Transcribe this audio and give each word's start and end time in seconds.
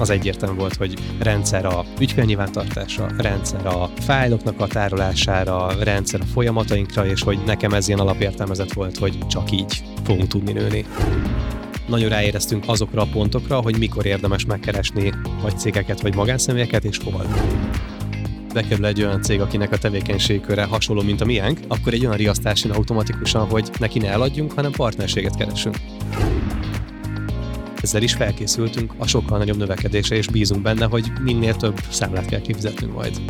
az 0.00 0.10
egyértelmű 0.10 0.58
volt, 0.58 0.76
hogy 0.76 0.94
rendszer 1.18 1.64
a 1.64 1.84
ügyfélnyilvántartása, 2.00 3.10
rendszer 3.16 3.66
a 3.66 3.90
fájloknak 4.00 4.60
a 4.60 4.66
tárolására, 4.66 5.72
rendszer 5.82 6.20
a 6.20 6.24
folyamatainkra, 6.32 7.06
és 7.06 7.22
hogy 7.22 7.38
nekem 7.46 7.72
ez 7.72 7.88
ilyen 7.88 8.00
alapértelmezet 8.00 8.72
volt, 8.72 8.98
hogy 8.98 9.26
csak 9.26 9.50
így 9.50 9.82
fogunk 10.04 10.26
tudni 10.26 10.52
nőni 10.52 10.84
nagyon 11.88 12.08
ráéreztünk 12.08 12.64
azokra 12.66 13.02
a 13.02 13.08
pontokra, 13.12 13.60
hogy 13.60 13.78
mikor 13.78 14.06
érdemes 14.06 14.44
megkeresni 14.44 15.12
vagy 15.42 15.58
cégeket, 15.58 16.00
vagy 16.00 16.14
magánszemélyeket, 16.14 16.84
és 16.84 16.98
hol 17.04 17.26
bekerül 18.52 18.86
egy 18.86 19.02
olyan 19.02 19.22
cég, 19.22 19.40
akinek 19.40 19.72
a 19.72 19.78
tevékenységköre 19.78 20.64
hasonló, 20.64 21.02
mint 21.02 21.20
a 21.20 21.24
miénk, 21.24 21.60
akkor 21.68 21.92
egy 21.92 22.04
olyan 22.04 22.16
riasztás 22.16 22.64
automatikusan, 22.64 23.46
hogy 23.46 23.70
neki 23.78 23.98
ne 23.98 24.08
eladjunk, 24.08 24.52
hanem 24.52 24.70
partnerséget 24.70 25.36
keresünk. 25.36 25.76
Ezzel 27.82 28.02
is 28.02 28.12
felkészültünk 28.12 28.92
a 28.98 29.06
sokkal 29.06 29.38
nagyobb 29.38 29.56
növekedésre, 29.56 30.16
és 30.16 30.26
bízunk 30.26 30.62
benne, 30.62 30.84
hogy 30.84 31.12
minél 31.20 31.56
több 31.56 31.80
számlát 31.90 32.26
kell 32.26 32.40
kifizetnünk 32.40 32.92
majd. 32.92 33.20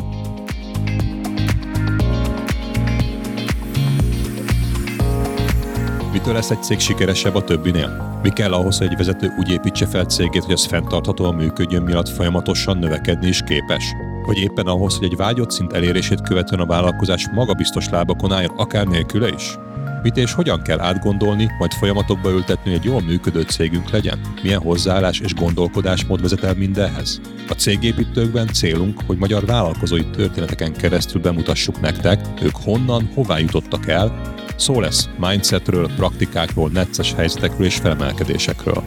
Mitől 6.11 6.33
lesz 6.33 6.49
egy 6.49 6.63
cég 6.63 6.79
sikeresebb 6.79 7.35
a 7.35 7.43
többinél? 7.43 8.19
Mi 8.23 8.29
kell 8.29 8.53
ahhoz, 8.53 8.77
hogy 8.77 8.87
egy 8.87 8.97
vezető 8.97 9.33
úgy 9.39 9.49
építse 9.49 9.85
fel 9.85 10.03
cégét, 10.03 10.43
hogy 10.43 10.53
az 10.53 10.65
fenntarthatóan 10.65 11.35
működjön, 11.35 11.83
miatt 11.83 12.09
folyamatosan 12.09 12.77
növekedni 12.77 13.27
is 13.27 13.41
képes? 13.41 13.83
Vagy 14.25 14.37
éppen 14.37 14.67
ahhoz, 14.67 14.97
hogy 14.97 15.07
egy 15.07 15.15
vágyott 15.15 15.51
szint 15.51 15.73
elérését 15.73 16.21
követően 16.21 16.61
a 16.61 16.65
vállalkozás 16.65 17.29
magabiztos 17.33 17.89
lábakon 17.89 18.31
álljon, 18.31 18.57
akár 18.57 18.87
nélküle 18.87 19.27
is? 19.27 19.57
Mit 20.01 20.17
és 20.17 20.33
hogyan 20.33 20.61
kell 20.61 20.79
átgondolni, 20.79 21.49
majd 21.57 21.73
folyamatokba 21.73 22.31
ültetni, 22.31 22.71
hogy 22.71 22.79
egy 22.79 22.85
jól 22.85 23.01
működő 23.01 23.41
cégünk 23.41 23.89
legyen? 23.89 24.19
Milyen 24.43 24.61
hozzáállás 24.61 25.19
és 25.19 25.33
gondolkodásmód 25.33 26.21
vezet 26.21 26.43
el 26.43 26.53
mindenhez? 26.53 27.21
A 27.49 27.53
cégépítőkben 27.53 28.47
célunk, 28.47 29.01
hogy 29.05 29.17
magyar 29.17 29.45
vállalkozói 29.45 30.05
történeteken 30.05 30.73
keresztül 30.73 31.21
bemutassuk 31.21 31.81
nektek, 31.81 32.19
ők 32.41 32.55
honnan, 32.55 33.09
hová 33.13 33.37
jutottak 33.37 33.87
el, 33.87 34.37
Szó 34.59 34.79
lesz 34.79 35.09
mindsetről, 35.19 35.89
praktikákról, 35.95 36.69
necces 36.69 37.13
helyzetekről 37.13 37.65
és 37.65 37.75
felemelkedésekről. 37.75 38.83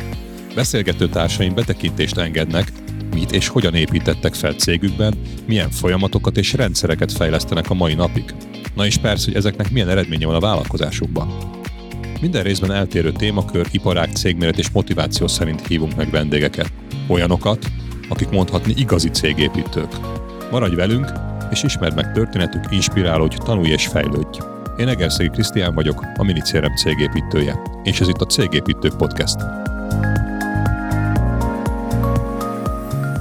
Beszélgető 0.55 1.09
társaim 1.09 1.55
betekintést 1.55 2.17
engednek, 2.17 2.73
mit 3.15 3.33
és 3.33 3.49
hogyan 3.49 3.75
építettek 3.75 4.35
fel 4.35 4.53
cégükben, 4.53 5.15
milyen 5.47 5.71
folyamatokat 5.71 6.37
és 6.37 6.53
rendszereket 6.53 7.13
fejlesztenek 7.13 7.71
a 7.71 7.75
mai 7.75 7.95
napig. 7.95 8.35
Na 8.75 8.87
és 8.87 8.97
persze, 8.97 9.25
hogy 9.25 9.35
ezeknek 9.35 9.71
milyen 9.71 9.89
eredménye 9.89 10.27
van 10.27 10.35
a 10.35 10.41
vállalkozásukban. 10.41 11.29
Minden 12.21 12.43
részben 12.43 12.73
eltérő 12.73 13.13
témakör, 13.13 13.67
iparág, 13.71 14.13
cégméret 14.13 14.59
és 14.59 14.71
motiváció 14.71 15.27
szerint 15.27 15.67
hívunk 15.67 15.97
meg 15.97 16.11
vendégeket. 16.11 16.73
Olyanokat, 17.09 17.67
akik 18.09 18.29
mondhatni 18.29 18.75
igazi 18.77 19.09
cégépítők. 19.09 19.91
Maradj 20.51 20.75
velünk, 20.75 21.13
és 21.51 21.63
ismerd 21.63 21.95
meg 21.95 22.13
történetük, 22.13 22.65
inspirálódj, 22.71 23.37
tanulj 23.45 23.71
és 23.71 23.87
fejlődj. 23.87 24.39
Én 24.77 24.89
Egerszegi 24.89 25.29
Krisztián 25.29 25.75
vagyok, 25.75 26.07
a 26.17 26.25
Minicérem 26.25 26.77
cégépítője, 26.77 27.63
és 27.83 28.01
ez 28.01 28.09
itt 28.09 28.21
a 28.21 28.27
Cégépítők 28.27 28.97
Podcast. 28.97 29.41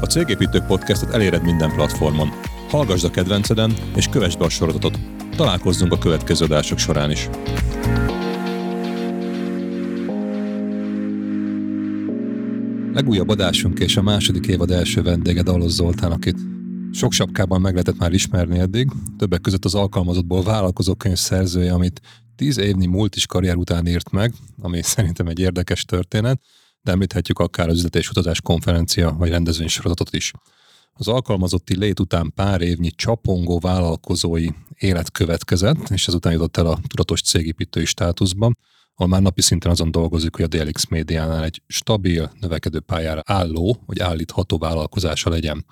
A 0.02 0.06
Cégépítők 0.10 0.66
Podcastet 0.66 1.14
eléred 1.14 1.44
minden 1.44 1.72
platformon. 1.74 2.30
Hallgasd 2.70 3.06
a 3.06 3.10
kedvenceden, 3.10 3.74
és 3.96 4.08
kövessd 4.08 4.38
be 4.38 4.46
a 4.46 4.50
sorozatot. 4.50 5.00
Találkozzunk 5.42 5.94
a 5.94 5.98
következő 5.98 6.46
adások 6.46 6.78
során 6.78 7.12
is. 7.12 7.30
Legújabb 12.94 13.30
adásunk 13.30 13.80
és 13.80 13.98
a 13.98 14.02
második 14.02 14.48
évad 14.48 14.72
első 14.72 15.02
vendége 15.02 15.42
Dalos 15.42 15.72
Zoltán, 15.72 16.12
akit 16.12 16.38
sok 16.92 17.12
sapkában 17.12 17.62
meg 17.62 17.72
lehetett 17.72 17.98
már 17.98 18.14
ismerni 18.14 18.60
eddig, 18.60 18.90
többek 19.18 19.42
között 19.42 19.66
az 19.66 19.76
alkalmazottból 19.76 20.44
vállalkozó 20.44 20.96
könyv 20.96 21.18
szerzője, 21.18 21.74
amit 21.74 22.02
tíz 22.36 22.58
évnyi 22.58 22.86
múlt 22.86 23.16
is 23.16 23.26
karrier 23.26 23.56
után 23.56 23.88
írt 23.88 24.12
meg, 24.12 24.34
ami 24.60 24.82
szerintem 24.96 25.28
egy 25.28 25.40
érdekes 25.40 25.86
történet, 25.86 26.42
de 26.82 26.92
említhetjük 26.92 27.40
akár 27.40 27.70
az 27.70 27.76
üzlet 27.76 28.08
utazás 28.10 28.42
konferencia 28.42 29.16
vagy 29.18 29.30
rendezvénysorozatot 29.30 30.14
is. 30.14 30.32
Az 31.02 31.08
alkalmazotti 31.08 31.78
lét 31.78 32.00
után 32.00 32.32
pár 32.36 32.62
évnyi 32.62 32.90
csapongó 32.90 33.60
vállalkozói 33.60 34.48
élet 34.78 35.12
következett, 35.12 35.90
és 35.90 36.08
ezután 36.08 36.32
jutott 36.32 36.58
el 36.58 36.66
a 36.66 36.80
tudatos 36.88 37.22
cégépítői 37.22 37.86
státuszba, 37.86 38.52
ahol 38.96 39.12
már 39.12 39.22
napi 39.22 39.42
szinten 39.42 39.72
azon 39.72 39.92
dolgozik, 39.92 40.36
hogy 40.36 40.44
a 40.44 40.48
DLX 40.48 40.88
médiánál 40.88 41.44
egy 41.44 41.62
stabil, 41.68 42.32
növekedő 42.40 42.80
pályára 42.80 43.22
álló, 43.26 43.84
vagy 43.86 44.00
állítható 44.00 44.58
vállalkozása 44.58 45.30
legyen 45.30 45.66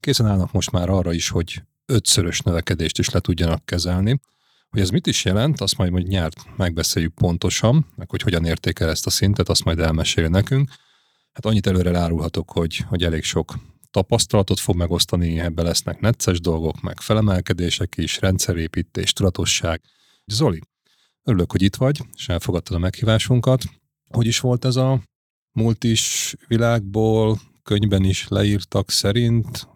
készen 0.00 0.26
állnak 0.26 0.52
most 0.52 0.70
már 0.70 0.88
arra 0.88 1.12
is, 1.12 1.28
hogy 1.28 1.62
ötszörös 1.86 2.40
növekedést 2.40 2.98
is 2.98 3.10
le 3.10 3.20
tudjanak 3.20 3.64
kezelni. 3.64 4.20
Hogy 4.70 4.80
ez 4.80 4.90
mit 4.90 5.06
is 5.06 5.24
jelent, 5.24 5.60
azt 5.60 5.76
majd, 5.76 5.90
majd 5.90 6.06
nyárt 6.06 6.56
megbeszéljük 6.56 7.14
pontosan, 7.14 7.86
meg 7.96 8.10
hogy 8.10 8.22
hogyan 8.22 8.44
értékel 8.44 8.88
ezt 8.88 9.06
a 9.06 9.10
szintet, 9.10 9.48
azt 9.48 9.64
majd 9.64 9.78
elmesél 9.78 10.28
nekünk. 10.28 10.70
Hát 11.32 11.46
annyit 11.46 11.66
előre 11.66 11.98
árulhatok, 11.98 12.50
hogy, 12.50 12.76
hogy 12.76 13.04
elég 13.04 13.22
sok 13.22 13.54
tapasztalatot 13.92 14.60
fog 14.60 14.76
megosztani, 14.76 15.40
ebbe 15.40 15.62
lesznek 15.62 16.00
necces 16.00 16.40
dolgok, 16.40 16.80
meg 16.80 17.00
felemelkedések 17.00 17.94
is, 17.96 18.20
rendszerépítés, 18.20 19.12
tudatosság. 19.12 19.80
Zoli, 20.26 20.60
örülök, 21.24 21.52
hogy 21.52 21.62
itt 21.62 21.76
vagy, 21.76 22.00
és 22.14 22.28
elfogadtad 22.28 22.76
a 22.76 22.78
meghívásunkat. 22.78 23.64
Hogy 24.08 24.26
is 24.26 24.40
volt 24.40 24.64
ez 24.64 24.76
a 24.76 25.00
multis 25.52 26.34
világból, 26.46 27.40
könyvben 27.62 28.04
is 28.04 28.28
leírtak 28.28 28.90
szerint, 28.90 29.68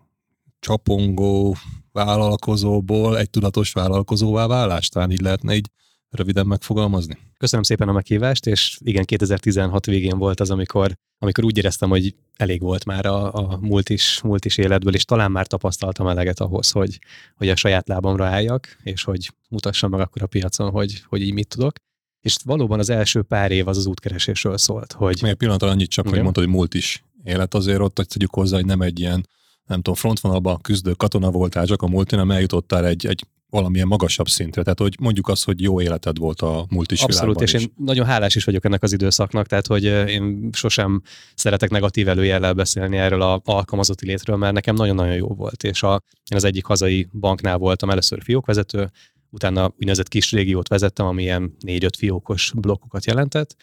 csapongó 0.59 1.57
vállalkozóból 1.93 3.19
egy 3.19 3.31
tudatos 3.31 3.73
vállalkozóvá 3.73 4.47
válást, 4.47 4.93
talán 4.93 5.11
így 5.11 5.21
lehetne 5.21 5.55
így 5.55 5.71
röviden 6.17 6.47
megfogalmazni. 6.47 7.19
Köszönöm 7.39 7.65
szépen 7.65 7.89
a 7.89 7.93
meghívást, 7.93 8.47
és 8.47 8.79
igen, 8.85 9.05
2016 9.05 9.87
végén 9.87 10.19
volt 10.19 10.41
az, 10.41 10.51
amikor, 10.51 10.97
amikor 11.19 11.45
úgy 11.45 11.57
éreztem, 11.57 11.89
hogy 11.89 12.15
elég 12.37 12.61
volt 12.61 12.85
már 12.85 13.07
a, 13.07 13.33
a 13.35 13.59
múlt, 13.61 13.89
is, 13.89 14.21
múlt 14.23 14.45
is 14.45 14.57
életből, 14.57 14.95
és 14.95 15.05
talán 15.05 15.31
már 15.31 15.47
tapasztaltam 15.47 16.07
eleget 16.07 16.41
ahhoz, 16.41 16.71
hogy, 16.71 16.99
hogy 17.37 17.49
a 17.49 17.57
saját 17.57 17.89
lábamra 17.89 18.27
álljak, 18.27 18.77
és 18.83 19.05
hogy 19.05 19.33
mutassam 19.49 19.91
meg 19.91 20.01
akkor 20.01 20.23
a 20.23 20.27
piacon, 20.27 20.71
hogy, 20.71 21.03
hogy 21.09 21.23
így 21.23 21.33
mit 21.33 21.49
tudok. 21.49 21.77
És 22.21 22.37
valóban 22.45 22.79
az 22.79 22.91
első 22.91 23.23
pár 23.23 23.51
év 23.51 23.69
az 23.69 23.77
az 23.77 23.87
útkeresésről 23.87 24.59
szólt. 24.59 24.93
Hogy... 24.93 25.19
Még 25.23 25.35
pillanatra 25.35 25.69
annyit 25.69 25.91
csak, 25.91 26.05
igen. 26.05 26.15
hogy 26.15 26.23
mondtad, 26.23 26.45
hogy 26.45 26.53
múlt 26.53 26.75
is 26.75 27.05
élet 27.25 27.55
azért 27.55 27.81
ott, 27.81 27.97
hogy 27.97 28.07
tegyük 28.07 28.35
hozzá, 28.35 28.57
hogy 28.57 28.67
nem 28.67 28.81
egy 28.81 28.99
ilyen 28.99 29.27
nem 29.67 29.77
tudom, 29.77 29.95
frontvonalban 29.95 30.61
küzdő 30.61 30.93
katona 30.93 31.31
voltál 31.31 31.67
csak 31.67 31.83
a 31.83 31.87
multin, 31.87 32.31
eljutottál 32.31 32.87
egy, 32.87 33.07
egy 33.07 33.27
valamilyen 33.51 33.87
magasabb 33.87 34.29
szintre. 34.29 34.63
Tehát, 34.63 34.79
hogy 34.79 34.97
mondjuk 35.01 35.29
azt, 35.29 35.45
hogy 35.45 35.61
jó 35.61 35.81
életed 35.81 36.19
volt 36.19 36.41
a 36.41 36.67
multis 36.69 37.03
Abszolút, 37.03 37.41
és 37.41 37.53
is. 37.53 37.63
én 37.63 37.73
nagyon 37.77 38.07
hálás 38.07 38.35
is 38.35 38.45
vagyok 38.45 38.65
ennek 38.65 38.83
az 38.83 38.93
időszaknak, 38.93 39.47
tehát, 39.47 39.67
hogy 39.67 39.85
én 39.85 40.49
sosem 40.53 41.03
szeretek 41.35 41.71
negatív 41.71 42.09
előjellel 42.09 42.53
beszélni 42.53 42.97
erről 42.97 43.23
a 43.23 43.41
alkalmazotti 43.45 44.07
létről, 44.07 44.37
mert 44.37 44.55
nekem 44.55 44.75
nagyon-nagyon 44.75 45.15
jó 45.15 45.27
volt, 45.27 45.63
és 45.63 45.83
a, 45.83 46.03
én 46.31 46.37
az 46.37 46.45
egyik 46.45 46.65
hazai 46.65 47.09
banknál 47.13 47.59
voltam 47.59 47.91
először 47.91 48.23
fiókvezető, 48.23 48.91
utána 49.31 49.73
úgynevezett 49.77 50.09
kis 50.09 50.33
régiót 50.33 50.69
vezettem, 50.69 51.07
ami 51.07 51.23
ilyen 51.23 51.57
négy-öt 51.61 51.97
fiókos 51.97 52.53
blokkokat 52.57 53.07
jelentett, 53.07 53.57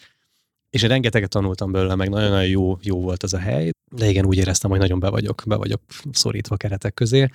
és 0.70 0.82
én 0.82 0.88
rengeteget 0.88 1.30
tanultam 1.30 1.72
belőle, 1.72 1.94
meg 1.94 2.08
nagyon-nagyon 2.08 2.46
jó, 2.46 2.78
jó 2.82 3.00
volt 3.00 3.24
ez 3.24 3.32
a 3.32 3.38
hely, 3.38 3.70
de 3.90 4.08
igen, 4.08 4.26
úgy 4.26 4.36
éreztem, 4.36 4.70
hogy 4.70 4.78
nagyon 4.78 4.98
be 4.98 5.08
vagyok, 5.08 5.42
be 5.46 5.56
vagyok 5.56 5.80
szorítva 6.12 6.56
keretek 6.56 6.94
közé, 6.94 7.28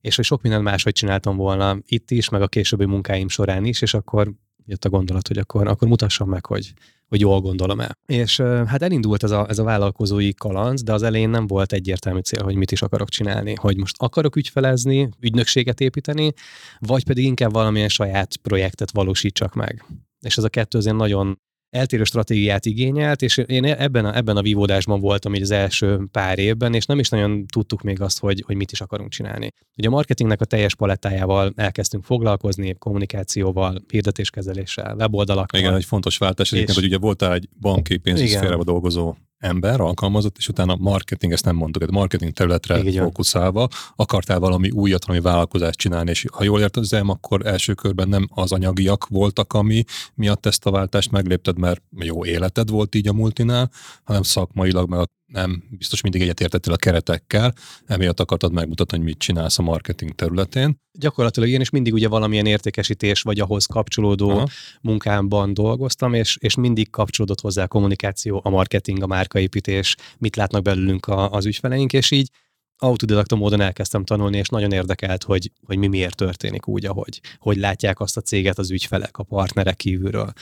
és 0.00 0.16
hogy 0.16 0.24
sok 0.24 0.42
mindent 0.42 0.64
máshogy 0.64 0.92
csináltam 0.92 1.36
volna 1.36 1.78
itt 1.86 2.10
is, 2.10 2.28
meg 2.28 2.42
a 2.42 2.48
későbbi 2.48 2.84
munkáim 2.84 3.28
során 3.28 3.64
is, 3.64 3.82
és 3.82 3.94
akkor 3.94 4.32
jött 4.66 4.84
a 4.84 4.88
gondolat, 4.88 5.28
hogy 5.28 5.38
akkor, 5.38 5.66
akkor 5.68 5.88
mutassam 5.88 6.28
meg, 6.28 6.46
hogy, 6.46 6.72
hogy 7.08 7.20
jól 7.20 7.40
gondolom 7.40 7.80
el. 7.80 7.98
És 8.06 8.40
hát 8.40 8.82
elindult 8.82 9.22
ez 9.22 9.30
a, 9.30 9.48
ez 9.48 9.58
a 9.58 9.64
vállalkozói 9.64 10.34
kalanc, 10.34 10.82
de 10.82 10.92
az 10.92 11.02
elején 11.02 11.30
nem 11.30 11.46
volt 11.46 11.72
egyértelmű 11.72 12.20
cél, 12.20 12.42
hogy 12.42 12.54
mit 12.54 12.72
is 12.72 12.82
akarok 12.82 13.08
csinálni. 13.08 13.54
Hogy 13.54 13.76
most 13.76 13.96
akarok 13.98 14.36
ügyfelezni, 14.36 15.08
ügynökséget 15.20 15.80
építeni, 15.80 16.32
vagy 16.78 17.04
pedig 17.04 17.24
inkább 17.24 17.52
valamilyen 17.52 17.88
saját 17.88 18.36
projektet 18.36 18.90
valósítsak 18.90 19.54
meg. 19.54 19.84
És 20.20 20.36
ez 20.36 20.44
a 20.44 20.48
kettő 20.48 20.78
azért 20.78 20.96
nagyon 20.96 21.40
eltérő 21.70 22.04
stratégiát 22.04 22.66
igényelt, 22.66 23.22
és 23.22 23.36
én 23.36 23.64
ebben 23.64 24.04
a, 24.04 24.16
ebben 24.16 24.36
a 24.36 24.42
vívódásban 24.42 25.00
voltam 25.00 25.34
így 25.34 25.42
az 25.42 25.50
első 25.50 26.00
pár 26.12 26.38
évben, 26.38 26.74
és 26.74 26.86
nem 26.86 26.98
is 26.98 27.08
nagyon 27.08 27.46
tudtuk 27.46 27.82
még 27.82 28.00
azt, 28.00 28.18
hogy, 28.18 28.42
hogy 28.46 28.56
mit 28.56 28.72
is 28.72 28.80
akarunk 28.80 29.10
csinálni. 29.10 29.52
Ugye 29.76 29.88
a 29.88 29.90
marketingnek 29.90 30.40
a 30.40 30.44
teljes 30.44 30.74
palettájával 30.74 31.52
elkezdtünk 31.56 32.04
foglalkozni, 32.04 32.74
kommunikációval, 32.78 33.82
hirdetéskezeléssel, 33.88 34.94
weboldalakkal. 34.98 35.60
Igen, 35.60 35.74
egy 35.74 35.84
fontos 35.84 36.18
váltás, 36.18 36.52
és... 36.52 36.74
hogy 36.74 36.84
ugye 36.84 36.98
voltál 36.98 37.32
egy 37.32 37.48
banki 37.60 37.96
pénzügyi 37.96 38.36
dolgozó 38.64 39.14
ember 39.40 39.80
alkalmazott, 39.80 40.36
és 40.38 40.48
utána 40.48 40.76
marketing, 40.76 41.32
ezt 41.32 41.44
nem 41.44 41.56
mondtuk, 41.56 41.82
egy 41.82 41.90
marketing 41.90 42.32
területre 42.32 42.78
Igen. 42.78 43.04
fókuszálva 43.04 43.68
akartál 43.96 44.38
valami 44.38 44.70
újat, 44.70 45.06
valami 45.06 45.24
vállalkozást 45.24 45.78
csinálni, 45.78 46.10
és 46.10 46.26
ha 46.32 46.44
jól 46.44 46.60
értezem, 46.60 47.08
akkor 47.08 47.46
első 47.46 47.74
körben 47.74 48.08
nem 48.08 48.28
az 48.34 48.52
anyagiak 48.52 49.06
voltak, 49.06 49.52
ami 49.52 49.84
miatt 50.14 50.46
ezt 50.46 50.66
a 50.66 50.70
váltást 50.70 51.10
meglépted, 51.10 51.58
mert 51.58 51.82
jó 51.98 52.24
életed 52.24 52.70
volt 52.70 52.94
így 52.94 53.08
a 53.08 53.12
multinál, 53.12 53.70
hanem 54.04 54.22
szakmailag, 54.22 54.88
meg 54.88 54.98
a 54.98 55.06
nem 55.32 55.62
biztos 55.70 56.00
mindig 56.00 56.20
egyetértettél 56.20 56.72
a 56.72 56.76
keretekkel, 56.76 57.54
emiatt 57.86 58.20
akartad 58.20 58.52
megmutatni, 58.52 58.96
hogy 58.96 59.06
mit 59.06 59.18
csinálsz 59.18 59.58
a 59.58 59.62
marketing 59.62 60.14
területén. 60.14 60.78
Gyakorlatilag 60.92 61.48
én 61.48 61.60
is 61.60 61.70
mindig 61.70 61.92
ugye 61.92 62.08
valamilyen 62.08 62.46
értékesítés 62.46 63.22
vagy 63.22 63.40
ahhoz 63.40 63.66
kapcsolódó 63.66 64.30
Aha. 64.30 64.48
munkámban 64.80 65.54
dolgoztam, 65.54 66.14
és, 66.14 66.36
és 66.40 66.54
mindig 66.54 66.90
kapcsolódott 66.90 67.40
hozzá 67.40 67.62
a 67.62 67.68
kommunikáció, 67.68 68.40
a 68.44 68.50
marketing, 68.50 69.02
a 69.02 69.06
márkaépítés, 69.06 69.96
mit 70.18 70.36
látnak 70.36 70.62
belőlünk 70.62 71.06
a, 71.06 71.30
az 71.30 71.46
ügyfeleink, 71.46 71.92
és 71.92 72.10
így 72.10 72.30
autodidakta 72.76 73.36
módon 73.36 73.60
elkezdtem 73.60 74.04
tanulni, 74.04 74.38
és 74.38 74.48
nagyon 74.48 74.72
érdekelt, 74.72 75.22
hogy, 75.22 75.52
hogy 75.64 75.78
mi 75.78 75.86
miért 75.86 76.16
történik 76.16 76.68
úgy, 76.68 76.86
ahogy 76.86 77.20
hogy 77.38 77.56
látják 77.56 78.00
azt 78.00 78.16
a 78.16 78.20
céget 78.20 78.58
az 78.58 78.70
ügyfelek, 78.70 79.18
a 79.18 79.22
partnerek 79.22 79.76
kívülről 79.76 80.32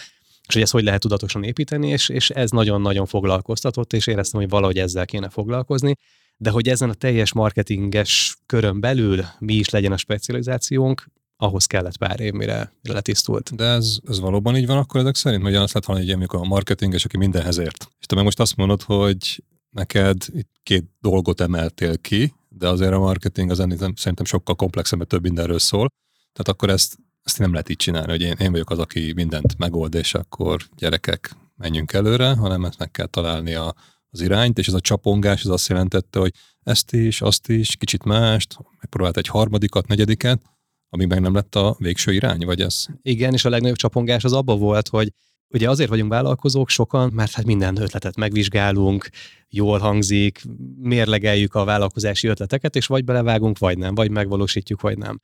és 0.49 0.55
hogy 0.55 0.63
ezt 0.63 0.73
hogy 0.73 0.85
lehet 0.85 1.01
tudatosan 1.01 1.43
építeni, 1.43 1.89
és, 1.89 2.09
és 2.09 2.31
ez 2.31 2.51
nagyon-nagyon 2.51 3.07
foglalkoztatott, 3.07 3.93
és 3.93 4.07
éreztem, 4.07 4.41
hogy 4.41 4.49
valahogy 4.49 4.79
ezzel 4.79 5.07
kéne 5.07 5.29
foglalkozni, 5.29 5.95
de 6.37 6.51
hogy 6.51 6.69
ezen 6.69 6.91
a 6.91 6.95
teljes 6.95 7.33
marketinges 7.33 8.37
körön 8.47 8.81
belül 8.81 9.25
mi 9.39 9.55
is 9.55 9.69
legyen 9.69 9.93
a 9.93 9.97
specializációnk, 9.97 11.07
ahhoz 11.37 11.67
kellett 11.67 11.97
pár 11.97 12.21
év, 12.21 12.33
mire, 12.33 12.73
letisztult. 12.83 13.55
De 13.55 13.65
ez, 13.65 13.97
ez 14.09 14.21
valóban 14.21 14.57
így 14.57 14.67
van 14.67 14.77
akkor 14.77 15.01
ezek 15.01 15.15
szerint? 15.15 15.43
Hogy 15.43 15.55
azt 15.55 15.73
lehet 15.73 15.85
hallani, 15.85 16.27
hogy 16.27 16.41
a 16.41 16.45
marketinges, 16.45 17.05
aki 17.05 17.17
mindenhez 17.17 17.59
ért. 17.59 17.89
És 18.01 18.07
te 18.07 18.15
meg 18.15 18.25
most 18.25 18.41
azt 18.41 18.57
mondod, 18.57 18.83
hogy 18.83 19.43
neked 19.71 20.25
itt 20.29 20.51
két 20.63 20.85
dolgot 21.01 21.41
emeltél 21.41 21.99
ki, 21.99 22.35
de 22.49 22.69
azért 22.69 22.93
a 22.93 22.99
marketing 22.99 23.51
az 23.51 23.61
ennél 23.61 23.93
szerintem 23.97 24.25
sokkal 24.25 24.55
komplexebb, 24.55 24.99
mert 24.99 25.11
több 25.11 25.23
mindenről 25.23 25.59
szól. 25.59 25.89
Tehát 26.33 26.49
akkor 26.49 26.71
ezt 26.71 26.97
ezt 27.29 27.39
nem 27.39 27.51
lehet 27.51 27.69
így 27.69 27.77
csinálni, 27.77 28.11
hogy 28.11 28.21
én, 28.21 28.35
én 28.39 28.51
vagyok 28.51 28.71
az, 28.71 28.79
aki 28.79 29.13
mindent 29.15 29.59
megold, 29.59 29.95
és 29.95 30.15
akkor 30.15 30.63
gyerekek, 30.77 31.37
menjünk 31.57 31.93
előre, 31.93 32.35
hanem 32.35 32.65
ezt 32.65 32.79
meg 32.79 32.91
kell 32.91 33.07
találni 33.07 33.55
a, 33.55 33.75
az 34.11 34.21
irányt, 34.21 34.59
és 34.59 34.67
ez 34.67 34.75
a 34.75 34.81
csapongás 34.81 35.45
az 35.45 35.51
azt 35.51 35.69
jelentette, 35.69 36.19
hogy 36.19 36.33
ezt 36.63 36.93
is, 36.93 37.21
azt 37.21 37.49
is, 37.49 37.77
kicsit 37.77 38.05
mást, 38.05 38.57
megpróbált 38.81 39.17
egy 39.17 39.27
harmadikat, 39.27 39.87
negyediket, 39.87 40.43
ami 40.89 41.05
meg 41.05 41.21
nem 41.21 41.35
lett 41.35 41.55
a 41.55 41.77
végső 41.79 42.13
irány, 42.13 42.45
vagy 42.45 42.61
ez? 42.61 42.87
Igen, 43.03 43.33
és 43.33 43.45
a 43.45 43.49
legnagyobb 43.49 43.77
csapongás 43.77 44.25
az 44.25 44.33
abba 44.33 44.57
volt, 44.57 44.89
hogy 44.89 45.13
ugye 45.49 45.71
azért 45.71 45.89
vagyunk 45.89 46.11
vállalkozók 46.11 46.69
sokan, 46.69 47.11
mert 47.13 47.33
hát 47.33 47.45
minden 47.45 47.81
ötletet 47.81 48.17
megvizsgálunk, 48.17 49.09
jól 49.49 49.79
hangzik, 49.79 50.43
mérlegeljük 50.79 51.55
a 51.55 51.65
vállalkozási 51.65 52.27
ötleteket, 52.27 52.77
és 52.77 52.87
vagy 52.87 53.05
belevágunk, 53.05 53.59
vagy 53.59 53.79
nem, 53.79 53.95
vagy 53.95 54.11
megvalósítjuk, 54.11 54.81
vagy 54.81 54.99
nem. 54.99 55.21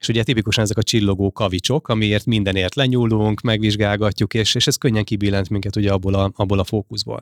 És 0.00 0.08
ugye 0.08 0.22
tipikusan 0.22 0.64
ezek 0.64 0.76
a 0.76 0.82
csillogó 0.82 1.32
kavicsok, 1.32 1.88
amiért 1.88 2.26
mindenért 2.26 2.74
lenyúlunk, 2.74 3.40
megvizsgálgatjuk, 3.40 4.34
és, 4.34 4.54
és 4.54 4.66
ez 4.66 4.76
könnyen 4.76 5.04
kibillent 5.04 5.48
minket 5.48 5.76
ugye 5.76 5.92
abból 5.92 6.14
a, 6.14 6.32
abból 6.34 6.58
a 6.58 6.64
fókuszból. 6.64 7.20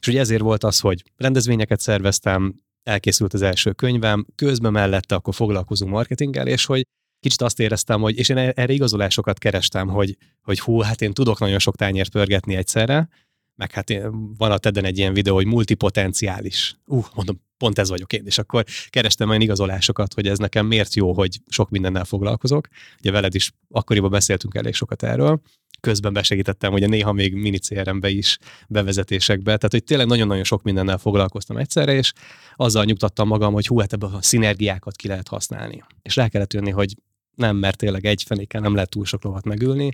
És 0.00 0.06
ugye 0.06 0.20
ezért 0.20 0.42
volt 0.42 0.64
az, 0.64 0.80
hogy 0.80 1.02
rendezvényeket 1.16 1.80
szerveztem, 1.80 2.60
elkészült 2.82 3.34
az 3.34 3.42
első 3.42 3.72
könyvem, 3.72 4.26
közben 4.34 4.72
mellette 4.72 5.14
akkor 5.14 5.34
foglalkozunk 5.34 5.92
marketinggel, 5.92 6.46
és 6.46 6.64
hogy 6.64 6.86
kicsit 7.20 7.42
azt 7.42 7.60
éreztem, 7.60 8.00
hogy, 8.00 8.18
és 8.18 8.28
én 8.28 8.36
e-, 8.36 8.52
erre 8.56 8.72
igazolásokat 8.72 9.38
kerestem, 9.38 9.88
hogy, 9.88 10.16
hogy 10.42 10.60
hú, 10.60 10.80
hát 10.80 11.02
én 11.02 11.12
tudok 11.12 11.38
nagyon 11.38 11.58
sok 11.58 11.76
tányért 11.76 12.10
pörgetni 12.10 12.54
egyszerre, 12.54 13.08
meg 13.54 13.72
hát 13.72 13.92
van 14.36 14.50
a 14.50 14.58
TED-en 14.58 14.84
egy 14.84 14.98
ilyen 14.98 15.12
videó, 15.12 15.34
hogy 15.34 15.46
multipotenciális. 15.46 16.76
Uh, 16.86 17.04
mondom, 17.14 17.40
pont 17.60 17.78
ez 17.78 17.88
vagyok 17.88 18.12
én, 18.12 18.26
és 18.26 18.38
akkor 18.38 18.64
kerestem 18.88 19.28
olyan 19.28 19.40
igazolásokat, 19.40 20.14
hogy 20.14 20.26
ez 20.26 20.38
nekem 20.38 20.66
miért 20.66 20.94
jó, 20.94 21.12
hogy 21.12 21.40
sok 21.48 21.70
mindennel 21.70 22.04
foglalkozok. 22.04 22.68
Ugye 22.98 23.10
veled 23.10 23.34
is 23.34 23.52
akkoriban 23.68 24.10
beszéltünk 24.10 24.54
elég 24.54 24.74
sokat 24.74 25.02
erről, 25.02 25.40
közben 25.80 26.12
besegítettem, 26.12 26.72
ugye 26.72 26.86
néha 26.86 27.12
még 27.12 27.34
mini 27.34 27.58
CRM-be 27.58 28.08
is, 28.08 28.38
bevezetésekbe, 28.68 29.56
tehát 29.56 29.70
hogy 29.70 29.84
tényleg 29.84 30.06
nagyon-nagyon 30.06 30.44
sok 30.44 30.62
mindennel 30.62 30.98
foglalkoztam 30.98 31.56
egyszerre, 31.56 31.92
és 31.92 32.12
azzal 32.56 32.84
nyugtattam 32.84 33.28
magam, 33.28 33.52
hogy 33.52 33.66
hú, 33.66 33.78
hát 33.78 33.92
ebből 33.92 34.14
a 34.14 34.22
szinergiákat 34.22 34.96
ki 34.96 35.08
lehet 35.08 35.28
használni. 35.28 35.84
És 36.02 36.16
rá 36.16 36.28
kellett 36.28 36.52
jönni, 36.52 36.70
hogy 36.70 36.94
nem, 37.34 37.56
mert 37.56 37.76
tényleg 37.76 38.04
egy 38.04 38.22
fenékkel 38.26 38.60
nem 38.60 38.74
lehet 38.74 38.90
túl 38.90 39.04
sok 39.04 39.24
lovat 39.24 39.44
megülni, 39.44 39.92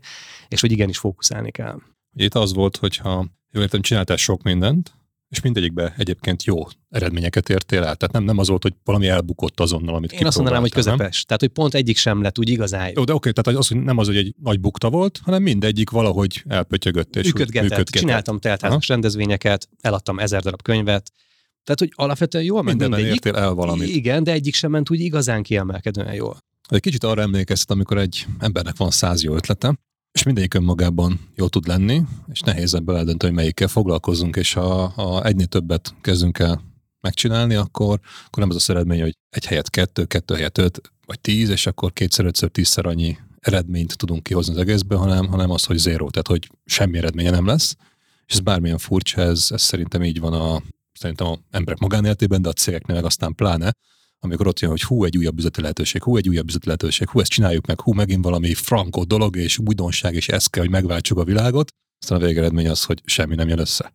és 0.49 0.61
hogy 0.61 0.73
igenis 0.73 0.99
fókuszálni 0.99 1.51
kell. 1.51 1.79
Itt 2.17 2.35
az 2.35 2.55
volt, 2.55 2.77
hogyha 2.77 3.27
jól 3.53 3.63
értem, 3.63 3.81
csináltál 3.81 4.17
sok 4.17 4.43
mindent, 4.43 4.95
és 5.28 5.40
mindegyikbe 5.40 5.94
egyébként 5.96 6.44
jó 6.44 6.62
eredményeket 6.90 7.49
értél 7.49 7.78
el. 7.78 7.96
Tehát 7.96 8.12
nem, 8.12 8.25
nem 8.25 8.38
az 8.38 8.49
volt, 8.49 8.62
hogy 8.62 8.75
valami 8.84 9.08
elbukott 9.08 9.61
azonnal, 9.61 9.94
amit 9.94 10.12
Én 10.12 10.26
azt 10.26 10.37
mondanám, 10.37 10.61
hogy 10.61 10.73
közepes. 10.73 10.99
Nem? 10.99 11.11
Tehát, 11.26 11.40
hogy 11.40 11.49
pont 11.49 11.75
egyik 11.75 11.96
sem 11.96 12.23
lett 12.23 12.38
úgy 12.38 12.49
igazán 12.49 12.93
jó. 12.94 13.05
de 13.05 13.14
oké, 13.14 13.31
tehát 13.31 13.58
az, 13.61 13.69
hogy 13.69 13.82
nem 13.82 13.99
az, 13.99 14.06
hogy 14.06 14.17
egy 14.17 14.34
nagy 14.43 14.61
bukta 14.61 14.90
volt, 14.90 15.20
hanem 15.25 15.43
mindegyik 15.43 15.90
valahogy 15.90 16.43
elpötyögött 16.46 17.17
és 17.17 17.25
működgetett. 17.25 17.62
működgetett. 17.62 18.00
Csináltam 18.00 18.38
teltházas 18.38 18.88
rendezvényeket, 18.88 19.69
eladtam 19.81 20.19
ezer 20.19 20.43
darab 20.43 20.62
könyvet, 20.62 21.12
tehát, 21.64 21.81
hogy 21.81 21.93
alapvetően 21.94 22.44
jól 22.44 22.62
ment 22.62 22.79
Minden 22.79 23.00
értél 23.00 23.37
el 23.37 23.52
valamit. 23.52 23.88
Igen, 23.88 24.25
de 24.25 24.32
egyik 24.32 24.55
sem 24.55 24.70
ment 24.70 24.90
úgy 24.90 25.00
igazán 25.00 25.43
kiemelkedően 25.43 26.14
jól. 26.14 26.37
Egy 26.69 26.81
kicsit 26.81 27.05
arra 27.05 27.22
emlékeztet, 27.22 27.70
amikor 27.70 27.99
egy 27.99 28.26
embernek 28.38 28.76
van 28.76 28.90
száz 28.90 29.22
jó 29.22 29.34
ötlete, 29.34 29.79
és 30.17 30.23
mindegyik 30.23 30.55
önmagában 30.55 31.21
jó 31.35 31.49
tud 31.49 31.67
lenni, 31.67 32.03
és 32.33 32.41
nehéz 32.41 32.75
ebből 32.75 32.97
eldönteni, 32.97 33.33
hogy 33.33 33.41
melyikkel 33.41 33.69
foglalkozunk, 33.69 34.37
és 34.37 34.53
ha, 34.53 34.89
ha 34.89 35.25
egynél 35.25 35.47
többet 35.47 35.95
kezdünk 36.01 36.39
el 36.39 36.63
megcsinálni, 37.01 37.55
akkor, 37.55 38.01
akkor 38.27 38.39
nem 38.39 38.49
az 38.49 38.57
a 38.57 38.59
szeredmény, 38.59 39.01
hogy 39.01 39.17
egy 39.31 39.47
helyet 39.47 39.71
kettő, 39.71 40.05
kettő 40.05 40.35
helyet 40.35 40.59
öt, 40.59 40.81
vagy 41.07 41.21
tíz, 41.21 41.49
és 41.49 41.67
akkor 41.67 41.93
kétszer, 41.93 42.25
ötször, 42.25 42.51
tízszer 42.51 42.87
annyi 42.87 43.19
eredményt 43.41 43.97
tudunk 43.97 44.23
kihozni 44.23 44.55
az 44.55 44.61
egészből, 44.61 44.99
hanem, 44.99 45.27
hanem 45.27 45.51
az, 45.51 45.65
hogy 45.65 45.77
zéró, 45.77 46.11
tehát 46.11 46.27
hogy 46.27 46.51
semmi 46.65 46.99
eredménye 46.99 47.31
nem 47.31 47.47
lesz. 47.47 47.77
És 48.27 48.35
ez 48.35 48.41
bármilyen 48.41 48.79
furcsa, 48.79 49.21
ez, 49.21 49.47
ez 49.51 49.63
szerintem 49.63 50.03
így 50.03 50.21
van 50.21 50.33
a, 50.33 50.63
szerintem 50.93 51.27
a 51.27 51.39
emberek 51.51 51.79
magánéletében, 51.79 52.43
de 52.43 52.49
a 52.49 52.53
cégeknél 52.53 52.97
meg 52.97 53.05
aztán 53.05 53.35
pláne, 53.35 53.73
amikor 54.21 54.47
ott 54.47 54.61
jön, 54.61 54.71
hogy 54.71 54.83
hú, 54.83 55.05
egy 55.05 55.17
újabb 55.17 55.39
üzleti 55.39 55.61
lehetőség, 55.61 56.03
hú, 56.03 56.17
egy 56.17 56.29
újabb 56.29 56.47
üzleti 56.47 56.67
lehetőség, 56.67 57.09
hú, 57.09 57.21
ezt 57.21 57.31
csináljuk 57.31 57.67
meg, 57.67 57.81
hú, 57.81 57.93
megint 57.93 58.25
valami 58.25 58.55
frankó 58.55 59.05
dolog, 59.05 59.37
és 59.37 59.59
újdonság, 59.59 60.15
és 60.15 60.29
ez 60.29 60.47
kell, 60.47 60.63
hogy 60.63 60.73
megváltsuk 60.73 61.19
a 61.19 61.25
világot, 61.25 61.69
aztán 62.03 62.23
a 62.23 62.25
végeredmény 62.27 62.69
az, 62.69 62.85
hogy 62.85 63.03
semmi 63.05 63.35
nem 63.35 63.49
jön 63.49 63.59
össze. 63.59 63.91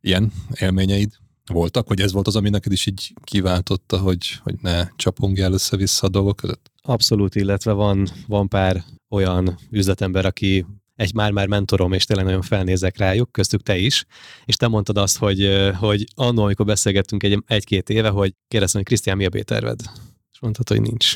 Ilyen 0.00 0.32
élményeid 0.60 1.12
voltak, 1.52 1.86
hogy 1.86 2.00
ez 2.00 2.12
volt 2.12 2.26
az, 2.26 2.36
ami 2.36 2.48
neked 2.48 2.72
is 2.72 2.86
így 2.86 3.12
kiváltotta, 3.24 3.98
hogy, 3.98 4.26
hogy 4.42 4.54
ne 4.60 4.88
csapongjál 4.96 5.52
össze-vissza 5.52 6.06
a 6.06 6.10
dolgok 6.10 6.36
között? 6.36 6.70
Abszolút, 6.82 7.34
illetve 7.34 7.72
van, 7.72 8.08
van 8.26 8.48
pár 8.48 8.84
olyan 9.08 9.58
üzletember, 9.70 10.24
aki 10.24 10.66
egy 10.96 11.14
már-már 11.14 11.46
mentorom, 11.46 11.92
és 11.92 12.04
tényleg 12.04 12.26
nagyon 12.26 12.42
felnézek 12.42 12.96
rájuk, 12.96 13.32
köztük 13.32 13.62
te 13.62 13.76
is, 13.78 14.04
és 14.44 14.56
te 14.56 14.68
mondtad 14.68 14.96
azt, 14.96 15.18
hogy, 15.18 15.70
hogy 15.78 16.06
annól, 16.14 16.44
amikor 16.44 16.66
beszélgettünk 16.66 17.22
egy, 17.22 17.42
egy-két 17.46 17.90
éve, 17.90 18.08
hogy 18.08 18.34
kérdeztem, 18.48 18.80
hogy 18.80 18.88
Krisztián, 18.88 19.16
mi 19.16 19.24
a 19.24 19.28
B-terved? 19.28 19.80
És 20.32 20.40
mondtad, 20.40 20.68
hogy 20.68 20.80
nincs. 20.80 21.14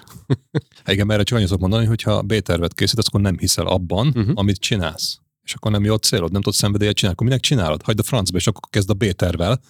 Hát 0.85 0.93
igen, 0.95 1.07
mert 1.07 1.25
csak 1.25 1.39
annyit 1.39 1.59
mondani, 1.59 1.87
hogy 1.87 2.03
ha 2.03 2.23
B-tervet 2.23 2.75
készítesz, 2.75 3.07
akkor 3.07 3.21
nem 3.21 3.39
hiszel 3.39 3.67
abban, 3.67 4.07
uh-huh. 4.07 4.33
amit 4.35 4.57
csinálsz. 4.57 5.19
És 5.43 5.55
akkor 5.55 5.71
nem 5.71 5.85
jó 5.85 5.95
a 5.95 5.99
célod, 5.99 6.33
nem 6.33 6.43
tudsz 6.43 6.57
szenvedélyet 6.57 6.95
csinálni, 6.95 7.17
akkor 7.17 7.29
minek 7.29 7.45
csinálod? 7.45 7.83
Hagyd 7.83 7.99
a 7.99 8.03
francba, 8.03 8.37
és 8.37 8.47
akkor 8.47 8.63
kezd 8.71 8.91
a 8.91 8.95
B-tervel, 8.95 9.61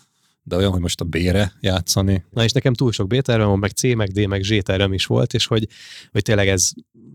de 0.43 0.57
olyan, 0.57 0.71
hogy 0.71 0.81
most 0.81 1.01
a 1.01 1.05
B-re 1.05 1.53
játszani. 1.61 2.25
Na 2.31 2.45
és 2.45 2.53
nekem 2.53 2.75
túl 2.75 2.93
sok 2.93 3.07
b 3.07 3.27
van, 3.27 3.59
meg 3.59 3.71
C, 3.71 3.83
meg 3.83 4.09
D, 4.09 4.27
meg 4.27 4.43
Z 4.43 4.63
tervem 4.63 4.93
is 4.93 5.07
volt, 5.07 5.35
és 5.35 5.47
hogy, 5.47 5.69
hogy 6.11 6.23
tényleg 6.23 6.49
ez 6.49 6.71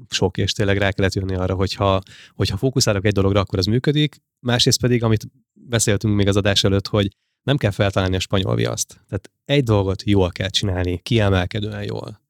sok, 0.10 0.38
és 0.38 0.52
tényleg 0.52 0.78
rá 0.78 0.92
kellett 0.92 1.14
jönni 1.14 1.36
arra, 1.36 1.54
hogyha, 1.54 2.02
hogyha 2.36 2.58
fókuszálok 2.58 3.06
egy 3.06 3.14
dologra, 3.14 3.40
akkor 3.40 3.60
az 3.60 3.66
működik. 3.66 4.22
Másrészt 4.40 4.80
pedig, 4.80 5.04
amit 5.04 5.28
beszéltünk 5.54 6.16
még 6.16 6.28
az 6.28 6.36
adás 6.36 6.64
előtt, 6.64 6.88
hogy 6.88 7.16
nem 7.44 7.58
kell 7.58 7.72
feltalálni 7.72 8.16
a 8.16 8.20
spanyol 8.20 8.56
viaszt. 8.56 8.88
Tehát 9.08 9.32
egy 9.46 9.64
dolgot 9.64 10.04
jól 10.04 10.30
kell 10.30 10.50
csinálni, 10.50 11.00
kiemelkedően 11.04 11.84
jól. 11.84 12.24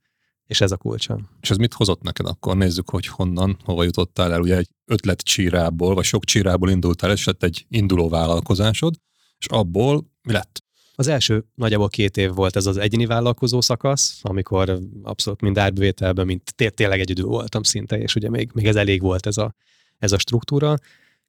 És 0.46 0.62
ez 0.62 0.72
a 0.72 0.78
kulcsa. 0.78 1.20
És 1.42 1.50
ez 1.50 1.58
mit 1.58 1.74
hozott 1.74 2.02
neked 2.02 2.26
akkor? 2.26 2.58
Nézzük, 2.58 2.90
hogy 2.90 3.08
honnan, 3.08 3.58
hova 3.64 3.84
jutottál 3.84 4.34
el. 4.34 4.42
Ugye 4.42 4.58
egy 4.58 4.70
ötlet 4.86 5.22
csírából, 5.22 5.94
vagy 5.94 6.04
sok 6.04 6.24
csírából 6.24 6.70
indultál, 6.70 7.12
és 7.12 7.26
lett 7.26 7.44
egy 7.44 7.66
induló 7.70 8.10
vállalkozásod, 8.10 8.96
és 9.38 9.46
abból 9.48 10.12
mi 10.22 10.32
lett? 10.32 10.65
Az 10.96 11.08
első 11.08 11.44
nagyjából 11.56 11.88
két 11.88 12.18
év 12.18 12.34
volt 12.34 12.56
ez 12.56 12.66
az 12.66 12.78
egyéni 12.78 13.06
vállalkozó 13.06 13.62
szakasz, 13.62 14.20
amikor 14.22 14.80
abszolút 15.04 15.42
mind 15.42 15.58
árbevételben, 15.58 16.26
mint 16.26 16.56
té- 16.56 16.76
tényleg 16.76 17.00
egyedül 17.00 17.26
voltam 17.26 17.64
szinte, 17.64 17.98
és 17.98 18.16
ugye 18.16 18.30
még, 18.30 18.50
még 18.54 18.66
ez 18.66 18.76
elég 18.76 19.02
volt 19.02 19.26
ez 19.26 19.38
a, 19.38 19.56
ez 20.00 20.12
a 20.12 20.18
struktúra. 20.18 20.76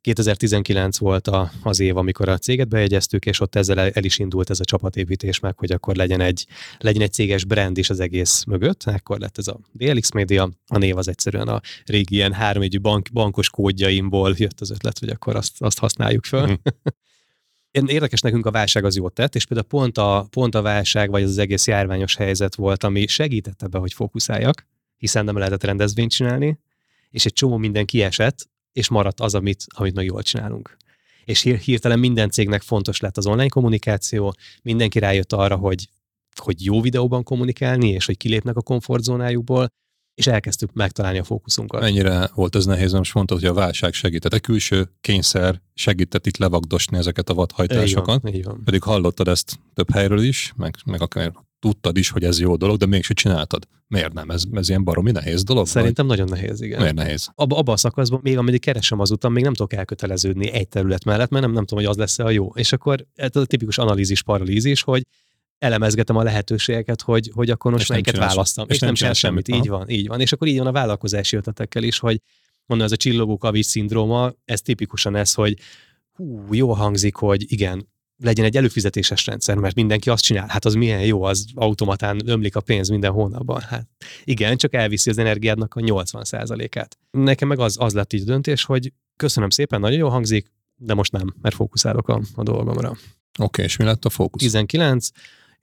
2019 0.01 0.99
volt 0.99 1.29
a, 1.29 1.51
az 1.63 1.81
év, 1.81 1.97
amikor 1.97 2.29
a 2.29 2.39
céget 2.39 2.69
bejegyeztük, 2.69 3.27
és 3.27 3.41
ott 3.41 3.55
ezzel 3.55 3.79
el, 3.81 4.05
is 4.05 4.19
indult 4.19 4.51
ez 4.51 4.61
a 4.61 4.65
csapatépítés 4.65 5.41
meg, 5.41 5.59
hogy 5.59 5.73
akkor 5.73 5.97
legyen 5.97 6.21
egy, 6.21 6.47
legyen 6.79 7.03
egy 7.03 7.13
céges 7.13 7.45
brand 7.45 7.79
is 7.79 7.91
az 7.91 8.01
egész 8.01 8.45
mögött. 8.45 8.83
Akkor 8.83 9.19
lett 9.19 9.39
ez 9.39 9.49
a 9.49 9.61
DLX 9.73 10.11
Media, 10.11 10.51
a 10.67 10.79
név 10.79 10.97
az 10.97 11.09
egyszerűen 11.09 11.49
a 11.49 11.61
régi 11.85 12.15
ilyen 12.15 12.33
háromjegyű 12.33 12.81
bank, 12.81 13.09
bankos 13.13 13.51
kódjaimból 13.51 14.35
jött 14.37 14.61
az 14.61 14.71
ötlet, 14.71 14.99
hogy 14.99 15.09
akkor 15.09 15.37
azt, 15.37 15.63
azt 15.63 15.79
használjuk 15.79 16.25
föl. 16.25 16.47
Mm. 16.47 16.55
Érdekes 17.85 18.21
nekünk 18.21 18.47
a 18.47 18.51
válság 18.51 18.85
az 18.85 18.97
jót 18.97 19.15
tett, 19.15 19.35
és 19.35 19.47
például 19.47 19.69
pont 19.69 19.99
a, 19.99 20.27
pont 20.31 20.55
a 20.55 20.63
válság, 20.63 21.11
vagy 21.11 21.23
az, 21.23 21.39
egész 21.39 21.67
járványos 21.67 22.17
helyzet 22.17 22.55
volt, 22.55 22.85
ami 22.85 23.07
segített 23.07 23.63
ebbe, 23.63 23.79
hogy 23.79 23.93
fókuszáljak, 23.93 24.67
hiszen 24.97 25.25
nem 25.25 25.37
lehetett 25.37 25.65
rendezvényt 25.65 26.11
csinálni, 26.11 26.59
és 27.11 27.27
egy 27.27 27.33
csomó 27.33 27.57
minden 27.57 27.85
kiesett, 27.85 28.49
és 28.73 28.89
maradt 28.89 29.21
az, 29.21 29.35
amit, 29.35 29.65
amit 29.69 29.95
meg 29.95 30.05
jól 30.05 30.23
csinálunk. 30.23 30.77
és 31.25 31.43
hirtelen 31.43 31.99
minden 31.99 32.31
cégnek 32.31 32.63
fontos 32.63 33.01
lett 33.01 33.17
az 33.17 33.27
online 33.27 33.49
kommunikáció, 33.49 34.35
mindenki 34.63 34.99
rájött 34.99 35.33
arra, 35.33 35.57
hogy, 35.57 35.89
hogy 36.37 36.65
jó 36.65 36.81
videóban 36.81 37.23
kommunikálni, 37.23 37.89
és 37.89 38.07
hogy 38.07 38.17
kilépnek 38.17 38.57
a 38.57 38.63
komfortzónájukból, 38.63 39.69
és 40.17 40.27
elkezdtük 40.27 40.73
megtalálni 40.73 41.19
a 41.19 41.25
fókuszunkat. 41.25 41.81
Mennyire 41.81 42.31
volt 42.35 42.57
ez 42.57 42.65
nehéz, 42.65 42.93
most 42.93 43.15
mondtad, 43.15 43.39
hogy 43.39 43.49
a 43.49 43.53
válság 43.53 43.93
segített. 43.93 44.33
A 44.33 44.41
külső 44.41 44.89
kényszer 45.01 45.61
segített 45.75 46.27
itt 46.27 46.37
levagdosni 46.37 46.97
ezeket 46.97 47.31
a 47.31 47.35
vadhajtásokat. 47.35 48.17
Így 48.17 48.23
van, 48.23 48.35
így 48.35 48.45
van. 48.45 48.63
Pedig 48.65 48.83
hallottad 48.83 49.29
ezt 49.29 49.59
több 49.75 49.91
helyről 49.91 50.23
is, 50.23 50.53
meg, 50.57 50.75
meg 50.85 51.03
akár 51.03 51.33
tudtad 51.59 51.97
is, 51.97 52.11
hogy 52.11 52.25
ez 52.25 52.41
jó 52.41 52.57
dolog, 52.57 52.77
de 52.77 52.87
mégsem 52.87 53.17
csináltad. 53.17 53.67
Miért 53.89 54.13
nem? 54.13 54.31
Ez, 54.31 54.43
ez 54.53 54.69
ilyen 54.69 54.85
baromi 54.85 55.11
nehéz 55.11 55.45
dolog? 55.45 55.67
Szerintem 55.67 56.07
vagy? 56.07 56.19
nagyon 56.19 56.39
nehéz, 56.39 56.61
igen. 56.61 56.81
Miért 56.81 56.95
nehéz? 56.95 57.31
Abba, 57.35 57.57
abba 57.57 57.73
a 57.73 57.77
szakaszban, 57.77 58.21
még 58.23 58.39
ameddig 58.39 58.61
keresem 58.61 59.01
az 59.01 59.11
utam, 59.11 59.33
még 59.33 59.43
nem 59.43 59.55
tudok 59.55 59.73
elköteleződni 59.73 60.51
egy 60.51 60.69
terület 60.69 61.05
mellett, 61.05 61.31
mert 61.31 61.45
nem, 61.45 61.53
nem 61.53 61.65
tudom, 61.65 61.85
hogy 61.85 61.93
az 61.93 61.99
lesz-e 61.99 62.25
a 62.25 62.31
jó. 62.31 62.53
És 62.55 62.73
akkor 62.73 63.07
ez 63.15 63.37
a 63.37 63.45
tipikus 63.45 63.79
analízis, 63.79 64.23
paralízis, 64.23 64.83
hogy 64.83 65.03
elemezgetem 65.59 66.17
a 66.17 66.23
lehetőségeket, 66.23 67.03
hogy, 67.03 67.31
hogy 67.35 67.51
akkor 67.51 67.71
most 67.71 67.83
és 67.83 67.89
melyiket 67.89 68.17
választam. 68.17 68.67
És, 68.69 68.75
és 68.75 68.81
nem, 68.81 68.89
nem 68.89 68.99
csinál 68.99 69.13
semmit. 69.13 69.47
semmit. 69.47 69.65
Így 69.65 69.71
van, 69.71 69.89
így 69.89 70.07
van. 70.07 70.21
És 70.21 70.33
akkor 70.33 70.49
így 70.49 70.59
van 70.59 70.67
a 70.67 70.73
vállalkozási 70.73 71.37
ötletekkel 71.37 71.83
is, 71.83 71.99
hogy 71.99 72.21
mondom, 72.67 72.87
ez 72.87 72.93
a 72.93 72.97
csillogó 72.97 73.39
kavics 73.39 73.67
szindróma, 73.67 74.33
ez 74.45 74.61
tipikusan 74.61 75.17
ez, 75.17 75.35
hogy 75.35 75.59
hú, 76.13 76.55
jó 76.55 76.73
hangzik, 76.73 77.15
hogy 77.15 77.53
igen, 77.53 77.89
legyen 78.19 78.45
egy 78.45 78.57
előfizetéses 78.57 79.27
rendszer, 79.27 79.57
mert 79.57 79.75
mindenki 79.75 80.11
azt 80.11 80.23
csinál. 80.23 80.47
Hát 80.49 80.65
az 80.65 80.75
milyen 80.75 81.05
jó, 81.05 81.23
az 81.23 81.45
automatán 81.55 82.21
ömlik 82.25 82.57
a 82.57 82.61
pénz 82.61 82.89
minden 82.89 83.13
hónapban. 83.13 83.61
Hát 83.61 83.87
igen, 84.25 84.57
csak 84.57 84.75
elviszi 84.75 85.11
az 85.11 85.19
energiádnak 85.19 85.75
a 85.75 85.81
80%-át. 85.81 86.99
Nekem 87.11 87.49
meg 87.49 87.59
az, 87.59 87.77
az 87.81 87.95
lett 87.95 88.13
így 88.13 88.25
döntés, 88.25 88.65
hogy 88.65 88.93
köszönöm 89.17 89.51
szépen, 89.51 89.81
nagyon 89.81 89.99
jó 89.99 90.09
hangzik, 90.09 90.53
de 90.77 90.95
most 90.95 91.13
nem, 91.13 91.35
mert 91.43 91.55
fókuszálok 91.55 92.09
a, 92.09 92.21
a 92.35 92.43
dolgomra. 92.43 92.89
Oké, 92.89 92.99
okay, 93.39 93.65
és 93.65 93.77
mi 93.77 93.85
lett 93.85 94.05
a 94.05 94.11
fókusz? 94.11 94.43
19, 94.43 95.09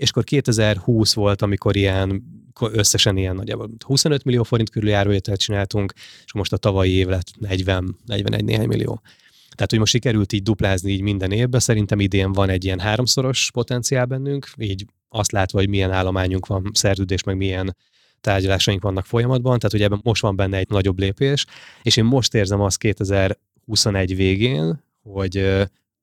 és 0.04 0.10
akkor 0.10 0.24
2020 0.24 1.14
volt, 1.14 1.42
amikor 1.42 1.76
ilyen 1.76 2.24
összesen 2.60 3.18
ilyen 3.18 3.36
nagyjából 3.36 3.70
25 3.86 4.24
millió 4.24 4.44
forint 4.44 4.70
körül 4.70 4.90
járóételt 4.90 5.40
csináltunk, 5.40 5.94
és 6.26 6.34
most 6.34 6.54
a 6.54 6.58
tavalyi 6.58 6.92
év 6.92 7.08
lett 7.08 7.28
40-41 7.42 8.44
néhány 8.44 8.68
millió. 8.68 9.02
Tehát, 9.56 9.70
hogy 9.70 9.80
most 9.80 9.92
sikerült 9.92 10.34
így 10.34 10.44
duplázni 10.44 10.92
így 10.92 11.02
minden 11.02 11.32
évben, 11.32 11.60
szerintem 11.60 12.00
idén 12.00 12.32
van 12.32 12.50
egy 12.50 12.64
ilyen 12.64 12.80
háromszoros 12.80 13.52
potenciál 13.54 14.06
bennünk, 14.06 14.48
így 14.58 14.86
azt 15.10 15.32
látva, 15.32 15.60
hogy 15.60 15.70
milyen 15.70 15.92
állományunk 15.92 16.46
van, 16.46 16.70
szerződés, 16.74 17.24
meg 17.24 17.38
milyen 17.38 17.76
tárgyalásaink 18.22 18.84
vannak 18.84 19.06
folyamatban, 19.06 19.58
tehát 19.58 19.72
hogy 19.72 19.82
ebben 19.82 20.00
most 20.04 20.22
van 20.22 20.36
benne 20.36 20.58
egy 20.58 20.70
nagyobb 20.70 21.00
lépés, 21.00 21.46
és 21.82 21.98
én 21.98 22.06
most 22.06 22.34
érzem 22.34 22.62
azt 22.62 22.78
2021 22.78 24.16
végén, 24.16 24.84
hogy 25.04 25.38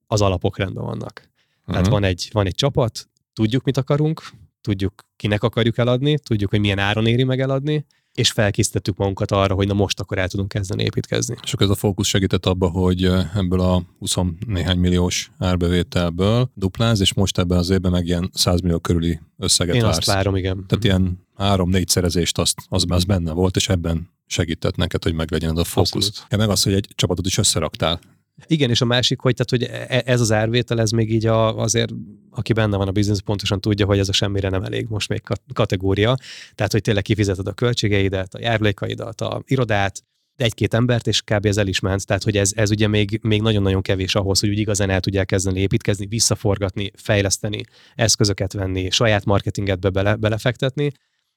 az 0.07 0.21
alapok 0.21 0.59
rendben 0.59 0.85
vannak. 0.85 1.13
Uh-huh. 1.15 1.65
Tehát 1.67 1.85
mhm. 1.85 1.91
van 1.91 2.05
egy, 2.05 2.29
van 2.33 2.47
egy 2.47 2.55
csapat, 2.55 3.10
tudjuk, 3.41 3.65
mit 3.65 3.77
akarunk, 3.77 4.23
tudjuk, 4.61 4.95
kinek 5.17 5.43
akarjuk 5.43 5.79
eladni, 5.79 6.19
tudjuk, 6.19 6.51
hogy 6.51 6.61
milyen 6.61 6.79
áron 6.79 7.07
éri 7.07 7.23
meg 7.25 7.41
eladni, 7.41 7.87
és 8.15 8.31
felkészítettük 8.31 8.97
magunkat 8.97 9.31
arra, 9.31 9.55
hogy 9.55 9.67
na 9.67 9.75
most 9.75 10.01
akkor 10.01 10.19
el 10.19 10.29
tudunk 10.29 10.49
kezdeni 10.49 10.83
építkezni. 10.83 11.37
És 11.43 11.53
akkor 11.53 11.67
ez 11.67 11.73
a 11.73 11.75
fókusz 11.75 12.07
segített 12.07 12.47
abba, 12.47 12.69
hogy 12.69 13.05
ebből 13.35 13.61
a 13.61 13.83
20 13.99 14.15
néhány 14.47 14.79
milliós 14.79 15.31
árbevételből 15.39 16.51
dupláz, 16.55 17.01
és 17.01 17.15
most 17.15 17.39
ebben 17.39 17.59
az 17.59 17.71
évben 17.71 17.91
meg 17.91 18.07
ilyen 18.07 18.31
100 18.35 18.61
millió 18.61 18.79
körüli 18.79 19.21
összeget 19.39 19.75
Én 19.75 19.83
vársz. 19.83 19.97
azt 19.97 20.07
várom, 20.07 20.37
igen. 20.37 20.65
Tehát 20.67 20.85
ilyen 20.85 21.27
három-négy 21.37 21.89
szerezést 21.89 22.39
azt, 22.39 22.59
az, 22.69 22.85
az 22.89 23.05
benne 23.05 23.33
volt, 23.33 23.57
és 23.57 23.69
ebben 23.69 24.11
segített 24.27 24.77
neked, 24.77 25.03
hogy 25.03 25.15
meglegyen 25.15 25.51
az 25.51 25.59
a 25.59 25.65
fókusz. 25.65 26.27
Ja, 26.31 26.37
meg 26.37 26.49
az, 26.49 26.63
hogy 26.63 26.73
egy 26.73 26.89
csapatot 26.95 27.27
is 27.27 27.39
összeraktál. 27.39 28.01
Igen, 28.47 28.71
és 28.71 28.81
a 28.81 28.85
másik, 28.85 29.21
hogy, 29.21 29.35
tehát, 29.35 29.51
hogy 29.51 29.87
e, 29.89 30.03
ez 30.13 30.21
az 30.21 30.33
árvétel, 30.33 30.81
ez 30.81 30.91
még 30.91 31.13
így 31.13 31.27
a, 31.27 31.57
azért, 31.57 31.93
aki 32.31 32.53
benne 32.53 32.77
van 32.77 32.89
a 32.89 32.93
biznisz, 32.93 33.19
pontosan 33.19 33.61
tudja, 33.61 33.87
hogy 33.87 33.99
ez 33.99 34.09
a 34.09 34.13
semmire 34.13 34.49
nem 34.49 34.63
elég 34.63 34.87
most 34.89 35.09
még 35.09 35.23
kategória. 35.55 36.17
Tehát, 36.55 36.73
hogy 36.73 36.83
tényleg 36.83 37.03
kifizeted 37.03 37.47
a 37.47 37.53
költségeidet, 37.53 38.35
a 38.35 38.41
járulékaidat, 38.41 39.21
a 39.21 39.43
irodát, 39.47 40.03
egy-két 40.41 40.75
embert, 40.75 41.07
és 41.07 41.23
kb. 41.23 41.47
ez 41.47 41.57
el 41.57 41.67
is 41.67 41.81
ment. 41.81 42.07
Tehát, 42.07 42.23
hogy 42.23 42.37
ez, 42.37 42.53
ez 42.55 42.71
ugye 42.71 42.89
még, 42.89 43.19
még 43.23 43.43
nagyon-nagyon 43.43 43.83
kevés 43.83 44.15
ahhoz, 44.15 44.41
hogy 44.41 44.49
úgy 44.49 44.59
igazán 44.59 44.91
el 44.91 45.01
tudják 45.01 45.27
kezdeni 45.27 45.61
építkezni, 45.61 46.07
visszaforgatni, 46.07 46.91
fejleszteni, 46.95 47.61
eszközöket 47.95 48.53
venni, 48.53 48.91
saját 48.91 49.25
marketinget 49.25 49.81
be 49.81 49.91
bele, 49.91 50.17
belefektetni. 50.17 50.91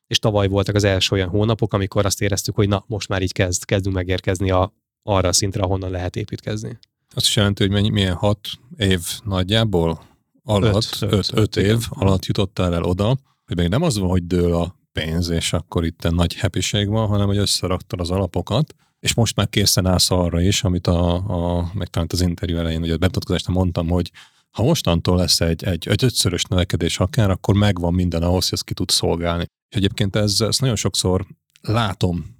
És 0.07 0.19
tavaly 0.19 0.48
voltak 0.48 0.75
az 0.75 0.83
első 0.83 1.15
olyan 1.15 1.29
hónapok, 1.29 1.74
amikor 1.74 2.05
azt 2.05 2.22
éreztük, 2.22 2.55
hogy 2.55 2.67
na, 2.67 2.83
most 2.88 3.07
már 3.07 3.22
így 3.22 3.31
kezd, 3.31 3.65
kezdünk 3.65 3.95
megérkezni 3.95 4.51
a, 4.51 4.74
arra 5.03 5.27
a 5.27 5.33
szintre, 5.33 5.62
ahonnan 5.62 5.91
lehet 5.91 6.15
építkezni. 6.15 6.77
Azt 7.13 7.25
is 7.25 7.36
jelenti, 7.36 7.63
hogy 7.63 7.72
mennyi, 7.72 7.89
milyen 7.89 8.15
hat 8.15 8.39
év 8.77 9.01
nagyjából 9.24 10.01
alatt, 10.43 10.98
öt, 11.00 11.01
öt, 11.01 11.12
öt, 11.12 11.32
öt 11.34 11.55
év 11.55 11.65
igen. 11.65 11.82
alatt 11.89 12.25
jutottál 12.25 12.74
el 12.74 12.84
oda, 12.84 13.17
hogy 13.46 13.58
még 13.58 13.67
nem 13.67 13.82
az 13.82 13.98
van, 13.98 14.10
hogy 14.10 14.27
dől 14.27 14.55
a 14.55 14.75
pénz, 14.91 15.29
és 15.29 15.53
akkor 15.53 15.86
itt 15.86 16.10
nagy 16.10 16.34
hepiség 16.34 16.88
van, 16.88 17.08
hanem 17.08 17.27
hogy 17.27 17.38
összeraktad 17.38 18.00
az 18.00 18.10
alapokat, 18.10 18.75
és 19.00 19.13
most 19.13 19.36
már 19.36 19.50
készen 19.50 19.86
állsz 19.86 20.12
arra 20.12 20.41
is, 20.41 20.63
amit 20.63 20.88
a, 20.88 21.13
a 21.13 21.72
meg 21.74 21.88
talán 21.88 22.08
az 22.12 22.22
interjú 22.22 22.58
elején, 22.58 22.79
vagy 22.79 22.89
a 22.89 22.98
bemutatkozásra 22.98 23.53
mondtam, 23.53 23.88
hogy 23.89 24.12
ha 24.51 24.63
mostantól 24.63 25.17
lesz 25.17 25.41
egy, 25.41 25.63
egy, 25.63 25.88
egy 25.88 26.03
ötszörös 26.03 26.43
növekedés 26.43 27.00
akár, 27.00 27.29
akkor 27.29 27.55
megvan 27.55 27.93
minden 27.93 28.24
ahhoz, 28.24 28.43
hogy 28.43 28.53
ezt 28.53 28.63
ki 28.63 28.74
tud 28.74 28.89
szolgálni. 28.89 29.46
És 29.70 29.77
egyébként 29.77 30.15
ez, 30.15 30.41
ezt 30.41 30.62
nagyon 30.62 30.75
sokszor 30.75 31.25
látom 31.62 32.32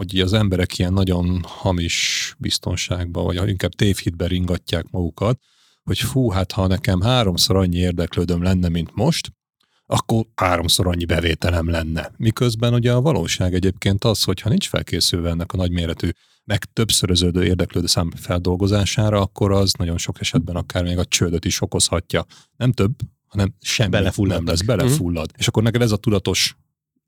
hogy 0.00 0.20
az 0.20 0.32
emberek 0.32 0.78
ilyen 0.78 0.92
nagyon 0.92 1.42
hamis 1.46 2.34
biztonságban, 2.38 3.24
vagy 3.24 3.48
inkább 3.48 3.70
tévhitbe 3.70 4.26
ringatják 4.26 4.90
magukat, 4.90 5.38
hogy 5.82 5.98
fú, 5.98 6.30
hát 6.30 6.52
ha 6.52 6.66
nekem 6.66 7.00
háromszor 7.00 7.56
annyi 7.56 7.76
érdeklődöm 7.76 8.42
lenne, 8.42 8.68
mint 8.68 8.94
most, 8.94 9.32
akkor 9.86 10.26
háromszor 10.34 10.86
annyi 10.86 11.04
bevételem 11.04 11.68
lenne. 11.70 12.12
Miközben 12.16 12.74
ugye 12.74 12.92
a 12.92 13.00
valóság 13.00 13.54
egyébként 13.54 14.04
az, 14.04 14.22
hogy 14.22 14.40
ha 14.40 14.48
nincs 14.48 14.68
felkészülve 14.68 15.30
ennek 15.30 15.52
a 15.52 15.56
nagyméretű, 15.56 16.08
meg 16.44 16.64
többszöröződő 16.64 17.44
érdeklődő 17.44 17.86
szám 17.86 18.10
feldolgozására, 18.10 19.20
akkor 19.20 19.52
az 19.52 19.72
nagyon 19.72 19.98
sok 19.98 20.20
esetben 20.20 20.56
akár 20.56 20.82
még 20.82 20.98
a 20.98 21.04
csődöt 21.04 21.44
is 21.44 21.60
okozhatja. 21.60 22.24
Nem 22.56 22.72
több, 22.72 22.92
hanem 23.26 23.54
semmi 23.60 23.90
nem 23.90 24.02
lesz, 24.46 24.62
belefullad. 24.62 25.30
Mm. 25.32 25.38
És 25.38 25.48
akkor 25.48 25.62
neked 25.62 25.82
ez 25.82 25.92
a 25.92 25.96
tudatos 25.96 26.56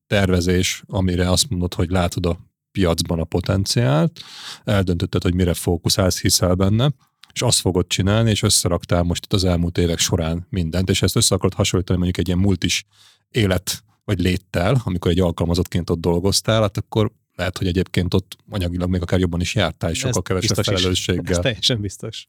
tervezés, 0.06 0.82
amire 0.86 1.30
azt 1.30 1.48
mondod, 1.48 1.74
hogy 1.74 1.90
látod 1.90 2.26
a 2.26 2.50
piacban 2.72 3.18
a 3.18 3.24
potenciált, 3.24 4.20
eldöntötted, 4.64 5.22
hogy 5.22 5.34
mire 5.34 5.54
fókuszálsz, 5.54 6.20
hiszel 6.20 6.54
benne, 6.54 6.90
és 7.32 7.42
azt 7.42 7.60
fogod 7.60 7.86
csinálni, 7.86 8.30
és 8.30 8.42
összeraktál 8.42 9.02
most 9.02 9.24
itt 9.24 9.32
az 9.32 9.44
elmúlt 9.44 9.78
évek 9.78 9.98
során 9.98 10.46
mindent, 10.50 10.90
és 10.90 11.02
ezt 11.02 11.16
össze 11.16 11.34
akarod 11.34 11.54
hasonlítani 11.54 11.98
mondjuk 11.98 12.18
egy 12.18 12.26
ilyen 12.26 12.38
multis 12.38 12.84
élet 13.30 13.84
vagy 14.04 14.20
léttel, 14.20 14.80
amikor 14.84 15.10
egy 15.10 15.20
alkalmazottként 15.20 15.90
ott 15.90 16.00
dolgoztál, 16.00 16.60
hát 16.60 16.76
akkor 16.76 17.12
lehet, 17.34 17.58
hogy 17.58 17.66
egyébként 17.66 18.14
ott 18.14 18.36
anyagilag 18.50 18.90
még 18.90 19.02
akár 19.02 19.20
jobban 19.20 19.40
is 19.40 19.54
jártál, 19.54 19.90
és 19.90 19.98
sokkal 19.98 20.22
kevesebb 20.22 20.64
felelősséggel. 20.64 21.24
Ez 21.34 21.38
teljesen 21.38 21.80
biztos. 21.80 22.26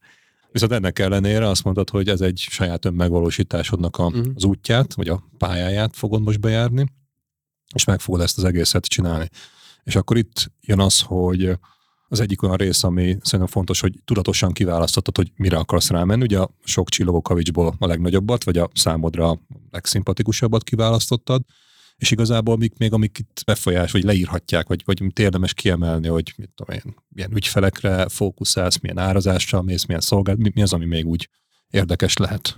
Viszont 0.51 0.71
ennek 0.71 0.99
ellenére 0.99 1.47
azt 1.47 1.63
mondtad, 1.63 1.89
hogy 1.89 2.09
ez 2.09 2.21
egy 2.21 2.45
saját 2.49 2.85
önmegvalósításodnak 2.85 3.97
a, 3.97 4.05
uh-huh. 4.05 4.25
az 4.35 4.43
útját, 4.43 4.93
vagy 4.93 5.07
a 5.07 5.23
pályáját 5.37 5.95
fogod 5.95 6.21
most 6.21 6.39
bejárni, 6.39 6.85
és 7.75 7.83
meg 7.83 7.99
fogod 7.99 8.21
ezt 8.21 8.37
az 8.37 8.43
egészet 8.43 8.85
csinálni. 8.85 9.29
És 9.83 9.95
akkor 9.95 10.17
itt 10.17 10.51
jön 10.61 10.79
az, 10.79 11.01
hogy 11.01 11.57
az 12.07 12.19
egyik 12.19 12.41
olyan 12.41 12.55
rész, 12.55 12.83
ami 12.83 13.17
szerintem 13.21 13.47
fontos, 13.47 13.79
hogy 13.79 13.99
tudatosan 14.05 14.51
kiválasztottad, 14.51 15.15
hogy 15.15 15.31
mire 15.35 15.57
akarsz 15.57 15.89
rámenni. 15.89 16.21
Ugye 16.23 16.39
a 16.39 16.49
sok 16.63 16.89
csillogó 16.89 17.21
kavicsból 17.21 17.75
a 17.79 17.85
legnagyobbat, 17.85 18.43
vagy 18.43 18.57
a 18.57 18.69
számodra 18.73 19.29
a 19.29 19.39
legszimpatikusabbat 19.71 20.63
kiválasztottad, 20.63 21.41
és 21.95 22.11
igazából 22.11 22.57
mik 22.57 22.77
még, 22.77 22.93
amik 22.93 23.17
itt 23.17 23.43
befolyás, 23.45 23.91
vagy 23.91 24.03
leírhatják, 24.03 24.67
vagy, 24.67 24.81
vagy 24.85 25.01
mit 25.01 25.19
érdemes 25.19 25.53
kiemelni, 25.53 26.07
hogy 26.07 26.33
mit 26.37 26.49
tudom 26.55 26.75
én, 26.75 26.95
milyen 27.09 27.35
ügyfelekre 27.35 28.07
fókuszálsz, 28.09 28.79
milyen 28.79 28.97
árazással 28.97 29.61
mész, 29.61 29.85
milyen 29.85 30.01
szolgált, 30.01 30.37
mi, 30.37 30.51
mi 30.53 30.61
az, 30.61 30.73
ami 30.73 30.85
még 30.85 31.05
úgy 31.05 31.29
érdekes 31.69 32.17
lehet? 32.17 32.57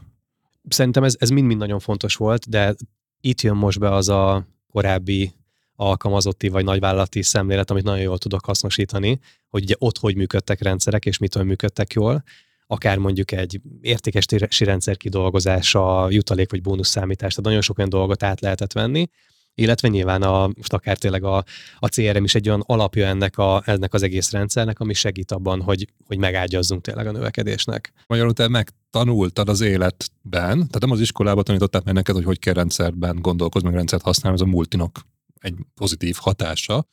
Szerintem 0.68 1.04
ez, 1.04 1.16
ez 1.20 1.30
mind-mind 1.30 1.60
nagyon 1.60 1.80
fontos 1.80 2.16
volt, 2.16 2.50
de 2.50 2.76
itt 3.22 3.42
jön 3.42 3.56
most 3.56 3.80
be 3.80 3.94
az 3.94 4.10
a 4.10 4.48
korábbi 4.72 5.34
alkalmazotti 5.76 6.48
vagy 6.48 6.64
nagyvállalati 6.64 7.22
szemlélet, 7.22 7.72
amit 7.72 7.84
nagyon 7.84 8.02
jól 8.02 8.18
tudok 8.18 8.46
hasznosítani, 8.46 9.20
hogy 9.50 9.64
ugye 9.64 9.76
ott 9.78 9.98
hogy 9.98 10.16
működtek 10.16 10.62
rendszerek, 10.62 11.06
és 11.06 11.18
mitől 11.18 11.44
működtek 11.44 11.94
jól, 11.94 12.24
akár 12.68 12.98
mondjuk 12.98 13.32
egy 13.32 13.62
értékesítési 13.82 14.64
rendszer 14.64 14.98
kidolgozása, 14.98 16.08
jutalék 16.10 16.52
vagy 16.52 16.62
bónusz 16.62 16.90
számítás, 16.90 17.30
tehát 17.30 17.46
nagyon 17.46 17.62
sok 17.62 17.78
olyan 17.78 17.90
dolgot 17.90 18.24
át 18.24 18.42
lehetett 18.42 18.74
venni, 18.74 19.10
illetve 19.56 19.88
nyilván 19.88 20.22
a, 20.22 20.48
most 20.56 20.74
akár 20.74 20.98
tényleg 20.98 21.24
a, 21.24 21.44
a 21.80 21.88
CRM 21.88 22.24
is 22.24 22.36
egy 22.36 22.48
olyan 22.48 22.64
alapja 22.66 23.08
ennek, 23.08 23.38
a, 23.38 23.62
ennek 23.66 23.94
az 23.94 24.04
egész 24.04 24.32
rendszernek, 24.32 24.80
ami 24.80 24.94
segít 24.94 25.32
abban, 25.32 25.62
hogy, 25.62 25.88
hogy 26.08 26.18
megágyazzunk 26.18 26.82
tényleg 26.82 27.08
a 27.08 27.12
növekedésnek. 27.12 27.94
Magyarul 28.08 28.34
te 28.34 28.48
megtanultad 28.48 29.50
az 29.50 29.62
életben, 29.62 30.58
tehát 30.58 30.80
nem 30.80 30.92
az 30.92 31.00
iskolában 31.00 31.44
tanították 31.44 31.84
meg 31.84 31.94
neked, 31.94 32.16
hogy 32.16 32.24
hogy 32.24 32.40
kell 32.40 32.54
rendszerben 32.54 33.18
gondolkozni, 33.22 33.68
meg 33.68 33.78
rendszert 33.78 34.04
használni, 34.04 34.38
ez 34.42 34.48
a 34.48 34.52
multinok 34.52 35.00
egy 35.46 35.56
pozitív 35.76 36.16
hatása, 36.20 36.88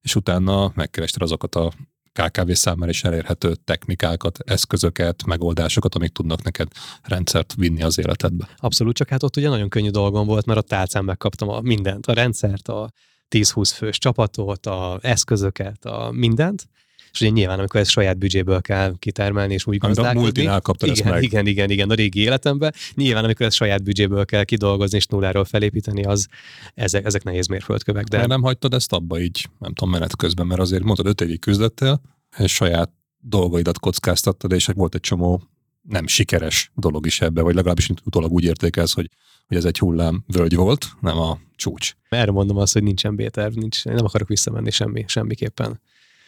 és 0.00 0.14
utána 0.14 0.72
megkerested 0.74 1.22
azokat 1.22 1.54
a 1.54 1.72
KKV 2.12 2.50
számára 2.50 2.90
is 2.90 3.04
elérhető 3.04 3.54
technikákat, 3.54 4.38
eszközöket, 4.38 5.24
megoldásokat, 5.24 5.94
amik 5.94 6.12
tudnak 6.12 6.42
neked 6.42 6.68
rendszert 7.02 7.54
vinni 7.56 7.82
az 7.82 7.98
életedbe. 7.98 8.48
Abszolút, 8.56 8.96
csak 8.96 9.08
hát 9.08 9.22
ott 9.22 9.36
ugye 9.36 9.48
nagyon 9.48 9.68
könnyű 9.68 9.90
dolgom 9.90 10.26
volt, 10.26 10.46
mert 10.46 10.58
a 10.58 10.62
tálcán 10.62 11.04
megkaptam 11.04 11.48
a 11.48 11.60
mindent, 11.60 12.06
a 12.06 12.12
rendszert, 12.12 12.68
a 12.68 12.90
10-20 13.30 13.72
fős 13.74 13.98
csapatot, 13.98 14.66
a 14.66 14.98
eszközöket, 15.02 15.84
a 15.84 16.10
mindent, 16.10 16.68
és 17.14 17.20
ugye 17.20 17.30
nyilván, 17.30 17.58
amikor 17.58 17.80
ezt 17.80 17.90
saját 17.90 18.18
büdzséből 18.18 18.60
kell 18.60 18.94
kitermelni, 18.98 19.54
és 19.54 19.66
úgy 19.66 19.78
gazdálkodni. 19.78 20.18
A 20.18 20.22
multinál 20.22 20.60
kaptad 20.60 20.88
igen, 20.88 21.04
ezt 21.04 21.14
meg. 21.14 21.22
igen, 21.22 21.46
igen, 21.46 21.70
igen, 21.70 21.90
a 21.90 21.94
régi 21.94 22.20
életemben. 22.20 22.74
Nyilván, 22.94 23.24
amikor 23.24 23.46
ezt 23.46 23.56
saját 23.56 23.82
büdzséből 23.82 24.24
kell 24.24 24.44
kidolgozni 24.44 24.96
és 24.96 25.06
nulláról 25.06 25.44
felépíteni, 25.44 26.04
az 26.04 26.28
ezek, 26.74 27.04
ezek 27.04 27.24
nehéz 27.24 27.46
mérföldkövek. 27.46 28.04
De... 28.04 28.18
de 28.18 28.26
nem 28.26 28.42
hagytad 28.42 28.74
ezt 28.74 28.92
abba 28.92 29.20
így, 29.20 29.48
nem 29.58 29.72
tudom, 29.74 29.92
menet 29.92 30.16
közben, 30.16 30.46
mert 30.46 30.60
azért 30.60 30.82
mondtad, 30.82 31.06
öt 31.06 31.20
évig 31.20 31.40
küzdöttél, 31.40 32.00
és 32.38 32.52
saját 32.52 32.90
dolgaidat 33.18 33.78
kockáztattad, 33.78 34.52
és 34.52 34.66
volt 34.66 34.94
egy 34.94 35.00
csomó 35.00 35.42
nem 35.82 36.06
sikeres 36.06 36.70
dolog 36.74 37.06
is 37.06 37.20
ebbe, 37.20 37.42
vagy 37.42 37.54
legalábbis 37.54 37.90
utólag 38.04 38.32
úgy 38.32 38.44
értékelsz, 38.44 38.94
hogy, 38.94 39.10
hogy 39.46 39.56
ez 39.56 39.64
egy 39.64 39.78
hullám 39.78 40.24
völgy 40.26 40.54
volt, 40.54 40.86
nem 41.00 41.18
a 41.18 41.38
csúcs. 41.56 41.92
Erre 42.08 42.30
mondom 42.30 42.56
azt, 42.56 42.72
hogy 42.72 42.82
nincsen 42.82 43.16
B-terv, 43.16 43.54
nincs, 43.56 43.84
nem 43.84 44.04
akarok 44.04 44.28
visszamenni 44.28 44.70
semmi, 44.70 45.04
semmiképpen. 45.06 45.80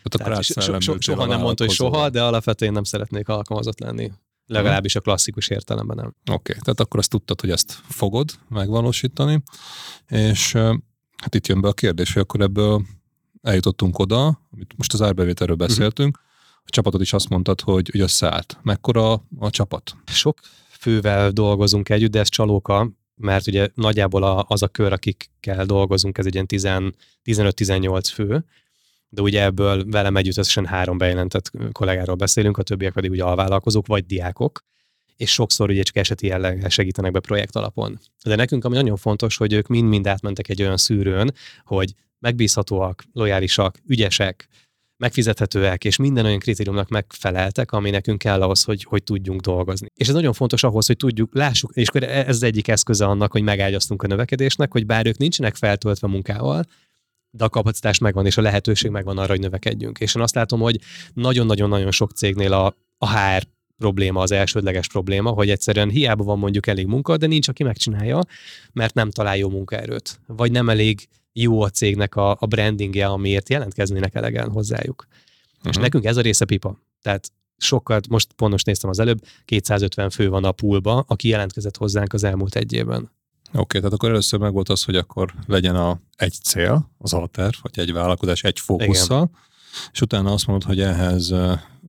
Tehát 0.08 0.42
so, 0.42 0.60
so, 0.60 0.80
so, 0.80 1.00
soha 1.00 1.26
nem 1.26 1.40
mondta, 1.40 1.64
hogy 1.64 1.72
soha, 1.72 2.10
de 2.10 2.22
alapvetően 2.22 2.72
nem 2.72 2.84
szeretnék 2.84 3.28
alkalmazott 3.28 3.80
lenni. 3.80 4.12
Legalábbis 4.46 4.96
a 4.96 5.00
klasszikus 5.00 5.48
értelemben 5.48 5.96
nem. 5.96 6.06
Oké, 6.06 6.32
okay, 6.32 6.54
tehát 6.62 6.80
akkor 6.80 7.00
azt 7.00 7.10
tudtad, 7.10 7.40
hogy 7.40 7.50
ezt 7.50 7.80
fogod 7.88 8.30
megvalósítani, 8.48 9.42
és 10.08 10.52
hát 11.16 11.34
itt 11.34 11.46
jön 11.46 11.60
be 11.60 11.68
a 11.68 11.72
kérdés, 11.72 12.12
hogy 12.12 12.22
akkor 12.22 12.40
ebből 12.40 12.82
eljutottunk 13.42 13.98
oda, 13.98 14.40
amit 14.52 14.74
most 14.76 14.92
az 14.92 15.02
árbevételről 15.02 15.56
mhm. 15.56 15.66
beszéltünk, 15.66 16.24
a 16.66 16.70
csapatod 16.70 17.00
is 17.00 17.12
azt 17.12 17.28
mondtad, 17.28 17.60
hogy, 17.60 17.88
hogy 17.90 18.00
összeállt. 18.00 18.58
Mekkora 18.62 19.12
a 19.38 19.50
csapat? 19.50 19.96
Sok 20.06 20.38
fővel 20.70 21.30
dolgozunk 21.30 21.88
együtt, 21.88 22.10
de 22.10 22.18
ez 22.18 22.28
csalóka, 22.28 22.90
mert 23.14 23.46
ugye 23.46 23.68
nagyjából 23.74 24.44
az 24.48 24.62
a 24.62 24.68
kör, 24.68 24.92
akikkel 24.92 25.64
dolgozunk, 25.64 26.18
ez 26.18 26.26
egy 26.26 26.34
ilyen 26.34 26.94
15-18 27.24 28.10
fő, 28.12 28.44
de 29.08 29.22
ugye 29.22 29.42
ebből 29.42 29.84
velem 29.90 30.16
együtt 30.16 30.36
összesen 30.36 30.66
három 30.66 30.98
bejelentett 30.98 31.50
kollégáról 31.72 32.16
beszélünk, 32.16 32.58
a 32.58 32.62
többiek 32.62 32.92
pedig 32.92 33.10
ugye 33.10 33.24
alvállalkozók 33.24 33.86
vagy 33.86 34.06
diákok, 34.06 34.60
és 35.16 35.32
sokszor 35.32 35.70
ugye 35.70 35.82
csak 35.82 35.96
eseti 35.96 36.26
jelleggel 36.26 36.68
segítenek 36.68 37.12
be 37.12 37.20
projekt 37.20 37.56
alapon. 37.56 37.98
De 38.24 38.36
nekünk 38.36 38.64
ami 38.64 38.74
nagyon 38.74 38.96
fontos, 38.96 39.36
hogy 39.36 39.52
ők 39.52 39.66
mind-mind 39.66 40.06
átmentek 40.06 40.48
egy 40.48 40.62
olyan 40.62 40.76
szűrőn, 40.76 41.34
hogy 41.64 41.94
megbízhatóak, 42.18 43.04
lojálisak, 43.12 43.78
ügyesek, 43.86 44.48
megfizethetőek, 44.96 45.84
és 45.84 45.96
minden 45.96 46.24
olyan 46.24 46.38
kritériumnak 46.38 46.88
megfeleltek, 46.88 47.72
ami 47.72 47.90
nekünk 47.90 48.18
kell 48.18 48.42
ahhoz, 48.42 48.62
hogy, 48.64 48.84
hogy 48.84 49.02
tudjunk 49.02 49.40
dolgozni. 49.40 49.86
És 49.94 50.08
ez 50.08 50.14
nagyon 50.14 50.32
fontos 50.32 50.62
ahhoz, 50.62 50.86
hogy 50.86 50.96
tudjuk, 50.96 51.34
lássuk, 51.34 51.74
és 51.74 51.88
akkor 51.88 52.02
ez 52.02 52.28
az 52.28 52.42
egyik 52.42 52.68
eszköze 52.68 53.04
annak, 53.04 53.32
hogy 53.32 53.42
megágyaztunk 53.42 54.02
a 54.02 54.06
növekedésnek, 54.06 54.72
hogy 54.72 54.86
bár 54.86 55.06
ők 55.06 55.16
nincsenek 55.16 55.54
feltöltve 55.54 56.08
munkával, 56.08 56.64
de 57.36 57.44
a 57.44 57.48
kapacitás 57.48 57.98
megvan, 57.98 58.26
és 58.26 58.36
a 58.36 58.42
lehetőség 58.42 58.90
megvan 58.90 59.18
arra, 59.18 59.30
hogy 59.30 59.40
növekedjünk. 59.40 59.98
És 59.98 60.14
én 60.14 60.22
azt 60.22 60.34
látom, 60.34 60.60
hogy 60.60 60.80
nagyon-nagyon-nagyon 61.14 61.90
sok 61.90 62.12
cégnél 62.12 62.52
a, 62.52 62.76
a 62.98 63.18
HR 63.18 63.46
probléma 63.78 64.20
az 64.20 64.30
elsődleges 64.30 64.88
probléma, 64.88 65.30
hogy 65.30 65.50
egyszerűen 65.50 65.88
hiába 65.88 66.24
van 66.24 66.38
mondjuk 66.38 66.66
elég 66.66 66.86
munka, 66.86 67.16
de 67.16 67.26
nincs, 67.26 67.48
aki 67.48 67.62
megcsinálja, 67.62 68.20
mert 68.72 68.94
nem 68.94 69.10
talál 69.10 69.36
jó 69.36 69.48
munkaerőt, 69.48 70.20
vagy 70.26 70.50
nem 70.50 70.68
elég 70.68 71.08
jó 71.32 71.62
a 71.62 71.68
cégnek 71.68 72.16
a, 72.16 72.36
a 72.40 72.46
brandingje, 72.46 73.06
amiért 73.06 73.48
jelentkeznének 73.48 74.14
elegen 74.14 74.50
hozzájuk. 74.50 75.06
Uh-huh. 75.08 75.68
És 75.68 75.74
mhm. 75.74 75.80
nekünk 75.80 76.04
ez 76.04 76.16
a 76.16 76.20
része 76.20 76.44
pipa. 76.44 76.78
Tehát 77.02 77.32
sokkal, 77.56 78.00
most 78.08 78.32
pont 78.32 78.52
most 78.52 78.66
néztem 78.66 78.90
az 78.90 78.98
előbb, 78.98 79.26
250 79.44 80.10
fő 80.10 80.28
van 80.28 80.44
a 80.44 80.52
poolba, 80.52 81.04
aki 81.06 81.28
jelentkezett 81.28 81.76
hozzánk 81.76 82.12
az 82.12 82.24
elmúlt 82.24 82.56
egy 82.56 82.72
évben. 82.72 83.10
Oké, 83.48 83.58
okay, 83.58 83.80
tehát 83.80 83.94
akkor 83.94 84.08
először 84.08 84.40
meg 84.40 84.52
volt 84.52 84.68
az, 84.68 84.82
hogy 84.82 84.96
akkor 84.96 85.34
legyen 85.46 85.76
a 85.76 86.00
egy 86.16 86.32
cél, 86.32 86.90
az 86.98 87.12
alter, 87.12 87.54
vagy 87.62 87.78
egy 87.78 87.92
vállalkozás 87.92 88.42
egy 88.42 88.60
fókusszal, 88.60 89.30
Igen. 89.32 89.40
és 89.92 90.00
utána 90.00 90.32
azt 90.32 90.46
mondod, 90.46 90.68
hogy 90.68 90.80
ehhez 90.80 91.34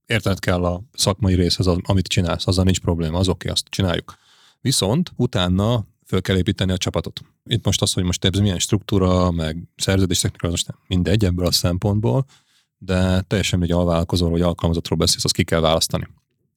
érted 0.06 0.38
kell 0.38 0.64
a 0.64 0.82
szakmai 0.92 1.34
részhez, 1.34 1.66
amit 1.66 2.06
csinálsz, 2.06 2.46
azzal 2.46 2.64
nincs 2.64 2.80
probléma, 2.80 3.18
az 3.18 3.28
oké, 3.28 3.36
okay, 3.38 3.50
azt 3.52 3.66
csináljuk. 3.68 4.14
Viszont 4.60 5.12
utána 5.16 5.86
föl 6.06 6.20
kell 6.20 6.36
építeni 6.36 6.72
a 6.72 6.76
csapatot. 6.76 7.20
Itt 7.44 7.64
most 7.64 7.82
az, 7.82 7.92
hogy 7.92 8.02
most 8.02 8.24
ez 8.24 8.40
milyen 8.40 8.58
struktúra, 8.58 9.30
meg 9.30 9.68
szerződés 9.76 10.20
technika, 10.20 10.48
most 10.48 10.66
nem 10.66 10.78
mindegy 10.86 11.24
ebből 11.24 11.46
a 11.46 11.52
szempontból, 11.52 12.24
de 12.78 13.20
teljesen 13.20 13.62
egy 13.62 13.72
alvállalkozóról 13.72 14.32
vagy 14.32 14.42
alkalmazottról 14.42 14.98
beszélsz, 14.98 15.24
azt 15.24 15.34
ki 15.34 15.44
kell 15.44 15.60
választani. 15.60 16.08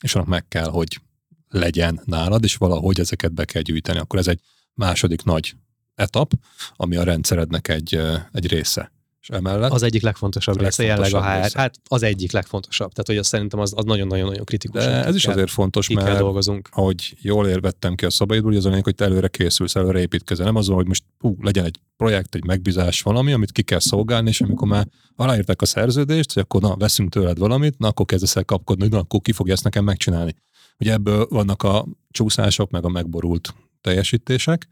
És 0.01 0.15
annak 0.15 0.27
meg 0.27 0.47
kell, 0.47 0.69
hogy 0.69 1.01
legyen 1.49 2.01
nálad, 2.05 2.43
és 2.43 2.55
valahogy 2.55 2.99
ezeket 2.99 3.33
be 3.33 3.45
kell 3.45 3.61
gyűjteni. 3.61 3.99
Akkor 3.99 4.19
ez 4.19 4.27
egy 4.27 4.39
második 4.73 5.23
nagy 5.23 5.55
etap, 5.95 6.31
ami 6.75 6.95
a 6.95 7.03
rendszerednek 7.03 7.67
egy, 7.67 8.01
egy 8.31 8.47
része. 8.47 8.91
És 9.21 9.29
emellett... 9.29 9.71
Az 9.71 9.83
egyik 9.83 10.01
legfontosabb 10.01 10.59
a 10.59 10.63
része, 10.63 10.83
jelenleg 10.83 11.13
a 11.13 11.31
HR. 11.31 11.41
Része. 11.41 11.59
Hát 11.59 11.75
az 11.87 12.03
egyik 12.03 12.31
legfontosabb. 12.31 12.89
Tehát, 12.91 13.07
hogy 13.07 13.17
azt 13.17 13.29
szerintem 13.29 13.59
az, 13.59 13.73
az 13.75 13.85
nagyon-nagyon-nagyon 13.85 14.45
kritikus. 14.45 14.83
De 14.83 15.05
ez 15.05 15.15
is 15.15 15.23
kell, 15.23 15.33
azért 15.33 15.49
fontos, 15.49 15.89
mert 15.89 16.17
dolgozunk. 16.17 16.69
ahogy 16.71 17.17
jól 17.21 17.47
érvettem 17.47 17.95
ki 17.95 18.05
a 18.05 18.09
szabályodból, 18.09 18.55
az 18.55 18.65
a 18.65 18.69
lényeg, 18.69 18.83
hogy 18.83 18.95
te 18.95 19.05
előre 19.05 19.27
készülsz, 19.27 19.75
előre 19.75 19.99
építkezel. 19.99 20.45
Nem 20.45 20.55
az, 20.55 20.67
hogy 20.67 20.87
most 20.87 21.03
hú, 21.19 21.35
legyen 21.41 21.65
egy 21.65 21.79
projekt, 21.97 22.35
egy 22.35 22.45
megbízás 22.45 23.01
valami, 23.01 23.31
amit 23.31 23.51
ki 23.51 23.61
kell 23.61 23.79
szolgálni, 23.79 24.29
és 24.29 24.41
amikor 24.41 24.67
már 24.67 24.87
aláírták 25.15 25.61
a 25.61 25.65
szerződést, 25.65 26.33
hogy 26.33 26.43
akkor 26.43 26.61
na, 26.61 26.75
veszünk 26.75 27.09
tőled 27.09 27.37
valamit, 27.37 27.77
na 27.77 27.87
akkor 27.87 28.05
kezdesz 28.05 28.35
el 28.35 28.45
kapkodni, 28.45 28.81
hogy 28.83 28.91
na, 28.91 28.99
akkor 28.99 29.21
ki 29.21 29.31
fogja 29.31 29.53
ezt 29.53 29.63
nekem 29.63 29.83
megcsinálni. 29.83 30.35
Ugye 30.79 30.91
ebből 30.91 31.27
vannak 31.29 31.63
a 31.63 31.85
csúszások, 32.11 32.69
meg 32.69 32.85
a 32.85 32.89
megborult 32.89 33.53
teljesítések, 33.81 34.67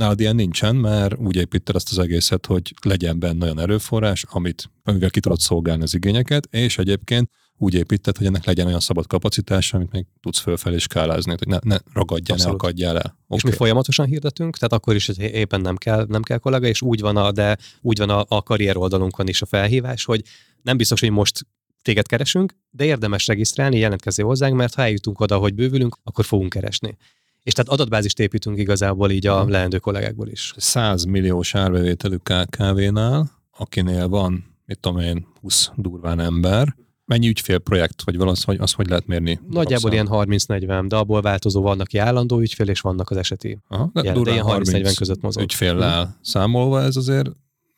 Nálad 0.00 0.20
ilyen 0.20 0.34
nincsen, 0.34 0.76
mert 0.76 1.18
úgy 1.18 1.36
építed 1.36 1.76
ezt 1.76 1.90
az 1.90 1.98
egészet, 1.98 2.46
hogy 2.46 2.74
legyen 2.82 3.18
benne 3.18 3.44
olyan 3.44 3.60
erőforrás, 3.60 4.24
amit, 4.28 4.70
amivel 4.84 5.10
ki 5.10 5.20
tudod 5.20 5.38
szolgálni 5.38 5.82
az 5.82 5.94
igényeket, 5.94 6.46
és 6.50 6.78
egyébként 6.78 7.30
úgy 7.56 7.74
építed, 7.74 8.16
hogy 8.16 8.26
ennek 8.26 8.44
legyen 8.44 8.66
olyan 8.66 8.80
szabad 8.80 9.06
kapacitás, 9.06 9.74
amit 9.74 9.92
még 9.92 10.06
tudsz 10.20 10.38
fölfelé 10.38 10.78
skálázni, 10.78 11.30
hogy 11.30 11.46
ne, 11.46 11.58
ne 11.62 11.76
ragadjál, 11.92 12.36
Abszolút. 12.36 12.60
ne 12.60 12.66
akadjál 12.66 12.98
el. 12.98 13.16
Okay. 13.24 13.36
És 13.36 13.42
mi 13.42 13.50
folyamatosan 13.50 14.06
hirdetünk, 14.06 14.56
tehát 14.56 14.72
akkor 14.72 14.94
is, 14.94 15.06
hogy 15.06 15.18
éppen 15.18 15.60
nem 15.60 15.76
kell, 15.76 16.06
nem 16.08 16.22
kell 16.22 16.38
kollega, 16.38 16.66
és 16.66 16.82
úgy 16.82 17.00
van 17.00 17.16
a, 17.16 17.32
de 17.32 17.56
úgy 17.80 17.98
van 17.98 18.10
a, 18.10 18.24
a 18.28 18.42
karrier 18.42 18.76
oldalunkon 18.76 19.28
is 19.28 19.42
a 19.42 19.46
felhívás, 19.46 20.04
hogy 20.04 20.22
nem 20.62 20.76
biztos, 20.76 21.00
hogy 21.00 21.10
most 21.10 21.46
téged 21.82 22.06
keresünk, 22.06 22.54
de 22.70 22.84
érdemes 22.84 23.26
regisztrálni, 23.26 23.78
jelentkezni 23.78 24.22
hozzánk, 24.22 24.56
mert 24.56 24.74
ha 24.74 24.82
eljutunk 24.82 25.20
oda, 25.20 25.36
hogy 25.36 25.54
bővülünk, 25.54 25.96
akkor 26.04 26.24
fogunk 26.24 26.50
keresni. 26.50 26.96
És 27.42 27.52
tehát 27.52 27.72
adatbázist 27.72 28.18
építünk 28.18 28.58
igazából 28.58 29.10
így 29.10 29.26
a 29.26 29.44
leendő 29.44 29.78
kollégákból 29.78 30.28
is. 30.28 30.54
100 30.56 31.04
milliós 31.04 31.54
árbevételű 31.54 32.16
KKV-nál, 32.16 33.30
akinél 33.56 34.08
van, 34.08 34.44
mit 34.66 34.78
tudom 34.80 34.98
én, 34.98 35.26
20 35.40 35.70
durván 35.76 36.20
ember, 36.20 36.74
mennyi 37.04 37.28
ügyfélprojekt, 37.28 38.02
vagy 38.04 38.16
valasz, 38.16 38.44
hogy 38.44 38.56
azt 38.60 38.74
hogy 38.74 38.88
lehet 38.88 39.06
mérni? 39.06 39.40
Nagyjából 39.48 39.92
ilyen 39.92 40.08
30-40, 40.10 40.84
de 40.88 40.96
abból 40.96 41.20
változó 41.20 41.62
vannak 41.62 41.86
ki 41.86 41.98
állandó 41.98 42.40
ügyfél, 42.40 42.68
és 42.68 42.80
vannak 42.80 43.10
az 43.10 43.16
eseti. 43.16 43.58
Aha, 43.68 43.90
de, 43.92 44.12
de 44.12 44.30
ilyen 44.30 44.44
30-40 44.48 44.94
között 44.96 45.20
mozog. 45.20 45.42
Ügyféllel 45.42 46.02
hmm. 46.02 46.14
számolva 46.22 46.82
ez 46.82 46.96
azért 46.96 47.30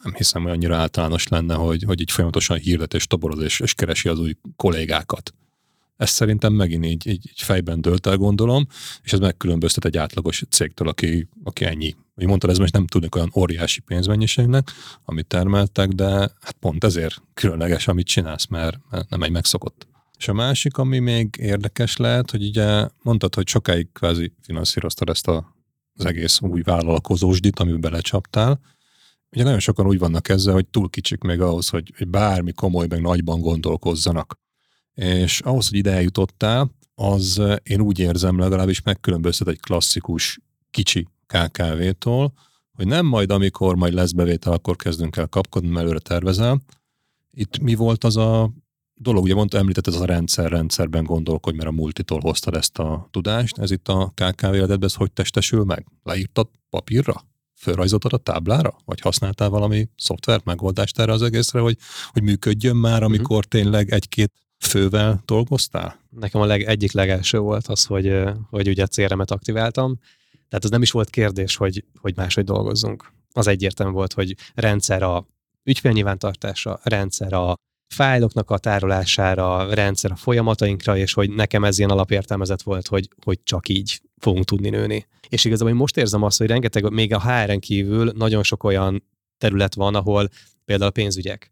nem 0.03 0.15
hiszem, 0.15 0.43
hogy 0.43 0.51
annyira 0.51 0.77
általános 0.77 1.29
lenne, 1.29 1.55
hogy, 1.55 1.83
hogy 1.83 2.01
így 2.01 2.11
folyamatosan 2.11 2.57
hirdet 2.59 2.95
és 2.95 3.07
toboroz 3.07 3.43
és, 3.43 3.61
és 3.61 3.75
keresi 3.75 4.09
az 4.09 4.19
új 4.19 4.37
kollégákat. 4.57 5.35
Ezt 6.03 6.15
szerintem 6.15 6.53
megint 6.53 6.87
így, 6.87 7.07
így, 7.07 7.27
így 7.29 7.41
fejben 7.41 7.81
dölt 7.81 8.07
el, 8.07 8.17
gondolom, 8.17 8.67
és 9.03 9.13
ez 9.13 9.19
megkülönböztet 9.19 9.85
egy 9.85 9.97
átlagos 9.97 10.43
cégtől, 10.51 10.89
aki, 10.89 11.29
aki 11.45 11.65
ennyi. 11.65 11.95
Hogy 12.15 12.27
mondtad, 12.27 12.51
ez 12.51 12.59
most 12.59 12.73
nem 12.73 12.87
tudnak 12.87 13.15
olyan 13.15 13.33
óriási 13.35 13.81
pénzmennyiségnek, 13.81 14.71
amit 15.05 15.27
termeltek, 15.27 15.89
de 15.89 16.11
hát 16.41 16.57
pont 16.61 16.85
ezért 16.85 17.23
különleges, 17.35 17.89
amit 17.89 18.07
csinálsz, 18.07 18.47
mert 18.47 18.79
nem 19.09 19.23
egy 19.23 19.31
megszokott. 19.31 19.87
És 20.19 20.29
a 20.29 20.33
másik, 20.33 20.77
ami 20.77 20.99
még 20.99 21.37
érdekes 21.39 21.97
lehet, 21.97 22.31
hogy 22.31 22.45
ugye 22.45 22.89
mondtad, 23.03 23.35
hogy 23.35 23.49
sokáig 23.49 23.89
kvázi 23.93 24.33
finanszíroztad 24.43 25.09
ezt 25.09 25.29
a, 25.29 25.55
az 25.95 26.05
egész 26.05 26.41
új 26.41 26.63
vállalkozósdit, 26.63 27.59
amiben 27.59 27.81
belecsaptál. 27.81 28.61
Ugye 29.31 29.43
nagyon 29.43 29.61
sokan 29.61 29.87
úgy 29.87 29.99
vannak 29.99 30.29
ezzel, 30.29 30.55
hogy 30.55 30.67
túl 30.67 30.91
kicsik 30.91 31.23
még 31.23 31.41
ahhoz, 31.41 31.69
hogy, 31.69 31.93
hogy 31.97 32.09
bármi 32.09 32.53
komoly, 32.53 32.87
meg 32.87 33.01
nagyban 33.01 33.41
gondolkozzanak 33.41 34.41
és 34.95 35.41
ahhoz, 35.41 35.69
hogy 35.69 35.79
ide 35.79 35.93
eljutottál, 35.93 36.71
az 36.95 37.39
eh, 37.39 37.57
én 37.63 37.81
úgy 37.81 37.99
érzem 37.99 38.39
legalábbis 38.39 38.83
megkülönböztet 38.83 39.49
egy 39.49 39.61
klasszikus 39.61 40.39
kicsi 40.71 41.09
KKV-tól, 41.27 42.33
hogy 42.73 42.87
nem 42.87 43.07
majd, 43.07 43.31
amikor 43.31 43.77
majd 43.77 43.93
lesz 43.93 44.13
bevétel, 44.13 44.53
akkor 44.53 44.77
kezdünk 44.77 45.17
el 45.17 45.27
kapkodni, 45.27 45.69
mert 45.69 45.81
előre 45.85 45.99
tervezel. 45.99 46.63
Itt 47.31 47.59
mi 47.59 47.75
volt 47.75 48.05
az 48.05 48.17
a 48.17 48.53
dolog, 48.95 49.23
ugye 49.23 49.35
mondta, 49.35 49.59
említetted 49.59 49.95
az 49.95 50.01
a 50.01 50.05
rendszer, 50.05 50.51
rendszerben 50.51 51.05
gondolkodj, 51.05 51.57
mert 51.57 51.69
a 51.69 51.73
multitól 51.73 52.21
hoztad 52.21 52.55
ezt 52.55 52.79
a 52.79 53.09
tudást. 53.11 53.59
Ez 53.59 53.71
itt 53.71 53.89
a 53.89 54.13
KKV 54.15 54.55
életedben, 54.55 54.89
ez 54.89 54.95
hogy 54.95 55.13
testesül 55.13 55.65
meg? 55.65 55.87
Leírtad 56.03 56.49
papírra? 56.71 57.25
fölrajzoltad 57.63 58.13
a 58.13 58.17
táblára? 58.17 58.77
Vagy 58.85 59.01
használtál 59.01 59.49
valami 59.49 59.89
szoftvert, 59.97 60.45
megoldást 60.45 60.99
erre 60.99 61.13
az 61.13 61.23
egészre, 61.23 61.61
hogy, 61.61 61.77
hogy 62.07 62.23
működjön 62.23 62.77
már, 62.77 63.03
amikor 63.03 63.37
uh-huh. 63.37 63.51
tényleg 63.51 63.91
egy-két 63.91 64.33
fővel 64.67 65.23
dolgoztál? 65.25 66.01
Nekem 66.11 66.41
a 66.41 66.47
leg, 66.47 66.63
egyik 66.63 66.93
legelső 66.93 67.39
volt 67.39 67.67
az, 67.67 67.85
hogy, 67.85 68.23
hogy 68.51 68.69
ugye 68.69 68.87
CRM-et 68.87 69.31
aktiváltam, 69.31 69.99
tehát 70.49 70.65
az 70.65 70.71
nem 70.71 70.83
is 70.83 70.91
volt 70.91 71.11
kérdés, 71.11 71.57
hogy, 71.57 71.85
hogy 72.01 72.17
máshogy 72.17 72.45
dolgozzunk. 72.45 73.13
Az 73.33 73.47
egyértelmű 73.47 73.93
volt, 73.93 74.13
hogy 74.13 74.35
rendszer 74.55 75.03
a 75.03 75.27
ügyfélnyilvántartása, 75.65 76.81
rendszer 76.83 77.33
a 77.33 77.55
fájloknak 77.95 78.51
a 78.51 78.59
tárolására, 78.59 79.75
rendszer 79.75 80.11
a 80.11 80.17
folyamatainkra, 80.17 80.97
és 80.97 81.13
hogy 81.13 81.31
nekem 81.31 81.65
ez 81.65 81.79
ilyen 81.79 81.91
alapértelmezet 81.91 82.63
volt, 82.63 82.87
hogy, 82.87 83.09
hogy 83.25 83.39
csak 83.43 83.69
így 83.69 84.01
fogunk 84.19 84.45
tudni 84.45 84.69
nőni. 84.69 85.07
És 85.29 85.45
igazából 85.45 85.75
most 85.75 85.97
érzem 85.97 86.23
azt, 86.23 86.39
hogy 86.39 86.47
rengeteg, 86.47 86.91
még 86.91 87.15
a 87.15 87.21
HR-en 87.21 87.61
kívül 87.61 88.13
nagyon 88.17 88.43
sok 88.43 88.65
olyan 88.65 89.05
terület 89.39 89.75
van, 89.75 89.95
ahol 89.95 90.29
például 90.65 90.91
a 90.91 90.93
pénzügyek. 90.93 91.51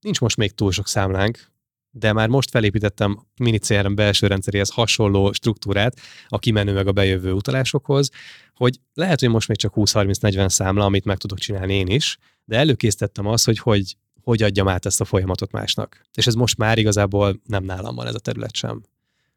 Nincs 0.00 0.20
most 0.20 0.36
még 0.36 0.54
túl 0.54 0.72
sok 0.72 0.88
számlánk, 0.88 1.52
de 1.98 2.12
már 2.12 2.28
most 2.28 2.50
felépítettem 2.50 3.26
mini 3.36 3.58
CRM 3.58 3.94
belső 3.94 4.26
rendszeréhez 4.26 4.70
hasonló 4.70 5.32
struktúrát 5.32 6.00
a 6.28 6.38
kimenő 6.38 6.72
meg 6.72 6.86
a 6.86 6.92
bejövő 6.92 7.32
utalásokhoz, 7.32 8.10
hogy 8.54 8.80
lehet, 8.94 9.20
hogy 9.20 9.28
most 9.28 9.48
még 9.48 9.56
csak 9.56 9.72
20-30-40 9.76 10.48
számla, 10.48 10.84
amit 10.84 11.04
meg 11.04 11.16
tudok 11.16 11.38
csinálni 11.38 11.74
én 11.74 11.86
is, 11.86 12.18
de 12.44 12.56
előkészítettem 12.56 13.26
azt, 13.26 13.44
hogy 13.44 13.58
hogy, 13.58 13.96
hogy 14.22 14.42
adjam 14.42 14.68
át 14.68 14.86
ezt 14.86 15.00
a 15.00 15.04
folyamatot 15.04 15.52
másnak. 15.52 16.00
És 16.14 16.26
ez 16.26 16.34
most 16.34 16.56
már 16.56 16.78
igazából 16.78 17.40
nem 17.44 17.64
nálam 17.64 17.94
van 17.94 18.06
ez 18.06 18.14
a 18.14 18.18
terület 18.18 18.54
sem 18.54 18.82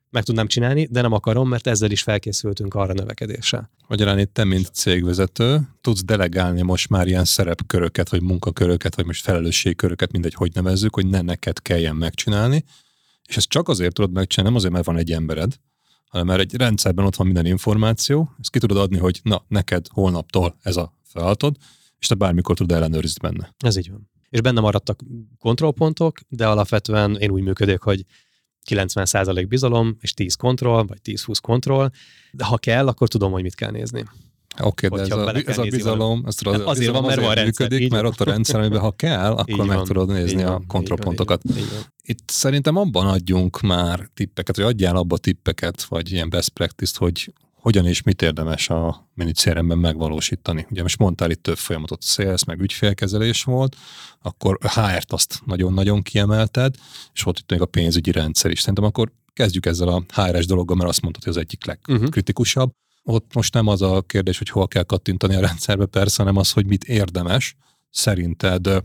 meg 0.09 0.23
tudnám 0.23 0.47
csinálni, 0.47 0.87
de 0.91 1.01
nem 1.01 1.13
akarom, 1.13 1.49
mert 1.49 1.67
ezzel 1.67 1.91
is 1.91 2.01
felkészültünk 2.01 2.73
arra 2.73 2.93
növekedésre. 2.93 3.69
Magyarán 3.87 4.19
itt 4.19 4.33
te, 4.33 4.43
mint 4.43 4.73
cégvezető, 4.73 5.59
tudsz 5.81 6.03
delegálni 6.03 6.61
most 6.61 6.89
már 6.89 7.07
ilyen 7.07 7.25
szerepköröket, 7.25 8.09
vagy 8.09 8.21
munkaköröket, 8.21 8.95
vagy 8.95 9.05
most 9.05 9.23
felelősségköröket, 9.23 10.11
mindegy, 10.11 10.33
hogy 10.33 10.51
nevezzük, 10.53 10.95
hogy 10.95 11.07
ne 11.07 11.21
neked 11.21 11.61
kelljen 11.61 11.95
megcsinálni, 11.95 12.63
és 13.27 13.37
ezt 13.37 13.49
csak 13.49 13.69
azért 13.69 13.93
tudod 13.93 14.11
megcsinálni, 14.11 14.49
nem 14.49 14.59
azért, 14.59 14.73
mert 14.73 14.85
van 14.85 14.97
egy 14.97 15.11
embered, 15.11 15.55
hanem 16.07 16.25
mert 16.25 16.39
egy 16.39 16.55
rendszerben 16.55 17.05
ott 17.05 17.15
van 17.15 17.25
minden 17.25 17.45
információ, 17.45 18.31
ezt 18.39 18.51
ki 18.51 18.59
tudod 18.59 18.77
adni, 18.77 18.97
hogy 18.97 19.19
na, 19.23 19.45
neked 19.47 19.85
holnaptól 19.89 20.57
ez 20.61 20.75
a 20.75 20.93
feladatod, 21.03 21.55
és 21.99 22.07
te 22.07 22.15
bármikor 22.15 22.57
tudod 22.57 22.77
ellenőrizni 22.77 23.27
benne. 23.27 23.55
Ez 23.57 23.75
így 23.75 23.91
van. 23.91 24.09
És 24.29 24.41
benne 24.41 24.61
maradtak 24.61 25.01
kontrollpontok, 25.39 26.19
de 26.27 26.47
alapvetően 26.47 27.15
én 27.15 27.29
úgy 27.29 27.41
működök, 27.41 27.83
hogy 27.83 28.05
90% 28.69 29.45
bizalom, 29.47 29.97
és 30.01 30.13
10 30.13 30.35
kontroll, 30.35 30.85
vagy 30.87 30.99
10-20 31.03 31.37
kontroll, 31.41 31.89
de 32.31 32.43
ha 32.43 32.57
kell, 32.57 32.87
akkor 32.87 33.07
tudom, 33.07 33.31
hogy 33.31 33.41
mit 33.41 33.55
kell 33.55 33.71
nézni. 33.71 34.05
Oké, 34.61 34.87
okay, 34.87 35.07
de 35.07 35.15
ez 35.15 35.19
a, 35.19 35.33
ez 35.45 35.57
a 35.57 35.63
bizalom, 35.63 36.23
ez 36.25 36.35
tudod, 36.35 36.55
azért 36.55 36.77
bizalom 36.77 37.01
van, 37.01 37.09
mert 37.09 37.21
van 37.21 37.33
rendszer, 37.33 37.69
működik, 37.69 37.91
mert 37.91 38.05
ott 38.05 38.19
a 38.21 38.23
rendszer, 38.23 38.59
amiben 38.59 38.79
ha 38.79 38.91
kell, 38.91 39.31
akkor 39.41 39.49
így 39.49 39.57
meg 39.57 39.77
van, 39.77 39.85
tudod 39.85 40.07
nézni 40.09 40.43
a 40.43 40.61
kontrollpontokat. 40.67 41.41
Itt 42.03 42.29
szerintem 42.29 42.75
abban 42.75 43.07
adjunk 43.07 43.61
már 43.61 44.09
tippeket, 44.13 44.55
vagy 44.55 44.65
adjál 44.65 44.95
abba 44.95 45.17
tippeket, 45.17 45.83
vagy 45.83 46.11
ilyen 46.11 46.29
best 46.29 46.49
practice 46.49 46.93
hogy 46.97 47.33
hogyan 47.59 47.85
és 47.85 48.01
mit 48.01 48.21
érdemes 48.21 48.69
a 48.69 49.09
minicéremben 49.13 49.77
megvalósítani. 49.77 50.67
Ugye 50.69 50.81
most 50.81 50.97
mondtál 50.97 51.31
itt 51.31 51.43
több 51.43 51.57
folyamatot, 51.57 52.03
sales, 52.03 52.43
meg 52.43 52.61
ügyfélkezelés 52.61 53.43
volt, 53.43 53.75
akkor 54.21 54.57
HR-t 54.61 55.11
azt 55.11 55.41
nagyon-nagyon 55.45 56.01
kiemelted, 56.01 56.75
és 57.13 57.21
volt 57.21 57.39
itt 57.39 57.51
még 57.51 57.61
a 57.61 57.65
pénzügyi 57.65 58.11
rendszer 58.11 58.51
is. 58.51 58.59
Szerintem 58.59 58.83
akkor 58.83 59.11
kezdjük 59.33 59.65
ezzel 59.65 59.87
a 59.87 60.03
HR-es 60.13 60.45
dologgal, 60.45 60.75
mert 60.75 60.89
azt 60.89 61.01
mondtad, 61.01 61.23
hogy 61.23 61.33
az 61.33 61.39
egyik 61.39 61.65
legkritikusabb. 61.65 62.69
Uh-huh. 62.69 63.15
Ott 63.15 63.33
most 63.33 63.53
nem 63.53 63.67
az 63.67 63.81
a 63.81 64.01
kérdés, 64.01 64.37
hogy 64.37 64.49
hol 64.49 64.67
kell 64.67 64.83
kattintani 64.83 65.35
a 65.35 65.39
rendszerbe, 65.39 65.85
persze, 65.85 66.23
hanem 66.23 66.37
az, 66.37 66.51
hogy 66.51 66.65
mit 66.65 66.83
érdemes 66.83 67.55
szerinted 67.89 68.83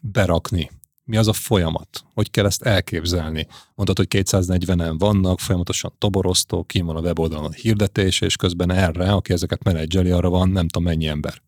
berakni 0.00 0.70
mi 1.06 1.16
az 1.16 1.28
a 1.28 1.32
folyamat? 1.32 2.04
Hogy 2.14 2.30
kell 2.30 2.46
ezt 2.46 2.62
elképzelni? 2.62 3.46
Mondtad, 3.74 3.96
hogy 3.96 4.24
240-en 4.24 4.94
vannak, 4.98 5.40
folyamatosan 5.40 5.92
toboroztó, 5.98 6.64
ki 6.64 6.80
van 6.80 6.96
a 6.96 7.00
weboldalon 7.00 7.44
a 7.44 7.50
hirdetés, 7.50 8.20
és 8.20 8.36
közben 8.36 8.72
erre, 8.72 9.12
aki 9.12 9.32
ezeket 9.32 9.64
menedzseli, 9.64 10.10
arra 10.10 10.28
van 10.28 10.48
nem 10.48 10.68
tudom 10.68 10.88
mennyi 10.88 11.06
ember. 11.06 11.42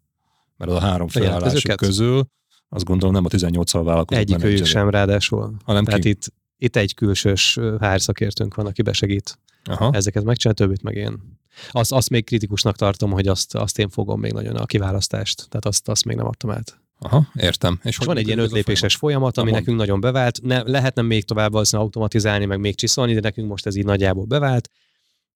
Mert 0.57 0.71
az 0.71 0.77
a 0.77 0.81
három 0.81 1.09
felállások 1.09 1.77
közül, 1.77 2.29
azt 2.68 2.85
gondolom 2.85 3.14
nem 3.14 3.25
a 3.25 3.29
18-al 3.29 3.81
vállalkozók 3.85 4.23
Egyik 4.23 4.44
őjük 4.44 4.64
sem 4.64 4.90
ráadásul. 4.90 5.57
Hanem 5.64 5.85
Tehát 5.85 6.01
ki? 6.01 6.09
itt, 6.09 6.33
itt 6.57 6.77
egy 6.77 6.94
külsős 6.94 7.59
hárszakértőnk 7.81 8.55
van, 8.55 8.66
aki 8.66 8.83
besegít 8.83 9.38
Aha. 9.64 9.90
ezeket 9.92 10.25
megcsinálni, 10.25 10.61
többit 10.61 10.83
meg 10.83 10.94
én. 10.94 11.38
Azt, 11.71 11.92
azt 11.92 12.11
még 12.11 12.25
kritikusnak 12.25 12.77
tartom, 12.77 13.11
hogy 13.11 13.29
azt, 13.29 13.55
azt 13.55 13.79
én 13.79 13.88
fogom 13.88 14.21
még 14.21 14.33
nagyon 14.33 14.57
a 14.57 14.66
kiválasztást, 14.66 15.47
tehát 15.49 15.66
azt, 15.66 15.88
azt 15.88 16.05
még 16.05 16.16
nem 16.16 16.27
adtam 16.27 16.51
át. 16.51 16.81
Aha, 16.99 17.27
értem. 17.35 17.81
És, 17.83 17.99
és 17.99 18.07
van 18.07 18.17
egy 18.17 18.27
ilyen 18.27 18.39
ötlépéses 18.39 18.97
folyamat, 18.97 19.35
folyamat 19.35 19.39
ami 19.39 19.51
nekünk 19.51 19.79
nagyon 19.79 20.01
bevált. 20.01 20.43
Ne, 20.43 20.63
lehetne 20.63 21.03
még 21.03 21.25
tovább 21.25 21.53
automatizálni, 21.79 22.45
meg 22.45 22.61
még 22.61 22.75
csiszolni, 22.75 23.15
de 23.15 23.21
nekünk 23.21 23.49
most 23.49 23.67
ez 23.67 23.77
így 23.77 23.85
nagyjából 23.85 24.25
bevált 24.25 24.71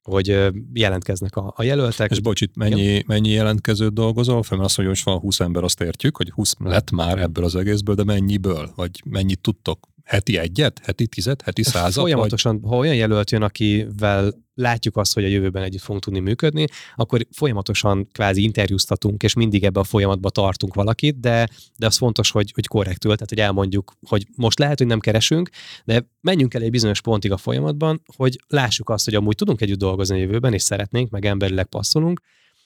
hogy 0.03 0.53
jelentkeznek 0.73 1.37
a, 1.37 1.53
a 1.57 1.63
jelöltek. 1.63 2.11
És 2.11 2.21
bocs, 2.21 2.41
itt 2.41 2.57
mennyi, 2.57 3.03
mennyi 3.07 3.29
jelentkezőt 3.29 3.93
dolgozol? 3.93 4.43
Fel, 4.43 4.57
mert 4.57 4.69
azt 4.69 4.77
hogy 4.77 5.03
van 5.03 5.19
20 5.19 5.41
ember, 5.41 5.65
azt 5.65 5.81
értjük, 5.81 6.17
hogy 6.17 6.31
20 6.31 6.55
lett 6.59 6.91
már 6.91 7.19
ebből 7.19 7.45
az 7.45 7.57
egészből, 7.57 7.95
de 7.95 8.05
mennyiből? 8.05 8.73
Vagy 8.77 9.03
mennyit 9.05 9.41
tudtok 9.41 9.89
heti 10.05 10.39
egyet, 10.39 10.81
heti 10.85 11.07
tizet, 11.07 11.43
heti 11.43 11.63
százat? 11.63 12.03
Folyamatosan, 12.03 12.61
vagy? 12.61 12.71
ha 12.71 12.77
olyan 12.77 12.95
jelölt 12.95 13.31
jön, 13.31 13.43
akivel 13.43 14.33
látjuk 14.55 14.97
azt, 14.97 15.15
hogy 15.15 15.25
a 15.25 15.29
jövőben 15.29 15.63
együtt 15.63 15.81
fogunk 15.81 16.03
tudni 16.03 16.19
működni, 16.19 16.65
akkor 16.97 17.27
folyamatosan 17.31 18.09
kvázi 18.13 18.43
interjúztatunk, 18.43 19.23
és 19.23 19.35
mindig 19.35 19.65
ebbe 19.65 19.81
a 19.81 19.85
folyamatba 19.85 20.31
tartunk 20.31 20.75
valakit, 20.75 21.21
de, 21.21 21.49
de 21.77 21.87
az 21.87 21.97
fontos, 21.97 22.31
hogy, 22.31 22.53
hogy 22.55 22.67
korrektül, 22.67 23.13
tehát 23.13 23.29
hogy 23.29 23.41
elmondjuk, 23.41 23.93
hogy 24.07 24.27
most 24.37 24.59
lehet, 24.59 24.79
hogy 24.79 24.87
nem 24.87 25.01
keresünk, 25.01 25.51
de 25.85 26.09
menjünk 26.21 26.55
el 26.55 26.63
egy 26.63 26.71
bizonyos 26.71 27.01
pontig 27.01 27.33
a 27.33 27.37
folyamatban, 27.37 28.03
hogy 28.17 28.39
lássuk 28.47 28.91
azt, 28.91 29.05
hogy 29.05 29.15
amúgy 29.15 29.35
tudunk 29.35 29.61
együtt 29.61 29.79
dolgozni 29.79 30.17
a 30.17 30.21
jövőben, 30.21 30.53
és 30.53 30.63
szeretnénk, 30.63 31.11
meg 31.11 31.25
emberileg 31.25 31.67
passzolunk, 31.67 32.21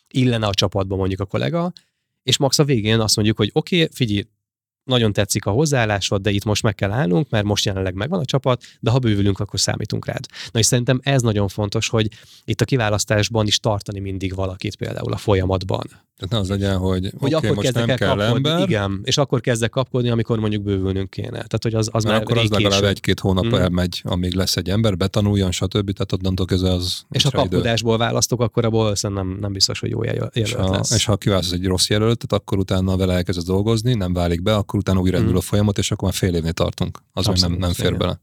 illene 0.08 0.46
a 0.46 0.54
csapatba 0.54 0.96
mondjuk 0.96 1.20
a 1.20 1.24
kollega, 1.24 1.72
és 2.22 2.36
max 2.36 2.58
a 2.58 2.64
végén 2.64 3.00
azt 3.00 3.16
mondjuk, 3.16 3.36
hogy 3.36 3.50
oké, 3.52 3.76
okay, 3.76 3.88
figyelj, 3.92 4.22
nagyon 4.86 5.12
tetszik 5.12 5.46
a 5.46 5.50
hozzáállásod, 5.50 6.22
de 6.22 6.30
itt 6.30 6.44
most 6.44 6.62
meg 6.62 6.74
kell 6.74 6.90
állnunk, 6.90 7.30
mert 7.30 7.44
most 7.44 7.64
jelenleg 7.64 7.94
megvan 7.94 8.20
a 8.20 8.24
csapat, 8.24 8.62
de 8.80 8.90
ha 8.90 8.98
bővülünk, 8.98 9.40
akkor 9.40 9.60
számítunk 9.60 10.06
rád. 10.06 10.26
Na 10.52 10.58
és 10.58 10.66
szerintem 10.66 11.00
ez 11.02 11.22
nagyon 11.22 11.48
fontos, 11.48 11.88
hogy 11.88 12.08
itt 12.44 12.60
a 12.60 12.64
kiválasztásban 12.64 13.46
is 13.46 13.58
tartani 13.58 13.98
mindig 13.98 14.34
valakit 14.34 14.76
például 14.76 15.12
a 15.12 15.16
folyamatban. 15.16 16.05
Tehát 16.18 16.34
ne 16.34 16.38
az 16.38 16.48
legyen, 16.48 16.78
hogy, 16.78 17.12
hogy 17.18 17.34
okay, 17.34 17.50
akkor 17.50 17.64
most 17.64 17.74
nem 17.74 17.86
kell 17.86 17.96
kapkodni, 17.96 18.34
ember. 18.34 18.68
Igen, 18.68 19.00
és 19.04 19.18
akkor 19.18 19.40
kezdek 19.40 19.70
kapkodni, 19.70 20.10
amikor 20.10 20.38
mondjuk 20.38 20.62
bővülnünk 20.62 21.10
kéne. 21.10 21.30
Tehát, 21.30 21.62
hogy 21.62 21.74
az, 21.74 21.88
az 21.92 22.04
már 22.04 22.20
akkor 22.20 22.38
az 22.38 22.48
legalább 22.48 22.84
egy-két 22.84 23.20
hónap 23.20 23.46
mm. 23.46 23.54
elmegy, 23.54 24.00
amíg 24.04 24.34
lesz 24.34 24.56
egy 24.56 24.70
ember, 24.70 24.96
betanuljon, 24.96 25.50
stb. 25.50 25.92
Tehát 25.92 26.12
onnantól 26.12 26.46
közben 26.46 26.72
az 26.72 27.02
És 27.10 27.22
ha 27.22 27.30
kapkodásból 27.30 27.94
idő. 27.94 28.04
választok, 28.04 28.40
akkor 28.40 28.64
abból 28.64 28.94
nem, 29.00 29.36
nem 29.40 29.52
biztos, 29.52 29.80
hogy 29.80 29.90
jó 29.90 30.04
jelölt 30.04 30.36
és 30.36 30.52
ha, 30.52 30.70
lesz. 30.70 30.90
És 30.90 31.04
ha 31.04 31.16
kiválasztasz 31.16 31.58
egy 31.58 31.66
rossz 31.66 31.88
jelöltet, 31.88 32.32
akkor 32.32 32.58
utána 32.58 32.96
vele 32.96 33.14
elkezdesz 33.14 33.44
dolgozni, 33.44 33.94
nem 33.94 34.12
válik 34.12 34.42
be, 34.42 34.54
akkor 34.54 34.78
utána 34.78 35.00
újra 35.00 35.20
mm. 35.20 35.36
a 35.36 35.40
folyamat, 35.40 35.78
és 35.78 35.90
akkor 35.90 36.04
már 36.08 36.16
fél 36.16 36.34
évnél 36.34 36.52
tartunk. 36.52 36.98
Az 37.12 37.28
Abszolút, 37.28 37.50
nem, 37.50 37.58
nem 37.58 37.72
fér 37.72 37.86
igen. 37.86 37.98
bele. 37.98 38.20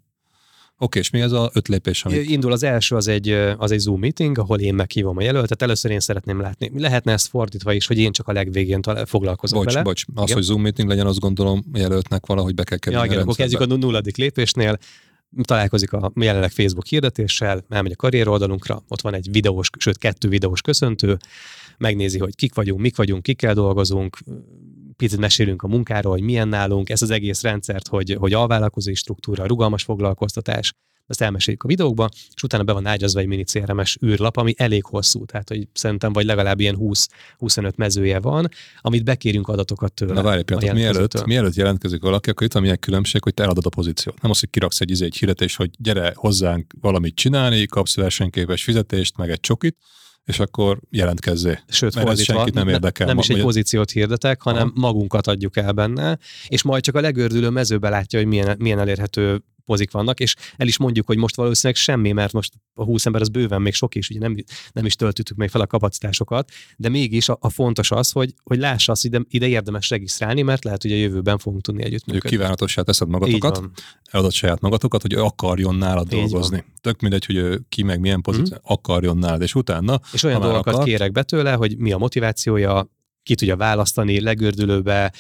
Oké, 0.83 0.99
és 0.99 1.09
mi 1.09 1.21
ez 1.21 1.31
a 1.31 1.49
öt 1.53 1.67
lépés? 1.67 2.05
Amit... 2.05 2.29
Indul 2.29 2.51
az 2.51 2.63
első, 2.63 2.95
az 2.95 3.07
egy, 3.07 3.29
az 3.57 3.71
egy 3.71 3.79
Zoom 3.79 3.99
meeting, 3.99 4.37
ahol 4.37 4.59
én 4.59 4.73
meghívom 4.73 5.17
a 5.17 5.21
jelöltet. 5.21 5.61
Először 5.61 5.91
én 5.91 5.99
szeretném 5.99 6.41
látni. 6.41 6.71
Lehetne 6.75 7.11
ezt 7.11 7.27
fordítva 7.27 7.73
is, 7.73 7.87
hogy 7.87 7.97
én 7.97 8.11
csak 8.11 8.27
a 8.27 8.31
legvégén 8.31 8.79
foglalkozok 9.05 9.63
bocs, 9.63 9.73
vele. 9.73 9.83
Bocs, 9.83 10.05
az, 10.13 10.23
igen. 10.23 10.35
hogy 10.35 10.43
Zoom 10.43 10.61
meeting 10.61 10.89
legyen, 10.89 11.05
azt 11.05 11.19
gondolom 11.19 11.63
a 11.73 11.77
jelöltnek 11.77 12.25
valahogy 12.25 12.55
be 12.55 12.63
kell 12.63 12.77
kerülni. 12.77 13.05
Ja, 13.05 13.11
igen, 13.11 13.23
akkor 13.23 13.35
kezdjük 13.35 13.61
a 13.61 13.65
nulladik 13.65 14.17
lépésnél 14.17 14.77
találkozik 15.41 15.93
a 15.93 16.11
jelenleg 16.15 16.51
Facebook 16.51 16.85
hirdetéssel, 16.85 17.65
elmegy 17.69 17.91
a 17.91 17.95
karrier 17.95 18.27
oldalunkra, 18.27 18.83
ott 18.87 19.01
van 19.01 19.13
egy 19.13 19.27
videós, 19.31 19.69
sőt 19.77 19.97
kettő 19.97 20.27
videós 20.27 20.61
köszöntő, 20.61 21.17
megnézi, 21.77 22.19
hogy 22.19 22.35
kik 22.35 22.55
vagyunk, 22.55 22.79
mik 22.79 22.95
vagyunk, 22.95 23.23
kikkel 23.23 23.53
dolgozunk, 23.53 24.17
picit 24.97 25.19
mesélünk 25.19 25.61
a 25.61 25.67
munkáról, 25.67 26.11
hogy 26.11 26.21
milyen 26.21 26.47
nálunk, 26.47 26.89
ez 26.89 27.01
az 27.01 27.09
egész 27.09 27.41
rendszert, 27.41 27.87
hogy, 27.87 28.15
hogy 28.19 28.33
alvállalkozói 28.33 28.95
struktúra, 28.95 29.45
rugalmas 29.45 29.83
foglalkoztatás, 29.83 30.73
ezt 31.07 31.21
elmeséljük 31.21 31.63
a 31.63 31.67
videókba, 31.67 32.09
és 32.35 32.43
utána 32.43 32.63
be 32.63 32.73
van 32.73 32.85
ágyazva 32.85 33.19
egy 33.19 33.27
mini 33.27 33.43
CRM-es 33.43 33.97
űrlap, 34.05 34.37
ami 34.37 34.53
elég 34.57 34.85
hosszú, 34.85 35.25
tehát 35.25 35.49
hogy 35.49 35.67
szerintem 35.73 36.13
vagy 36.13 36.25
legalább 36.25 36.59
ilyen 36.59 36.77
20-25 36.79 37.75
mezője 37.75 38.19
van, 38.19 38.49
amit 38.81 39.03
bekérünk 39.03 39.47
adatokat 39.47 39.93
tőle. 39.93 40.13
Na 40.13 40.21
várj 40.21 40.37
egy 40.37 40.43
pillanat, 40.43 40.73
mielőtt, 40.73 41.25
mielőtt 41.25 41.53
jelentkezik 41.53 42.01
valaki, 42.01 42.29
akkor 42.29 42.45
itt 42.45 42.53
van 42.53 42.61
milyen 42.61 42.79
különbség, 42.79 43.23
hogy 43.23 43.33
te 43.33 43.43
eladod 43.43 43.65
a 43.65 43.69
pozíciót. 43.69 44.21
Nem 44.21 44.31
az, 44.31 44.39
hogy 44.39 44.49
kiraksz 44.49 44.81
egy, 44.81 45.01
egy 45.01 45.17
hirdetést, 45.17 45.55
hogy 45.55 45.69
gyere 45.77 46.13
hozzánk 46.15 46.73
valamit 46.81 47.15
csinálni, 47.15 47.65
kapsz 47.65 47.95
versenyképes 47.95 48.63
fizetést, 48.63 49.17
meg 49.17 49.29
egy 49.29 49.39
csokit, 49.39 49.77
és 50.25 50.39
akkor 50.39 50.79
jelentkezzé. 50.89 51.59
Sőt, 51.67 51.95
Mert 51.95 52.07
fordítva, 52.07 52.33
senkit 52.33 52.53
nem 52.53 52.67
érdekel. 52.67 53.07
Nem 53.07 53.17
is 53.17 53.29
egy 53.29 53.41
pozíciót 53.41 53.91
hirdetek, 53.91 54.41
hanem 54.41 54.67
Aha. 54.67 54.79
magunkat 54.79 55.27
adjuk 55.27 55.57
el 55.57 55.71
benne, 55.71 56.17
és 56.47 56.61
majd 56.61 56.83
csak 56.83 56.95
a 56.95 57.01
legördülő 57.01 57.49
mezőbe 57.49 57.89
látja, 57.89 58.19
hogy 58.19 58.27
milyen, 58.27 58.55
milyen 58.59 58.79
elérhető 58.79 59.43
pozik 59.65 59.91
vannak, 59.91 60.19
és 60.19 60.35
el 60.57 60.67
is 60.67 60.77
mondjuk, 60.77 61.05
hogy 61.05 61.17
most 61.17 61.35
valószínűleg 61.35 61.81
semmi, 61.81 62.11
mert 62.11 62.33
most 62.33 62.53
a 62.73 62.83
20 62.83 63.05
ember 63.05 63.21
az 63.21 63.29
bőven 63.29 63.61
még 63.61 63.73
sok 63.73 63.95
is, 63.95 64.09
ugye 64.09 64.19
nem, 64.19 64.35
nem 64.71 64.85
is 64.85 64.95
töltöttük 64.95 65.37
még 65.37 65.49
fel 65.49 65.61
a 65.61 65.67
kapacitásokat, 65.67 66.51
de 66.77 66.89
mégis 66.89 67.29
a, 67.29 67.37
a 67.39 67.49
fontos 67.49 67.91
az, 67.91 68.11
hogy, 68.11 68.33
hogy 68.43 68.59
lássa 68.59 68.91
azt, 68.91 69.05
ide, 69.05 69.21
ide 69.29 69.47
érdemes 69.47 69.89
regisztrálni, 69.89 70.41
mert 70.41 70.63
lehet, 70.63 70.81
hogy 70.81 70.91
a 70.91 70.95
jövőben 70.95 71.37
fogunk 71.37 71.61
tudni 71.61 71.83
együttműködni. 71.83 72.29
Kívánatossá 72.37 72.81
teszed 72.81 73.07
magatokat, 73.07 73.61
eladod 74.11 74.31
saját 74.31 74.61
magatokat, 74.61 75.01
hogy 75.01 75.13
akarjon 75.13 75.75
nálad 75.75 76.13
Így 76.13 76.19
dolgozni. 76.19 76.55
Van. 76.55 76.73
Tök 76.81 77.01
mindegy, 77.01 77.25
hogy 77.25 77.59
ki 77.69 77.83
meg 77.83 77.99
milyen 77.99 78.21
pozíció, 78.21 78.55
mm. 78.55 78.59
akarjon 78.63 79.17
nálad, 79.17 79.41
és 79.41 79.55
utána. 79.55 79.99
És 80.13 80.23
olyan 80.23 80.41
dolgokat 80.41 80.73
akar, 80.73 80.85
kérek 80.85 81.11
be 81.11 81.23
tőle, 81.23 81.53
hogy 81.53 81.77
mi 81.77 81.91
a 81.91 81.97
motivációja, 81.97 82.89
ki 83.23 83.35
tudja 83.35 83.55
választani, 83.55 84.21
legördülőbe, 84.21 85.13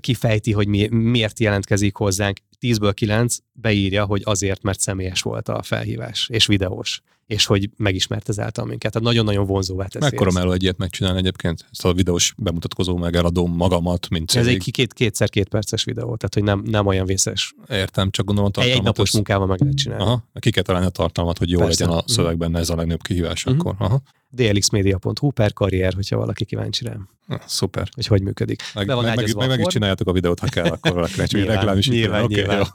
kifejti, 0.00 0.52
hogy 0.52 0.68
mi, 0.68 0.88
miért 0.88 1.40
jelentkezik 1.40 1.96
hozzánk. 1.96 2.38
10-ből 2.60 2.92
9 2.94 3.36
beírja, 3.52 4.04
hogy 4.04 4.22
azért, 4.24 4.62
mert 4.62 4.80
személyes 4.80 5.22
volt 5.22 5.48
a 5.48 5.62
felhívás, 5.62 6.28
és 6.32 6.46
videós 6.46 7.02
és 7.28 7.46
hogy 7.46 7.70
megismert 7.76 8.28
ezáltal 8.28 8.64
minket. 8.64 8.92
Tehát 8.92 9.08
nagyon-nagyon 9.08 9.46
vonzóvá 9.46 9.86
teszi. 9.86 10.04
Mekkora 10.04 10.30
meló 10.30 10.52
egy 10.52 10.62
ilyet 10.62 10.76
megcsinálni 10.76 11.18
egyébként? 11.18 11.66
Ezt 11.70 11.84
a 11.84 11.92
videós 11.92 12.34
bemutatkozó 12.36 12.96
meg 12.96 13.14
eladom 13.14 13.56
magamat, 13.56 14.08
mint 14.08 14.28
cég. 14.28 14.40
Ez 14.40 14.46
egy 14.46 14.70
két, 14.70 14.92
kétszer 14.92 15.28
két 15.28 15.48
perces 15.48 15.84
videó, 15.84 16.16
tehát 16.16 16.34
hogy 16.34 16.42
nem, 16.42 16.62
nem 16.70 16.86
olyan 16.86 17.06
vészes. 17.06 17.54
Értem, 17.68 18.10
csak 18.10 18.26
gondolom 18.26 18.50
tartalmat. 18.50 18.80
Egy, 18.80 18.86
egy 18.86 18.96
napos 18.96 19.12
munkával 19.12 19.46
meg 19.46 19.60
lehet 19.60 19.76
csinálni. 19.76 20.04
Aha, 20.04 20.28
ki 20.38 20.50
kell 20.50 20.62
találni 20.62 20.86
a 20.86 20.90
tartalmat, 20.90 21.38
hogy 21.38 21.50
jó 21.50 21.58
Persze. 21.58 21.84
legyen 21.84 21.98
a 21.98 22.00
mhm. 22.00 22.12
szöveg 22.12 22.36
benne, 22.36 22.58
ez 22.58 22.70
a 22.70 22.76
legnagyobb 22.76 23.02
kihívás 23.02 23.44
uh-huh. 23.44 23.60
akkor. 23.60 23.74
Aha. 23.78 24.02
dlxmedia.hu 24.30 25.30
per 25.30 25.52
karrier, 25.52 25.94
hogyha 25.94 26.16
valaki 26.16 26.44
kíváncsi 26.44 26.84
rám. 26.84 27.08
Ha, 27.26 27.40
szuper. 27.46 27.88
Hogy 27.94 28.06
hogy 28.06 28.22
működik. 28.22 28.62
Meg, 28.74 28.86
meg, 28.86 28.96
meg, 28.96 29.34
meg, 29.36 29.48
meg 29.48 29.60
is 29.60 29.66
csináljátok 29.66 30.08
a 30.08 30.12
videót, 30.12 30.38
ha 30.38 30.46
kell, 30.46 30.64
akkor 30.64 30.92
valakinek 30.92 31.26
csak 31.26 31.44
reklám 31.44 31.78
is. 31.78 31.88
Nyilván, 31.88 32.24
nyilván. 32.24 32.66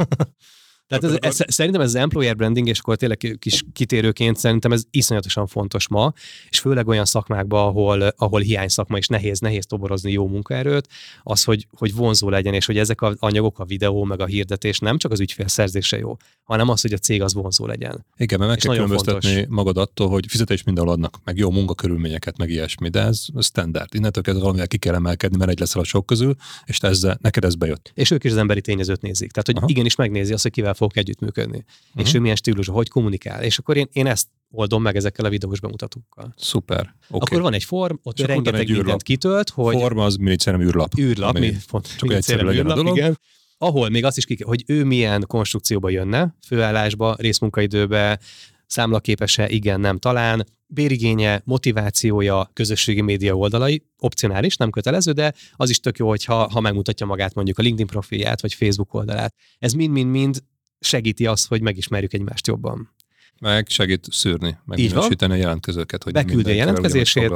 Tehát 0.87 1.03
ez, 1.03 1.39
ez, 1.39 1.53
szerintem 1.53 1.81
ez 1.81 1.87
az 1.87 1.95
employer 1.95 2.35
branding, 2.35 2.67
és 2.67 2.79
akkor 2.79 2.95
tényleg 2.95 3.37
kis 3.39 3.63
kitérőként 3.73 4.37
szerintem 4.37 4.71
ez 4.71 4.83
iszonyatosan 4.89 5.47
fontos 5.47 5.87
ma, 5.87 6.13
és 6.49 6.59
főleg 6.59 6.87
olyan 6.87 7.05
szakmákban, 7.05 7.67
ahol, 7.67 8.01
ahol 8.01 8.41
hiány 8.41 8.67
szakma, 8.67 8.97
és 8.97 9.07
nehéz, 9.07 9.39
nehéz 9.39 9.65
toborozni 9.65 10.11
jó 10.11 10.27
munkaerőt, 10.27 10.87
az, 11.23 11.43
hogy, 11.43 11.67
hogy 11.77 11.95
vonzó 11.95 12.29
legyen, 12.29 12.53
és 12.53 12.65
hogy 12.65 12.77
ezek 12.77 13.01
az 13.01 13.15
anyagok, 13.19 13.59
a 13.59 13.65
videó, 13.65 14.03
meg 14.03 14.19
a 14.19 14.25
hirdetés 14.25 14.79
nem 14.79 14.97
csak 14.97 15.11
az 15.11 15.19
ügyfél 15.19 15.47
szerzése 15.47 15.97
jó, 15.97 16.17
hanem 16.43 16.69
az, 16.69 16.81
hogy 16.81 16.93
a 16.93 16.97
cég 16.97 17.21
az 17.21 17.33
vonzó 17.33 17.65
legyen. 17.65 18.05
Igen, 18.17 18.39
mert 18.39 18.49
meg 18.51 18.59
és 18.59 18.65
kell 18.65 18.73
különböztetni 18.73 19.45
magad 19.49 19.77
attól, 19.77 20.09
hogy 20.09 20.25
fizetés 20.27 20.63
mindenhol 20.63 20.93
adnak, 20.93 21.17
meg 21.23 21.37
jó 21.37 21.51
munkakörülményeket, 21.51 22.37
meg 22.37 22.49
ilyesmi, 22.49 22.89
de 22.89 23.01
ez 23.01 23.25
standard. 23.39 23.95
Innentől 23.95 24.23
kezdve 24.23 24.41
valamivel 24.41 24.67
ki 24.67 24.77
kell 24.77 24.93
emelkedni, 24.93 25.37
mert 25.37 25.51
egy 25.51 25.59
leszel 25.59 25.81
a 25.81 25.83
sok 25.83 26.05
közül, 26.05 26.35
és 26.65 26.79
ezzel, 26.79 27.17
neked 27.21 27.43
ez 27.43 27.55
bejött. 27.55 27.91
És 27.93 28.11
ők 28.11 28.23
is 28.23 28.31
az 28.31 28.37
emberi 28.37 28.61
tényezőt 28.61 29.01
nézik. 29.01 29.31
Tehát, 29.31 29.45
hogy 29.45 29.57
Aha. 29.57 29.67
igenis 29.69 29.95
megnézi 29.95 30.33
azt, 30.33 30.43
hogy 30.43 30.51
kivel 30.51 30.72
fogok 30.73 30.97
együttműködni. 30.97 31.57
Uh-huh. 31.57 32.01
És 32.01 32.07
mhm. 32.07 32.17
ő 32.17 32.19
milyen 32.19 32.35
stílus, 32.35 32.67
hogy 32.67 32.89
kommunikál. 32.89 33.43
És 33.43 33.57
akkor 33.57 33.77
én, 33.77 33.87
én 33.91 34.07
ezt 34.07 34.27
oldom 34.51 34.81
meg 34.81 34.95
ezekkel 34.95 35.25
a 35.25 35.29
videós 35.29 35.59
bemutatókkal. 35.59 36.33
Szuper. 36.37 36.79
Okay. 36.79 37.19
Akkor 37.19 37.41
van 37.41 37.53
egy 37.53 37.63
form, 37.63 37.95
ott 38.03 38.15
Csak 38.15 38.27
rengeteg 38.27 38.59
egy 38.59 38.65
mindent 38.65 38.87
űrlap. 38.87 39.03
kitölt, 39.03 39.49
hogy... 39.49 39.75
Form 39.75 39.97
az 39.97 40.15
minicérem 40.15 40.61
űrlap. 40.61 40.99
Űrlap, 40.99 41.39
mi, 41.39 41.55
pont, 41.71 41.95
csak 41.97 42.13
egyszerűen 42.13 42.45
legyen 42.45 42.61
űrlap, 42.61 42.77
a 42.77 42.81
dolog. 42.81 42.97
Igen. 42.97 43.19
Ahol 43.57 43.89
még 43.89 44.05
azt 44.05 44.17
is 44.17 44.25
ki 44.25 44.37
hogy 44.43 44.63
ő 44.67 44.83
milyen 44.83 45.23
konstrukcióba 45.27 45.89
jönne, 45.89 46.35
főállásba, 46.47 47.15
részmunkaidőbe, 47.19 48.19
számlaképes-e, 48.65 49.49
igen, 49.49 49.79
nem, 49.79 49.97
talán, 49.97 50.45
bérigénye, 50.67 51.41
motivációja, 51.45 52.49
közösségi 52.53 53.01
média 53.01 53.35
oldalai, 53.37 53.83
opcionális, 53.99 54.55
nem 54.55 54.69
kötelező, 54.69 55.11
de 55.11 55.33
az 55.55 55.69
is 55.69 55.79
tök 55.79 55.97
jó, 55.97 56.07
hogyha 56.07 56.49
ha 56.49 56.59
megmutatja 56.59 57.05
magát 57.05 57.33
mondjuk 57.33 57.57
a 57.57 57.61
LinkedIn 57.61 57.87
profilját, 57.87 58.41
vagy 58.41 58.53
Facebook 58.53 58.93
oldalát. 58.93 59.35
Ez 59.59 59.73
mind-mind-mind 59.73 60.43
segíti 60.83 61.25
azt, 61.25 61.47
hogy 61.47 61.61
megismerjük 61.61 62.13
egymást 62.13 62.47
jobban. 62.47 62.91
Meg 63.39 63.67
segít 63.69 64.07
szűrni, 64.11 64.57
meginősíteni 64.65 65.33
a 65.33 65.35
jelentkezőket, 65.35 66.03
hogy 66.03 66.13
beküldi 66.13 66.51
a 66.51 66.53
jelentkezését, 66.53 67.31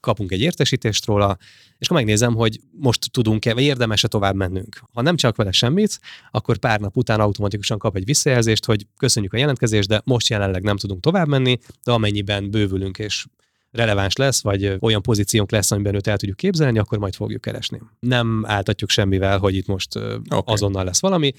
kapunk 0.00 0.32
egy 0.32 0.40
értesítést 0.40 1.06
róla, 1.06 1.36
és 1.78 1.86
akkor 1.86 1.96
megnézem, 1.96 2.34
hogy 2.34 2.60
most 2.70 3.10
tudunk-e, 3.10 3.54
vagy 3.54 3.62
érdemes-e 3.62 4.08
tovább 4.08 4.34
mennünk. 4.34 4.82
Ha 4.92 5.02
nem 5.02 5.16
csak 5.16 5.36
vele 5.36 5.52
semmit, 5.52 6.00
akkor 6.30 6.58
pár 6.58 6.80
nap 6.80 6.96
után 6.96 7.20
automatikusan 7.20 7.78
kap 7.78 7.96
egy 7.96 8.04
visszajelzést, 8.04 8.64
hogy 8.64 8.86
köszönjük 8.96 9.32
a 9.32 9.36
jelentkezést, 9.36 9.88
de 9.88 10.00
most 10.04 10.28
jelenleg 10.28 10.62
nem 10.62 10.76
tudunk 10.76 11.00
tovább 11.00 11.28
menni, 11.28 11.58
de 11.84 11.92
amennyiben 11.92 12.50
bővülünk 12.50 12.98
és 12.98 13.26
releváns 13.70 14.16
lesz, 14.16 14.42
vagy 14.42 14.76
olyan 14.80 15.02
pozíciónk 15.02 15.50
lesz, 15.50 15.70
amiben 15.70 15.94
őt 15.94 16.06
el 16.06 16.16
tudjuk 16.16 16.36
képzelni, 16.36 16.78
akkor 16.78 16.98
majd 16.98 17.14
fogjuk 17.14 17.40
keresni. 17.40 17.80
Nem 18.00 18.44
áltatjuk 18.46 18.90
semmivel, 18.90 19.38
hogy 19.38 19.54
itt 19.54 19.66
most 19.66 19.96
okay. 19.96 20.40
azonnal 20.44 20.84
lesz 20.84 21.00
valami, 21.00 21.32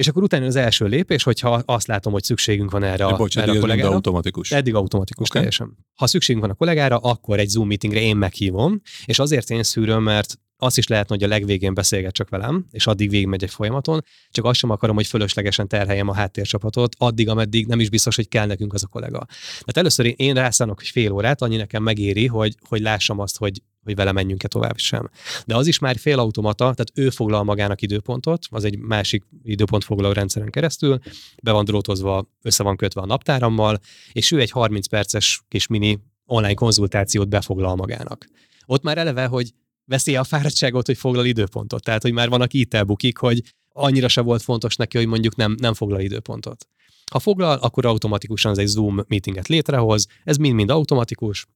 és 0.00 0.08
akkor 0.08 0.22
utána 0.22 0.46
az 0.46 0.56
első 0.56 0.86
lépés, 0.86 1.22
hogyha 1.22 1.62
azt 1.64 1.86
látom, 1.86 2.12
hogy 2.12 2.22
szükségünk 2.22 2.70
van 2.70 2.82
erre, 2.82 3.04
a, 3.04 3.16
bocs, 3.16 3.38
erre 3.38 3.52
a 3.52 3.58
kollégára. 3.58 3.90
automatikus. 3.92 4.52
Eddig 4.52 4.74
automatikus 4.74 5.28
okay. 5.28 5.40
teljesen. 5.40 5.76
Ha 5.94 6.06
szükségünk 6.06 6.44
van 6.44 6.54
a 6.54 6.56
kollégára, 6.56 6.96
akkor 6.96 7.38
egy 7.38 7.48
Zoom 7.48 7.66
meetingre 7.66 8.00
én 8.00 8.16
meghívom, 8.16 8.80
és 9.04 9.18
azért 9.18 9.50
én 9.50 9.62
szűröm, 9.62 10.02
mert 10.02 10.38
azt 10.60 10.78
is 10.78 10.86
lehetne, 10.86 11.14
hogy 11.14 11.24
a 11.24 11.28
legvégén 11.28 11.74
beszélget 11.74 12.12
csak 12.12 12.28
velem, 12.28 12.66
és 12.70 12.86
addig 12.86 13.10
végigmegy 13.10 13.42
egy 13.42 13.50
folyamaton, 13.50 14.04
csak 14.30 14.44
azt 14.44 14.58
sem 14.58 14.70
akarom, 14.70 14.96
hogy 14.96 15.06
fölöslegesen 15.06 15.68
terheljem 15.68 16.08
a 16.08 16.14
háttércsapatot, 16.14 16.94
addig, 16.98 17.28
ameddig 17.28 17.66
nem 17.66 17.80
is 17.80 17.90
biztos, 17.90 18.16
hogy 18.16 18.28
kell 18.28 18.46
nekünk 18.46 18.72
az 18.74 18.84
a 18.84 18.86
kollega. 18.86 19.26
Mert 19.64 19.78
először 19.78 20.14
én 20.16 20.34
rászánok 20.34 20.78
hogy 20.78 20.88
fél 20.88 21.12
órát, 21.12 21.42
annyi 21.42 21.56
nekem 21.56 21.82
megéri, 21.82 22.26
hogy, 22.26 22.54
hogy 22.68 22.80
lássam 22.80 23.18
azt, 23.18 23.38
hogy, 23.38 23.62
hogy 23.84 23.94
vele 23.94 24.12
menjünk-e 24.12 24.48
tovább 24.48 24.78
sem. 24.78 25.10
De 25.46 25.56
az 25.56 25.66
is 25.66 25.78
már 25.78 25.98
fél 25.98 26.18
automata, 26.18 26.56
tehát 26.58 26.90
ő 26.94 27.10
foglal 27.10 27.44
magának 27.44 27.82
időpontot, 27.82 28.46
az 28.50 28.64
egy 28.64 28.78
másik 28.78 29.24
időpont 29.42 29.84
foglaló 29.84 30.12
rendszeren 30.12 30.50
keresztül, 30.50 30.98
be 31.42 31.52
van 31.52 31.64
drótozva, 31.64 32.28
össze 32.42 32.62
van 32.62 32.76
kötve 32.76 33.00
a 33.00 33.06
naptárammal, 33.06 33.78
és 34.12 34.30
ő 34.30 34.40
egy 34.40 34.50
30 34.50 34.86
perces 34.86 35.42
kis 35.48 35.66
mini 35.66 35.98
online 36.26 36.54
konzultációt 36.54 37.28
befoglal 37.28 37.76
magának. 37.76 38.26
Ott 38.66 38.82
már 38.82 38.98
eleve, 38.98 39.26
hogy 39.26 39.52
veszi 39.90 40.16
a 40.16 40.24
fáradtságot, 40.24 40.86
hogy 40.86 40.98
foglal 40.98 41.24
időpontot. 41.24 41.82
Tehát, 41.82 42.02
hogy 42.02 42.12
már 42.12 42.28
van, 42.28 42.40
aki 42.40 42.60
itt 42.60 42.74
elbukik, 42.74 43.18
hogy 43.18 43.42
annyira 43.72 44.08
se 44.08 44.20
volt 44.20 44.42
fontos 44.42 44.76
neki, 44.76 44.96
hogy 44.96 45.06
mondjuk 45.06 45.36
nem, 45.36 45.56
nem 45.60 45.74
foglal 45.74 46.00
időpontot. 46.00 46.68
Ha 47.10 47.18
foglal, 47.18 47.58
akkor 47.58 47.86
automatikusan 47.86 48.52
ez 48.52 48.58
egy 48.58 48.66
Zoom 48.66 49.04
meetinget 49.08 49.48
létrehoz, 49.48 50.06
ez 50.24 50.36
mind-mind 50.36 50.70
automatikus, 50.70 51.46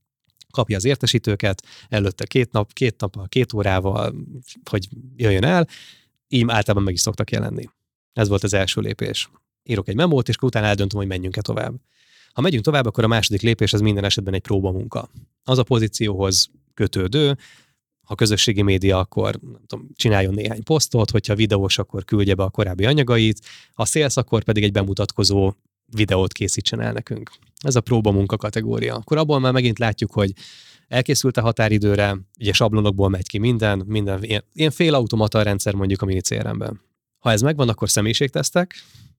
kapja 0.50 0.76
az 0.76 0.84
értesítőket, 0.84 1.62
előtte 1.88 2.24
két 2.24 2.52
nap, 2.52 2.72
két 2.72 3.00
nap, 3.00 3.28
két 3.28 3.52
órával, 3.52 4.14
hogy 4.70 4.88
jöjjön 5.16 5.44
el, 5.44 5.68
így 6.28 6.44
általában 6.48 6.82
meg 6.82 6.94
is 6.94 7.00
szoktak 7.00 7.30
jelenni. 7.30 7.68
Ez 8.12 8.28
volt 8.28 8.42
az 8.42 8.54
első 8.54 8.80
lépés. 8.80 9.30
Írok 9.62 9.88
egy 9.88 9.94
memót, 9.96 10.28
és 10.28 10.36
utána 10.40 10.66
eldöntöm, 10.66 10.98
hogy 10.98 11.08
menjünk-e 11.08 11.40
tovább. 11.40 11.74
Ha 12.32 12.40
megyünk 12.40 12.64
tovább, 12.64 12.86
akkor 12.86 13.04
a 13.04 13.08
második 13.08 13.42
lépés 13.42 13.72
az 13.72 13.80
minden 13.80 14.04
esetben 14.04 14.34
egy 14.34 14.40
próbamunka. 14.40 15.10
Az 15.44 15.58
a 15.58 15.62
pozícióhoz 15.62 16.50
kötődő, 16.74 17.36
ha 18.04 18.14
közösségi 18.14 18.62
média, 18.62 18.98
akkor 18.98 19.38
nem 19.42 19.60
tudom, 19.66 19.88
csináljon 19.94 20.34
néhány 20.34 20.62
posztot, 20.62 21.10
hogyha 21.10 21.34
videós, 21.34 21.78
akkor 21.78 22.04
küldje 22.04 22.34
be 22.34 22.42
a 22.42 22.50
korábbi 22.50 22.84
anyagait, 22.84 23.40
ha 23.74 23.84
szélsz, 23.84 24.16
akkor 24.16 24.42
pedig 24.42 24.62
egy 24.62 24.72
bemutatkozó 24.72 25.52
videót 25.86 26.32
készítsen 26.32 26.80
el 26.80 26.92
nekünk. 26.92 27.30
Ez 27.60 27.76
a 27.76 27.80
próba 27.80 28.10
munka 28.10 28.36
kategória. 28.36 28.94
Akkor 28.94 29.16
abból 29.16 29.40
már 29.40 29.52
megint 29.52 29.78
látjuk, 29.78 30.12
hogy 30.12 30.32
elkészült 30.88 31.36
a 31.36 31.40
határidőre, 31.40 32.16
ugye 32.38 32.52
sablonokból 32.52 33.08
megy 33.08 33.28
ki 33.28 33.38
minden, 33.38 33.82
minden 33.86 34.22
ilyen, 34.52 34.70
félautomata 34.70 35.42
rendszer 35.42 35.74
mondjuk 35.74 36.02
a 36.02 36.04
mini 36.04 36.20
CRM-ben. 36.20 36.80
Ha 37.18 37.30
ez 37.30 37.42
megvan, 37.42 37.68
akkor 37.68 37.90
személyiségtesztek, 37.90 38.74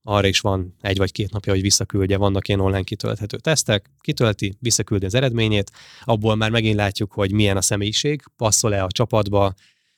arra 0.08 0.26
is 0.26 0.40
van 0.40 0.74
egy 0.80 0.96
vagy 0.96 1.12
két 1.12 1.32
napja, 1.32 1.52
hogy 1.52 1.62
visszaküldje, 1.62 2.16
vannak 2.16 2.48
ilyen 2.48 2.60
online 2.60 2.82
kitölthető 2.82 3.36
tesztek, 3.36 3.90
kitölti, 4.00 4.56
visszaküldi 4.58 5.06
az 5.06 5.14
eredményét, 5.14 5.70
abból 6.04 6.34
már 6.34 6.50
megint 6.50 6.76
látjuk, 6.76 7.12
hogy 7.12 7.32
milyen 7.32 7.56
a 7.56 7.62
személyiség, 7.62 8.22
passzol-e 8.36 8.82
a 8.82 8.90
csapatba, 8.90 9.54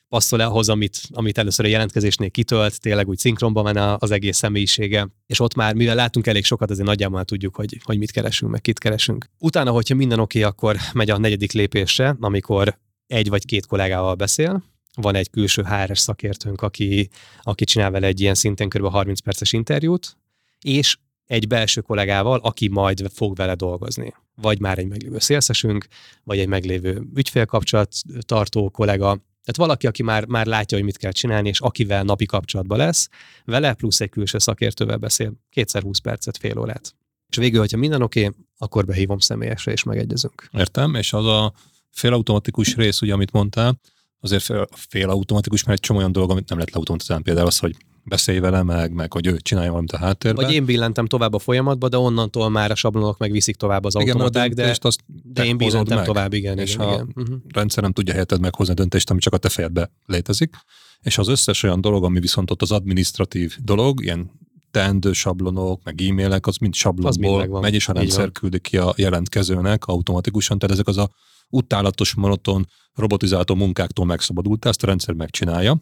passzol-e 0.08 0.46
ahhoz, 0.46 0.68
amit, 0.68 1.00
amit 1.10 1.38
először 1.38 1.64
a 1.64 1.68
jelentkezésnél 1.68 2.30
kitölt, 2.30 2.80
tényleg 2.80 3.08
úgy 3.08 3.18
szinkronban 3.18 3.62
van 3.62 3.96
az 3.98 4.10
egész 4.10 4.36
személyisége, 4.36 5.08
és 5.26 5.40
ott 5.40 5.54
már, 5.54 5.74
mivel 5.74 5.94
látunk 5.94 6.26
elég 6.26 6.44
sokat, 6.44 6.70
azért 6.70 6.86
nagyjából 6.86 7.24
tudjuk, 7.24 7.56
hogy, 7.56 7.78
hogy 7.84 7.98
mit 7.98 8.10
keresünk, 8.10 8.52
meg 8.52 8.60
kit 8.60 8.78
keresünk. 8.78 9.30
Utána, 9.38 9.70
hogyha 9.70 9.94
minden 9.94 10.20
oké, 10.20 10.42
akkor 10.42 10.76
megy 10.92 11.10
a 11.10 11.18
negyedik 11.18 11.52
lépésre, 11.52 12.16
amikor 12.20 12.78
egy 13.06 13.28
vagy 13.28 13.44
két 13.44 13.66
kollégával 13.66 14.14
beszél, 14.14 14.62
van 15.00 15.14
egy 15.14 15.30
külső 15.30 15.62
HR 15.62 15.98
szakértőnk, 15.98 16.62
aki, 16.62 17.08
aki 17.42 17.64
csinál 17.64 17.90
vele 17.90 18.06
egy 18.06 18.20
ilyen 18.20 18.34
szinten 18.34 18.68
kb. 18.68 18.86
30 18.86 19.20
perces 19.20 19.52
interjút, 19.52 20.16
és 20.60 20.96
egy 21.26 21.46
belső 21.46 21.80
kollégával, 21.80 22.38
aki 22.38 22.68
majd 22.68 23.10
fog 23.14 23.36
vele 23.36 23.54
dolgozni. 23.54 24.14
Vagy 24.34 24.60
már 24.60 24.78
egy 24.78 24.86
meglévő 24.86 25.18
szélszesünk, 25.18 25.86
vagy 26.24 26.38
egy 26.38 26.48
meglévő 26.48 27.02
ügyfélkapcsolat 27.14 27.94
tartó 28.20 28.70
kollega, 28.70 29.06
tehát 29.44 29.68
valaki, 29.70 29.86
aki 29.86 30.02
már, 30.02 30.26
már 30.26 30.46
látja, 30.46 30.76
hogy 30.76 30.86
mit 30.86 30.96
kell 30.96 31.10
csinálni, 31.10 31.48
és 31.48 31.60
akivel 31.60 32.02
napi 32.02 32.26
kapcsolatban 32.26 32.78
lesz, 32.78 33.08
vele 33.44 33.74
plusz 33.74 34.00
egy 34.00 34.08
külső 34.08 34.38
szakértővel 34.38 34.96
beszél, 34.96 35.32
kétszer 35.50 35.82
20 35.82 35.98
percet, 35.98 36.36
fél 36.36 36.58
órát. 36.58 36.94
És 37.28 37.36
végül, 37.36 37.60
hogyha 37.60 37.76
minden 37.76 38.02
oké, 38.02 38.30
akkor 38.58 38.84
behívom 38.84 39.18
személyesre, 39.18 39.72
és 39.72 39.82
megegyezünk. 39.82 40.48
Értem, 40.52 40.94
és 40.94 41.12
az 41.12 41.26
a 41.26 41.52
félautomatikus 41.90 42.74
rész, 42.74 43.02
ugye, 43.02 43.12
amit 43.12 43.32
mondtál, 43.32 43.80
azért 44.20 44.42
fél, 44.42 44.68
fél 44.88 45.10
automatikus, 45.10 45.64
mert 45.64 45.78
egy 45.78 45.84
csomó 45.84 45.98
olyan 45.98 46.12
dolog, 46.12 46.30
amit 46.30 46.48
nem 46.48 46.58
lehet 46.58 46.72
leautomatizálni. 46.72 47.22
Például 47.22 47.46
az, 47.46 47.58
hogy 47.58 47.76
beszélj 48.08 48.38
vele 48.38 48.62
meg, 48.62 48.92
meg 48.92 49.12
hogy 49.12 49.26
ő 49.26 49.36
csinálja 49.36 49.70
valamit 49.70 49.92
a 49.92 49.98
háttérben. 49.98 50.44
Vagy 50.44 50.54
én 50.54 50.64
billentem 50.64 51.06
tovább 51.06 51.34
a 51.34 51.38
folyamatba, 51.38 51.88
de 51.88 51.98
onnantól 51.98 52.48
már 52.48 52.70
a 52.70 52.74
sablonok 52.74 53.18
meg 53.18 53.30
viszik 53.30 53.56
tovább 53.56 53.84
az 53.84 53.94
igen, 53.94 54.08
automaták, 54.08 54.50
a 54.50 54.54
de, 54.54 54.76
azt 54.80 55.00
de 55.06 55.44
én 55.44 55.56
billentem 55.56 55.96
meg, 55.96 56.06
tovább, 56.06 56.32
igen. 56.32 56.58
És 56.58 56.74
igen, 56.74 56.86
ha 56.86 56.92
igen. 56.92 57.12
Uh-huh. 57.14 57.36
rendszer 57.48 57.82
nem 57.82 57.92
tudja 57.92 58.12
helyetted 58.12 58.40
meghozni 58.40 58.72
a 58.72 58.76
döntést, 58.76 59.10
ami 59.10 59.20
csak 59.20 59.32
a 59.32 59.36
te 59.36 59.48
fejedbe 59.48 59.90
létezik, 60.06 60.54
és 61.02 61.18
az 61.18 61.28
összes 61.28 61.62
olyan 61.62 61.80
dolog, 61.80 62.04
ami 62.04 62.20
viszont 62.20 62.50
ott 62.50 62.62
az 62.62 62.72
administratív 62.72 63.56
dolog, 63.62 64.04
ilyen 64.04 64.30
teendő 64.78 65.12
sablonok, 65.12 65.82
meg 65.84 66.00
e-mailek, 66.00 66.46
az 66.46 66.56
mind 66.56 66.74
sablonból 66.74 67.46
mind 67.46 67.60
megy, 67.60 67.74
és 67.74 67.88
a 67.88 67.92
rendszer 67.92 68.32
küldi 68.32 68.60
ki 68.60 68.76
a 68.76 68.94
jelentkezőnek 68.96 69.84
automatikusan, 69.84 70.58
tehát 70.58 70.74
ezek 70.74 70.86
az 70.86 70.96
a 70.96 71.10
utálatos, 71.48 72.14
monoton, 72.14 72.66
robotizáltó 72.94 73.54
munkáktól 73.54 74.06
megszabadultál, 74.06 74.70
ezt 74.70 74.82
a 74.82 74.86
rendszer 74.86 75.14
megcsinálja, 75.14 75.80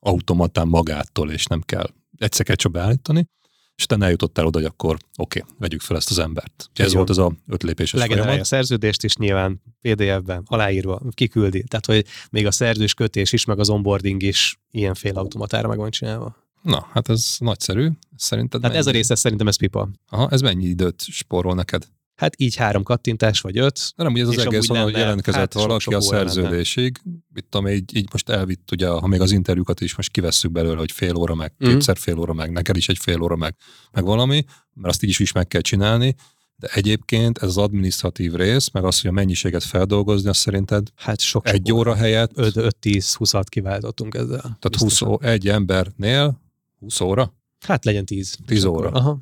automatán 0.00 0.68
magától, 0.68 1.30
és 1.30 1.44
nem 1.44 1.60
kell 1.60 1.90
egyszer 2.18 2.46
kell 2.46 2.70
beállítani, 2.70 3.28
és 3.76 3.86
te 3.86 3.96
eljutottál 4.00 4.46
oda, 4.46 4.58
hogy 4.58 4.66
akkor 4.66 4.96
oké, 5.16 5.40
okay, 5.40 5.54
vegyük 5.58 5.80
fel 5.80 5.96
ezt 5.96 6.10
az 6.10 6.18
embert. 6.18 6.70
Ez 6.74 6.94
volt 6.94 7.10
az 7.10 7.18
a 7.18 7.32
öt 7.46 7.62
lépéses 7.62 8.00
Legenerálja 8.00 8.24
folyamat. 8.24 8.52
a 8.52 8.56
szerződést 8.56 9.04
is 9.04 9.16
nyilván 9.16 9.62
PDF-ben, 9.80 10.42
aláírva, 10.46 11.02
kiküldi. 11.10 11.64
Tehát, 11.68 11.86
hogy 11.86 12.04
még 12.30 12.46
a 12.46 12.50
szerzős 12.50 12.94
kötés 12.94 13.32
is, 13.32 13.44
meg 13.44 13.58
az 13.58 13.68
onboarding 13.68 14.22
is 14.22 14.60
ilyen 14.70 14.94
fél 14.94 15.16
automatára 15.18 15.68
meg 15.68 15.78
van 15.78 15.90
csinálva. 15.90 16.45
Na, 16.62 16.86
hát 16.92 17.08
ez 17.08 17.36
nagyszerű. 17.38 17.88
Szerinted 18.16 18.60
Hát 18.60 18.70
mennyi? 18.70 18.80
ez 18.82 18.86
a 18.86 18.90
része 18.90 19.14
szerintem 19.14 19.48
ez 19.48 19.56
pipa. 19.56 19.88
Aha, 20.08 20.28
ez 20.30 20.40
mennyi 20.40 20.64
időt 20.64 21.02
spórol 21.02 21.54
neked? 21.54 21.86
Hát 22.16 22.40
így 22.40 22.54
három 22.56 22.82
kattintás, 22.82 23.40
vagy 23.40 23.58
öt. 23.58 23.80
De 23.96 24.02
nem, 24.02 24.12
ugye 24.12 24.22
ez 24.22 24.28
az 24.28 24.34
És 24.36 24.44
egész 24.44 24.66
van, 24.66 24.82
hogy 24.82 24.92
jelentkezett 24.96 25.40
hát 25.40 25.64
valaki 25.64 25.94
a 25.94 26.00
szerződésig, 26.00 27.00
mit 27.32 27.44
tudom, 27.48 27.68
így, 27.68 27.96
így 27.96 28.08
most 28.12 28.28
elvitt, 28.28 28.70
ugye, 28.72 28.88
ha 28.88 29.06
még 29.06 29.20
az 29.20 29.32
interjúkat 29.32 29.80
is 29.80 29.96
most 29.96 30.10
kivesszük 30.10 30.52
belőle, 30.52 30.76
hogy 30.78 30.92
fél 30.92 31.14
óra 31.16 31.34
meg, 31.34 31.52
Mhm. 31.58 31.70
kétszer 31.70 31.96
fél 31.96 32.18
óra 32.18 32.32
meg, 32.32 32.50
neked 32.50 32.76
is 32.76 32.88
egy 32.88 32.98
fél 32.98 33.22
óra 33.22 33.36
meg, 33.36 33.54
meg 33.92 34.04
valami, 34.04 34.44
mert 34.74 34.88
azt 34.94 35.02
így 35.02 35.10
is, 35.10 35.18
is 35.18 35.32
meg 35.32 35.46
kell 35.46 35.60
csinálni, 35.60 36.14
de 36.56 36.68
egyébként 36.74 37.38
ez 37.38 37.48
az 37.48 37.56
administratív 37.56 38.34
rész, 38.34 38.70
meg 38.70 38.84
az, 38.84 39.00
hogy 39.00 39.10
a 39.10 39.14
mennyiséget 39.14 39.64
feldolgozni, 39.64 40.28
azt 40.28 40.40
szerinted 40.40 40.88
Hát 40.94 41.20
sok 41.20 41.48
egy 41.48 41.72
óra 41.72 41.94
helyett, 41.94 42.30
5-10-20-at 42.34 43.44
kiváltottunk 43.48 44.14
ezzel. 44.14 44.40
tehát 44.40 44.60
20, 44.62 44.82
Biztosan. 44.82 45.08
ó- 45.08 45.24
egy 45.24 45.48
embernél 45.48 46.44
20 46.86 47.00
óra, 47.00 47.34
Hát 47.60 47.84
legyen 47.84 48.04
10. 48.04 48.36
10 48.46 48.64
óra. 48.64 48.90
Aha. 48.90 49.18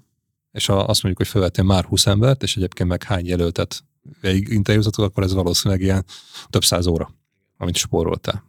és 0.50 0.66
ha 0.66 0.76
azt 0.76 1.02
mondjuk, 1.02 1.16
hogy 1.16 1.26
felvettél 1.26 1.64
már 1.64 1.84
20 1.84 2.06
embert, 2.06 2.42
és 2.42 2.56
egyébként 2.56 2.88
meg 2.88 3.02
hány 3.02 3.26
jelöltet 3.26 3.84
végig 4.20 4.48
interjúztatok, 4.48 5.04
akkor 5.04 5.22
ez 5.22 5.32
valószínűleg 5.32 5.82
ilyen 5.82 6.04
több 6.50 6.64
száz 6.64 6.86
óra, 6.86 7.14
amit 7.56 7.76
spóroltál. 7.76 8.44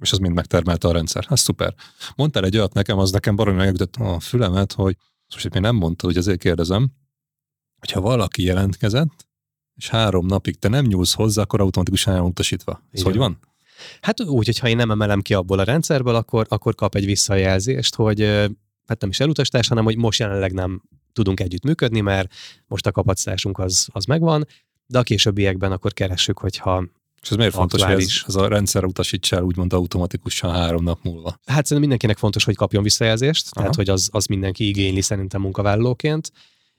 És 0.00 0.12
az 0.12 0.18
mind 0.18 0.34
megtermelte 0.34 0.88
a 0.88 0.92
rendszer. 0.92 1.26
Ez 1.28 1.40
szuper. 1.40 1.74
Mondtál 2.16 2.44
egy 2.44 2.56
olyat 2.56 2.72
nekem, 2.72 2.98
az 2.98 3.10
nekem 3.10 3.36
baromi 3.36 3.56
megütött 3.56 3.96
a 3.96 4.20
fülemet, 4.20 4.72
hogy 4.72 4.96
most 5.32 5.50
még 5.52 5.62
nem 5.62 5.76
mondtad, 5.76 6.10
hogy 6.10 6.18
azért 6.18 6.38
kérdezem, 6.38 6.90
hogyha 7.78 8.00
valaki 8.00 8.42
jelentkezett, 8.42 9.26
és 9.74 9.88
három 9.88 10.26
napig 10.26 10.58
te 10.58 10.68
nem 10.68 10.84
nyúlsz 10.84 11.14
hozzá, 11.14 11.42
akkor 11.42 11.60
automatikusan 11.60 12.14
el 12.14 12.20
van 12.20 12.28
utasítva. 12.28 12.82
Ez 12.92 13.02
hogy 13.02 13.16
van? 13.16 13.38
Hát 14.00 14.20
úgy, 14.20 14.46
hogyha 14.46 14.68
én 14.68 14.76
nem 14.76 14.90
emelem 14.90 15.20
ki 15.20 15.34
abból 15.34 15.58
a 15.58 15.64
rendszerből, 15.64 16.14
akkor, 16.14 16.46
akkor 16.48 16.74
kap 16.74 16.94
egy 16.94 17.04
visszajelzést, 17.04 17.94
hogy 17.94 18.20
hát 18.86 19.00
nem 19.00 19.10
is 19.10 19.20
elutasítás, 19.20 19.68
hanem 19.68 19.84
hogy 19.84 19.96
most 19.96 20.18
jelenleg 20.18 20.52
nem 20.52 20.82
tudunk 21.12 21.40
együtt 21.40 21.64
működni, 21.64 22.00
mert 22.00 22.34
most 22.66 22.86
a 22.86 22.92
kapacitásunk 22.92 23.58
az, 23.58 23.88
az 23.92 24.04
megvan, 24.04 24.46
de 24.86 24.98
a 24.98 25.02
későbbiekben 25.02 25.72
akkor 25.72 25.92
keressük, 25.92 26.38
hogyha 26.38 26.84
És 27.22 27.30
ez 27.30 27.36
miért 27.36 27.54
fontos, 27.54 27.82
hogy 27.82 28.02
ez, 28.02 28.22
ez 28.26 28.34
a 28.34 28.48
rendszer 28.48 28.84
utasítsa 28.84 29.36
el 29.36 29.42
úgymond 29.42 29.72
automatikusan 29.72 30.52
három 30.52 30.82
nap 30.82 30.98
múlva? 31.02 31.28
Hát 31.28 31.40
szerintem 31.44 31.78
mindenkinek 31.78 32.16
fontos, 32.16 32.44
hogy 32.44 32.56
kapjon 32.56 32.82
visszajelzést, 32.82 33.46
Aha. 33.50 33.60
tehát 33.60 33.74
hogy 33.74 33.88
az, 33.88 34.08
az 34.12 34.26
mindenki 34.26 34.68
igényli 34.68 35.00
szerintem 35.00 35.40
munkavállalóként, 35.40 36.32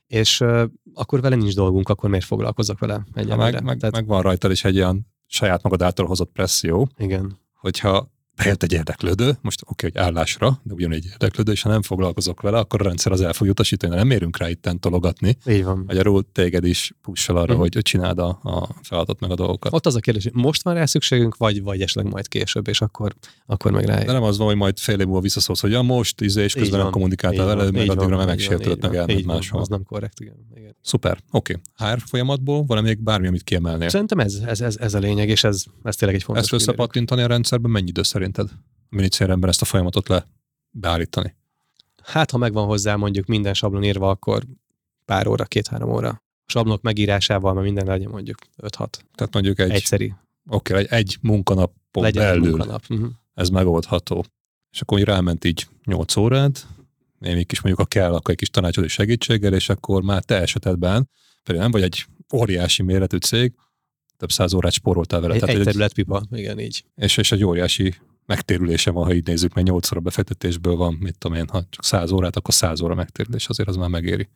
és 0.08 0.40
uh, 0.40 0.64
akkor 0.94 1.22
vele 1.22 1.36
nincs 1.36 1.56
dolgunk, 1.56 1.90
akkor 1.90 2.10
miért 2.10 2.26
foglalkozok 2.26 2.80
vele 2.80 3.06
egyelőre? 3.14 3.52
meg, 3.52 3.64
meg, 3.64 3.78
tehát, 3.78 3.96
meg, 3.96 4.06
van 4.06 4.22
rajta 4.22 4.52
is 4.52 4.64
egy 4.64 4.78
olyan 4.78 5.08
saját 5.32 5.64
magad 5.64 5.82
által 5.82 6.06
hozott 6.06 6.32
presszió, 6.32 6.90
Igen. 6.98 7.40
hogyha 7.56 8.12
bejött 8.44 8.64
egy 8.64 8.74
érdeklődő, 8.74 9.38
most 9.42 9.62
oké, 9.62 9.88
okay, 9.88 10.02
hogy 10.02 10.12
állásra, 10.12 10.60
de 10.64 10.74
ugyanígy 10.74 11.06
érdeklődő, 11.06 11.52
és 11.52 11.62
ha 11.62 11.70
nem 11.70 11.82
foglalkozok 11.82 12.42
vele, 12.42 12.58
akkor 12.58 12.82
a 12.82 12.84
rendszer 12.84 13.12
az 13.12 13.22
el 13.22 13.34
fog 13.34 13.48
utasítani, 13.48 13.96
nem 13.96 14.12
érünk 14.12 14.38
rá 14.38 14.50
itten 14.50 14.80
tologatni. 14.80 15.38
Így 15.46 15.64
van. 15.64 15.84
Magyarul 15.88 16.26
téged 16.32 16.66
is 16.66 16.94
pussal 17.02 17.36
arra, 17.36 17.46
Mhm. 17.46 17.62
uh-huh. 17.62 17.74
hogy 17.74 17.82
csináld 17.82 18.20
a, 18.20 18.40
a 18.44 18.68
feladatot 18.82 19.20
meg 19.20 19.32
a 19.32 19.36
dolgokat. 19.36 19.74
Ott 19.74 19.86
az 19.86 19.96
a 19.96 20.00
kérdés, 20.00 20.24
hogy 20.24 20.34
most 20.34 20.64
van 20.64 20.74
rá 20.74 20.86
szükségünk, 20.86 21.38
vagy, 21.38 21.64
vagy 21.64 21.82
esetleg 21.82 22.12
majd 22.12 22.28
később, 22.28 22.68
és 22.68 22.82
akkor, 22.82 23.16
akkor 23.46 23.72
meg 23.72 23.86
rá. 23.86 24.04
De 24.04 24.12
nem 24.12 24.24
az 24.24 24.38
van, 24.38 24.48
hogy 24.48 24.56
majd 24.56 24.80
fél 24.80 25.00
év 25.00 25.06
múlva 25.06 25.22
visszaszólsz, 25.22 25.62
hogy 25.62 25.72
ja, 25.72 25.82
most, 25.82 26.22
izé, 26.22 26.44
és 26.44 26.54
közben 26.54 26.80
nem 26.80 26.90
kommunikáltál 26.90 27.46
vele, 27.46 27.64
meg 27.64 27.90
addigra 27.90 27.96
van, 27.96 28.18
már 28.18 28.28
megsértődött, 28.28 28.82
meg 28.82 28.96
elment 28.96 29.26
máshol. 29.26 29.62
Az 29.62 29.68
nem 29.68 29.84
korrekt, 29.84 30.20
igen. 30.20 30.36
igen. 30.56 30.76
Szuper, 30.82 31.18
oké. 31.32 31.60
Okay. 31.78 31.92
HR 31.92 32.00
folyamatból 32.06 32.64
van 32.64 32.84
még 32.84 33.00
bármi, 33.04 33.28
amit 33.28 33.44
kiemelnél? 33.44 33.90
Szerintem 33.90 34.20
ez, 34.20 34.34
ez, 34.46 34.62
ez, 34.62 34.78
ez, 34.78 34.94
a 34.94 35.00
lényeg, 35.00 35.30
és 35.30 35.44
ez, 35.44 35.64
ez 35.84 35.96
tényleg 35.96 36.18
egy 36.18 36.24
fontos 36.24 36.44
Ezt 36.44 36.54
összepattintani 36.54 37.22
a 37.22 37.28
rendszerben 37.28 37.72
mennyi 37.72 37.88
idő 37.88 38.04
szerinted? 38.34 38.60
A 38.92 38.96
minicéremben 38.96 39.50
ezt 39.50 39.62
a 39.62 39.66
folyamatot 39.66 40.08
le 40.08 40.26
beállítani. 40.70 41.36
Hát, 42.04 42.32
ha 42.32 42.38
megvan 42.38 42.66
hozzá 42.66 42.96
mondjuk 42.96 43.26
minden 43.26 43.54
sablon 43.54 43.84
írva, 43.84 44.10
akkor 44.10 44.44
pár 45.06 45.28
óra, 45.28 45.46
két-három 45.46 45.90
óra. 45.90 46.10
A 46.10 46.52
sablonok 46.52 46.82
megírásával, 46.82 47.54
mert 47.54 47.66
minden 47.66 47.86
legyen 47.86 48.10
mondjuk 48.10 48.38
5-6. 48.62 48.68
Tehát 49.16 49.34
mondjuk 49.34 49.60
egy, 49.60 49.72
Egyszeri. 49.72 50.14
oké, 50.50 50.76
egy, 50.76 50.88
egy 50.90 51.18
munkanapon 51.22 52.04
Legyen 52.04 52.24
egy 52.24 52.30
belül 52.30 52.50
munkanap. 52.50 52.84
Uh-huh. 52.90 53.10
ez 53.34 53.50
megoldható. 53.50 54.26
És 54.72 54.82
akkor 54.82 55.00
ráment 55.00 55.46
így 55.46 55.68
8 55.86 56.16
órát, 56.16 56.68
még 57.20 57.48
kis 57.48 57.62
mondjuk, 57.62 57.88
ha 57.88 58.00
kell, 58.00 58.14
akkor 58.14 58.32
egy 58.32 58.38
kis 58.38 58.50
tanácsadó 58.50 58.88
segítséggel, 58.88 59.54
és 59.54 59.70
akkor 59.70 60.02
már 60.02 60.24
te 60.24 60.42
esetedben, 60.42 61.10
pedig 61.44 61.62
nem 61.62 61.72
vagy 61.72 61.82
egy 61.82 62.06
óriási 62.34 62.84
méretű 62.84 63.18
cég, 63.18 63.54
több 64.18 64.32
száz 64.32 64.54
órát 64.54 64.72
spóroltál 64.72 65.20
vele. 65.20 65.34
Egy, 65.34 65.40
Tehát 65.40 65.56
egy 65.56 65.62
egy, 65.62 65.68
területpipa, 65.68 66.24
igen, 66.32 66.60
így. 66.60 66.84
és, 66.96 67.18
és 67.18 67.32
egy 67.32 67.44
óriási 67.44 67.96
megtérülése 68.30 68.92
van, 68.92 69.04
ha 69.06 69.14
így 69.14 69.26
nézzük, 69.28 69.54
mert 69.54 69.68
8 69.68 69.92
óra 69.92 70.00
befektetésből 70.00 70.76
van, 70.76 70.94
mit 71.00 71.18
tudom 71.18 71.38
én, 71.38 71.48
ha 71.52 71.64
csak 71.70 71.84
100 71.84 72.12
órát, 72.12 72.36
akkor 72.36 72.54
100 72.54 72.82
óra 72.82 72.96
megtérülés, 72.96 73.48
azért 73.48 73.70
az 73.70 73.76
már 73.76 73.90
megéri. 73.90 74.30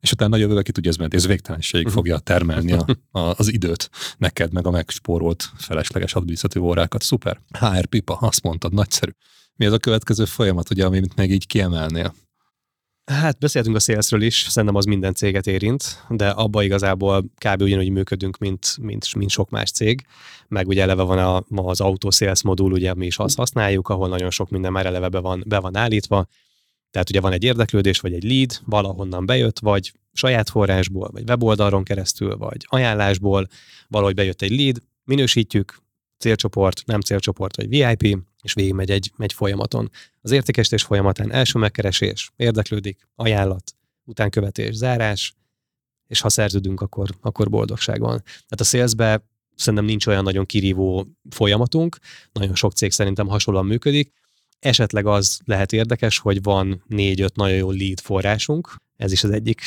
És 0.00 0.12
utána 0.12 0.36
jövővel 0.36 0.62
ki 0.62 0.72
tudja 0.72 0.90
ez 0.90 0.96
menni, 0.96 1.14
ez 1.14 1.26
végtelenségig 1.26 1.86
Mhm. 1.86 1.94
fogja 1.94 2.18
termelni 2.18 2.72
a, 2.72 2.86
a, 3.10 3.34
az 3.36 3.52
időt 3.52 3.90
neked, 4.18 4.52
meg 4.52 4.66
a 4.66 4.70
megspórolt 4.70 5.50
felesleges 5.56 6.14
adminisztratív 6.14 6.62
órákat. 6.64 7.02
Szuper. 7.02 7.40
HR 7.58 7.86
pipa, 7.86 8.14
azt 8.14 8.42
mondtad, 8.42 8.72
nagyszerű. 8.72 9.10
Mi 9.56 9.66
az 9.66 9.72
a 9.72 9.78
következő 9.78 10.24
folyamat, 10.24 10.70
ugye, 10.70 10.84
amit 10.84 11.16
még 11.16 11.30
így 11.30 11.46
kiemelnél? 11.46 12.14
Hát 13.04 13.38
beszéltünk 13.38 13.76
a 13.76 13.78
salesről 13.78 14.22
is, 14.22 14.46
szerintem 14.48 14.78
az 14.78 14.84
minden 14.84 15.14
céget 15.14 15.46
érint, 15.46 16.04
de 16.08 16.28
abba 16.28 16.62
igazából 16.62 17.24
kb. 17.44 17.62
ugyanúgy 17.62 17.90
működünk, 17.90 18.38
mint, 18.38 18.76
mint, 18.80 19.14
mint 19.14 19.30
sok 19.30 19.50
más 19.50 19.70
cég. 19.70 20.06
Meg 20.48 20.68
ugye 20.68 20.82
eleve 20.82 21.02
van 21.02 21.18
a, 21.18 21.44
az 21.68 21.82
sales 22.10 22.42
modul, 22.42 22.72
ugye 22.72 22.94
mi 22.94 23.06
is 23.06 23.18
azt 23.18 23.36
használjuk, 23.36 23.88
ahol 23.88 24.08
nagyon 24.08 24.30
sok 24.30 24.50
minden 24.50 24.72
már 24.72 24.86
eleve 24.86 25.08
be 25.08 25.18
van, 25.18 25.44
be 25.46 25.58
van 25.58 25.76
állítva. 25.76 26.26
Tehát 26.90 27.10
ugye 27.10 27.20
van 27.20 27.32
egy 27.32 27.44
érdeklődés, 27.44 28.00
vagy 28.00 28.12
egy 28.12 28.24
lead, 28.24 28.60
valahonnan 28.64 29.26
bejött, 29.26 29.58
vagy 29.58 29.92
saját 30.12 30.50
forrásból, 30.50 31.08
vagy 31.12 31.22
weboldalon 31.28 31.84
keresztül, 31.84 32.36
vagy 32.36 32.66
ajánlásból, 32.68 33.48
valahogy 33.88 34.14
bejött 34.14 34.42
egy 34.42 34.56
lead, 34.56 34.82
minősítjük, 35.04 35.82
célcsoport, 36.18 36.82
nem 36.86 37.00
célcsoport, 37.00 37.56
vagy 37.56 37.68
VIP, 37.68 38.18
és 38.42 38.52
végigmegy 38.52 38.90
egy, 38.90 39.12
egy 39.18 39.32
folyamaton. 39.32 39.90
Az 40.20 40.30
értékesítés 40.30 40.82
folyamatán 40.82 41.32
első 41.32 41.58
megkeresés, 41.58 42.32
érdeklődik, 42.36 43.08
ajánlat, 43.14 43.74
utánkövetés, 44.04 44.74
zárás, 44.74 45.34
és 46.06 46.20
ha 46.20 46.28
szerződünk, 46.28 46.80
akkor, 46.80 47.08
akkor 47.20 47.50
boldogság 47.50 48.00
van. 48.00 48.22
Tehát 48.24 48.60
a 48.60 48.64
salesbe 48.64 49.24
szerintem 49.54 49.84
nincs 49.84 50.06
olyan 50.06 50.22
nagyon 50.22 50.46
kirívó 50.46 51.06
folyamatunk, 51.30 51.98
nagyon 52.32 52.54
sok 52.54 52.72
cég 52.72 52.90
szerintem 52.90 53.26
hasonlóan 53.26 53.66
működik. 53.66 54.12
Esetleg 54.58 55.06
az 55.06 55.40
lehet 55.44 55.72
érdekes, 55.72 56.18
hogy 56.18 56.42
van 56.42 56.84
négy-öt 56.86 57.36
nagyon 57.36 57.56
jó 57.56 57.70
lead 57.70 58.00
forrásunk, 58.00 58.76
ez 58.96 59.12
is 59.12 59.24
az 59.24 59.30
egyik 59.30 59.60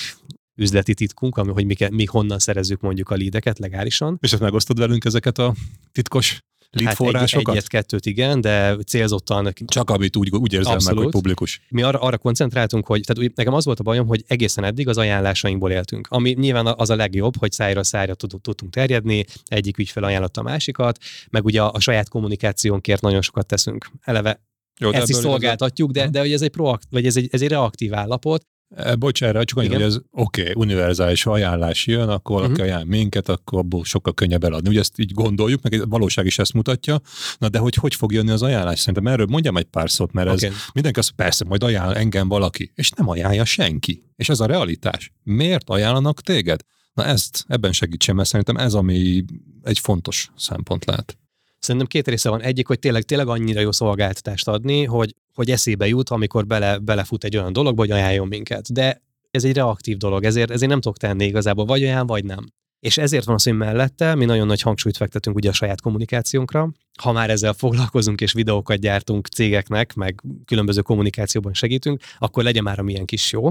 üzleti 0.56 0.94
titkunk, 0.94 1.38
ami, 1.38 1.52
hogy 1.52 1.66
mi, 1.66 1.76
mi 1.90 2.06
honnan 2.06 2.40
szerezzük 2.40 2.82
mondjuk 2.82 3.10
a 3.10 3.16
leadeket 3.16 3.60
legálisan. 3.60 4.18
És 4.22 4.34
ezt 4.34 4.42
megosztod 4.42 4.80
velünk 4.80 5.06
ezeket 5.06 5.38
a 5.38 5.54
titkos 5.92 6.44
lead 6.74 6.88
Hát 6.88 6.96
forrásokat? 6.96 7.48
egy, 7.48 7.56
egyet, 7.56 7.68
kettőt 7.68 8.06
igen, 8.06 8.42
de 8.42 8.76
célzottan 8.76 9.54
Csak 9.66 9.90
amit 9.90 10.16
úgy, 10.16 10.30
úgy 10.32 10.54
érzem 10.54 10.72
meg, 10.72 10.82
Abszolút. 10.82 11.04
hogy 11.04 11.12
publikus. 11.12 11.62
mi 11.70 11.82
arra, 11.82 12.00
arra 12.00 12.18
koncentráltunk, 12.18 12.86
hogy 12.86 13.02
tehát 13.06 13.24
úgy, 13.24 13.32
nekem 13.36 13.54
az 13.54 13.66
volt 13.66 13.80
a 13.80 13.84
bajom, 13.84 14.08
hogy 14.08 14.24
egészen 14.28 14.64
eddig 14.64 14.88
az 14.88 14.98
ajánlásainkból 14.98 15.72
éltünk. 15.72 16.08
Ami 16.10 16.32
nyilván 16.32 16.68
az 16.68 16.90
a 16.90 16.96
legjobb, 16.96 17.38
hogy 17.38 17.52
szájra 17.52 17.84
szájra 17.84 18.14
tud, 18.14 18.42
tudtunk 18.42 18.74
terjedni, 18.74 19.26
egyik 19.46 19.78
ügyfél 19.78 20.04
ajánlotta 20.04 20.42
a 20.42 20.44
másikat, 20.44 20.98
meg 21.30 21.46
ugye 21.46 21.62
a, 21.62 21.72
a 21.74 21.80
saját 21.80 22.10
kommunikációnkért 22.10 23.02
nagyon 23.02 23.22
sokat 23.22 23.46
teszünk. 23.46 23.90
Eleve 24.02 24.42
Jó, 24.80 24.92
ezt 24.92 25.10
is 25.10 25.16
szolgáltatjuk, 25.16 25.92
de, 25.92 26.10
de 26.10 26.20
hogy 26.20 26.34
ez 26.34 26.42
egy, 26.42 26.50
proakt, 26.50 26.88
vagy 26.90 27.06
ez 27.06 27.18
egy, 27.18 27.30
ez 27.32 27.42
egy 27.42 27.48
reaktív 27.48 27.94
állapot, 27.94 28.46
E, 28.76 28.96
bocs, 28.96 29.24
erre 29.24 29.44
csak 29.44 29.58
annyi, 29.58 29.68
hogy 29.68 29.82
ez 29.82 29.98
oké, 30.12 30.42
okay, 30.42 30.54
univerzális 30.56 31.26
ajánlás 31.26 31.88
jön, 31.88 32.10
akkor 32.10 32.36
valaki 32.36 32.52
uh-huh. 32.52 32.68
ajánl 32.68 32.86
minket, 32.86 33.30
akkor 33.30 33.60
abból 33.60 33.84
sokkal 33.84 34.14
könnyebb 34.14 34.44
eladni. 34.44 34.70
Ugye 34.70 34.80
ezt 34.80 35.00
így 35.00 35.12
gondoljuk, 35.12 35.62
meg 35.62 35.82
a 35.82 35.86
valóság 35.88 36.26
is 36.26 36.40
ezt 36.40 36.54
mutatja. 36.54 37.00
Na 37.38 37.50
de 37.50 37.60
hogy 37.60 37.76
hogy 37.76 37.96
fog 37.96 38.14
jönni 38.14 38.32
az 38.32 38.42
ajánlás? 38.42 38.80
Szerintem 38.80 39.08
erről 39.08 39.26
mondjam 39.30 39.58
egy 39.58 39.64
pár 39.64 39.90
szót, 39.90 40.12
mert 40.12 40.30
okay. 40.30 40.50
ez 40.50 40.56
mindenki 40.74 41.00
azt 41.00 41.12
persze, 41.12 41.46
majd 41.46 41.64
ajánl 41.64 41.94
engem 41.94 42.28
valaki, 42.28 42.72
és 42.76 42.90
nem 42.90 43.10
ajánlja 43.10 43.46
senki. 43.46 44.04
És 44.16 44.30
ez 44.30 44.40
a 44.40 44.46
realitás. 44.46 45.12
Miért 45.24 45.70
ajánlanak 45.70 46.22
téged? 46.22 46.62
Na 46.94 47.06
ezt, 47.06 47.46
ebben 47.48 47.72
segítsem, 47.72 48.16
mert 48.16 48.28
szerintem 48.28 48.58
ez, 48.58 48.74
ami 48.74 49.26
egy 49.64 49.80
fontos 49.80 50.32
szempont 50.36 50.86
lehet. 50.86 51.18
Szerintem 51.60 51.88
két 51.88 52.08
része 52.08 52.30
van. 52.30 52.42
Egyik, 52.42 52.68
hogy 52.68 52.80
tényleg, 52.80 53.04
tényleg 53.04 53.28
annyira 53.28 53.60
jó 53.60 53.72
szolgáltatást 53.72 54.48
adni, 54.48 54.86
hogy, 54.86 55.16
hogy 55.34 55.52
eszébe 55.52 55.88
jut, 55.88 56.10
amikor 56.10 56.46
bele, 56.46 56.78
belefut 56.78 57.24
egy 57.24 57.38
olyan 57.38 57.54
dologba, 57.54 57.82
hogy 57.82 57.92
ajánljon 57.92 58.28
minket. 58.28 58.74
De 58.74 59.02
ez 59.32 59.44
egy 59.44 59.56
reaktív 59.56 59.98
dolog, 59.98 60.24
ezért, 60.24 60.52
ezért 60.52 60.70
nem 60.70 60.82
tudok 60.82 60.98
tenni 60.98 61.26
igazából, 61.26 61.66
vagy 61.66 61.84
olyan, 61.84 62.08
vagy 62.08 62.26
nem. 62.26 62.46
És 62.80 62.98
ezért 62.98 63.26
van 63.26 63.36
az, 63.36 63.44
hogy 63.44 63.54
mellette 63.54 64.16
mi 64.16 64.26
nagyon 64.26 64.48
nagy 64.48 64.62
hangsúlyt 64.62 64.98
fektetünk 64.98 65.36
ugye 65.36 65.50
a 65.50 65.54
saját 65.54 65.82
kommunikációnkra. 65.82 66.72
Ha 67.02 67.12
már 67.12 67.30
ezzel 67.30 67.54
foglalkozunk 67.54 68.22
és 68.22 68.34
videókat 68.34 68.80
gyártunk 68.80 69.28
cégeknek, 69.28 69.94
meg 69.94 70.22
különböző 70.46 70.82
kommunikációban 70.82 71.54
segítünk, 71.54 72.02
akkor 72.18 72.44
legyen 72.44 72.64
már 72.64 72.80
a 72.80 72.84
milyen 72.84 73.06
kis 73.06 73.32
jó. 73.32 73.48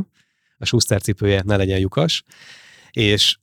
A 0.58 0.64
Schuster 0.64 1.00
cipője 1.00 1.42
ne 1.44 1.56
legyen 1.56 1.78
lyukas. 1.78 2.22
És 2.90 3.36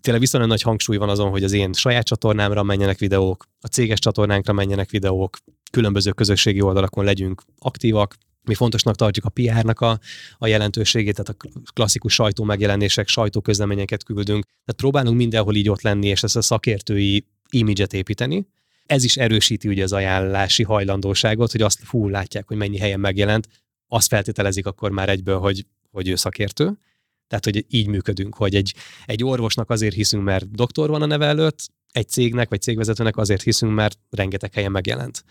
tényleg 0.00 0.22
viszonylag 0.22 0.50
nagy 0.50 0.62
hangsúly 0.62 0.96
van 0.96 1.08
azon, 1.08 1.30
hogy 1.30 1.44
az 1.44 1.52
én 1.52 1.72
saját 1.72 2.06
csatornámra 2.06 2.62
menjenek 2.62 2.98
videók, 2.98 3.48
a 3.60 3.66
céges 3.66 3.98
csatornánkra 3.98 4.52
menjenek 4.52 4.90
videók, 4.90 5.38
különböző 5.74 6.10
közösségi 6.12 6.60
oldalakon 6.60 7.04
legyünk 7.04 7.42
aktívak, 7.58 8.16
mi 8.44 8.54
fontosnak 8.54 8.94
tartjuk 8.94 9.24
a 9.24 9.28
PR-nak 9.28 9.80
a, 9.80 9.98
a 10.38 10.46
jelentőségét, 10.46 11.14
tehát 11.14 11.42
a 11.42 11.48
klasszikus 11.72 12.14
sajtó 12.14 12.44
megjelenések, 12.44 13.08
sajtóközleményeket 13.08 14.04
küldünk. 14.04 14.44
Tehát 14.44 14.76
próbálunk 14.76 15.16
mindenhol 15.16 15.54
így 15.54 15.68
ott 15.68 15.82
lenni, 15.82 16.06
és 16.06 16.22
ezt 16.22 16.36
a 16.36 16.42
szakértői 16.42 17.26
imidzset 17.50 17.92
építeni. 17.92 18.46
Ez 18.86 19.04
is 19.04 19.16
erősíti 19.16 19.68
ugye 19.68 19.82
az 19.82 19.92
ajánlási 19.92 20.62
hajlandóságot, 20.62 21.52
hogy 21.52 21.62
azt 21.62 21.80
fú, 21.82 22.08
látják, 22.08 22.46
hogy 22.48 22.56
mennyi 22.56 22.78
helyen 22.78 23.00
megjelent, 23.00 23.48
azt 23.88 24.08
feltételezik 24.08 24.66
akkor 24.66 24.90
már 24.90 25.08
egyből, 25.08 25.38
hogy, 25.38 25.66
hogy 25.90 26.08
ő 26.08 26.14
szakértő. 26.14 26.78
Tehát, 27.26 27.44
hogy 27.44 27.64
így 27.68 27.86
működünk, 27.86 28.34
hogy 28.34 28.54
egy, 28.54 28.74
egy 29.06 29.24
orvosnak 29.24 29.70
azért 29.70 29.94
hiszünk, 29.94 30.24
mert 30.24 30.50
doktor 30.50 30.88
van 30.88 31.02
a 31.02 31.06
neve 31.06 31.26
előtt, 31.26 31.68
egy 31.90 32.08
cégnek 32.08 32.48
vagy 32.48 32.60
cégvezetőnek 32.60 33.16
azért 33.16 33.42
hiszünk, 33.42 33.74
mert 33.74 33.98
rengeteg 34.10 34.52
helyen 34.52 34.70
megjelent 34.70 35.24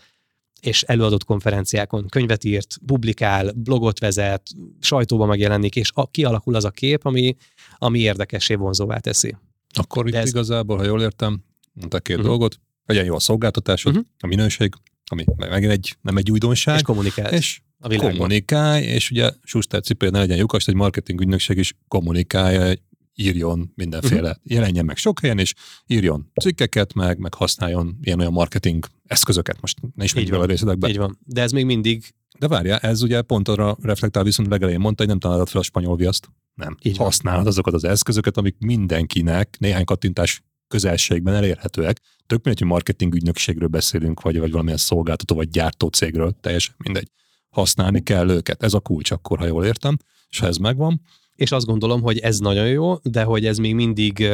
és 0.60 0.82
előadott 0.82 1.24
konferenciákon 1.24 2.08
könyvet 2.08 2.44
írt, 2.44 2.78
publikál, 2.86 3.52
blogot 3.52 3.98
vezet, 3.98 4.50
sajtóba 4.80 5.26
megjelenik, 5.26 5.76
és 5.76 5.90
a, 5.94 6.10
kialakul 6.10 6.54
az 6.54 6.64
a 6.64 6.70
kép, 6.70 7.04
ami, 7.04 7.36
ami 7.78 7.98
érdekessé 7.98 8.54
vonzóvá 8.54 8.98
teszi. 8.98 9.36
Akkor 9.74 10.06
itt 10.08 10.14
ez... 10.14 10.28
igazából, 10.28 10.76
ha 10.76 10.84
jól 10.84 11.02
értem, 11.02 11.44
mondta 11.72 12.00
két 12.00 12.16
uh-huh. 12.16 12.30
dolgot, 12.30 12.60
legyen 12.86 13.04
jó 13.04 13.14
a 13.14 13.20
szolgáltatásod, 13.20 13.92
uh-huh. 13.92 14.08
a 14.20 14.26
minőség, 14.26 14.72
ami 15.10 15.24
megint 15.36 15.72
egy, 15.72 15.96
nem 16.00 16.16
egy 16.16 16.30
újdonság. 16.30 16.76
És 16.76 16.82
kommunikál. 16.82 17.32
És 17.32 17.60
a 17.78 17.88
világban. 17.88 18.12
kommunikálj, 18.12 18.84
és 18.84 19.10
ugye 19.10 19.30
Schuster 19.42 19.82
cipője 19.82 20.10
ne 20.10 20.18
legyen 20.18 20.36
lyukas, 20.36 20.66
egy 20.66 20.74
marketing 20.74 21.20
ügynökség 21.20 21.56
is 21.58 21.74
kommunikálja, 21.88 22.74
írjon 23.14 23.72
mindenféle, 23.74 24.30
uh-huh. 24.30 24.52
jelenjen 24.52 24.84
meg 24.84 24.96
sok 24.96 25.20
helyen, 25.20 25.38
és 25.38 25.54
írjon 25.86 26.30
cikkeket, 26.42 26.94
meg, 26.94 27.18
meg 27.18 27.34
használjon 27.34 27.98
ilyen-olyan 28.02 28.32
marketing 28.32 28.86
eszközöket. 29.06 29.60
Most 29.60 29.78
ne 29.94 30.04
is 30.04 30.14
a 30.14 30.44
részletekbe. 30.44 30.88
Így 30.88 30.98
van. 30.98 31.18
De 31.24 31.42
ez 31.42 31.52
még 31.52 31.64
mindig 31.64 32.14
de 32.38 32.48
várja, 32.48 32.78
ez 32.78 33.02
ugye 33.02 33.22
pont 33.22 33.48
arra 33.48 33.76
reflektál, 33.82 34.24
viszont 34.24 34.48
legelején 34.48 34.80
mondta, 34.80 35.02
hogy 35.02 35.10
nem 35.10 35.20
találod 35.20 35.48
fel 35.48 35.60
a 35.60 35.64
spanyol 35.64 35.96
viaszt. 35.96 36.28
Nem. 36.54 36.76
Így 36.82 36.96
Használod 36.96 37.46
azokat 37.46 37.74
az 37.74 37.84
eszközöket, 37.84 38.36
amik 38.36 38.56
mindenkinek 38.58 39.56
néhány 39.58 39.84
kattintás 39.84 40.42
közelségben 40.68 41.34
elérhetőek. 41.34 42.00
Tök 42.26 42.44
mindegy, 42.44 42.58
hogy 42.58 42.70
marketing 42.70 43.14
ügynökségről 43.14 43.68
beszélünk, 43.68 44.20
vagy, 44.20 44.38
vagy 44.38 44.50
valamilyen 44.50 44.78
szolgáltató, 44.78 45.34
vagy 45.34 45.48
gyártó 45.48 45.88
cégről, 45.88 46.36
teljesen 46.40 46.74
mindegy. 46.78 47.10
Használni 47.48 48.02
kell 48.02 48.30
őket. 48.30 48.62
Ez 48.62 48.74
a 48.74 48.80
kulcs 48.80 49.10
akkor, 49.10 49.38
ha 49.38 49.46
jól 49.46 49.64
értem, 49.64 49.96
és 50.28 50.38
ha 50.38 50.46
ez 50.46 50.56
megvan. 50.56 51.00
És 51.36 51.52
azt 51.52 51.66
gondolom, 51.66 52.02
hogy 52.02 52.18
ez 52.18 52.38
nagyon 52.38 52.66
jó, 52.66 52.94
de 53.02 53.22
hogy 53.22 53.46
ez 53.46 53.58
még 53.58 53.74
mindig 53.74 54.28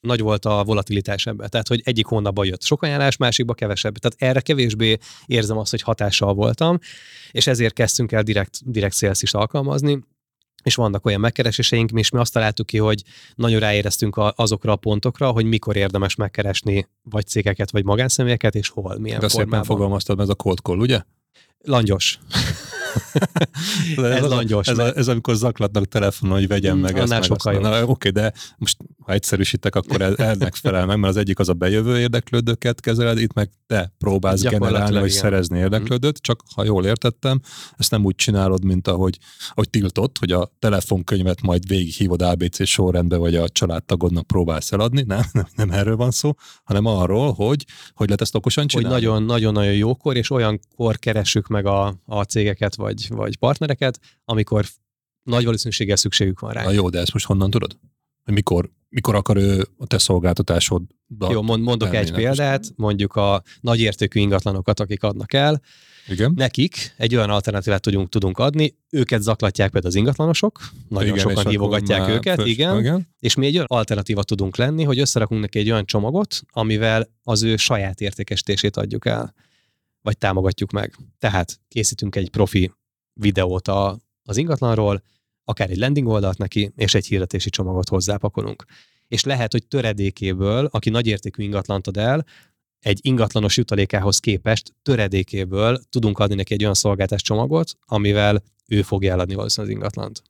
nagy 0.00 0.20
volt 0.20 0.44
a 0.44 0.64
volatilitás 0.64 1.26
ebben. 1.26 1.50
Tehát, 1.50 1.68
hogy 1.68 1.80
egyik 1.84 2.06
hónapban 2.06 2.46
jött 2.46 2.62
sok 2.62 2.82
ajánlás, 2.82 3.16
másikban 3.16 3.56
kevesebb. 3.56 3.98
Tehát 3.98 4.30
erre 4.30 4.40
kevésbé 4.40 4.98
érzem 5.26 5.58
azt, 5.58 5.70
hogy 5.70 5.82
hatással 5.82 6.34
voltam, 6.34 6.78
és 7.30 7.46
ezért 7.46 7.74
kezdtünk 7.74 8.12
el 8.12 8.22
direkt, 8.22 8.58
direkt 8.64 8.94
sales 8.94 9.22
is 9.22 9.34
alkalmazni, 9.34 10.04
és 10.62 10.74
vannak 10.74 11.06
olyan 11.06 11.20
megkereséseink, 11.20 11.90
és 11.90 12.10
mi 12.10 12.18
azt 12.18 12.32
találtuk 12.32 12.66
ki, 12.66 12.78
hogy 12.78 13.02
nagyon 13.34 13.60
ráéreztünk 13.60 14.16
azokra 14.16 14.72
a 14.72 14.76
pontokra, 14.76 15.30
hogy 15.30 15.44
mikor 15.44 15.76
érdemes 15.76 16.14
megkeresni 16.14 16.88
vagy 17.02 17.26
cégeket, 17.26 17.70
vagy 17.70 17.84
magánszemélyeket, 17.84 18.54
és 18.54 18.68
hol, 18.68 18.98
milyen 18.98 19.20
De 19.20 19.28
formában. 19.28 19.52
szépen 19.52 19.64
fogalmaztad, 19.64 20.20
ez 20.20 20.28
a 20.28 20.34
cold 20.34 20.58
call, 20.58 20.78
ugye? 20.78 21.02
Langyos. 21.74 22.18
ez, 23.96 24.04
ez, 24.04 24.22
langyos. 24.22 24.66
Ez, 24.66 24.78
ez, 24.78 25.08
amikor 25.08 25.34
zaklatnak 25.34 25.86
telefonon, 25.86 26.38
hogy 26.38 26.48
vegyem 26.48 26.76
mm, 26.76 26.80
meg 26.80 26.98
ezt. 26.98 27.08
Meg 27.08 27.22
sokkal 27.22 27.84
Oké, 27.84 28.08
de 28.08 28.32
most 28.56 28.76
ha 28.98 29.12
egyszerűsítek, 29.12 29.74
akkor 29.74 30.00
ez, 30.00 30.14
ennek 30.18 30.54
felel 30.54 30.86
meg, 30.86 30.98
mert 30.98 31.12
az 31.12 31.18
egyik 31.20 31.38
az 31.38 31.48
a 31.48 31.52
bejövő 31.52 31.98
érdeklődőket 31.98 32.80
kezeled, 32.80 33.18
itt 33.18 33.32
meg 33.32 33.50
te 33.66 33.92
próbálsz 33.98 34.42
generálni, 34.42 34.98
vagy 34.98 35.10
szerezni 35.10 35.58
mm. 35.58 35.62
érdeklődőt, 35.62 36.18
csak 36.18 36.42
ha 36.54 36.64
jól 36.64 36.84
értettem, 36.84 37.40
ezt 37.76 37.90
nem 37.90 38.04
úgy 38.04 38.14
csinálod, 38.14 38.64
mint 38.64 38.88
ahogy, 38.88 39.18
ahogy 39.50 39.70
tiltott, 39.70 40.18
hogy 40.18 40.32
a 40.32 40.52
telefonkönyvet 40.58 41.40
majd 41.42 41.68
végighívod 41.68 42.22
ABC 42.22 42.66
sorrendbe, 42.66 43.16
vagy 43.16 43.34
a 43.34 43.48
családtagodnak 43.48 44.26
próbálsz 44.26 44.72
eladni, 44.72 45.04
nem, 45.06 45.22
nem, 45.32 45.46
nem 45.56 45.70
erről 45.70 45.96
van 45.96 46.10
szó, 46.10 46.34
hanem 46.64 46.86
arról, 46.86 47.32
hogy 47.32 47.64
hogy 47.94 48.06
lehet 48.06 48.20
ezt 48.20 48.34
okosan 48.34 48.66
csinálni. 48.66 49.04
Hogy 49.04 49.24
nagyon-nagyon 49.24 49.74
jókor, 49.74 50.16
és 50.16 50.30
olyankor 50.30 50.98
keressük 50.98 51.48
meg 51.52 51.66
a, 51.66 51.94
a 52.04 52.22
cégeket, 52.22 52.74
vagy, 52.74 53.08
vagy 53.08 53.36
partnereket, 53.36 54.00
amikor 54.24 54.64
nagy 55.22 55.44
valószínűséggel 55.44 55.96
szükségük 55.96 56.40
van 56.40 56.52
rá. 56.52 56.62
Na 56.62 56.70
jó, 56.70 56.88
de 56.88 56.98
ezt 56.98 57.12
most 57.12 57.26
honnan 57.26 57.50
tudod? 57.50 57.78
Hogy 58.24 58.34
mikor, 58.34 58.70
mikor 58.88 59.14
akar 59.14 59.36
ő 59.36 59.66
a 59.76 59.86
te 59.86 59.98
szolgáltatásod? 59.98 60.82
Jó, 61.30 61.42
mond, 61.42 61.62
mondok 61.62 61.94
egy 61.94 62.12
példát, 62.12 62.72
mondjuk 62.76 63.16
a 63.16 63.42
nagy 63.60 63.80
értékű 63.80 64.20
ingatlanokat, 64.20 64.80
akik 64.80 65.02
adnak 65.02 65.32
el, 65.32 65.60
igen. 66.08 66.32
Nekik 66.36 66.94
egy 66.96 67.16
olyan 67.16 67.30
alternatívát 67.30 67.80
tudunk, 67.80 68.08
tudunk 68.08 68.38
adni, 68.38 68.76
őket 68.90 69.22
zaklatják 69.22 69.70
például 69.70 69.92
az 69.92 69.98
ingatlanosok, 69.98 70.60
nagyon 70.88 71.16
igen, 71.16 71.28
sokan 71.28 71.46
hívogatják 71.46 72.08
őket, 72.08 72.36
föl, 72.36 72.46
igen, 72.46 72.78
igen, 72.78 73.08
és 73.18 73.34
mi 73.34 73.46
egy 73.46 73.54
olyan 73.54 73.66
alternatíva 73.68 74.22
tudunk 74.22 74.56
lenni, 74.56 74.82
hogy 74.82 74.98
összerakunk 74.98 75.40
neki 75.40 75.58
egy 75.58 75.70
olyan 75.70 75.84
csomagot, 75.84 76.42
amivel 76.50 77.08
az 77.22 77.42
ő 77.42 77.56
saját 77.56 78.00
értékesítését 78.00 78.76
adjuk 78.76 79.06
el 79.06 79.34
vagy 80.02 80.18
támogatjuk 80.18 80.70
meg. 80.70 80.96
Tehát 81.18 81.60
készítünk 81.68 82.16
egy 82.16 82.30
profi 82.30 82.72
videót 83.12 83.68
a, 83.68 83.98
az 84.22 84.36
ingatlanról, 84.36 85.02
akár 85.44 85.70
egy 85.70 85.76
landing 85.76 86.06
oldalt 86.06 86.38
neki, 86.38 86.72
és 86.76 86.94
egy 86.94 87.06
hirdetési 87.06 87.50
csomagot 87.50 87.88
hozzápakolunk. 87.88 88.64
És 89.08 89.24
lehet, 89.24 89.52
hogy 89.52 89.66
töredékéből, 89.66 90.64
aki 90.70 90.90
nagyértékű 90.90 91.42
ingatlant 91.42 91.86
ad 91.86 91.96
el, 91.96 92.24
egy 92.78 92.98
ingatlanos 93.02 93.56
jutalékához 93.56 94.18
képest 94.18 94.74
töredékéből 94.82 95.80
tudunk 95.90 96.18
adni 96.18 96.34
neki 96.34 96.54
egy 96.54 96.62
olyan 96.62 96.74
szolgáltás 96.74 97.22
csomagot, 97.22 97.76
amivel 97.86 98.42
ő 98.66 98.82
fogja 98.82 99.12
eladni 99.12 99.34
valószínűleg 99.34 99.76
az 99.76 99.80
ingatlant. 99.80 100.22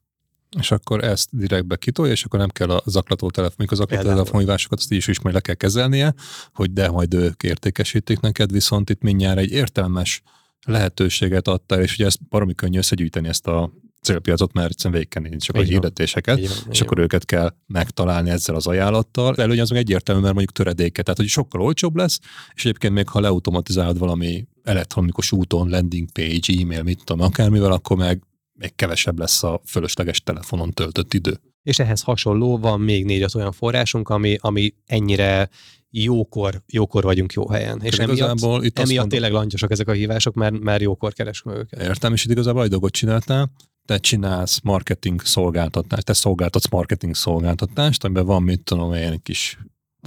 És 0.59 0.71
akkor 0.71 1.03
ezt 1.03 1.29
direktbe 1.31 1.75
kitolja, 1.75 2.11
és 2.11 2.23
akkor 2.23 2.39
nem 2.39 2.49
kell 2.49 2.69
a 2.69 2.83
zaklató 2.85 3.29
telefon, 3.29 3.55
mikor 3.57 3.77
a 3.77 3.81
zaklató 3.81 4.07
telefonhívásokat 4.07 4.79
azt 4.79 4.91
is, 4.91 5.07
is 5.07 5.21
majd 5.21 5.35
le 5.35 5.41
kell 5.41 5.55
kezelnie, 5.55 6.13
hogy 6.53 6.73
de 6.73 6.89
majd 6.89 7.13
ők 7.13 7.43
értékesítik 7.43 8.19
neked, 8.19 8.51
viszont 8.51 8.89
itt 8.89 9.01
mindjárt 9.01 9.37
egy 9.37 9.51
értelmes 9.51 10.21
lehetőséget 10.65 11.47
adtál, 11.47 11.81
és 11.81 11.93
ugye 11.93 12.05
ezt 12.05 12.27
baromi 12.29 12.53
könnyű 12.53 12.77
összegyűjteni 12.77 13.27
ezt 13.27 13.47
a 13.47 13.71
célpiacot, 14.01 14.53
mert 14.53 14.69
egyszerűen 14.69 14.99
végigkenni 14.99 15.37
csak 15.37 15.55
a 15.55 15.61
hirdetéseket, 15.61 16.37
így 16.37 16.43
és 16.43 16.79
így 16.79 16.81
akkor 16.81 16.99
őket 16.99 17.25
kell 17.25 17.53
megtalálni 17.67 18.29
ezzel 18.29 18.55
az 18.55 18.67
ajánlattal. 18.67 19.35
Előny 19.35 19.59
az 19.59 19.69
meg 19.69 19.79
egyértelmű, 19.79 20.21
mert 20.21 20.33
mondjuk 20.33 20.55
töredéke, 20.55 21.01
tehát 21.01 21.19
hogy 21.19 21.27
sokkal 21.27 21.61
olcsóbb 21.61 21.95
lesz, 21.95 22.19
és 22.53 22.65
egyébként 22.65 22.93
még 22.93 23.07
ha 23.07 23.19
leautomatizálod 23.19 23.97
valami 23.97 24.47
elektronikus 24.63 25.31
úton, 25.31 25.69
landing 25.69 26.11
page, 26.11 26.61
e-mail, 26.61 26.83
mit 26.83 27.03
tudom, 27.03 27.25
akármivel, 27.25 27.71
akkor 27.71 27.97
meg 27.97 28.21
még 28.53 28.75
kevesebb 28.75 29.19
lesz 29.19 29.43
a 29.43 29.61
fölösleges 29.65 30.21
telefonon 30.21 30.71
töltött 30.71 31.13
idő. 31.13 31.39
És 31.61 31.79
ehhez 31.79 32.01
hasonló 32.01 32.57
van 32.57 32.81
még 32.81 33.05
négy 33.05 33.25
olyan 33.35 33.51
forrásunk, 33.51 34.09
ami, 34.09 34.37
ami 34.39 34.73
ennyire 34.85 35.49
jókor, 35.89 36.61
jókor 36.67 37.03
vagyunk 37.03 37.33
jó 37.33 37.49
helyen. 37.49 37.81
És 37.81 37.97
emiatt, 37.97 38.17
igazából 38.17 38.63
itt 38.63 38.79
emiatt 38.79 38.89
mondom, 38.89 39.09
tényleg 39.09 39.31
langyosak 39.31 39.71
ezek 39.71 39.87
a 39.87 39.91
hívások, 39.91 40.33
mert, 40.33 40.59
mert 40.59 40.81
jókor 40.81 41.13
keresünk 41.13 41.55
őket. 41.55 41.81
Értem, 41.81 42.13
és 42.13 42.25
itt 42.25 42.31
igazából 42.31 42.63
egy 42.63 42.69
dolgot 42.69 42.91
csináltál, 42.91 43.51
te 43.85 43.97
csinálsz 43.97 44.59
marketing 44.59 45.21
szolgáltatást, 45.21 46.05
te 46.05 46.13
szolgáltatsz 46.13 46.69
marketing 46.69 47.15
szolgáltatást, 47.15 48.03
amiben 48.03 48.25
van, 48.25 48.43
mit 48.43 48.63
tudom, 48.63 48.91
egy 48.91 49.21
kis 49.21 49.57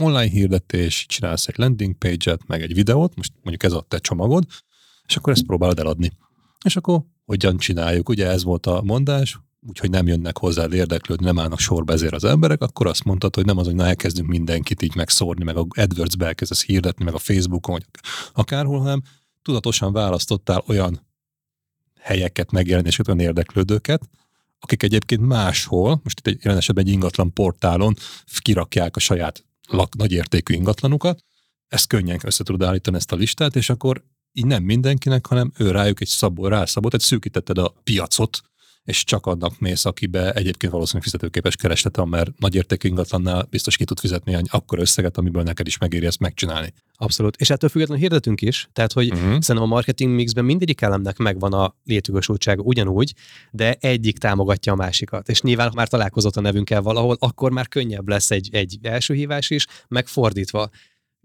online 0.00 0.30
hirdetés, 0.30 1.06
csinálsz 1.08 1.46
egy 1.46 1.58
landing 1.58 1.94
page-et, 1.94 2.46
meg 2.46 2.62
egy 2.62 2.74
videót, 2.74 3.16
most 3.16 3.32
mondjuk 3.42 3.62
ez 3.62 3.72
a 3.72 3.84
te 3.88 3.98
csomagod, 3.98 4.44
és 5.06 5.16
akkor 5.16 5.32
ezt 5.32 5.46
próbálod 5.46 5.78
eladni. 5.78 6.12
És 6.64 6.76
akkor 6.76 7.02
hogyan 7.26 7.56
csináljuk. 7.56 8.08
Ugye 8.08 8.26
ez 8.26 8.44
volt 8.44 8.66
a 8.66 8.82
mondás, 8.82 9.38
úgyhogy 9.68 9.90
nem 9.90 10.06
jönnek 10.06 10.38
hozzá 10.38 10.66
érdeklődni, 10.72 11.24
nem 11.24 11.38
állnak 11.38 11.58
sorba 11.58 11.92
ezért 11.92 12.14
az 12.14 12.24
emberek, 12.24 12.62
akkor 12.62 12.86
azt 12.86 13.04
mondtad, 13.04 13.34
hogy 13.34 13.44
nem 13.44 13.58
az, 13.58 13.66
hogy 13.66 13.74
na 13.74 13.86
elkezdünk 13.86 14.28
mindenkit 14.28 14.82
így 14.82 14.94
megszórni, 14.94 15.44
meg 15.44 15.56
a 15.56 15.66
AdWords-be 15.68 16.26
elkezdesz 16.26 16.64
hirdetni, 16.64 17.04
meg 17.04 17.14
a 17.14 17.18
Facebookon, 17.18 17.74
vagy 17.74 17.86
akárhol, 18.32 18.78
hanem 18.78 19.02
tudatosan 19.42 19.92
választottál 19.92 20.62
olyan 20.66 21.06
helyeket, 22.00 22.50
megjelenéseket, 22.50 23.14
olyan 23.14 23.26
érdeklődőket, 23.26 24.08
akik 24.60 24.82
egyébként 24.82 25.20
máshol, 25.20 26.00
most 26.02 26.18
itt 26.18 26.26
egy, 26.26 26.38
jelen 26.42 26.58
esetben 26.58 26.84
egy 26.84 26.92
ingatlan 26.92 27.32
portálon 27.32 27.94
kirakják 28.40 28.96
a 28.96 29.00
saját 29.00 29.44
lak, 29.68 29.96
nagyértékű 29.96 30.54
ingatlanukat, 30.54 31.24
ezt 31.68 31.86
könnyen 31.86 32.18
össze 32.24 32.44
tudod 32.44 32.68
állítani 32.68 32.96
ezt 32.96 33.12
a 33.12 33.16
listát, 33.16 33.56
és 33.56 33.70
akkor 33.70 34.04
így 34.36 34.46
nem 34.46 34.62
mindenkinek, 34.62 35.26
hanem 35.26 35.52
ő 35.58 35.70
rájuk 35.70 36.00
egy 36.00 36.08
szabó, 36.08 36.48
rászabott, 36.48 36.94
egy 36.94 37.00
szűkítetted 37.00 37.58
a 37.58 37.74
piacot, 37.84 38.40
és 38.86 39.04
csak 39.04 39.26
annak 39.26 39.58
mész, 39.58 39.84
akibe 39.84 40.32
egyébként 40.32 40.72
valószínűleg 40.72 41.08
fizetőképes 41.08 41.56
kereslete 41.56 42.04
mert 42.04 42.38
nagy 42.38 42.54
értékű 42.54 42.88
ingatlannál 42.88 43.46
biztos 43.50 43.76
ki 43.76 43.84
tud 43.84 43.98
fizetni 43.98 44.34
egy 44.34 44.48
akkor 44.50 44.78
összeget, 44.78 45.16
amiből 45.18 45.42
neked 45.42 45.66
is 45.66 45.78
megéri 45.78 46.06
ezt 46.06 46.20
megcsinálni. 46.20 46.72
Abszolút. 46.96 47.36
És 47.36 47.50
ettől 47.50 47.70
függetlenül 47.70 48.02
hirdetünk 48.02 48.42
is, 48.42 48.68
tehát 48.72 48.92
hogy 48.92 49.06
uh-huh. 49.06 49.22
szerintem 49.28 49.62
a 49.62 49.66
marketing 49.66 50.14
mixben 50.14 50.44
mindegyik 50.44 50.80
elemnek 50.80 51.16
megvan 51.16 51.52
a 51.52 51.74
létjogosultsága 51.84 52.62
ugyanúgy, 52.62 53.14
de 53.50 53.76
egyik 53.80 54.18
támogatja 54.18 54.72
a 54.72 54.76
másikat. 54.76 55.28
És 55.28 55.40
nyilván, 55.40 55.68
ha 55.68 55.74
már 55.74 55.88
találkozott 55.88 56.36
a 56.36 56.40
nevünkkel 56.40 56.82
valahol, 56.82 57.16
akkor 57.18 57.50
már 57.50 57.68
könnyebb 57.68 58.08
lesz 58.08 58.30
egy, 58.30 58.48
egy 58.52 58.78
első 58.82 59.14
hívás 59.14 59.50
is, 59.50 59.66
megfordítva 59.88 60.70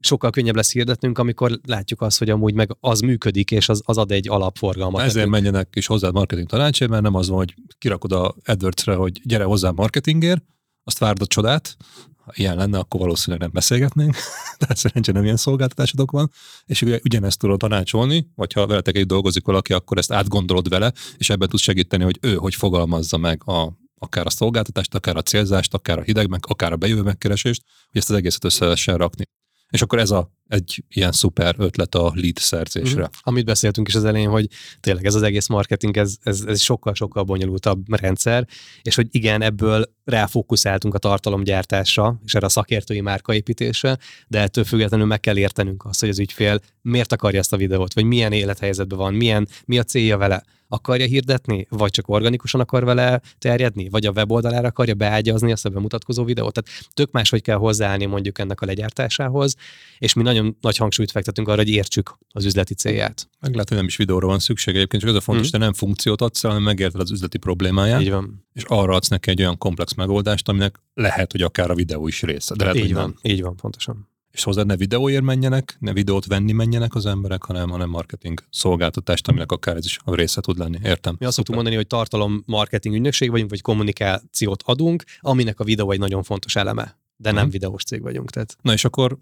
sokkal 0.02 0.30
könnyebb 0.30 0.56
lesz 0.56 0.72
hirdetnünk, 0.72 1.18
amikor 1.18 1.60
látjuk 1.66 2.02
azt, 2.02 2.18
hogy 2.18 2.30
amúgy 2.30 2.54
meg 2.54 2.78
az 2.80 2.99
működik, 2.99 3.52
és 3.52 3.70
az, 3.70 3.82
az 3.86 3.97
ad 3.97 4.12
egy 4.12 4.30
alapforgalmat. 4.30 5.02
Ezért 5.02 5.16
nekünk. 5.16 5.32
menjenek 5.32 5.76
is 5.76 5.86
hozzá 5.86 6.10
marketing 6.10 6.47
tanácsért, 6.47 6.91
mert 6.91 7.04
nem 7.04 7.16
az 7.16 7.30
van, 7.30 7.38
hogy 7.38 7.56
kirakod 7.78 8.12
a 8.12 8.36
AdWords-re, 8.45 8.95
hogy 8.95 9.22
gyere 9.24 9.43
hozzá 9.43 9.70
marketingért, 9.70 10.43
azt 10.84 10.97
várd 10.97 11.22
a 11.22 11.26
csodát, 11.26 11.78
ha 12.26 12.32
ilyen 12.36 12.56
lenne, 12.56 12.78
akkor 12.78 12.99
valószínűleg 12.99 13.41
nem 13.41 13.52
beszélgetnénk, 13.54 14.16
tehát 14.60 14.78
szerencsére 14.78 15.18
nem 15.18 15.26
ilyen 15.26 15.38
szolgáltatásodok 15.38 16.12
van, 16.12 16.32
és 16.66 16.82
ugye 16.82 16.99
ugyanezt 17.04 17.39
tudod 17.39 17.60
tanácsolni, 17.60 18.32
vagy 18.36 18.54
ha 18.54 18.68
veletek 18.68 18.95
egy 18.95 19.06
dolgozik 19.06 19.45
valaki, 19.45 19.74
akkor 19.74 19.97
ezt 19.97 20.12
átgondolod 20.12 20.70
vele, 20.70 20.93
és 21.18 21.30
ebben 21.30 21.49
tudsz 21.49 21.62
segíteni, 21.62 22.04
hogy 22.04 22.18
ő 22.22 22.36
hogy 22.36 22.56
fogalmazza 22.56 23.18
meg 23.18 23.41
a, 23.45 23.74
akár 23.99 24.26
a 24.26 24.30
szolgáltatást, 24.30 24.95
akár 24.95 25.18
a 25.18 25.22
célzást, 25.22 25.74
akár 25.74 25.99
a 25.99 26.02
hideg, 26.02 26.30
meg, 26.30 26.39
akár 26.47 26.72
a 26.72 26.78
bejövő 26.78 27.02
megkeresést, 27.02 27.64
hogy 27.91 28.02
ezt 28.02 28.10
az 28.10 28.16
egészet 28.16 28.43
össze 28.43 28.64
lehessen 28.64 28.97
rakni. 28.97 29.24
És 29.72 29.82
akkor 29.82 30.00
ez 30.00 30.12
a, 30.12 30.32
egy 30.52 30.84
ilyen 30.89 31.12
szuper 31.12 31.56
ötlet 31.58 31.95
a 31.95 32.12
lead 32.16 32.38
szerzésre. 32.38 33.02
Mm. 33.02 33.20
Amit 33.22 33.45
beszéltünk 33.45 33.88
is 33.88 33.95
az 33.95 34.04
elején, 34.04 34.30
hogy 34.30 34.47
tényleg 34.80 35.06
ez 35.06 35.16
az 35.16 35.22
egész 35.22 35.47
marketing, 35.47 35.97
ez, 35.97 36.16
ez, 36.24 36.43
ez 36.47 36.62
sokkal-sokkal 36.62 37.24
bonyolultabb 37.24 37.99
rendszer, 37.99 38.47
és 38.82 38.95
hogy 38.95 39.08
igen, 39.12 39.41
ebből 39.41 39.93
ráfókuszáltunk 40.04 40.93
a 40.93 40.97
tartalomgyártásra, 40.97 42.20
és 42.26 42.36
erre 42.36 42.45
a 42.45 42.49
szakértői 42.49 43.02
márkaépítésre, 43.02 43.97
de 44.28 44.39
ettől 44.39 44.64
függetlenül 44.64 45.06
meg 45.06 45.20
kell 45.20 45.38
értenünk 45.38 45.86
azt, 45.86 45.99
hogy 45.99 46.10
az 46.10 46.20
ügyfél 46.20 46.60
miért 46.82 47.12
akarja 47.12 47.39
ezt 47.39 47.54
a 47.54 47.58
videót, 47.58 47.93
vagy 47.93 48.06
milyen 48.06 48.32
élethelyzetben 48.32 48.97
van, 48.97 49.14
milyen, 49.14 49.47
mi 49.66 49.80
a 49.80 49.84
célja 49.84 50.18
vele 50.18 50.43
akarja 50.72 51.06
hirdetni, 51.06 51.68
vagy 51.70 51.91
csak 51.91 52.08
organikusan 52.08 52.62
akar 52.62 52.84
vele 52.84 53.22
terjedni, 53.38 53.89
vagy 53.89 54.06
a 54.06 54.12
weboldalára 54.12 54.68
akarja 54.68 54.93
beágyazni 54.93 55.52
ezt 55.52 55.66
a 55.66 55.70
bemutatkozó 55.70 56.24
videót. 56.24 56.54
Tehát 56.54 56.89
tök 56.93 57.12
máshogy 57.12 57.41
kell 57.41 57.58
hozzáállni 57.58 58.06
mondjuk 58.06 58.39
ennek 58.39 58.62
a 58.62 58.66
legyártásához, 58.66 59.56
és 59.97 60.14
mi 60.14 60.24
nagyon 60.24 60.41
nagy 60.62 60.78
hangsúlyt 60.78 61.12
fektetünk 61.12 61.48
arra, 61.48 61.58
hogy 61.58 61.70
értsük 61.70 62.18
az 62.30 62.46
üzleti 62.46 62.74
célját. 62.74 63.30
Meg 63.39 63.52
lehet, 63.52 63.68
hogy 63.68 63.78
nem 63.78 63.88
is 63.88 63.96
videóra 63.96 64.28
van 64.28 64.39
szükség 64.39 64.76
egyébként, 64.76 65.02
csak 65.02 65.12
az 65.12 65.18
a 65.18 65.22
fontos, 65.22 65.48
mm. 65.48 65.50
hogy 65.50 65.60
te 65.60 65.66
nem 65.66 65.74
funkciót 65.74 66.22
adsz, 66.22 66.42
hanem 66.42 66.62
megérted 66.62 67.02
az 67.02 67.12
üzleti 67.12 67.38
problémáját. 67.38 68.02
Így 68.02 68.12
van. 68.12 68.46
És 68.54 68.64
arra 68.64 68.96
adsz 68.96 69.08
neki 69.08 69.30
egy 69.30 69.39
olyan 69.39 69.58
komplex 69.58 69.94
megoldást, 69.94 70.50
aminek 70.50 70.80
lehet, 70.94 71.32
hogy 71.32 71.42
akár 71.42 71.72
a 71.72 71.76
videó 71.76 72.08
is 72.08 72.22
része. 72.22 72.56
De 72.56 72.64
lehet, 72.64 72.80
így 72.80 72.86
hogy 72.86 72.94
van, 72.94 73.18
nem. 73.22 73.32
így 73.34 73.42
van, 73.42 73.56
pontosan 73.56 74.10
és 74.32 74.44
hozzá 74.44 74.64
ne 74.64 74.76
videóért 74.76 75.24
menjenek, 75.24 75.76
ne 75.80 75.94
videót 75.94 76.26
venni 76.26 76.52
menjenek 76.52 76.96
az 76.96 77.06
emberek, 77.06 77.44
hanem, 77.44 77.70
hanem 77.70 77.89
marketing 77.89 78.44
szolgáltatást, 78.50 79.28
aminek 79.28 79.52
akár 79.52 79.76
ez 79.76 79.86
is 79.86 80.00
a 80.04 80.16
része 80.16 80.42
tud 80.42 80.58
lenni. 80.58 80.78
Értem. 80.84 81.16
Mi 81.20 81.26
azt 81.26 81.36
szoktuk 81.36 81.56
mondani, 81.56 81.76
hogy 81.76 81.88
tartalom 81.88 82.44
marketing 82.46 82.96
ügynökség 82.96 83.32
vagyunk, 83.32 83.50
vagy 83.50 83.62
kommunikációt 83.62 84.64
adunk, 84.66 85.04
aminek 85.20 85.60
a 85.60 85.64
videó 85.64 85.92
egy 85.92 86.00
nagyon 86.00 86.24
fontos 86.24 86.56
eleme, 86.56 87.00
de 87.16 87.30
nem 87.30 87.36
uh-huh. 87.36 87.52
videós 87.52 87.84
cég 87.84 88.02
vagyunk. 88.02 88.30
Tehát. 88.30 88.56
Na 88.62 88.74
és 88.74 88.86
akkor 88.86 89.18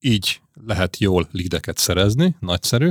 így 0.00 0.40
lehet 0.66 0.98
jól 0.98 1.28
lideket 1.30 1.78
szerezni, 1.78 2.36
nagyszerű, 2.40 2.90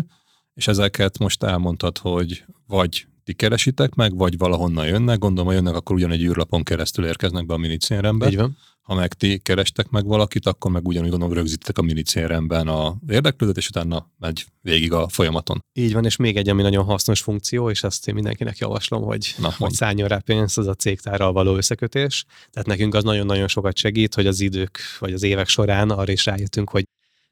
és 0.54 0.68
ezeket 0.68 1.18
most 1.18 1.44
elmondtad, 1.44 1.98
hogy 1.98 2.44
vagy 2.68 3.08
ti 3.24 3.34
keresitek 3.34 3.96
meg, 3.96 4.16
vagy 4.16 4.38
valahonnan 4.38 4.86
jönnek, 4.86 5.18
gondolom, 5.18 5.48
ha 5.48 5.54
jönnek, 5.54 5.76
akkor 5.76 5.96
ugyanegy 5.96 6.24
űrlapon 6.24 6.64
keresztül 6.64 7.06
érkeznek 7.06 7.46
be 7.46 7.54
a 7.54 7.58
minicérembe. 7.58 8.28
Így 8.28 8.36
van 8.36 8.58
ha 8.88 8.96
meg 8.96 9.14
ti 9.14 9.38
kerestek 9.38 9.90
meg 9.90 10.06
valakit, 10.06 10.46
akkor 10.46 10.72
meg 10.72 10.88
ugyanúgy 10.88 11.10
gondolom 11.10 11.34
rögzítitek 11.34 11.78
a 11.78 11.82
minicéremben 11.82 12.68
a 12.68 12.96
érdeklődőt, 13.08 13.58
és 13.58 13.68
utána 13.68 14.12
megy 14.18 14.46
végig 14.62 14.94
a 14.94 15.08
folyamaton. 15.08 15.64
Így 15.74 15.94
van, 15.94 16.06
és 16.06 16.16
még 16.16 16.38
egy, 16.38 16.50
ami 16.50 16.62
nagyon 16.62 16.86
hasznos 16.86 17.22
funkció, 17.22 17.70
és 17.70 17.84
azt 17.84 18.08
én 18.08 18.14
mindenkinek 18.14 18.58
javaslom, 18.58 19.04
hogy, 19.04 19.36
Na, 19.38 19.54
hogy 19.58 19.72
szálljon 19.72 20.08
rá 20.08 20.18
pénzt, 20.18 20.58
az 20.58 20.68
a 20.68 20.74
cégtárral 20.74 21.34
való 21.34 21.56
összekötés. 21.56 22.26
Tehát 22.52 22.68
nekünk 22.68 22.94
az 22.94 23.04
nagyon-nagyon 23.04 23.48
sokat 23.48 23.78
segít, 23.78 24.14
hogy 24.14 24.28
az 24.28 24.40
idők 24.40 24.80
vagy 25.00 25.14
az 25.14 25.24
évek 25.24 25.48
során 25.48 25.90
arra 25.90 26.12
is 26.12 26.26
rájöttünk, 26.26 26.70
hogy 26.70 26.84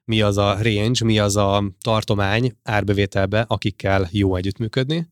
mi 0.06 0.22
az 0.22 0.38
a 0.38 0.58
range, 0.62 1.06
mi 1.06 1.20
az 1.20 1.36
a 1.36 1.64
tartomány 1.82 2.58
árbevételbe, 2.64 3.46
akikkel 3.48 4.08
jó 4.12 4.36
együttműködni, 4.36 5.10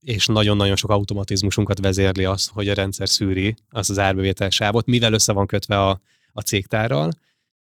és 0.00 0.26
nagyon-nagyon 0.26 0.76
sok 0.76 0.90
automatizmusunkat 0.90 1.80
vezérli 1.80 2.24
az, 2.24 2.46
hogy 2.46 2.68
a 2.68 2.74
rendszer 2.74 3.08
szűri 3.08 3.54
az 3.70 3.90
az 3.90 3.98
árbevétel 3.98 4.50
sávot, 4.50 4.86
mivel 4.86 5.12
össze 5.12 5.32
van 5.32 5.46
kötve 5.46 5.86
a, 5.86 6.00
a 6.32 6.40
cégtárral. 6.40 7.10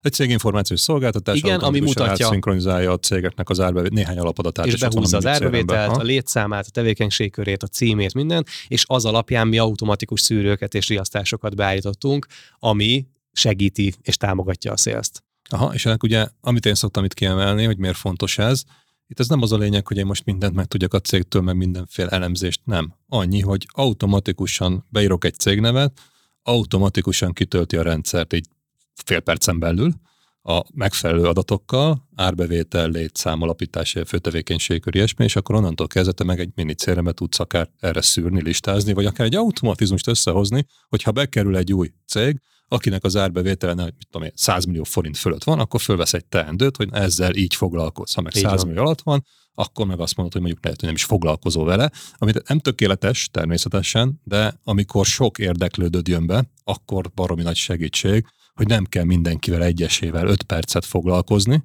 Egy 0.02 0.14
céginformációs 0.14 0.80
szolgáltatás, 0.80 1.38
Igen, 1.38 1.60
ami 1.60 1.80
mutatja. 1.80 2.28
Szinkronizálja 2.28 2.92
a 2.92 2.98
cégeknek 2.98 3.50
az 3.50 3.60
árbevétel, 3.60 3.96
néhány 3.96 4.18
alapadatát. 4.18 4.66
És, 4.66 4.74
és 4.74 4.80
behúzza 4.80 5.18
az 5.18 5.26
árbevételt, 5.26 5.98
a 5.98 6.02
létszámát, 6.02 6.66
a 6.68 6.70
tevékenységkörét, 6.70 7.64
a 7.64 7.68
címét, 7.68 8.14
minden, 8.14 8.46
és 8.68 8.84
az 8.88 9.06
alapján 9.06 9.48
mi 9.48 9.58
automatikus 9.58 10.22
szűrőket 10.22 10.74
és 10.74 10.88
riasztásokat 10.88 11.56
beállítottunk, 11.56 12.28
ami 12.60 13.08
segíti 13.32 13.94
és 14.02 14.18
támogatja 14.18 14.72
a 14.72 14.78
szélzt. 14.78 15.24
Aha, 15.50 15.74
és 15.74 15.86
ennek 15.86 16.04
ugye, 16.04 16.28
amit 16.42 16.66
én 16.66 16.76
szoktam 16.76 17.04
itt 17.04 17.14
kiemelni, 17.14 17.66
hogy 17.66 17.78
miért 17.78 17.98
fontos 17.98 18.38
ez, 18.38 18.64
itt 19.08 19.20
ez 19.20 19.28
nem 19.28 19.42
az 19.42 19.52
a 19.52 19.58
lényeg, 19.58 19.88
hogy 19.88 19.98
én 19.98 20.06
most 20.06 20.26
mindent 20.26 20.54
meg 20.54 20.66
tudjak 20.66 20.94
a 20.94 21.00
cégtől, 21.00 21.42
meg 21.42 21.56
mindenféle 21.56 22.10
elemzést, 22.10 22.62
nem. 22.64 22.94
Annyi, 23.08 23.40
hogy 23.40 23.68
automatikusan 23.72 24.86
beírok 24.90 25.26
egy 25.26 25.34
cégnevet, 25.36 26.00
automatikusan 26.42 27.34
kitölti 27.34 27.78
a 27.78 27.82
rendszert 27.82 28.34
így 28.34 28.48
fél 29.06 29.20
percen 29.20 29.60
belül, 29.60 29.94
a 30.42 30.64
megfelelő 30.74 31.24
adatokkal, 31.24 32.08
árbevétel, 32.16 32.90
létszám, 32.90 33.42
alapítás, 33.42 33.96
főtevékenység, 34.06 34.84
ilyesmi, 34.92 35.24
és 35.24 35.36
akkor 35.36 35.56
onnantól 35.56 35.88
kezdete 35.88 36.24
meg 36.24 36.40
egy 36.40 36.52
mini 36.56 36.74
célremet 36.74 37.16
tudsz 37.16 37.40
akár 37.40 37.70
erre 37.80 38.02
szűrni, 38.02 38.42
listázni, 38.42 38.94
vagy 38.94 39.06
akár 39.06 39.26
egy 39.26 39.36
automatizmust 39.36 40.08
összehozni, 40.08 40.66
hogyha 40.88 41.12
bekerül 41.12 41.58
egy 41.58 41.74
új 41.74 41.92
cég, 42.08 42.42
akinek 42.70 43.04
az 43.04 43.16
árbevétele, 43.16 43.84
mit 43.84 44.08
tudom 44.12 44.28
én, 44.28 44.34
100 44.36 44.66
millió 44.66 44.84
forint 44.84 45.18
fölött 45.18 45.44
van, 45.44 45.60
akkor 45.60 45.82
fölvesz 45.82 46.14
egy 46.14 46.26
teendőt, 46.26 46.78
hogy 46.78 46.90
ezzel 46.92 47.36
így 47.36 47.56
foglalkoz. 47.56 48.14
Ha 48.14 48.22
meg 48.22 48.36
így 48.36 48.44
100 48.44 48.58
van. 48.58 48.68
millió 48.68 48.82
alatt 48.82 49.02
van, 49.02 49.26
akkor 49.54 49.86
meg 49.86 50.00
azt 50.00 50.16
mondod, 50.16 50.34
hogy 50.34 50.42
mondjuk 50.42 50.64
lehet, 50.64 50.80
hogy 50.80 50.90
nem 50.90 50.98
is 50.98 51.04
foglalkozol 51.04 51.66
vele, 51.66 51.92
amit 52.18 52.48
nem 52.48 52.60
tökéletes 52.60 53.30
természetesen, 53.32 54.22
de 54.24 54.60
amikor 54.64 55.06
sok 55.06 55.38
érdeklődőd 55.38 56.08
jön 56.08 56.26
be, 56.26 56.52
akkor 56.64 57.12
baromi 57.16 57.42
nagy 57.42 57.56
segítség, 57.56 58.26
hogy 58.54 58.68
nem 58.68 58.86
kell 58.86 59.04
mindenkivel 59.04 59.64
egyesével 59.64 60.28
5 60.28 60.44
percet 60.44 60.86
foglalkozni, 60.86 61.64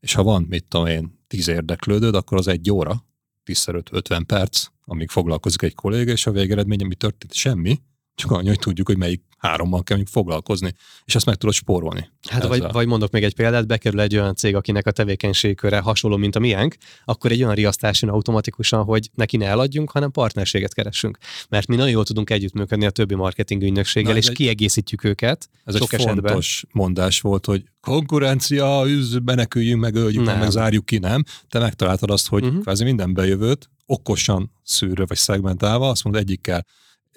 és 0.00 0.14
ha 0.14 0.22
van, 0.22 0.46
mit 0.48 0.64
tudom 0.64 0.86
én, 0.86 1.24
10 1.26 1.48
érdeklődőd, 1.48 2.14
akkor 2.14 2.38
az 2.38 2.48
egy 2.48 2.70
óra, 2.70 3.04
10 3.44 3.66
50 3.90 4.26
perc, 4.26 4.66
amíg 4.84 5.10
foglalkozik 5.10 5.62
egy 5.62 5.74
kolléga, 5.74 6.12
és 6.12 6.26
a 6.26 6.30
végeredmény, 6.30 6.86
mi 6.86 6.94
történt? 6.94 7.32
Semmi, 7.32 7.80
csak 8.14 8.30
annyi, 8.30 8.48
hogy 8.48 8.58
tudjuk, 8.58 8.86
hogy 8.86 8.96
melyik 8.96 9.22
hárommal 9.36 9.82
kell 9.82 9.98
foglalkozni, 10.10 10.74
és 11.04 11.14
ezt 11.14 11.26
meg 11.26 11.34
tudod 11.34 11.54
spórolni. 11.54 12.10
Hát 12.28 12.46
vagy, 12.46 12.64
vagy 12.72 12.86
mondok 12.86 13.10
még 13.10 13.22
egy 13.22 13.34
példát, 13.34 13.66
bekerül 13.66 14.00
egy 14.00 14.16
olyan 14.16 14.34
cég, 14.34 14.54
akinek 14.54 14.86
a 14.86 14.90
tevékenységköre 14.90 15.78
hasonló, 15.78 16.16
mint 16.16 16.36
a 16.36 16.38
miénk, 16.38 16.76
akkor 17.04 17.30
egy 17.30 17.42
olyan 17.42 17.54
riasztás 17.54 18.02
jön 18.02 18.10
automatikusan, 18.10 18.84
hogy 18.84 19.10
neki 19.14 19.36
ne 19.36 19.46
eladjunk, 19.46 19.90
hanem 19.90 20.10
partnerséget 20.10 20.74
keressünk. 20.74 21.18
Mert 21.48 21.66
mi 21.66 21.76
nagyon 21.76 21.90
jól 21.90 22.04
tudunk 22.04 22.30
együttműködni 22.30 22.86
a 22.86 22.90
többi 22.90 23.14
marketing 23.14 23.62
ügynökséggel, 23.62 24.12
Na, 24.12 24.18
és 24.18 24.26
egy, 24.26 24.34
kiegészítjük 24.34 25.04
őket. 25.04 25.48
Ez 25.64 25.76
sok 25.76 25.92
egy 25.92 26.00
esetben. 26.00 26.24
fontos 26.24 26.64
mondás 26.72 27.20
volt, 27.20 27.46
hogy 27.46 27.64
konkurencia, 27.80 28.82
üz, 28.86 29.18
meneküljünk, 29.24 29.80
meg 29.80 29.94
öljük, 29.94 30.24
nem. 30.24 30.38
meg 30.38 30.50
zárjuk 30.50 30.86
ki, 30.86 30.98
nem. 30.98 31.22
Te 31.48 31.58
megtaláltad 31.58 32.10
azt, 32.10 32.28
hogy 32.28 32.44
uh-huh. 32.44 32.60
kvázi 32.60 32.84
minden 32.84 33.14
bejövőt 33.14 33.70
okosan 33.86 34.52
szűrő 34.62 35.04
vagy 35.06 35.16
szegmentálva, 35.16 35.88
azt 35.88 36.04
mondod 36.04 36.22
egyikkel 36.22 36.64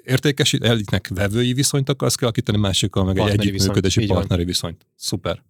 értékesít, 0.10 0.64
egyiknek 0.64 1.08
vevői 1.14 1.54
viszonyt 1.54 1.90
akarsz 1.90 2.16
kialakítani, 2.16 2.58
másikkal 2.58 3.04
meg 3.04 3.16
partneri 3.16 3.42
egy 3.42 3.48
együttműködési 3.48 4.00
viszont, 4.00 4.20
partneri 4.20 4.46
viszonyt. 4.46 4.86
Szuper 4.96 5.42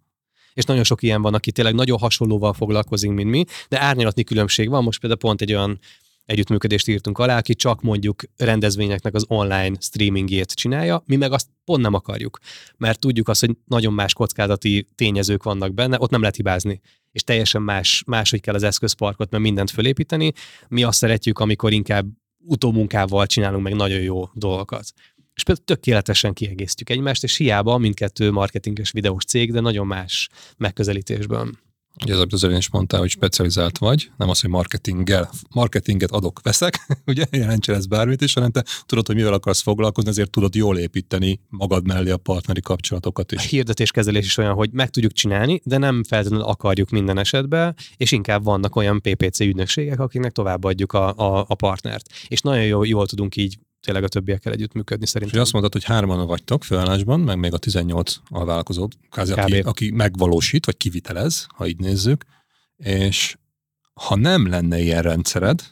és 0.54 0.64
nagyon 0.64 0.84
sok 0.84 1.02
ilyen 1.02 1.22
van, 1.22 1.34
aki 1.34 1.52
tényleg 1.52 1.74
nagyon 1.74 1.98
hasonlóval 1.98 2.52
foglalkozik, 2.52 3.10
mint 3.10 3.30
mi, 3.30 3.44
de 3.68 3.80
árnyalatni 3.80 4.24
különbség 4.24 4.68
van. 4.68 4.82
Most 4.82 5.00
például 5.00 5.20
pont 5.20 5.40
egy 5.40 5.52
olyan 5.52 5.78
együttműködést 6.24 6.88
írtunk 6.88 7.18
alá, 7.18 7.38
aki 7.38 7.54
csak 7.54 7.82
mondjuk 7.82 8.22
rendezvényeknek 8.36 9.14
az 9.14 9.24
online 9.28 9.76
streamingjét 9.80 10.52
csinálja, 10.52 11.02
mi 11.06 11.16
meg 11.16 11.32
azt 11.32 11.48
pont 11.64 11.82
nem 11.82 11.94
akarjuk, 11.94 12.38
mert 12.76 12.98
tudjuk 12.98 13.28
azt, 13.28 13.40
hogy 13.40 13.56
nagyon 13.66 13.92
más 13.92 14.12
kockázati 14.12 14.88
tényezők 14.94 15.42
vannak 15.42 15.74
benne, 15.74 15.96
ott 16.00 16.10
nem 16.10 16.20
lehet 16.20 16.36
hibázni, 16.36 16.80
és 17.12 17.22
teljesen 17.22 17.62
más, 17.62 18.02
máshogy 18.06 18.40
kell 18.40 18.54
az 18.54 18.62
eszközparkot, 18.62 19.30
mert 19.30 19.42
mindent 19.42 19.70
fölépíteni. 19.70 20.32
Mi 20.68 20.82
azt 20.82 20.98
szeretjük, 20.98 21.38
amikor 21.38 21.72
inkább 21.72 22.06
utómunkával 22.44 23.26
csinálunk 23.26 23.62
meg 23.62 23.74
nagyon 23.74 24.00
jó 24.00 24.28
dolgokat. 24.32 24.84
És 25.34 25.44
például 25.44 25.66
tökéletesen 25.66 26.32
kiegészítjük 26.32 26.90
egymást, 26.90 27.22
és 27.22 27.36
hiába 27.36 27.78
mindkettő 27.78 28.30
marketinges 28.30 28.90
videós 28.90 29.24
cég, 29.24 29.52
de 29.52 29.60
nagyon 29.60 29.86
más 29.86 30.28
megközelítésben. 30.56 31.58
Ugye 32.02 32.14
ez 32.14 32.24
az 32.30 32.42
is 32.42 32.70
mondtál, 32.70 33.00
hogy 33.00 33.10
specializált 33.10 33.78
vagy, 33.78 34.10
nem 34.16 34.28
az, 34.28 34.40
hogy 34.40 34.50
marketinggel, 34.50 35.30
marketinget 35.54 36.10
adok, 36.10 36.40
veszek, 36.42 36.86
ugye 37.06 37.24
jelentsen 37.30 37.74
ez 37.74 37.86
bármit 37.86 38.20
is, 38.20 38.34
hanem 38.34 38.50
te 38.50 38.64
tudod, 38.86 39.06
hogy 39.06 39.16
mivel 39.16 39.32
akarsz 39.32 39.62
foglalkozni, 39.62 40.10
ezért 40.10 40.30
tudod 40.30 40.54
jól 40.54 40.78
építeni 40.78 41.40
magad 41.48 41.86
mellé 41.86 42.10
a 42.10 42.16
partneri 42.16 42.60
kapcsolatokat 42.60 43.32
is. 43.32 43.38
A 43.38 43.48
hirdetéskezelés 43.48 44.24
is 44.24 44.36
olyan, 44.36 44.54
hogy 44.54 44.70
meg 44.72 44.90
tudjuk 44.90 45.12
csinálni, 45.12 45.60
de 45.64 45.78
nem 45.78 46.04
feltétlenül 46.04 46.44
akarjuk 46.44 46.90
minden 46.90 47.18
esetben, 47.18 47.76
és 47.96 48.12
inkább 48.12 48.44
vannak 48.44 48.76
olyan 48.76 49.00
PPC 49.00 49.40
ügynökségek, 49.40 50.00
akiknek 50.00 50.32
továbbadjuk 50.32 50.92
a, 50.92 51.16
a, 51.16 51.44
a 51.48 51.54
partnert. 51.54 52.06
És 52.28 52.40
nagyon 52.40 52.64
jól, 52.64 52.86
jól 52.86 53.06
tudunk 53.06 53.36
így 53.36 53.58
tényleg 53.80 54.04
a 54.04 54.08
többiekkel 54.08 54.52
együttműködni 54.52 55.06
szerintem. 55.06 55.36
És 55.36 55.42
azt 55.42 55.52
mondtad, 55.52 55.72
hogy 55.72 55.84
hárman 55.84 56.26
vagytok 56.26 56.64
főállásban, 56.64 57.20
meg 57.20 57.38
még 57.38 57.52
a 57.52 57.58
18 57.58 58.16
alvállalkozó, 58.28 58.88
kázi, 59.10 59.32
aki, 59.32 59.58
aki 59.58 59.90
megvalósít, 59.90 60.66
vagy 60.66 60.76
kivitelez, 60.76 61.46
ha 61.54 61.66
így 61.66 61.78
nézzük, 61.78 62.24
és 62.76 63.36
ha 63.94 64.16
nem 64.16 64.48
lenne 64.48 64.80
ilyen 64.80 65.02
rendszered, 65.02 65.62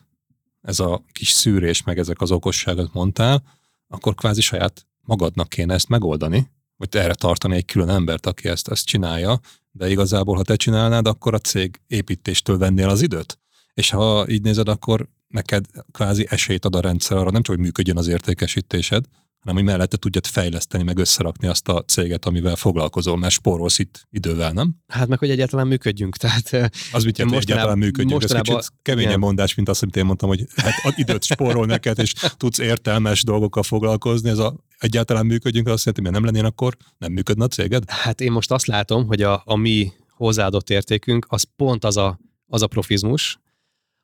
ez 0.61 0.81
a 0.81 1.05
kis 1.13 1.31
szűrés, 1.31 1.83
meg 1.83 1.99
ezek 1.99 2.21
az 2.21 2.31
okosságot 2.31 2.93
mondtál, 2.93 3.43
akkor 3.89 4.15
kvázi 4.15 4.41
saját 4.41 4.87
magadnak 5.01 5.49
kéne 5.49 5.75
ezt 5.75 5.89
megoldani, 5.89 6.51
vagy 6.77 6.97
erre 6.97 7.15
tartani 7.15 7.57
egy 7.57 7.65
külön 7.65 7.89
embert, 7.89 8.27
aki 8.27 8.49
ezt, 8.49 8.69
ezt 8.69 8.87
csinálja, 8.87 9.41
de 9.71 9.91
igazából, 9.91 10.37
ha 10.37 10.43
te 10.43 10.57
csinálnád, 10.57 11.07
akkor 11.07 11.35
a 11.35 11.39
cég 11.39 11.81
építéstől 11.87 12.59
vennél 12.59 12.89
az 12.89 13.03
időt. 13.03 13.39
És 13.75 13.91
ha 13.91 14.29
így 14.29 14.43
nézed, 14.43 14.69
akkor 14.69 15.09
neked 15.29 15.65
kvázi 15.93 16.27
esélyt 16.31 16.65
ad 16.65 16.75
a 16.75 16.81
rendszer 16.81 17.17
arra, 17.17 17.31
nem 17.31 17.43
csak, 17.43 17.55
hogy 17.55 17.65
működjön 17.65 17.97
az 17.97 18.07
értékesítésed, 18.07 19.05
hanem 19.41 19.57
hogy 19.57 19.65
mellette 19.65 19.97
tudjad 19.97 20.27
fejleszteni, 20.27 20.83
meg 20.83 20.99
összerakni 20.99 21.47
azt 21.49 21.69
a 21.69 21.85
céget, 21.85 22.25
amivel 22.25 22.57
foglalkozol, 22.57 23.17
mert 23.17 23.33
spórolsz 23.33 23.79
itt 23.79 24.07
idővel, 24.11 24.53
nem? 24.53 24.75
Hát 24.87 25.09
meg, 25.09 25.19
hogy 25.19 25.31
egyáltalán 25.31 25.67
működjünk. 25.67 26.17
Tehát, 26.17 26.73
az 26.93 27.05
mit 27.05 27.19
jelent, 27.19 27.43
egyáltalán 27.43 27.79
működjünk? 27.79 28.23
Ez 28.23 28.33
kicsit 28.33 28.73
keményen 28.83 29.19
mondás, 29.19 29.55
mint 29.55 29.69
azt, 29.69 29.83
amit 29.83 29.97
én 29.97 30.05
mondtam, 30.05 30.29
hogy 30.29 30.47
hát 30.57 30.99
időt 30.99 31.25
spórol 31.25 31.67
neked, 31.67 31.99
és 31.99 32.13
tudsz 32.37 32.59
értelmes 32.59 33.25
dolgokkal 33.25 33.63
foglalkozni. 33.63 34.29
Ez 34.29 34.39
a 34.39 34.57
egyáltalán 34.79 35.27
működjünk, 35.27 35.67
azt 35.67 35.85
jelenti, 35.85 36.05
hogy 36.05 36.21
nem 36.21 36.25
lennél, 36.25 36.45
akkor 36.45 36.77
nem 36.99 37.13
működne 37.13 37.45
a 37.45 37.49
céged? 37.49 37.91
Hát 37.91 38.21
én 38.21 38.33
most 38.33 38.51
azt 38.51 38.67
látom, 38.67 39.07
hogy 39.07 39.23
a, 39.23 39.43
a 39.45 39.57
mi 39.57 39.93
hozzáadott 40.11 40.71
értékünk 40.71 41.27
az 41.29 41.45
pont 41.57 41.85
az 41.85 41.97
a, 41.97 42.21
az 42.47 42.63
a 42.63 42.67
profizmus, 42.67 43.39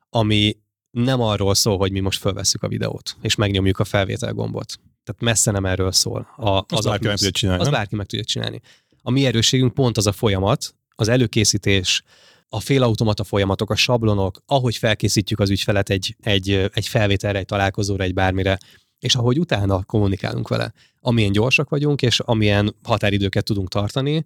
ami 0.09 0.57
nem 1.03 1.21
arról 1.21 1.55
szól, 1.55 1.77
hogy 1.77 1.91
mi 1.91 1.99
most 1.99 2.19
felvesszük 2.19 2.63
a 2.63 2.67
videót, 2.67 3.17
és 3.21 3.35
megnyomjuk 3.35 3.79
a 3.79 3.83
felvétel 3.83 4.33
gombot. 4.33 4.79
Tehát 5.03 5.21
messze 5.21 5.51
nem 5.51 5.65
erről 5.65 5.91
szól. 5.91 6.27
A, 6.37 6.49
az 6.49 6.63
az 6.67 6.85
bárki 6.85 7.07
meg 7.07 7.15
tudja 7.15 7.31
csinálni. 7.31 7.61
Az 7.61 7.69
bárki 7.69 7.95
meg 7.95 8.05
tudja 8.05 8.25
csinálni. 8.25 8.61
A 9.01 9.11
mi 9.11 9.25
erősségünk 9.25 9.73
pont 9.73 9.97
az 9.97 10.07
a 10.07 10.11
folyamat, 10.11 10.75
az 10.95 11.07
előkészítés, 11.07 12.03
a 12.49 12.59
félautomata 12.59 13.23
folyamatok, 13.23 13.69
a 13.69 13.75
sablonok, 13.75 14.41
ahogy 14.45 14.75
felkészítjük 14.75 15.39
az 15.39 15.49
ügyfelet 15.49 15.89
egy, 15.89 16.15
egy, 16.19 16.69
egy 16.73 16.87
felvételre, 16.87 17.39
egy 17.39 17.45
találkozóra, 17.45 18.03
egy 18.03 18.13
bármire, 18.13 18.57
és 18.99 19.15
ahogy 19.15 19.39
utána 19.39 19.83
kommunikálunk 19.83 20.47
vele. 20.47 20.73
Amilyen 20.99 21.31
gyorsak 21.31 21.69
vagyunk, 21.69 22.01
és 22.01 22.19
amilyen 22.19 22.75
határidőket 22.83 23.43
tudunk 23.43 23.69
tartani, 23.69 24.25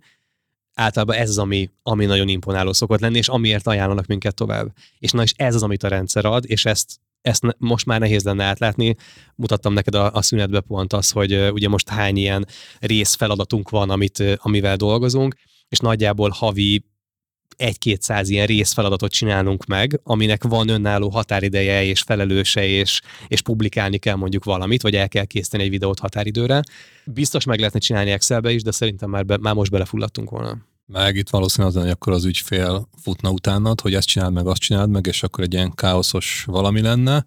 általában 0.80 1.16
ez 1.16 1.30
az, 1.30 1.38
ami, 1.38 1.70
ami 1.84 2.06
nagyon 2.06 2.28
imponáló 2.28 2.74
szokott 2.74 3.00
lenni, 3.00 3.18
és 3.18 3.28
amiért 3.28 3.68
ajánlanak 3.68 4.06
minket 4.06 4.36
tovább. 4.36 4.74
És 5.00 5.12
na 5.12 5.22
és 5.22 5.34
ez 5.38 5.56
az, 5.56 5.64
amit 5.64 5.84
a 5.84 5.88
rendszer 5.88 6.26
ad, 6.26 6.44
és 6.48 6.66
ezt 6.66 7.00
ezt 7.22 7.44
most 7.58 7.86
már 7.86 8.00
nehéz 8.00 8.24
lenne 8.24 8.44
átlátni. 8.44 8.96
Mutattam 9.36 9.74
neked 9.74 9.96
a, 9.96 10.14
a 10.14 10.22
szünetbe 10.22 10.60
pont 10.60 10.94
az, 10.94 11.10
hogy 11.10 11.52
ugye 11.52 11.68
most 11.68 11.90
hány 11.90 12.18
ilyen 12.18 12.48
részfeladatunk 12.80 13.70
van, 13.70 13.90
amit, 13.90 14.24
amivel 14.38 14.76
dolgozunk, 14.76 15.36
és 15.70 15.80
nagyjából 15.80 16.30
havi 16.30 16.84
egy-kétszáz 17.56 18.30
ilyen 18.30 18.46
részfeladatot 18.46 19.12
csinálunk 19.12 19.66
meg, 19.66 20.00
aminek 20.04 20.44
van 20.44 20.70
önálló 20.70 21.10
határideje 21.10 21.84
és 21.84 22.02
felelőse, 22.02 22.66
és, 22.66 23.02
és 23.28 23.42
publikálni 23.42 23.98
kell 23.98 24.16
mondjuk 24.16 24.44
valamit, 24.44 24.82
vagy 24.82 24.96
el 24.96 25.08
kell 25.08 25.26
készíteni 25.26 25.64
egy 25.64 25.70
videót 25.70 26.00
határidőre. 26.00 26.62
Biztos 27.06 27.46
meg 27.46 27.58
lehetne 27.58 27.80
csinálni 27.80 28.12
Excelbe 28.12 28.52
is, 28.52 28.64
de 28.64 28.72
szerintem 28.72 29.10
már, 29.10 29.26
be, 29.26 29.38
már 29.38 29.54
most 29.54 29.72
belefulladtunk 29.72 30.30
volna. 30.30 30.69
Meg 30.92 31.16
itt 31.16 31.30
valószínűleg 31.30 31.76
az, 31.76 31.82
hogy 31.82 31.92
akkor 31.92 32.14
az 32.14 32.26
ügyfél 32.26 32.90
futna 33.02 33.30
utánad, 33.32 33.82
hogy 33.82 33.94
ezt 33.94 34.08
csináld 34.08 34.34
meg, 34.34 34.48
azt 34.48 34.62
csináld 34.62 34.90
meg, 34.90 35.06
és 35.06 35.24
akkor 35.24 35.44
egy 35.44 35.54
ilyen 35.54 35.72
káoszos 35.72 36.44
valami 36.48 36.82
lenne, 36.82 37.26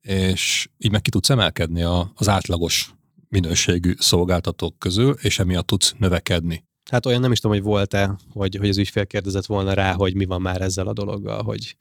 és 0.00 0.68
így 0.78 0.90
meg 0.90 1.02
ki 1.02 1.10
tudsz 1.10 1.30
emelkedni 1.30 1.82
a, 1.82 2.12
az 2.14 2.28
átlagos 2.28 2.94
minőségű 3.28 3.94
szolgáltatók 3.98 4.78
közül, 4.78 5.14
és 5.20 5.38
emiatt 5.38 5.66
tudsz 5.66 5.94
növekedni. 5.98 6.64
Hát 6.90 7.06
olyan 7.06 7.20
nem 7.20 7.32
is 7.32 7.40
tudom, 7.40 7.56
hogy 7.56 7.66
volt-e, 7.66 8.16
hogy, 8.32 8.56
hogy 8.56 8.68
az 8.68 8.78
ügyfél 8.78 9.06
kérdezett 9.06 9.46
volna 9.46 9.72
rá, 9.72 9.92
hogy 9.92 10.14
mi 10.14 10.24
van 10.24 10.40
már 10.40 10.60
ezzel 10.60 10.86
a 10.86 10.92
dologgal, 10.92 11.42
hogy 11.42 11.76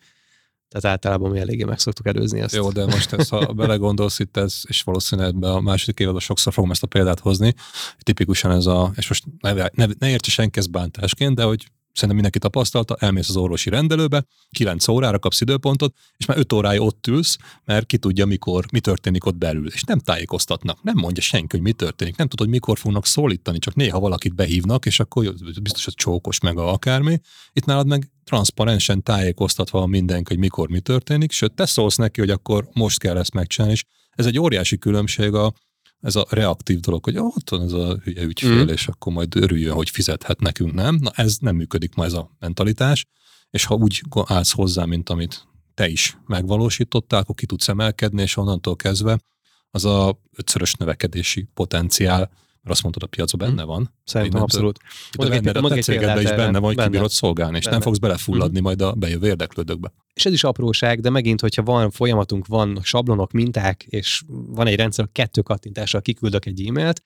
tehát 0.72 0.98
általában 0.98 1.32
mi 1.32 1.40
eléggé 1.40 1.64
meg 1.64 1.80
szoktuk 1.80 2.08
előzni 2.08 2.40
ezt. 2.40 2.56
Jó, 2.56 2.72
de 2.72 2.86
most 2.86 3.14
ezt, 3.14 3.30
ha 3.30 3.54
belegondolsz 3.54 4.20
itt, 4.20 4.38
ez, 4.38 4.62
és 4.68 4.82
valószínűleg 4.82 5.34
ebbe 5.34 5.52
a 5.52 5.62
második 5.62 6.00
évadban 6.00 6.22
sokszor 6.22 6.54
fogom 6.54 6.72
ezt 6.72 6.84
a 6.84 6.88
példát 6.88 7.20
hozni, 7.20 7.54
tipikusan 8.00 8.52
ez 8.52 8.66
a, 8.66 8.92
és 8.96 9.08
most 9.08 9.24
ne, 9.40 9.54
ne, 9.74 9.86
ne 10.00 10.10
értse 10.10 10.32
senki 10.32 10.60
ezt 10.60 10.72
bántásként, 10.72 11.36
de 11.36 11.44
hogy 11.44 11.72
szerintem 11.94 12.14
mindenki 12.14 12.40
tapasztalta, 12.40 12.96
elmész 13.00 13.30
az 13.30 13.36
orvosi 13.36 13.70
rendelőbe, 13.70 14.26
9 14.50 14.88
órára 14.88 15.20
kapsz 15.20 15.42
időpontot, 15.42 15.96
és 16.18 16.26
már 16.26 16.38
5 16.38 16.54
órája 16.54 16.82
ott 16.82 17.08
ülsz, 17.08 17.38
mert 17.66 17.86
ki 17.86 17.98
tudja, 17.98 18.26
mikor, 18.26 18.66
mi 18.72 18.80
történik 18.80 19.26
ott 19.26 19.36
belül. 19.36 19.68
És 19.68 19.84
nem 19.84 20.00
tájékoztatnak, 20.00 20.84
nem 20.84 20.96
mondja 20.98 21.24
senki, 21.24 21.48
hogy 21.56 21.62
mi 21.62 21.72
történik, 21.72 22.16
nem 22.16 22.28
tudod, 22.28 22.46
hogy 22.46 22.56
mikor 22.56 22.78
fognak 22.78 23.06
szólítani, 23.06 23.60
csak 23.60 23.76
néha 23.76 24.00
valakit 24.00 24.36
behívnak, 24.36 24.86
és 24.86 25.00
akkor 25.00 25.34
biztos, 25.62 25.86
hogy 25.86 25.94
csókos 25.94 26.40
meg 26.40 26.58
a 26.58 26.72
akármi. 26.72 27.20
Itt 27.54 27.66
nálad 27.66 27.88
meg 27.88 28.12
transzparensen 28.24 29.04
tájékoztatva 29.04 29.86
mindenki, 29.86 30.34
hogy 30.34 30.38
mikor 30.38 30.70
mi 30.70 30.80
történik, 30.80 31.32
sőt, 31.32 31.54
te 31.54 31.66
szólsz 31.66 31.96
neki, 31.96 32.20
hogy 32.20 32.30
akkor 32.30 32.70
most 32.74 33.00
kell 33.00 33.18
ezt 33.18 33.34
megcsinálni, 33.34 33.76
és 33.76 33.84
ez 34.12 34.26
egy 34.26 34.40
óriási 34.40 34.78
különbség 34.78 35.34
a, 35.34 35.54
ez 36.02 36.16
a 36.16 36.26
reaktív 36.30 36.80
dolog, 36.80 37.04
hogy 37.04 37.18
ott 37.18 37.50
van 37.50 37.62
ez 37.62 37.72
a 37.72 37.98
hülye 38.04 38.24
ügyfél, 38.24 38.64
mm. 38.64 38.68
és 38.68 38.88
akkor 38.88 39.14
majd 39.14 39.36
örüljön, 39.36 39.74
hogy 39.74 39.90
fizethet 39.90 40.40
nekünk, 40.40 40.74
nem? 40.74 40.96
Na 40.96 41.12
ez 41.16 41.38
nem 41.38 41.56
működik 41.56 41.96
ma 41.96 42.06
ez 42.06 42.14
a 42.14 42.32
mentalitás, 42.40 43.06
és 43.50 43.66
ha 43.66 43.76
úgy 43.76 44.02
állsz 44.26 44.52
hozzá, 44.52 44.86
mint 44.86 45.10
amit 45.10 45.48
te 45.74 45.88
is 45.88 46.18
megvalósítottál, 46.26 47.20
akkor 47.20 47.36
ki 47.36 47.46
tudsz 47.46 47.68
emelkedni, 47.68 48.22
és 48.22 48.38
onnantól 48.38 48.76
kezdve 48.76 49.20
az 49.72 49.86
a 49.86 50.20
ötszörös 50.38 50.74
növekedési 50.74 51.48
potenciál 51.54 52.32
mert 52.62 52.76
azt 52.76 52.82
mondtad, 52.82 53.04
a 53.04 53.08
piacban 53.08 53.48
benne 53.48 53.64
van. 53.64 53.94
Szerintem 54.04 54.42
abszolút. 54.42 54.80
Benne, 55.18 55.52
a 55.52 55.70
cégedben 55.70 56.22
is 56.22 56.30
benne 56.30 56.60
van, 56.60 56.62
hogy 56.62 56.76
benne. 56.76 56.90
kibírod 56.90 57.10
szolgálni, 57.10 57.58
és 57.58 57.64
benne. 57.64 57.76
nem 57.76 57.86
fogsz 57.86 57.98
belefulladni 57.98 58.60
mm. 58.60 58.64
majd 58.64 58.82
a 58.82 58.94
bejövő 58.94 59.28
érdeklődőkbe. 59.28 59.94
És 60.14 60.26
ez 60.26 60.34
is 60.34 60.44
apróság, 60.44 61.00
de 61.00 61.10
megint, 61.10 61.42
hogyha 61.42 61.64
van 61.64 61.92
folyamatunk, 61.92 62.48
van 62.48 62.80
sablonok, 62.84 63.32
minták, 63.32 63.84
és 63.84 64.24
van 64.28 64.68
egy 64.68 64.76
rendszer, 64.76 65.10
kettő 65.12 65.42
kattintással 65.42 66.02
kiküldök 66.02 66.46
egy 66.46 66.68
e-mailt, 66.68 67.04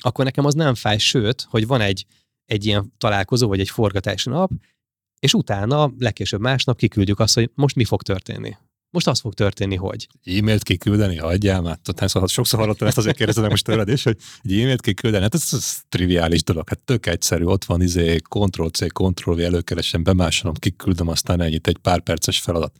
akkor 0.00 0.24
nekem 0.24 0.44
az 0.44 0.54
nem 0.54 0.74
fáj, 0.74 0.98
sőt, 0.98 1.46
hogy 1.50 1.66
van 1.66 1.80
egy, 1.80 2.06
egy 2.44 2.64
ilyen 2.64 2.92
találkozó, 2.98 3.48
vagy 3.48 3.60
egy 3.60 3.70
forgatási 3.70 4.30
nap, 4.30 4.50
és 5.18 5.34
utána, 5.34 5.92
legkésőbb 5.98 6.40
másnap 6.40 6.76
kiküldjük 6.76 7.20
azt, 7.20 7.34
hogy 7.34 7.50
most 7.54 7.76
mi 7.76 7.84
fog 7.84 8.02
történni. 8.02 8.56
Most 8.94 9.06
az 9.06 9.20
fog 9.20 9.34
történni, 9.34 9.76
hogy. 9.76 10.08
E-mailt 10.24 10.62
kiküldeni, 10.62 11.16
hagyjál 11.16 11.60
már. 11.60 11.78
Tehát 11.82 12.28
sokszor 12.30 12.58
hallottam 12.58 12.88
ezt, 12.88 12.98
azért 12.98 13.16
kérdezem 13.16 13.48
most 13.48 13.64
tőled 13.64 13.88
is, 13.88 14.02
hogy 14.02 14.16
egy 14.42 14.60
e-mailt 14.60 14.80
kiküldeni, 14.80 15.22
hát 15.22 15.34
ez, 15.34 15.48
ez 15.52 15.76
triviális 15.88 16.42
dolog, 16.42 16.68
hát 16.68 16.78
tök 16.78 17.06
egyszerű, 17.06 17.44
ott 17.44 17.64
van 17.64 17.82
izé, 17.82 18.16
Ctrl-C, 18.16 18.92
Ctrl-V, 18.92 19.38
előkeresem, 19.38 20.02
bemásolom, 20.02 20.54
kiküldöm, 20.54 21.08
aztán 21.08 21.40
ennyit, 21.40 21.66
egy 21.66 21.78
pár 21.78 22.00
perces 22.00 22.40
feladat. 22.40 22.72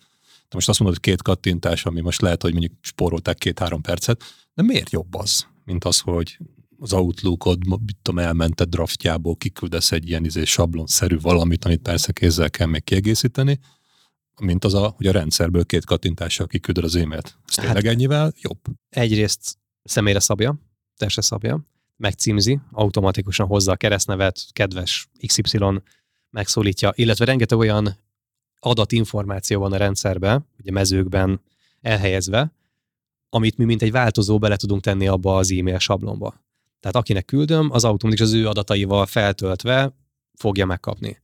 De 0.48 0.54
most 0.54 0.68
azt 0.68 0.78
mondod, 0.78 0.98
hogy 0.98 1.10
két 1.12 1.22
kattintás, 1.22 1.84
ami 1.84 2.00
most 2.00 2.20
lehet, 2.20 2.42
hogy 2.42 2.52
mondjuk 2.52 2.72
spórolták 2.80 3.38
két-három 3.38 3.80
percet, 3.80 4.22
de 4.54 4.62
miért 4.62 4.90
jobb 4.90 5.14
az, 5.14 5.46
mint 5.64 5.84
az, 5.84 6.00
hogy 6.00 6.38
az 6.78 6.92
Outlookod, 6.92 7.66
mit 7.66 7.96
tudom, 8.02 8.24
elmented 8.24 8.68
draftjából, 8.68 9.36
kiküldesz 9.36 9.92
egy 9.92 10.08
ilyen 10.08 10.24
izé 10.24 10.44
sablonszerű 10.44 11.18
valamit, 11.20 11.64
amit 11.64 11.82
persze 11.82 12.12
kézzel 12.12 12.50
kell 12.50 12.66
még 12.66 12.84
kiegészíteni, 12.84 13.58
mint 14.40 14.64
az, 14.64 14.74
a, 14.74 14.94
hogy 14.96 15.06
a 15.06 15.12
rendszerből 15.12 15.64
két 15.64 15.84
kattintással 15.84 16.46
kiküldöd 16.46 16.84
az 16.84 16.96
e-mailt. 16.96 17.38
Ez 17.46 17.54
hát, 17.54 17.64
tényleg 17.64 17.86
ennyivel 17.86 18.32
jobb? 18.40 18.58
Egyrészt 18.88 19.58
személyre 19.82 20.20
szabja, 20.20 20.58
testre 20.96 21.22
szabja, 21.22 21.66
megcímzi, 21.96 22.60
automatikusan 22.70 23.46
hozza 23.46 23.72
a 23.72 23.76
keresztnevet, 23.76 24.46
kedves 24.52 25.08
XY 25.26 25.58
megszólítja, 26.30 26.92
illetve 26.94 27.24
rengeteg 27.24 27.58
olyan 27.58 27.98
adatinformáció 28.58 29.60
van 29.60 29.72
a 29.72 29.76
rendszerben, 29.76 30.46
ugye 30.58 30.72
mezőkben, 30.72 31.40
elhelyezve, 31.80 32.52
amit 33.28 33.56
mi 33.56 33.64
mint 33.64 33.82
egy 33.82 33.90
változó 33.90 34.38
bele 34.38 34.56
tudunk 34.56 34.82
tenni 34.82 35.06
abba 35.06 35.36
az 35.36 35.52
e-mail 35.52 35.78
sablonba. 35.78 36.42
Tehát 36.80 36.96
akinek 36.96 37.24
küldöm, 37.24 37.70
az 37.70 37.84
automatikus 37.84 38.26
az 38.26 38.32
ő 38.32 38.48
adataival 38.48 39.06
feltöltve 39.06 39.96
fogja 40.34 40.66
megkapni. 40.66 41.22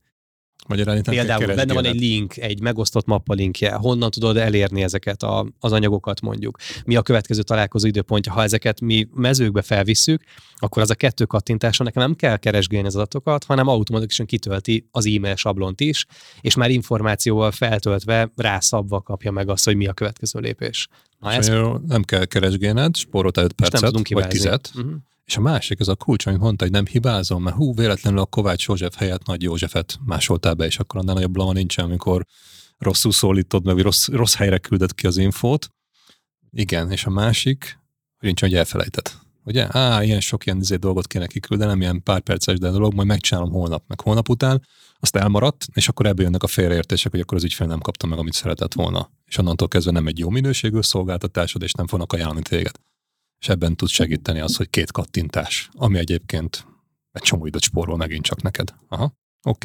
Magyarán 0.67 1.03
Például 1.03 1.55
benne 1.55 1.73
van 1.73 1.85
egy 1.85 1.99
link, 1.99 2.37
egy 2.37 2.61
megosztott 2.61 3.05
mappa 3.05 3.33
linkje, 3.33 3.73
honnan 3.73 4.11
tudod 4.11 4.37
elérni 4.37 4.83
ezeket 4.83 5.23
a, 5.23 5.47
az 5.59 5.71
anyagokat 5.71 6.21
mondjuk. 6.21 6.57
Mi 6.85 6.95
a 6.95 7.01
következő 7.01 7.41
találkozó 7.41 7.87
időpontja, 7.87 8.31
ha 8.31 8.43
ezeket 8.43 8.81
mi 8.81 9.07
mezőkbe 9.13 9.61
felvisszük, 9.61 10.23
akkor 10.55 10.81
az 10.81 10.89
a 10.89 10.95
kettő 10.95 11.25
kattintáson 11.25 11.85
nekem 11.85 12.01
nem 12.01 12.15
kell 12.15 12.37
keresgélni 12.37 12.87
az 12.87 12.95
adatokat, 12.95 13.43
hanem 13.43 13.67
automatikusan 13.67 14.25
kitölti 14.25 14.87
az 14.91 15.05
e-mail 15.05 15.35
sablont 15.35 15.79
is, 15.79 16.05
és 16.41 16.55
már 16.55 16.69
információval 16.69 17.51
feltöltve, 17.51 18.31
rászabva 18.35 19.01
kapja 19.01 19.31
meg 19.31 19.49
azt, 19.49 19.65
hogy 19.65 19.75
mi 19.75 19.87
a 19.87 19.93
következő 19.93 20.39
lépés. 20.39 20.87
Na, 21.19 21.31
ez... 21.31 21.47
Nem 21.87 22.03
kell 22.03 22.25
keresgélned, 22.25 22.95
spóroltál 22.95 23.43
5 23.43 23.53
percet, 23.53 24.09
vagy 24.09 24.27
10 24.27 24.45
uh-huh. 24.45 24.91
És 25.25 25.37
a 25.37 25.41
másik, 25.41 25.79
ez 25.79 25.87
a 25.87 25.95
kulcs, 25.95 26.25
amit 26.25 26.39
mondta, 26.39 26.63
hogy 26.63 26.73
nem 26.73 26.85
hibázom, 26.85 27.43
mert 27.43 27.55
hú, 27.55 27.73
véletlenül 27.75 28.19
a 28.19 28.25
Kovács 28.25 28.65
József 28.65 28.95
helyett 28.95 29.25
Nagy 29.25 29.41
Józsefet 29.41 29.99
másoltál 30.05 30.53
be, 30.53 30.65
és 30.65 30.79
akkor 30.79 30.99
annál 30.99 31.15
nagyobb 31.15 31.35
lama 31.35 31.53
nincsen, 31.53 31.85
amikor 31.85 32.25
rosszul 32.77 33.11
szólítod, 33.11 33.65
meg 33.65 33.77
rossz, 33.77 34.07
rossz 34.07 34.35
helyre 34.35 34.57
küldött 34.57 34.95
ki 34.95 35.07
az 35.07 35.17
infót. 35.17 35.69
Igen, 36.51 36.91
és 36.91 37.05
a 37.05 37.09
másik, 37.09 37.79
hogy 38.17 38.27
nincs, 38.27 38.41
hogy 38.41 38.53
elfelejtett. 38.53 39.19
Ugye? 39.43 39.67
Á, 39.77 40.03
ilyen 40.03 40.19
sok 40.19 40.45
ilyen 40.45 40.59
izé 40.59 40.75
dolgot 40.75 41.07
kéne 41.07 41.27
kiküldenem, 41.27 41.81
ilyen 41.81 42.03
pár 42.03 42.19
perces 42.19 42.57
de 42.57 42.69
dolog, 42.69 42.93
majd 42.93 43.07
megcsinálom 43.07 43.51
holnap, 43.51 43.83
meg 43.87 44.01
holnap 44.01 44.29
után, 44.29 44.65
azt 44.99 45.15
elmaradt, 45.15 45.65
és 45.73 45.87
akkor 45.87 46.05
ebből 46.05 46.25
jönnek 46.25 46.43
a 46.43 46.47
félreértések, 46.47 47.11
hogy 47.11 47.19
akkor 47.19 47.37
az 47.37 47.43
ügyfél 47.43 47.67
nem 47.67 47.79
kapta 47.79 48.07
meg, 48.07 48.19
amit 48.19 48.33
szeretett 48.33 48.73
volna. 48.73 49.11
És 49.25 49.37
onnantól 49.37 49.67
kezdve 49.67 49.91
nem 49.91 50.07
egy 50.07 50.19
jó 50.19 50.29
minőségű 50.29 50.81
szolgáltatásod, 50.81 51.61
és 51.61 51.73
nem 51.73 51.87
fognak 51.87 52.13
ajánlani 52.13 52.41
téged 52.41 52.75
és 53.41 53.49
ebben 53.49 53.75
tud 53.75 53.89
segíteni 53.89 54.39
az, 54.39 54.55
hogy 54.55 54.69
két 54.69 54.91
kattintás, 54.91 55.69
ami 55.73 55.97
egyébként 55.97 56.65
egy 57.11 57.21
csomó 57.21 57.45
időt 57.45 57.61
spórol 57.61 57.97
megint 57.97 58.23
csak 58.23 58.41
neked. 58.41 58.73
Aha. 58.87 59.03
Oké, 59.03 59.17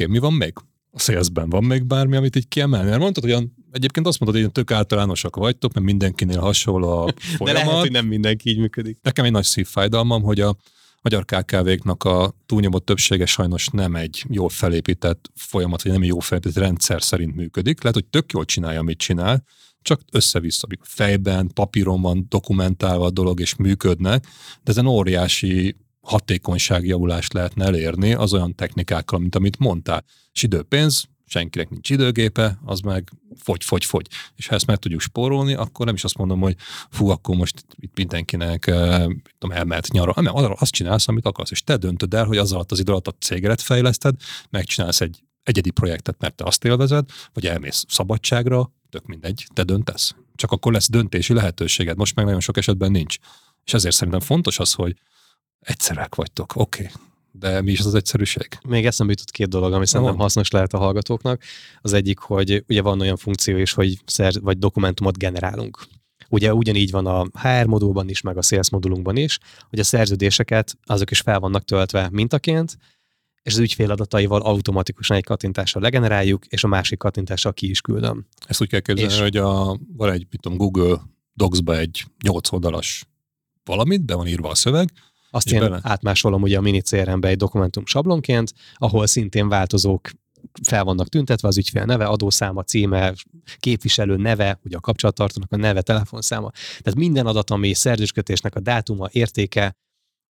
okay, 0.03 0.05
mi 0.05 0.19
van 0.19 0.33
még? 0.33 0.53
A 0.91 0.99
salesben 0.99 1.49
van 1.49 1.63
még 1.63 1.85
bármi, 1.85 2.15
amit 2.15 2.35
így 2.35 2.47
kiemelni? 2.47 2.89
Mert 2.89 3.01
mondtad, 3.01 3.23
hogy 3.23 3.49
egyébként 3.71 4.07
azt 4.07 4.19
mondod, 4.19 4.41
hogy 4.41 4.51
tök 4.51 4.71
általánosak 4.71 5.35
vagytok, 5.35 5.73
mert 5.73 5.85
mindenkinél 5.85 6.39
hasonló 6.39 6.87
a 6.89 7.13
folyamat. 7.17 7.45
De 7.45 7.51
lehet, 7.65 7.79
hogy 7.79 7.91
nem 7.91 8.05
mindenki 8.05 8.49
így 8.49 8.57
működik. 8.57 8.97
Nekem 9.01 9.25
egy 9.25 9.31
nagy 9.31 9.43
szívfájdalmam, 9.43 10.21
hogy 10.21 10.39
a 10.39 10.55
magyar 11.01 11.25
KKV-knak 11.25 12.03
a 12.03 12.33
túlnyomott 12.45 12.85
többsége 12.85 13.25
sajnos 13.25 13.67
nem 13.67 13.95
egy 13.95 14.25
jól 14.29 14.49
felépített 14.49 15.31
folyamat, 15.35 15.81
vagy 15.81 15.91
nem 15.91 16.01
egy 16.01 16.07
jól 16.07 16.21
felépített 16.21 16.63
rendszer 16.63 17.01
szerint 17.01 17.35
működik. 17.35 17.81
Lehet, 17.81 17.95
hogy 17.95 18.05
tök 18.05 18.31
jól 18.31 18.45
csinálja, 18.45 18.79
amit 18.79 18.97
csinál, 18.97 19.43
csak 19.87 20.01
össze-vissza, 20.11 20.67
fejben, 20.81 21.51
papíron 21.53 22.01
van 22.01 22.25
dokumentálva 22.29 23.05
a 23.05 23.09
dolog, 23.09 23.39
és 23.39 23.55
működnek, 23.55 24.25
de 24.63 24.71
ezen 24.71 24.85
óriási 24.85 25.75
hatékonyságjavulást 26.01 27.33
lehetne 27.33 27.65
elérni 27.65 28.13
az 28.13 28.33
olyan 28.33 28.55
technikákkal, 28.55 29.19
mint 29.19 29.35
amit 29.35 29.59
mondtál. 29.59 30.03
És 30.31 30.43
időpénz, 30.43 31.03
senkinek 31.25 31.69
nincs 31.69 31.89
időgépe, 31.89 32.59
az 32.65 32.79
meg 32.79 33.11
fogy, 33.35 33.63
fogy, 33.63 33.85
fogy. 33.85 34.07
És 34.35 34.47
ha 34.47 34.55
ezt 34.55 34.65
meg 34.65 34.77
tudjuk 34.77 35.01
spórolni, 35.01 35.53
akkor 35.53 35.85
nem 35.85 35.95
is 35.95 36.03
azt 36.03 36.17
mondom, 36.17 36.39
hogy 36.39 36.55
fú, 36.89 37.09
akkor 37.09 37.35
most 37.35 37.65
itt 37.75 37.95
mindenkinek 37.95 38.67
eh, 38.67 39.05
tudom, 39.37 39.57
elmehet 39.57 39.87
nyara, 39.91 40.11
hanem 40.11 40.33
azt 40.35 40.71
csinálsz, 40.71 41.07
amit 41.07 41.25
akarsz, 41.25 41.51
és 41.51 41.63
te 41.63 41.77
döntöd 41.77 42.13
el, 42.13 42.25
hogy 42.25 42.37
az 42.37 42.51
alatt 42.51 42.71
az 42.71 42.79
idő 42.79 42.91
alatt 42.91 43.07
a 43.07 43.15
cégedet 43.19 43.61
fejleszted, 43.61 44.15
megcsinálsz 44.49 45.01
egy 45.01 45.21
egyedi 45.43 45.71
projektet, 45.71 46.19
mert 46.19 46.35
te 46.35 46.43
azt 46.43 46.65
élvezed, 46.65 47.09
vagy 47.33 47.45
elmész 47.45 47.85
szabadságra, 47.87 48.71
tök 48.89 49.05
mindegy, 49.05 49.47
te 49.53 49.63
döntesz. 49.63 50.15
Csak 50.35 50.51
akkor 50.51 50.71
lesz 50.71 50.89
döntési 50.89 51.33
lehetőséged, 51.33 51.97
most 51.97 52.15
meg 52.15 52.25
nagyon 52.25 52.39
sok 52.39 52.57
esetben 52.57 52.91
nincs. 52.91 53.17
És 53.65 53.73
ezért 53.73 53.95
szerintem 53.95 54.19
fontos 54.19 54.59
az, 54.59 54.73
hogy 54.73 54.95
egyszerek 55.59 56.15
vagytok, 56.15 56.55
oké, 56.55 56.81
okay. 56.83 56.93
de 57.31 57.61
mi 57.61 57.71
is 57.71 57.79
az 57.79 57.95
egyszerűség? 57.95 58.47
Még 58.67 58.85
eszembe 58.85 59.11
jutott 59.11 59.31
két 59.31 59.49
dolog, 59.49 59.73
ami 59.73 59.87
szerintem 59.87 60.15
van. 60.15 60.23
hasznos 60.23 60.49
lehet 60.49 60.73
a 60.73 60.77
hallgatóknak. 60.77 61.41
Az 61.81 61.93
egyik, 61.93 62.19
hogy 62.19 62.63
ugye 62.67 62.81
van 62.81 63.01
olyan 63.01 63.17
funkció 63.17 63.57
is, 63.57 63.73
hogy 63.73 63.99
szer 64.05 64.33
vagy 64.41 64.57
dokumentumot 64.57 65.17
generálunk. 65.17 65.87
Ugye 66.29 66.53
ugyanígy 66.53 66.91
van 66.91 67.05
a 67.05 67.21
HR 67.21 67.65
modulban 67.65 68.09
is, 68.09 68.21
meg 68.21 68.37
a 68.37 68.41
sales 68.41 68.69
modulunkban 68.69 69.17
is, 69.17 69.39
hogy 69.69 69.79
a 69.79 69.83
szerződéseket 69.83 70.77
azok 70.83 71.11
is 71.11 71.19
fel 71.19 71.39
vannak 71.39 71.63
töltve 71.63 72.09
mintaként, 72.11 72.77
és 73.47 73.53
az 73.53 73.59
ügyfél 73.59 73.91
adataival 73.91 74.41
automatikusan 74.41 75.17
egy 75.17 75.23
kattintással 75.23 75.81
legeneráljuk, 75.81 76.45
és 76.45 76.63
a 76.63 76.67
másik 76.67 76.97
kattintással 76.97 77.53
ki 77.53 77.69
is 77.69 77.81
küldöm. 77.81 78.27
Ezt 78.47 78.61
úgy 78.61 78.67
kell 78.67 78.79
képzelni, 78.79 79.13
és... 79.13 79.19
hogy 79.19 79.37
a, 79.37 79.79
van 79.97 80.11
egy, 80.11 80.27
mit 80.29 80.41
tudom, 80.41 80.57
Google 80.57 81.01
Docs-ba 81.33 81.77
egy 81.77 82.05
8 82.23 82.51
oldalas 82.51 83.05
valamit, 83.63 84.05
be 84.05 84.15
van 84.15 84.27
írva 84.27 84.49
a 84.49 84.55
szöveg, 84.55 84.89
azt 85.29 85.51
én 85.51 85.59
bele... 85.59 85.79
átmásolom 85.83 86.41
ugye 86.41 86.57
a 86.57 86.61
mini 86.61 86.81
CRM-be 86.81 87.27
egy 87.27 87.37
dokumentum 87.37 87.85
sablonként, 87.85 88.53
ahol 88.75 89.07
szintén 89.07 89.49
változók 89.49 90.09
fel 90.63 90.83
vannak 90.83 91.09
tüntetve, 91.09 91.47
az 91.47 91.57
ügyfél 91.57 91.83
neve, 91.83 92.05
adószáma, 92.05 92.63
címe, 92.63 93.13
képviselő 93.57 94.15
neve, 94.15 94.59
ugye 94.63 94.77
a 94.77 94.79
kapcsolattartónak 94.79 95.51
a 95.51 95.57
neve, 95.57 95.81
telefonszáma. 95.81 96.51
Tehát 96.51 96.95
minden 96.95 97.25
adat, 97.25 97.49
ami 97.49 97.73
szerződéskötésnek 97.73 98.55
a 98.55 98.59
dátuma, 98.59 99.07
értéke, 99.11 99.75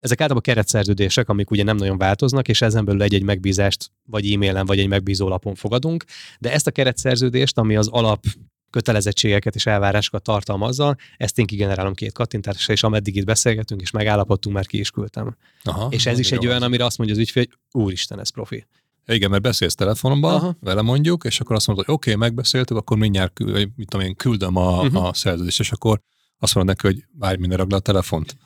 ezek 0.01 0.21
általában 0.21 0.43
keretszerződések, 0.43 1.29
amik 1.29 1.51
ugye 1.51 1.63
nem 1.63 1.77
nagyon 1.77 1.99
változnak, 1.99 2.49
és 2.49 2.63
ezen 2.63 2.85
belül 2.85 3.03
egy-egy 3.03 3.23
megbízást 3.23 3.91
vagy 4.07 4.33
e-mailen, 4.33 4.67
vagy 4.67 4.79
egy 4.79 4.89
megbízólapon 4.89 5.55
fogadunk, 5.55 6.05
de 6.39 6.53
ezt 6.53 6.67
a 6.67 6.71
keretszerződést, 6.71 7.59
ami 7.59 7.77
az 7.77 7.89
alap 7.89 8.25
kötelezettségeket 8.71 9.55
és 9.55 9.67
elvárásokat 9.67 10.23
tartalmazza, 10.23 10.97
ezt 11.17 11.39
én 11.39 11.47
kigenerálom 11.47 11.95
két 11.95 12.13
kattintásra, 12.13 12.73
és 12.73 12.83
ameddig 12.83 13.17
itt 13.17 13.25
beszélgetünk, 13.25 13.81
és 13.81 13.91
megállapodtunk, 13.91 14.55
már 14.55 14.67
ki 14.67 14.79
is 14.79 14.91
küldtem. 14.91 15.37
Aha, 15.63 15.89
és 15.91 16.07
ez 16.07 16.19
is 16.19 16.33
egy 16.33 16.47
olyan, 16.47 16.63
amire 16.63 16.85
azt 16.85 16.99
mondja 16.99 17.17
az 17.17 17.23
ügyfél, 17.23 17.45
hogy 17.49 17.83
úristen, 17.83 18.21
ez 18.21 18.29
profi. 18.29 18.67
Igen, 19.07 19.31
mert 19.31 19.43
beszélsz 19.43 19.75
telefonban, 19.75 20.35
Aha. 20.35 20.57
vele 20.61 20.83
mondjuk, 20.83 21.25
és 21.25 21.41
akkor 21.41 21.57
azt 21.57 21.67
mondod, 21.67 21.85
hogy 21.85 21.95
oké, 21.95 22.13
okay, 22.13 22.29
megbeszéltük, 22.29 22.77
akkor 22.77 22.97
mindjárt 22.97 23.39
mit 23.77 23.89
tudom 23.89 24.07
én, 24.07 24.17
küldöm 24.17 24.57
a, 24.57 24.83
uh-huh. 24.83 25.05
a 25.05 25.15
szerződést, 25.15 25.61
és 25.61 25.73
akkor 25.73 26.01
azt 26.39 26.55
mondod 26.55 26.77
neki, 26.77 26.95
hogy 26.95 27.07
várj, 27.19 27.39
minden 27.39 27.59
ragd 27.59 27.73
a 27.73 27.79
telefont. 27.79 28.37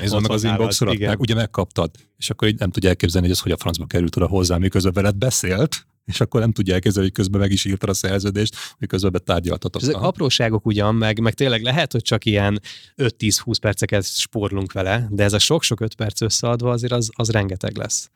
Nézd 0.00 0.20
meg 0.20 0.30
az 0.30 0.44
inboxodat, 0.44 0.98
meg 0.98 1.20
ugye 1.20 1.34
megkaptad, 1.34 1.90
és 2.16 2.30
akkor 2.30 2.48
így 2.48 2.58
nem 2.58 2.70
tudja 2.70 2.88
elképzelni, 2.88 3.26
hogy 3.26 3.36
ez 3.36 3.42
hogy 3.42 3.52
a 3.52 3.56
francba 3.56 3.86
került 3.86 4.16
oda 4.16 4.26
hozzá, 4.26 4.56
miközben 4.56 4.92
veled 4.92 5.16
beszélt, 5.16 5.86
és 6.04 6.20
akkor 6.20 6.40
nem 6.40 6.52
tudja 6.52 6.74
elképzelni, 6.74 7.08
hogy 7.08 7.16
közben 7.16 7.40
meg 7.40 7.50
is 7.50 7.64
írta 7.64 7.86
a 7.86 7.94
szerződést, 7.94 8.56
miközben 8.78 9.12
betárgyaltatok. 9.12 9.82
Ezek 9.82 9.94
apróságok 9.96 10.66
ugyan, 10.66 10.94
meg, 10.94 11.20
meg 11.20 11.34
tényleg 11.34 11.62
lehet, 11.62 11.92
hogy 11.92 12.02
csak 12.02 12.24
ilyen 12.24 12.60
5-10-20 12.96 13.54
perceket 13.60 14.04
spórlunk 14.04 14.72
vele, 14.72 15.08
de 15.10 15.24
ez 15.24 15.32
a 15.32 15.38
sok-sok 15.38 15.80
5 15.80 15.94
perc 15.94 16.20
összeadva 16.20 16.70
azért 16.70 16.92
az, 16.92 17.10
az 17.14 17.30
rengeteg 17.30 17.76
lesz. 17.76 18.10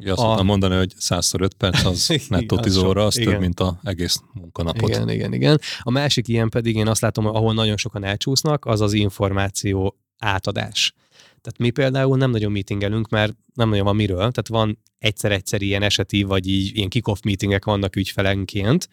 Ugye 0.00 0.12
azt 0.12 0.40
a... 0.40 0.42
mondani, 0.42 0.76
hogy 0.76 0.92
100 0.96 1.32
5 1.38 1.54
perc 1.54 1.84
az 1.84 2.12
nettó 2.28 2.58
10 2.58 2.76
óra, 2.76 3.04
az 3.04 3.18
igen. 3.18 3.32
több, 3.32 3.40
mint 3.40 3.60
az 3.60 3.72
egész 3.82 4.20
munkanapot. 4.32 4.88
Igen, 4.88 5.08
igen, 5.08 5.32
igen. 5.32 5.60
A 5.80 5.90
másik 5.90 6.28
ilyen 6.28 6.48
pedig 6.48 6.76
én 6.76 6.88
azt 6.88 7.00
látom, 7.00 7.26
ahol 7.26 7.54
nagyon 7.54 7.76
sokan 7.76 8.04
elcsúsznak, 8.04 8.64
az 8.64 8.80
az 8.80 8.92
információ 8.92 9.96
átadás. 10.18 10.94
Tehát 11.40 11.58
mi 11.58 11.70
például 11.70 12.16
nem 12.16 12.30
nagyon 12.30 12.52
meetingelünk, 12.52 13.08
mert 13.08 13.34
nem 13.54 13.68
nagyon 13.68 13.84
van 13.84 13.96
miről. 13.96 14.16
Tehát 14.16 14.48
van 14.48 14.78
egyszer-egyszer 14.98 15.62
ilyen 15.62 15.82
eseti, 15.82 16.22
vagy 16.22 16.48
így 16.48 16.76
ilyen 16.76 16.88
kick-off 16.88 17.20
meetingek 17.20 17.64
vannak 17.64 17.96
ügyfelenként, 17.96 18.88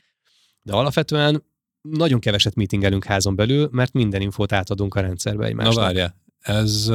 de 0.62 0.74
alapvetően 0.74 1.44
nagyon 1.82 2.20
keveset 2.20 2.56
meetingelünk 2.56 3.04
házon 3.04 3.36
belül, 3.36 3.70
mert 3.72 3.94
minden 3.94 4.22
infót 4.22 4.52
átadunk 4.52 4.96
a 4.96 5.00
rendszerbe 5.00 5.46
egymásnak. 5.46 5.76
Na 5.76 5.82
várja, 5.82 6.16
ez 6.40 6.92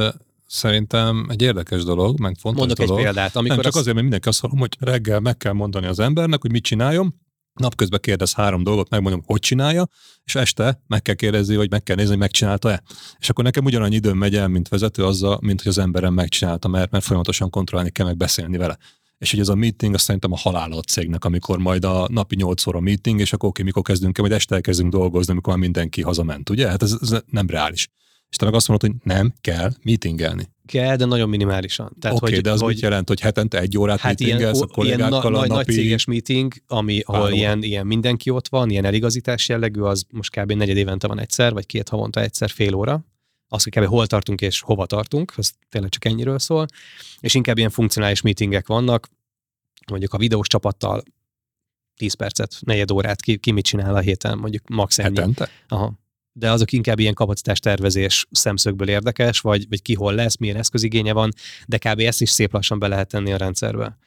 szerintem 0.47 1.27
egy 1.29 1.43
érdekes 1.43 1.85
dolog, 1.85 2.21
meg 2.21 2.37
fontos 2.39 2.61
Mondok 2.61 2.79
dolog. 2.79 2.99
egy 2.99 3.05
példát. 3.05 3.37
Amikor 3.37 3.57
nem 3.57 3.65
csak 3.65 3.75
az... 3.75 3.81
azért, 3.81 3.95
mert 3.95 4.03
mindenki 4.03 4.29
azt 4.29 4.41
hallom, 4.41 4.59
hogy 4.59 4.77
reggel 4.81 5.21
meg 5.21 5.37
kell 5.37 5.53
mondani 5.53 5.87
az 5.87 5.99
embernek, 5.99 6.41
hogy 6.41 6.51
mit 6.51 6.63
csináljon, 6.63 7.15
napközben 7.59 8.01
kérdez 8.01 8.35
három 8.35 8.63
dolgot, 8.63 8.91
megmondom, 8.91 9.23
hogy 9.27 9.41
csinálja, 9.41 9.89
és 10.25 10.35
este 10.35 10.83
meg 10.87 11.03
kell 11.03 11.15
kérdezni, 11.15 11.57
vagy 11.57 11.71
meg 11.71 11.83
kell 11.83 11.97
nézni, 11.97 12.11
hogy 12.11 12.21
megcsinálta-e. 12.21 12.83
És 13.19 13.31
akkor 13.31 13.45
nekem 13.45 13.65
ugyanannyi 13.65 13.95
időm 13.95 14.17
megy 14.19 14.37
el, 14.37 14.49
mint 14.49 14.69
vezető, 14.69 15.05
azzal, 15.05 15.39
mint 15.43 15.63
hogy 15.63 15.71
az 15.71 15.79
emberem 15.79 16.15
megcsinálta, 16.15 16.69
mert, 16.69 16.91
mert 16.91 17.05
folyamatosan 17.05 17.51
kontrollálni 17.51 17.91
kell, 17.91 18.07
meg 18.07 18.17
beszélni 18.17 18.57
vele. 18.57 18.79
És 19.19 19.31
hogy 19.31 19.41
ez 19.41 19.49
a 19.49 19.55
meeting, 19.55 19.95
azt 19.95 20.05
szerintem 20.05 20.33
a 20.33 20.37
halála 20.37 20.77
a 20.77 20.81
cégnek, 20.81 21.25
amikor 21.25 21.59
majd 21.59 21.85
a 21.85 22.09
napi 22.11 22.37
8 22.37 22.67
óra 22.67 22.81
meeting, 22.81 23.21
és 23.21 23.33
akkor 23.33 23.49
oké, 23.49 23.63
mikor 23.63 23.83
kezdünk 23.83 24.19
el, 24.19 24.25
majd 24.25 24.37
este 24.37 24.55
elkezdünk 24.55 24.93
dolgozni, 24.93 25.33
amikor 25.33 25.53
már 25.53 25.63
mindenki 25.63 26.03
hazament, 26.03 26.51
ugye? 26.51 26.69
Hát 26.69 26.83
ez, 26.83 26.97
ez 27.01 27.23
nem 27.27 27.47
reális. 27.47 27.89
És 28.31 28.37
te 28.37 28.45
meg 28.45 28.55
azt 28.55 28.69
mondod, 28.69 28.91
hogy 28.91 29.01
nem 29.05 29.35
kell 29.41 29.73
meetingelni. 29.83 30.49
Kell, 30.69 30.97
de 30.97 31.05
nagyon 31.05 31.29
minimálisan. 31.29 31.87
Oké, 31.87 32.09
okay, 32.15 32.33
hogy, 32.33 32.43
de 32.43 32.51
az 32.51 32.61
hogy, 32.61 32.73
mit 32.73 32.83
jelent, 32.83 33.09
hogy 33.09 33.21
hetente 33.21 33.61
egy 33.61 33.79
órát 33.79 34.01
hát 34.01 34.21
ilyen, 34.21 34.55
a 34.55 34.67
kollégákkal 34.67 34.85
ilyen 34.85 34.99
na, 35.11 35.17
a 35.17 35.31
napi... 35.31 35.49
Nagy 35.49 35.67
céges 35.67 36.05
meeting, 36.05 36.53
ami, 36.67 37.01
ahol 37.05 37.33
ilyen, 37.33 37.63
ilyen 37.63 37.87
mindenki 37.87 38.31
ott 38.31 38.49
van, 38.49 38.71
ilyen 38.71 38.85
eligazítás 38.85 39.49
jellegű, 39.49 39.81
az 39.81 40.05
most 40.11 40.41
kb. 40.41 40.53
negyed 40.53 40.77
évente 40.77 41.07
van 41.07 41.21
egyszer, 41.21 41.53
vagy 41.53 41.67
két 41.67 41.89
havonta 41.89 42.21
egyszer 42.21 42.51
fél 42.51 42.75
óra. 42.75 43.05
Az, 43.49 43.63
hogy 43.63 43.73
kb. 43.73 43.85
hol 43.85 44.07
tartunk 44.07 44.41
és 44.41 44.61
hova 44.61 44.87
tartunk, 44.87 45.33
az 45.37 45.53
tényleg 45.69 45.91
csak 45.91 46.05
ennyiről 46.05 46.39
szól. 46.39 46.67
És 47.21 47.35
inkább 47.35 47.59
ilyen 47.59 47.71
funkcionális 47.71 48.21
meetingek 48.21 48.67
vannak, 48.67 49.09
mondjuk 49.91 50.13
a 50.13 50.19
videós 50.19 50.47
csapattal 50.47 51.03
10 51.97 52.15
percet, 52.15 52.57
negyed 52.61 52.91
órát, 52.91 53.23
ki, 53.23 53.37
ki 53.37 53.51
mit 53.51 53.65
csinál 53.65 53.95
a 53.95 54.01
héten, 54.01 54.39
mondjuk 54.39 54.69
max 54.69 54.99
ennyi. 54.99 55.17
Hetente? 55.17 55.49
Aha 55.69 55.99
de 56.39 56.51
azok 56.51 56.73
inkább 56.73 56.99
ilyen 56.99 57.15
kapacitástervezés 57.15 58.27
szemszögből 58.31 58.89
érdekes, 58.89 59.41
vagy, 59.41 59.67
vagy 59.69 59.83
ki 59.83 59.95
hol 59.95 60.15
lesz, 60.15 60.37
milyen 60.37 60.57
eszközigénye 60.57 61.13
van, 61.13 61.31
de 61.67 61.79
kb. 61.79 62.01
ezt 62.01 62.21
is 62.21 62.31
szép 62.31 62.53
lassan 62.53 62.79
be 62.79 62.89
lehet 62.89 63.09
tenni 63.09 63.33
a 63.33 63.37
rendszerbe. 63.37 63.99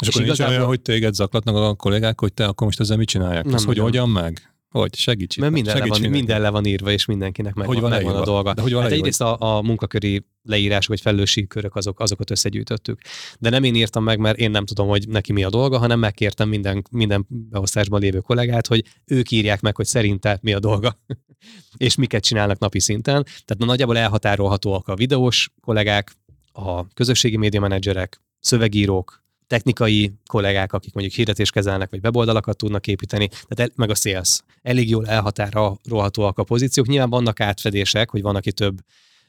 És, 0.00 0.08
és 0.08 0.14
akkor 0.14 0.26
igazából... 0.26 0.46
nincs 0.46 0.58
olyan, 0.58 0.68
hogy 0.68 0.80
téged 0.80 1.14
zaklatnak 1.14 1.56
a 1.56 1.74
kollégák, 1.74 2.20
hogy 2.20 2.32
te 2.32 2.46
akkor 2.46 2.66
most 2.66 2.80
ezzel 2.80 2.96
mit 2.96 3.08
csinálják? 3.08 3.44
Nem, 3.44 3.54
Ez 3.54 3.64
hogy 3.64 3.78
hogyan 3.78 4.08
meg? 4.08 4.49
Hogy 4.70 4.94
segíts 4.94 5.38
Mert 5.38 5.52
minden, 5.52 5.78
le 5.78 5.86
van, 5.86 6.00
minden 6.00 6.40
le 6.40 6.50
van 6.50 6.64
írva, 6.64 6.90
és 6.90 7.04
mindenkinek 7.04 7.54
meg, 7.54 7.66
hogy 7.66 7.80
van, 7.80 7.90
megvan 7.90 8.16
a 8.16 8.24
dolga. 8.24 8.54
De 8.54 8.62
hogy 8.62 8.72
van 8.72 8.82
hát 8.82 8.90
egyrészt 8.90 9.20
a, 9.20 9.56
a 9.56 9.62
munkaköri 9.62 10.26
leírások 10.42 10.88
vagy 10.88 11.00
felelősségi 11.00 11.46
körök 11.46 11.76
azok, 11.76 12.00
azokat 12.00 12.30
összegyűjtöttük. 12.30 13.00
De 13.38 13.50
nem 13.50 13.64
én 13.64 13.74
írtam 13.74 14.04
meg, 14.04 14.18
mert 14.18 14.38
én 14.38 14.50
nem 14.50 14.64
tudom, 14.64 14.88
hogy 14.88 15.08
neki 15.08 15.32
mi 15.32 15.44
a 15.44 15.50
dolga, 15.50 15.78
hanem 15.78 15.98
megkértem 15.98 16.48
minden, 16.48 16.84
minden 16.90 17.26
beosztásban 17.28 18.00
lévő 18.00 18.18
kollégát, 18.18 18.66
hogy 18.66 18.84
ők 19.04 19.30
írják 19.30 19.60
meg, 19.60 19.76
hogy 19.76 19.86
szerinte 19.86 20.38
mi 20.42 20.52
a 20.52 20.58
dolga, 20.58 20.98
és 21.76 21.94
miket 21.94 22.22
csinálnak 22.22 22.58
napi 22.58 22.80
szinten. 22.80 23.22
Tehát 23.22 23.58
na, 23.58 23.64
nagyjából 23.64 23.98
elhatárolhatóak 23.98 24.88
a 24.88 24.96
videós 24.96 25.50
kollégák, 25.60 26.12
a 26.52 26.88
közösségi 26.88 27.36
média 27.36 27.60
menedzserek, 27.60 28.20
szövegírók, 28.40 29.19
technikai 29.50 30.12
kollégák, 30.26 30.72
akik 30.72 30.94
mondjuk 30.94 31.16
hirdetést 31.16 31.52
kezelnek, 31.52 31.90
vagy 31.90 32.00
weboldalakat 32.02 32.56
tudnak 32.56 32.86
építeni, 32.86 33.28
tehát 33.28 33.60
el, 33.60 33.68
meg 33.74 33.90
a 33.90 33.94
sales. 33.94 34.40
Elég 34.62 34.88
jól 34.88 35.06
elhatárolhatóak 35.06 36.38
a 36.38 36.44
pozíciók. 36.44 36.86
Nyilván 36.86 37.10
vannak 37.10 37.40
átfedések, 37.40 38.10
hogy 38.10 38.22
van, 38.22 38.36
aki 38.36 38.52
több 38.52 38.78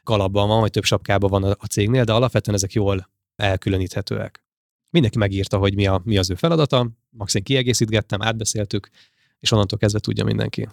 kalapban 0.04 0.48
van, 0.48 0.60
vagy 0.60 0.72
több 0.72 0.84
sapkában 0.84 1.30
van 1.30 1.44
a, 1.44 1.56
a 1.60 1.66
cégnél, 1.66 2.04
de 2.04 2.14
alapvetően 2.14 2.58
ezek 2.58 2.74
jól 2.74 3.10
elkülöníthetőek. 3.36 4.44
Mindenki 4.90 5.18
megírta, 5.18 5.58
hogy 5.58 5.76
mi, 5.76 5.88
a, 5.88 6.02
mi 6.04 6.18
az 6.18 6.30
ő 6.30 6.36
feladata, 6.36 6.90
max 7.10 7.34
kiegészítgettem, 7.44 8.22
átbeszéltük, 8.22 8.90
és 9.40 9.52
onnantól 9.52 9.78
kezdve 9.78 10.00
tudja 10.00 10.24
mindenki. 10.24 10.68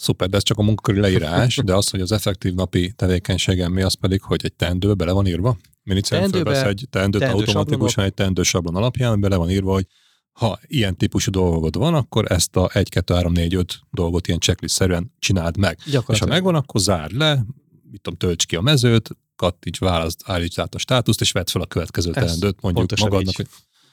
Szuper, 0.00 0.28
de 0.28 0.36
ez 0.36 0.42
csak 0.42 0.58
a 0.58 0.62
munkaköri 0.62 1.00
leírás, 1.00 1.56
de 1.56 1.74
az, 1.74 1.90
hogy 1.90 2.00
az 2.00 2.12
effektív 2.12 2.54
napi 2.54 2.92
tevékenységem 2.96 3.72
mi, 3.72 3.82
az 3.82 3.94
pedig, 3.94 4.22
hogy 4.22 4.40
egy 4.44 4.52
teendő 4.52 4.94
bele 4.94 5.12
van 5.12 5.26
írva. 5.26 5.58
Minicen 5.82 6.30
fölvesz 6.30 6.62
egy 6.62 6.86
teendőt 6.90 7.20
teendő 7.20 7.38
automatikusan 7.38 7.88
sablonok. 7.88 8.10
egy 8.10 8.14
teendő 8.14 8.42
sablon 8.42 8.76
alapján, 8.76 9.20
bele 9.20 9.36
van 9.36 9.50
írva, 9.50 9.72
hogy 9.72 9.86
ha 10.32 10.58
ilyen 10.66 10.96
típusú 10.96 11.30
dolgod 11.30 11.76
van, 11.76 11.94
akkor 11.94 12.32
ezt 12.32 12.56
a 12.56 12.70
1, 12.72 12.88
2, 12.88 13.14
3, 13.14 13.32
4, 13.32 13.54
5 13.54 13.80
dolgot 13.90 14.26
ilyen 14.26 14.40
checklist-szerűen 14.40 15.12
csináld 15.18 15.56
meg. 15.56 15.78
És 16.08 16.18
ha 16.18 16.26
megvan, 16.26 16.54
akkor 16.54 16.80
zárd 16.80 17.12
le, 17.12 17.44
mit 17.90 18.00
tudom, 18.00 18.18
tölts 18.18 18.46
ki 18.46 18.56
a 18.56 18.60
mezőt, 18.60 19.10
kattints, 19.36 19.78
választ, 19.78 20.22
állíts 20.24 20.58
át 20.58 20.74
a 20.74 20.78
státuszt, 20.78 21.20
és 21.20 21.32
vedd 21.32 21.46
fel 21.46 21.62
a 21.62 21.66
következő 21.66 22.10
teendőt, 22.10 22.60
mondjuk 22.60 22.98
magadnak, 22.98 23.28
így. 23.28 23.36
hogy 23.36 23.48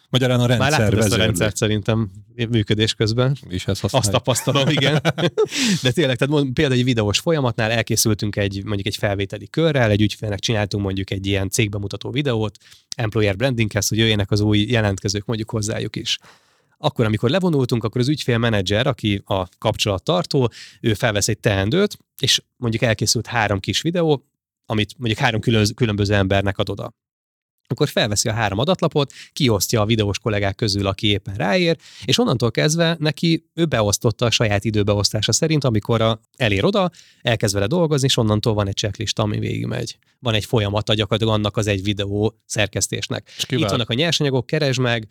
Magyarán 0.09 0.39
a 0.39 0.45
rendszer 0.45 0.79
Már 0.79 0.97
ezt 0.97 1.13
a 1.13 1.17
rendszert 1.17 1.55
szerintem 1.55 2.11
működés 2.49 2.93
közben. 2.93 3.37
És 3.49 3.67
ezt 3.67 3.83
Azt 3.83 4.11
tapasztalom, 4.11 4.69
igen. 4.69 5.01
De 5.83 5.91
tényleg, 5.91 6.17
tehát 6.17 6.45
például 6.53 6.79
egy 6.79 6.83
videós 6.83 7.19
folyamatnál 7.19 7.71
elkészültünk 7.71 8.35
egy 8.35 8.63
mondjuk 8.65 8.87
egy 8.87 8.95
felvételi 8.95 9.47
körrel, 9.49 9.89
egy 9.89 10.01
ügyfélnek 10.01 10.39
csináltunk 10.39 10.83
mondjuk 10.83 11.11
egy 11.11 11.25
ilyen 11.25 11.49
cégbemutató 11.49 12.11
videót, 12.11 12.57
employer 12.95 13.35
brandinghez, 13.35 13.87
hogy 13.87 13.97
jöjjenek 13.97 14.31
az 14.31 14.39
új 14.39 14.59
jelentkezők 14.59 15.25
mondjuk 15.25 15.49
hozzájuk 15.49 15.95
is. 15.95 16.17
Akkor, 16.77 17.05
amikor 17.05 17.29
levonultunk, 17.29 17.83
akkor 17.83 18.01
az 18.01 18.09
ügyfélmenedzser, 18.09 18.87
aki 18.87 19.21
a 19.25 19.47
kapcsolattartó, 19.57 20.49
ő 20.81 20.93
felvesz 20.93 21.27
egy 21.27 21.39
teendőt, 21.39 21.97
és 22.19 22.41
mondjuk 22.57 22.83
elkészült 22.83 23.25
három 23.25 23.59
kis 23.59 23.81
videó, 23.81 24.25
amit 24.65 24.93
mondjuk 24.97 25.19
három 25.19 25.39
különböző 25.75 26.13
embernek 26.13 26.57
ad 26.57 26.69
oda 26.69 26.93
akkor 27.67 27.89
felveszi 27.89 28.29
a 28.29 28.33
három 28.33 28.59
adatlapot, 28.59 29.13
kiosztja 29.33 29.81
a 29.81 29.85
videós 29.85 30.19
kollégák 30.19 30.55
közül, 30.55 30.87
aki 30.87 31.07
éppen 31.07 31.35
ráér, 31.35 31.77
és 32.05 32.17
onnantól 32.17 32.51
kezdve 32.51 32.95
neki 32.99 33.45
ő 33.53 33.65
beosztotta 33.65 34.25
a 34.25 34.31
saját 34.31 34.63
időbeosztása 34.63 35.31
szerint, 35.31 35.63
amikor 35.63 36.01
a, 36.01 36.21
elér 36.35 36.65
oda, 36.65 36.91
elkezd 37.21 37.53
vele 37.53 37.67
dolgozni, 37.67 38.07
és 38.07 38.17
onnantól 38.17 38.53
van 38.53 38.67
egy 38.67 38.75
checklist, 38.75 39.19
ami 39.19 39.39
végigmegy. 39.39 39.97
Van 40.19 40.33
egy 40.33 40.45
folyamata 40.45 40.93
gyakorlatilag 40.93 41.33
annak 41.33 41.57
az 41.57 41.67
egy 41.67 41.83
videó 41.83 42.39
szerkesztésnek. 42.45 43.31
Itt 43.47 43.69
vannak 43.69 43.89
a 43.89 43.93
nyersanyagok, 43.93 44.45
keresd 44.45 44.79
meg, 44.79 45.07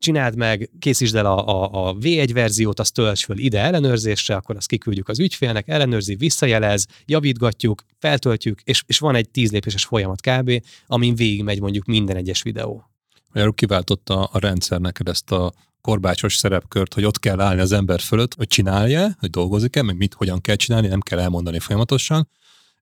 csináld 0.00 0.36
meg, 0.36 0.70
készítsd 0.78 1.16
el 1.16 1.26
a, 1.26 1.46
a, 1.46 1.88
a 1.88 1.94
V1 1.94 2.30
verziót, 2.32 2.80
azt 2.80 2.94
tölts 2.94 3.24
föl 3.24 3.38
ide 3.38 3.60
ellenőrzésre, 3.60 4.34
akkor 4.34 4.56
azt 4.56 4.66
kiküldjük 4.66 5.08
az 5.08 5.18
ügyfélnek, 5.18 5.68
ellenőrzi, 5.68 6.14
visszajelez, 6.14 6.86
javítgatjuk, 7.06 7.84
feltöltjük, 7.98 8.60
és, 8.64 8.82
és 8.86 8.98
van 8.98 9.14
egy 9.14 9.30
tíz 9.30 9.50
lépéses 9.52 9.84
folyamat 9.84 10.20
kb., 10.20 10.62
amin 10.86 11.14
végigmegy 11.14 11.60
mondjuk 11.60 11.84
minden 11.84 12.16
egyes 12.16 12.42
videó. 12.42 12.84
Magyarul 13.32 13.54
kiváltotta 13.54 14.24
a 14.24 14.38
rendszer 14.38 14.80
neked 14.80 15.08
ezt 15.08 15.30
a 15.30 15.52
korbácsos 15.80 16.36
szerepkört, 16.36 16.94
hogy 16.94 17.04
ott 17.04 17.18
kell 17.18 17.40
állni 17.40 17.60
az 17.60 17.72
ember 17.72 18.00
fölött, 18.00 18.34
hogy 18.34 18.46
csinálja, 18.46 19.16
hogy 19.18 19.30
dolgozik-e, 19.30 19.82
meg 19.82 19.96
mit, 19.96 20.14
hogyan 20.14 20.40
kell 20.40 20.56
csinálni, 20.56 20.86
nem 20.86 21.00
kell 21.00 21.18
elmondani 21.18 21.58
folyamatosan, 21.58 22.28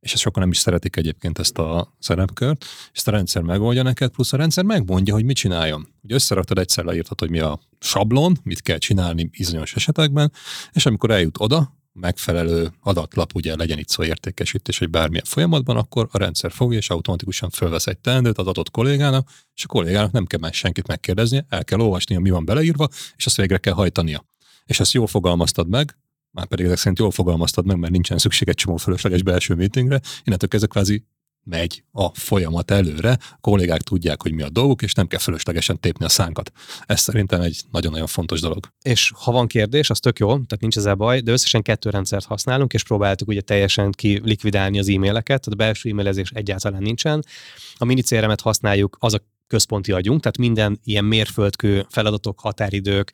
és 0.00 0.12
ezt 0.12 0.22
sokan 0.22 0.42
nem 0.42 0.50
is 0.50 0.58
szeretik 0.58 0.96
egyébként 0.96 1.38
ezt 1.38 1.58
a 1.58 1.94
szerepkört, 1.98 2.64
és 2.64 2.98
ezt 2.98 3.08
a 3.08 3.10
rendszer 3.10 3.42
megoldja 3.42 3.82
neked, 3.82 4.10
plusz 4.10 4.32
a 4.32 4.36
rendszer 4.36 4.64
megmondja, 4.64 5.14
hogy 5.14 5.24
mit 5.24 5.36
csináljon. 5.36 5.88
Ugye 6.08 6.16
összeraktad 6.16 6.58
egyszer 6.58 6.84
leírtad, 6.84 7.20
hogy 7.20 7.30
mi 7.30 7.38
a 7.38 7.60
sablon, 7.78 8.38
mit 8.42 8.62
kell 8.62 8.78
csinálni 8.78 9.24
bizonyos 9.24 9.74
esetekben, 9.74 10.32
és 10.72 10.86
amikor 10.86 11.10
eljut 11.10 11.40
oda, 11.40 11.76
megfelelő 11.92 12.72
adatlap, 12.80 13.34
ugye 13.34 13.56
legyen 13.56 13.78
itt 13.78 13.88
szó 13.88 14.04
értékesítés, 14.04 14.78
vagy 14.78 14.90
bármilyen 14.90 15.24
folyamatban, 15.24 15.76
akkor 15.76 16.08
a 16.10 16.18
rendszer 16.18 16.52
fogja, 16.52 16.78
és 16.78 16.90
automatikusan 16.90 17.50
fölvesz 17.50 17.86
egy 17.86 17.98
teendőt 17.98 18.38
az 18.38 18.46
adott 18.46 18.70
kollégának, 18.70 19.28
és 19.54 19.64
a 19.64 19.66
kollégának 19.66 20.12
nem 20.12 20.26
kell 20.26 20.40
más 20.40 20.56
senkit 20.56 20.86
megkérdeznie, 20.86 21.46
el 21.48 21.64
kell 21.64 21.80
olvasnia, 21.80 22.20
mi 22.20 22.30
van 22.30 22.44
beleírva, 22.44 22.88
és 23.16 23.26
azt 23.26 23.36
végre 23.36 23.58
kell 23.58 23.74
hajtania. 23.74 24.24
És 24.64 24.80
ezt 24.80 24.92
jól 24.92 25.06
fogalmaztad 25.06 25.68
meg, 25.68 25.98
már 26.30 26.46
pedig 26.46 26.66
ezek 26.66 26.78
szerint 26.78 26.98
jól 26.98 27.10
fogalmaztad 27.10 27.66
meg, 27.66 27.78
mert 27.78 27.92
nincsen 27.92 28.18
szükség 28.18 28.48
egy 28.48 28.54
csomó 28.54 28.76
fölösleges 28.76 29.22
belső 29.22 29.54
meetingre, 29.54 30.00
innentől 30.24 30.48
kezdve 30.48 30.68
kvázi 30.68 31.04
megy 31.48 31.82
a 31.92 32.14
folyamat 32.14 32.70
előre, 32.70 33.10
a 33.10 33.38
kollégák 33.40 33.80
tudják, 33.80 34.22
hogy 34.22 34.32
mi 34.32 34.42
a 34.42 34.48
dolguk, 34.48 34.82
és 34.82 34.92
nem 34.92 35.06
kell 35.06 35.18
fölöslegesen 35.18 35.80
tépni 35.80 36.04
a 36.04 36.08
szánkat. 36.08 36.52
Ez 36.86 37.00
szerintem 37.00 37.40
egy 37.40 37.62
nagyon-nagyon 37.70 38.06
fontos 38.06 38.40
dolog. 38.40 38.72
És 38.82 39.12
ha 39.14 39.32
van 39.32 39.46
kérdés, 39.46 39.90
az 39.90 40.00
tök 40.00 40.18
jó, 40.18 40.28
tehát 40.28 40.60
nincs 40.60 40.76
ezzel 40.76 40.94
baj, 40.94 41.20
de 41.20 41.32
összesen 41.32 41.62
kettő 41.62 41.90
rendszert 41.90 42.24
használunk, 42.24 42.72
és 42.72 42.82
próbáltuk 42.82 43.28
ugye 43.28 43.40
teljesen 43.40 43.90
ki 43.90 44.20
likvidálni 44.24 44.78
az 44.78 44.88
e-maileket, 44.88 45.40
tehát 45.40 45.60
a 45.60 45.64
belső 45.64 45.90
e-mailezés 45.90 46.30
egyáltalán 46.30 46.82
nincsen. 46.82 47.24
A 47.76 47.84
minicéremet 47.84 48.40
használjuk, 48.40 48.96
az 49.00 49.14
a 49.14 49.20
központi 49.46 49.92
agyunk, 49.92 50.20
tehát 50.20 50.38
minden 50.38 50.80
ilyen 50.84 51.04
mérföldkő, 51.04 51.86
feladatok, 51.88 52.40
határidők, 52.40 53.12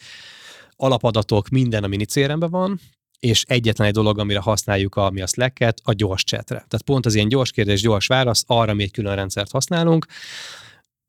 alapadatok, 0.76 1.48
minden 1.48 1.84
a 1.84 1.86
minicéremben 1.86 2.50
van, 2.50 2.80
és 3.24 3.44
egyetlen 3.46 3.86
egy 3.86 3.92
dolog, 3.92 4.18
amire 4.18 4.38
használjuk, 4.38 4.96
ami 4.96 5.20
a 5.20 5.26
Slack-et, 5.26 5.80
a 5.82 5.92
gyors 5.92 6.24
chatre. 6.24 6.56
Tehát 6.56 6.82
pont 6.84 7.06
az 7.06 7.14
ilyen 7.14 7.28
gyors 7.28 7.50
kérdés, 7.50 7.80
gyors 7.80 8.06
válasz, 8.06 8.44
arra 8.46 8.74
mi 8.74 8.82
egy 8.82 8.90
külön 8.90 9.14
rendszert 9.14 9.50
használunk, 9.50 10.06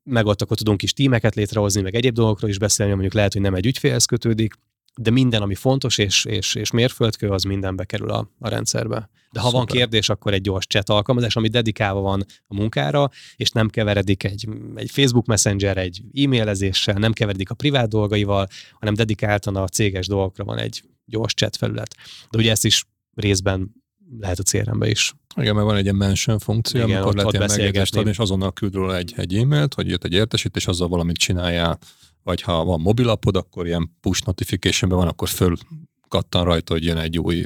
meg 0.03 0.25
ott 0.25 0.41
akkor 0.41 0.57
tudunk 0.57 0.81
is 0.81 0.93
tímeket 0.93 1.35
létrehozni, 1.35 1.81
meg 1.81 1.95
egyéb 1.95 2.13
dolgokról 2.13 2.49
is 2.49 2.57
beszélni, 2.57 2.91
mondjuk 2.91 3.13
lehet, 3.13 3.33
hogy 3.33 3.41
nem 3.41 3.53
egy 3.53 3.65
ügyfélhez 3.65 4.05
kötődik, 4.05 4.53
de 4.95 5.09
minden, 5.09 5.41
ami 5.41 5.55
fontos 5.55 5.97
és, 5.97 6.25
és, 6.25 6.55
és 6.55 6.71
mérföldkő, 6.71 7.29
az 7.29 7.43
mindenbe 7.43 7.83
kerül 7.83 8.09
a, 8.09 8.29
a 8.39 8.49
rendszerbe. 8.49 9.09
De 9.31 9.39
ha 9.39 9.49
Szuper. 9.49 9.65
van 9.65 9.77
kérdés, 9.77 10.09
akkor 10.09 10.33
egy 10.33 10.41
gyors 10.41 10.65
chat 10.65 10.89
alkalmazás, 10.89 11.35
ami 11.35 11.47
dedikálva 11.47 11.99
van 11.99 12.25
a 12.47 12.55
munkára, 12.55 13.09
és 13.35 13.49
nem 13.49 13.69
keveredik 13.69 14.23
egy, 14.23 14.47
egy 14.75 14.91
Facebook 14.91 15.25
Messenger, 15.25 15.77
egy 15.77 16.01
e-mailezéssel, 16.13 16.95
nem 16.95 17.13
keveredik 17.13 17.49
a 17.49 17.55
privát 17.55 17.89
dolgaival, 17.89 18.47
hanem 18.79 18.93
dedikáltan 18.93 19.55
a 19.55 19.67
céges 19.67 20.07
dolgokra 20.07 20.43
van 20.43 20.57
egy 20.57 20.83
gyors 21.05 21.33
chat 21.33 21.55
felület. 21.55 21.95
De 22.29 22.37
ugye 22.37 22.51
ezt 22.51 22.65
is 22.65 22.85
részben 23.13 23.83
lehet 24.19 24.39
a 24.39 24.43
CRM-be 24.43 24.89
is. 24.89 25.13
Igen, 25.35 25.55
mert 25.55 25.67
van 25.67 25.75
egy 25.75 25.83
ilyen 25.83 25.95
mention 25.95 26.39
funkció, 26.39 26.83
Igen, 26.83 27.01
amikor 27.01 27.15
lehet 27.15 27.57
ilyen 27.57 27.85
adni, 27.95 28.09
és 28.09 28.19
azonnal 28.19 28.53
küld 28.53 28.73
róla 28.73 28.95
egy, 28.97 29.13
egy 29.15 29.35
e-mailt, 29.35 29.73
hogy 29.73 29.87
jött 29.87 30.03
egy 30.03 30.13
értesítés, 30.13 30.67
azzal 30.67 30.87
valamit 30.87 31.17
csináljál, 31.17 31.79
vagy 32.23 32.41
ha 32.41 32.63
van 32.63 32.79
mobilapod, 32.79 33.35
akkor 33.35 33.65
ilyen 33.65 33.95
push 34.01 34.25
notification 34.25 34.89
van, 34.89 35.07
akkor 35.07 35.29
föl 35.29 35.55
kattan 36.07 36.43
rajta, 36.43 36.73
hogy 36.73 36.83
jön 36.83 36.97
egy 36.97 37.19
új 37.19 37.45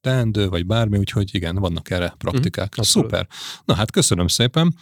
teendő, 0.00 0.48
vagy 0.48 0.66
bármi, 0.66 0.98
úgyhogy 0.98 1.34
igen, 1.34 1.56
vannak 1.56 1.90
erre 1.90 2.14
praktikák. 2.18 2.74
Mm, 2.80 2.82
Szuper. 2.82 3.26
Na 3.64 3.74
hát 3.74 3.90
köszönöm 3.90 4.28
szépen. 4.28 4.74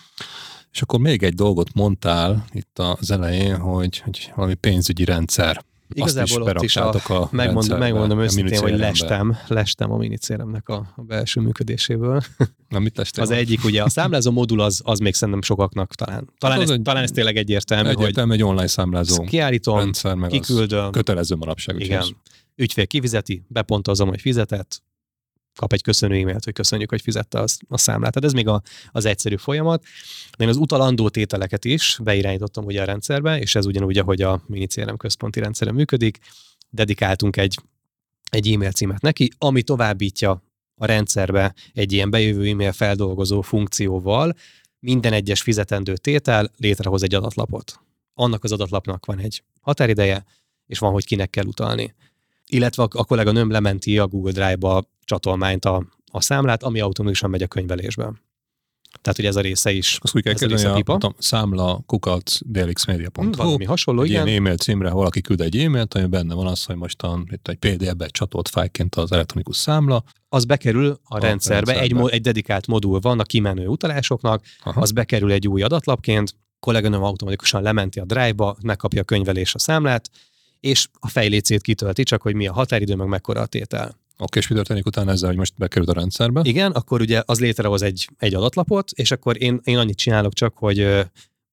És 0.73 0.83
akkor 0.83 1.01
még 1.01 1.23
egy 1.23 1.35
dolgot 1.35 1.75
mondtál 1.75 2.45
itt 2.53 2.79
az 2.79 3.11
elején, 3.11 3.57
hogy, 3.57 3.99
hogy 3.99 4.33
valami 4.35 4.55
pénzügyi 4.55 5.05
rendszer. 5.05 5.65
Igazából 5.93 6.43
ott 6.43 6.63
is 6.63 6.77
a, 6.77 6.89
a 6.93 7.29
megmondom, 7.31 7.79
megmondom 7.79 8.21
őszintén, 8.21 8.61
hogy 8.61 8.79
lestem, 8.79 9.37
lestem 9.47 9.93
a 9.93 9.97
minicéremnek 9.97 10.69
a, 10.69 10.93
a 10.97 11.03
belső 11.03 11.41
működéséből. 11.41 12.23
Na, 12.69 12.79
mit 12.79 12.97
lestem? 12.97 13.25
Az 13.25 13.31
egyik, 13.31 13.65
ugye 13.65 13.83
a 13.83 13.89
számlázó 13.89 14.31
modul 14.31 14.61
az, 14.61 14.81
az 14.85 14.99
még 14.99 15.15
szerintem 15.15 15.43
sokaknak 15.43 15.95
talán. 15.95 16.29
Talán, 16.39 16.57
hát 16.57 16.65
ez, 16.65 16.75
egy, 16.75 16.83
talán 16.83 17.03
ez 17.03 17.11
tényleg 17.11 17.37
egyértelmű. 17.37 17.89
Egyértelmű 17.89 18.31
hogy 18.31 18.41
egy 18.41 18.47
online 18.47 18.67
számlázó 18.67 19.25
kiállítom, 19.25 19.77
rendszer, 19.79 20.15
meg 20.15 20.31
kiküldöm. 20.31 20.91
kötelező 20.91 21.35
manapság. 21.35 21.81
Igen. 21.81 22.05
Ügyfél 22.57 22.87
kifizeti, 22.87 23.45
bepontozom, 23.49 24.09
hogy 24.09 24.21
fizetett, 24.21 24.83
kap 25.59 25.73
egy 25.73 25.83
köszönő 25.83 26.21
e-mailt, 26.21 26.45
hogy 26.45 26.53
köszönjük, 26.53 26.91
hogy 26.91 27.01
fizette 27.01 27.41
az, 27.41 27.59
a 27.69 27.79
számlát. 27.79 28.13
Tehát 28.13 28.29
ez 28.29 28.33
még 28.33 28.49
a, 28.49 28.63
az 28.93 29.05
egyszerű 29.05 29.37
folyamat. 29.37 29.83
De 30.37 30.45
én 30.45 30.51
az 30.51 30.57
utalandó 30.57 31.09
tételeket 31.09 31.65
is 31.65 31.99
beirányítottam 32.03 32.65
ugye 32.65 32.83
a 32.83 32.85
rendszerbe, 32.85 33.39
és 33.39 33.55
ez 33.55 33.67
ugyanúgy, 33.67 33.99
ahogy 33.99 34.23
a 34.23 34.43
minicérem 34.47 34.97
központi 34.97 35.41
rendszere 35.41 35.73
működik. 35.73 36.19
Dedikáltunk 36.71 37.37
egy, 37.37 37.59
egy 38.31 38.53
e-mail 38.53 38.71
címet 38.71 39.01
neki, 39.01 39.31
ami 39.39 39.63
továbbítja 39.63 40.43
a 40.75 40.87
rendszerbe 40.87 41.55
egy 41.73 41.93
ilyen 41.93 42.11
bejövő 42.11 42.49
e-mail 42.49 42.73
feldolgozó 42.73 43.41
funkcióval 43.41 44.35
minden 44.81 45.13
egyes 45.13 45.43
fizetendő 45.43 45.97
tétel 45.97 46.51
létrehoz 46.57 47.03
egy 47.03 47.15
adatlapot. 47.15 47.81
Annak 48.15 48.45
az 48.45 48.53
adatlapnak 48.53 49.07
van 49.07 49.19
egy 49.19 49.43
határideje, 49.61 50.25
és 50.67 50.79
van, 50.79 50.93
hogy 50.93 51.05
kinek 51.05 51.31
kell 51.31 51.45
utalni. 51.45 51.95
Illetve 52.47 52.83
a 52.83 53.05
kollega 53.05 53.33
nőm 53.33 53.51
lementi 53.51 53.99
a 53.99 54.07
Google 54.07 54.33
Drive-ba 54.33 54.97
csatolmányt 55.09 55.65
a, 55.65 55.87
a 56.11 56.21
számlát, 56.21 56.63
ami 56.63 56.81
automatikusan 56.81 57.31
megy 57.31 57.43
a 57.43 57.47
könyvelésbe. 57.47 58.13
Tehát, 59.01 59.17
hogy 59.17 59.27
ez 59.27 59.37
a 59.37 59.41
része 59.41 59.73
is. 59.73 59.99
Azt 60.01 60.17
úgy 60.17 60.23
kell 60.23 60.35
kezdeni, 60.35 60.83
a, 60.85 60.93
a 60.93 61.15
számla 61.19 61.83
kukat 61.87 62.31
dlxmedia.hu. 62.45 63.23
Hmm, 63.23 63.31
valami 63.31 63.65
hasonló, 63.65 64.03
egy 64.03 64.11
igen. 64.11 64.27
ilyen 64.27 64.39
e-mail 64.39 64.57
címre 64.57 64.91
valaki 64.91 65.21
küld 65.21 65.41
egy 65.41 65.57
e-mailt, 65.57 65.95
ami 65.95 66.07
benne 66.07 66.35
van 66.35 66.47
az, 66.47 66.65
hogy 66.65 66.77
mostan 66.77 67.29
itt 67.31 67.49
egy 67.49 67.57
PDF-be 67.57 68.07
csatolt 68.07 68.49
fájlként 68.49 68.95
az 68.95 69.13
elektronikus 69.13 69.57
számla. 69.57 70.05
Az 70.29 70.45
bekerül 70.45 71.01
a, 71.05 71.17
a 71.17 71.19
rendszerbe, 71.19 71.73
rendszerbe. 71.73 72.05
Egy, 72.05 72.13
egy 72.13 72.21
dedikált 72.21 72.67
modul 72.67 73.01
van 73.01 73.21
a 73.21 73.23
kimenő 73.23 73.67
utalásoknak, 73.67 74.43
Aha. 74.63 74.81
az 74.81 74.93
bekerül 74.93 75.33
egy 75.33 75.49
új 75.49 75.63
adatlapként, 75.63 76.35
kolléganőm 76.61 77.03
automatikusan 77.03 77.63
lementi 77.63 78.01
a 78.01 78.05
drive-ba, 78.05 78.57
megkapja 78.63 79.01
a 79.01 79.05
könyvelés 79.05 79.55
a 79.55 79.59
számlát, 79.59 80.11
és 80.61 80.89
a 81.01 81.09
fejlécét 81.09 81.61
kitölti, 81.61 82.03
csak 82.03 82.23
hogy 82.23 82.35
mi 82.35 82.47
a 82.47 82.53
határidő, 82.53 82.95
meg 82.95 83.09
mekkora 83.09 83.41
a 83.41 83.47
tétel. 83.47 83.97
Oké, 84.19 84.39
és 84.39 84.49
mi 84.49 84.55
történik 84.55 84.87
utána 84.87 85.11
ezzel, 85.11 85.29
hogy 85.29 85.39
most 85.39 85.55
bekerült 85.57 85.89
a 85.89 85.93
rendszerbe? 85.93 86.41
Igen, 86.45 86.73
akkor 86.73 87.01
ugye 87.01 87.23
az 87.25 87.41
létrehoz 87.41 87.83
egy, 87.83 88.09
egy 88.19 88.35
adatlapot, 88.35 88.91
és 88.91 89.11
akkor 89.11 89.43
én, 89.43 89.61
én 89.65 89.79
annyit 89.79 89.97
csinálok 89.97 90.33
csak, 90.33 90.57
hogy 90.57 91.07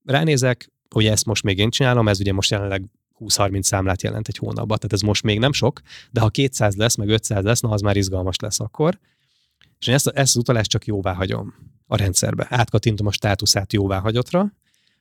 ránézek, 0.04 0.72
hogy 0.90 1.06
ezt 1.06 1.26
most 1.26 1.44
még 1.44 1.58
én 1.58 1.70
csinálom, 1.70 2.08
ez 2.08 2.20
ugye 2.20 2.34
most 2.34 2.52
jelenleg 2.52 2.84
20-30 3.20 3.62
számlát 3.62 4.02
jelent 4.02 4.28
egy 4.28 4.38
hónapban, 4.38 4.78
tehát 4.78 4.94
ez 4.94 5.02
most 5.02 5.24
még 5.24 5.40
nem 5.40 5.54
sok, 5.54 5.82
de 6.12 6.20
ha 6.20 6.30
200 6.30 6.76
lesz, 6.76 6.96
meg 6.96 7.10
500 7.10 7.44
lesz, 7.44 7.60
na 7.60 7.70
az 7.70 7.82
már 7.82 7.96
izgalmas 7.96 8.38
lesz 8.38 8.60
akkor. 8.60 9.00
És 9.80 9.88
én 9.88 9.94
ezt, 9.94 10.08
ezt 10.08 10.36
az 10.36 10.42
utalást 10.42 10.70
csak 10.70 10.86
jóvá 10.86 11.14
hagyom 11.14 11.54
a 11.88 11.96
rendszerbe. 11.96 12.48
Átkatintom 12.50 13.08
a 13.08 13.12
státuszát 13.12 13.74
jóváhagyottra, 13.74 14.52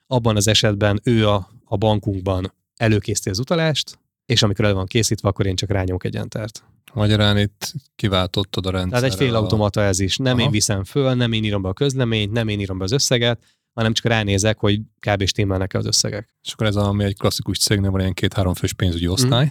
abban 0.07 0.37
az 0.37 0.49
esetben 0.49 1.01
ő 1.05 1.29
a, 1.29 1.51
a 1.65 1.77
bankunkban 1.77 2.53
előkészíti 2.77 3.31
az 3.31 3.39
utalást, 3.39 3.99
és 4.27 4.43
amikor 4.43 4.64
el 4.64 4.75
van 4.75 4.87
készítve, 4.87 5.29
akkor 5.29 5.47
én 5.47 5.57
csak 5.57 5.70
rányomok 5.70 6.05
egy 6.05 6.16
entert. 6.16 6.64
Magyarán 6.95 7.39
itt 7.39 7.72
kiváltottad 7.97 8.66
a 8.66 8.70
rendszert. 8.70 9.03
Tehát 9.03 9.20
egy 9.20 9.27
fél 9.27 9.35
automata 9.35 9.83
ez 9.83 10.01
is. 10.01 10.16
Nem 10.16 10.35
Aha. 10.37 10.45
én 10.45 10.51
viszem 10.51 10.85
föl, 10.85 11.14
nem 11.14 11.33
én 11.33 11.45
írom 11.45 11.62
be 11.62 11.68
a 11.68 11.72
közleményt, 11.72 12.33
nem 12.33 12.49
én 12.49 12.61
írom 12.61 12.79
be 12.79 12.85
az 12.85 12.93
összeget, 12.93 13.43
hanem 13.75 13.93
csak 13.93 14.07
ránézek, 14.07 14.59
hogy 14.59 14.81
kb. 15.01 15.27
stimmelnek 15.27 15.75
az 15.75 15.87
összegek. 15.87 16.35
És 16.43 16.53
akkor 16.53 16.66
ez 16.66 16.77
ami 16.77 17.05
egy 17.05 17.18
klasszikus 17.18 17.59
cégnél 17.59 17.91
van 17.91 18.01
ilyen 18.01 18.12
két-három 18.12 18.55
fős 18.55 18.72
pénzügyi 18.72 19.09
osztály, 19.09 19.45
mm. 19.45 19.49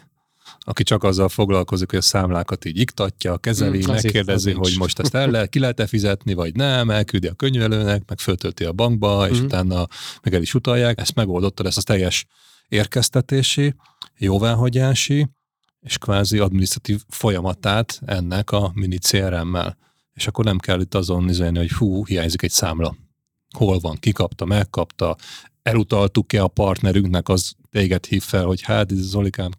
aki 0.59 0.83
csak 0.83 1.03
azzal 1.03 1.29
foglalkozik, 1.29 1.89
hogy 1.89 1.99
a 1.99 2.01
számlákat 2.01 2.65
így 2.65 2.79
iktatja, 2.79 3.37
kezeli, 3.37 3.77
mm, 3.77 3.91
megkérdezi, 3.91 4.51
hogy 4.51 4.75
most 4.77 4.99
ezt 4.99 5.15
el 5.15 5.29
lehet, 5.29 5.49
ki 5.49 5.59
lehet-e 5.59 5.87
fizetni, 5.87 6.33
vagy 6.33 6.55
nem, 6.55 6.89
elküldi 6.89 7.27
a 7.27 7.33
könyvelőnek, 7.33 8.03
meg 8.07 8.19
föltölti 8.19 8.63
a 8.63 8.71
bankba, 8.71 9.29
és 9.29 9.39
mm. 9.39 9.43
utána 9.43 9.87
meg 10.23 10.33
el 10.33 10.41
is 10.41 10.53
utalják. 10.53 10.99
Ezt 10.99 11.15
megoldottad, 11.15 11.65
ezt 11.65 11.77
a 11.77 11.81
teljes 11.81 12.25
érkeztetési, 12.73 13.75
jóváhagyási, 14.17 15.27
és 15.79 15.97
kvázi 15.97 16.37
administratív 16.39 17.01
folyamatát 17.07 17.99
ennek 18.05 18.51
a 18.51 18.71
mini 18.73 18.97
CRM-mel. 18.97 19.77
És 20.13 20.27
akkor 20.27 20.45
nem 20.45 20.57
kell 20.57 20.81
itt 20.81 20.95
azon 20.95 21.23
nézni, 21.23 21.57
hogy 21.57 21.71
hú, 21.71 22.05
hiányzik 22.05 22.41
egy 22.41 22.51
számla. 22.51 22.95
Hol 23.57 23.79
van, 23.79 23.95
kikapta, 23.95 24.45
megkapta, 24.45 25.15
elutaltuk-e 25.61 26.43
a 26.43 26.47
partnerünknek, 26.47 27.29
az 27.29 27.53
téged 27.69 28.05
hív 28.05 28.23
fel, 28.23 28.45
hogy 28.45 28.61
hát, 28.61 28.89
Zolikám, 28.89 29.51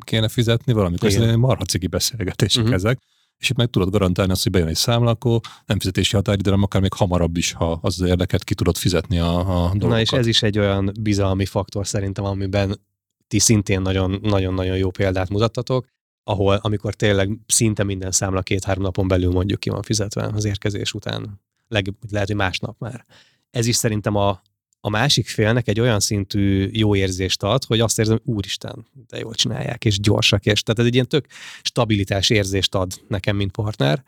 kéne 0.00 0.28
fizetni 0.28 0.72
valamikor. 0.72 1.08
Ez 1.08 1.34
marha 1.36 1.64
cigi 1.64 1.86
beszélgetések 1.86 2.62
uh-huh. 2.62 2.76
ezek. 2.76 2.98
És 3.38 3.50
itt 3.50 3.56
meg 3.56 3.70
tudod 3.70 3.90
garantálni 3.90 4.32
azt, 4.32 4.42
hogy 4.42 4.52
bejön 4.52 4.68
egy 4.68 4.74
számla, 4.74 5.10
akkor 5.10 5.40
nem 5.66 5.78
fizetési 5.78 6.16
határidő, 6.16 6.50
hanem 6.50 6.64
akár 6.64 6.80
még 6.80 6.92
hamarabb 6.92 7.36
is, 7.36 7.52
ha 7.52 7.78
az, 7.82 8.00
az 8.00 8.08
érdeket 8.08 8.44
ki 8.44 8.54
tudod 8.54 8.76
fizetni 8.76 9.18
a, 9.18 9.38
a 9.38 9.68
dolgokat. 9.68 9.88
Na 9.88 10.00
és 10.00 10.10
ez 10.10 10.26
is 10.26 10.42
egy 10.42 10.58
olyan 10.58 10.92
bizalmi 11.00 11.44
faktor 11.46 11.86
szerintem, 11.86 12.24
amiben 12.24 12.80
ti 13.28 13.38
szintén 13.38 13.80
nagyon-nagyon 14.22 14.76
jó 14.76 14.90
példát 14.90 15.28
mutattatok, 15.28 15.86
ahol 16.24 16.58
amikor 16.62 16.94
tényleg 16.94 17.38
szinte 17.46 17.84
minden 17.84 18.10
számla 18.10 18.42
két-három 18.42 18.82
napon 18.82 19.08
belül 19.08 19.32
mondjuk 19.32 19.60
ki 19.60 19.70
van 19.70 19.82
fizetve 19.82 20.30
az 20.34 20.44
érkezés 20.44 20.92
után. 20.92 21.40
Leg, 21.68 21.92
lehet, 22.10 22.26
hogy 22.26 22.36
másnap 22.36 22.78
már. 22.78 23.04
Ez 23.50 23.66
is 23.66 23.76
szerintem 23.76 24.14
a, 24.14 24.42
a 24.80 24.88
másik 24.88 25.28
félnek 25.28 25.68
egy 25.68 25.80
olyan 25.80 26.00
szintű 26.00 26.68
jó 26.72 26.94
érzést 26.94 27.42
ad, 27.42 27.64
hogy 27.64 27.80
azt 27.80 27.98
érzem, 27.98 28.20
úristen, 28.24 28.86
de 29.08 29.18
jól 29.18 29.34
csinálják, 29.34 29.84
és 29.84 30.00
gyorsak, 30.00 30.46
és 30.46 30.62
tehát 30.62 30.80
ez 30.80 30.86
egy 30.86 30.94
ilyen 30.94 31.08
tök 31.08 31.26
stabilitás 31.62 32.30
érzést 32.30 32.74
ad 32.74 32.92
nekem, 33.08 33.36
mint 33.36 33.52
partner, 33.52 34.04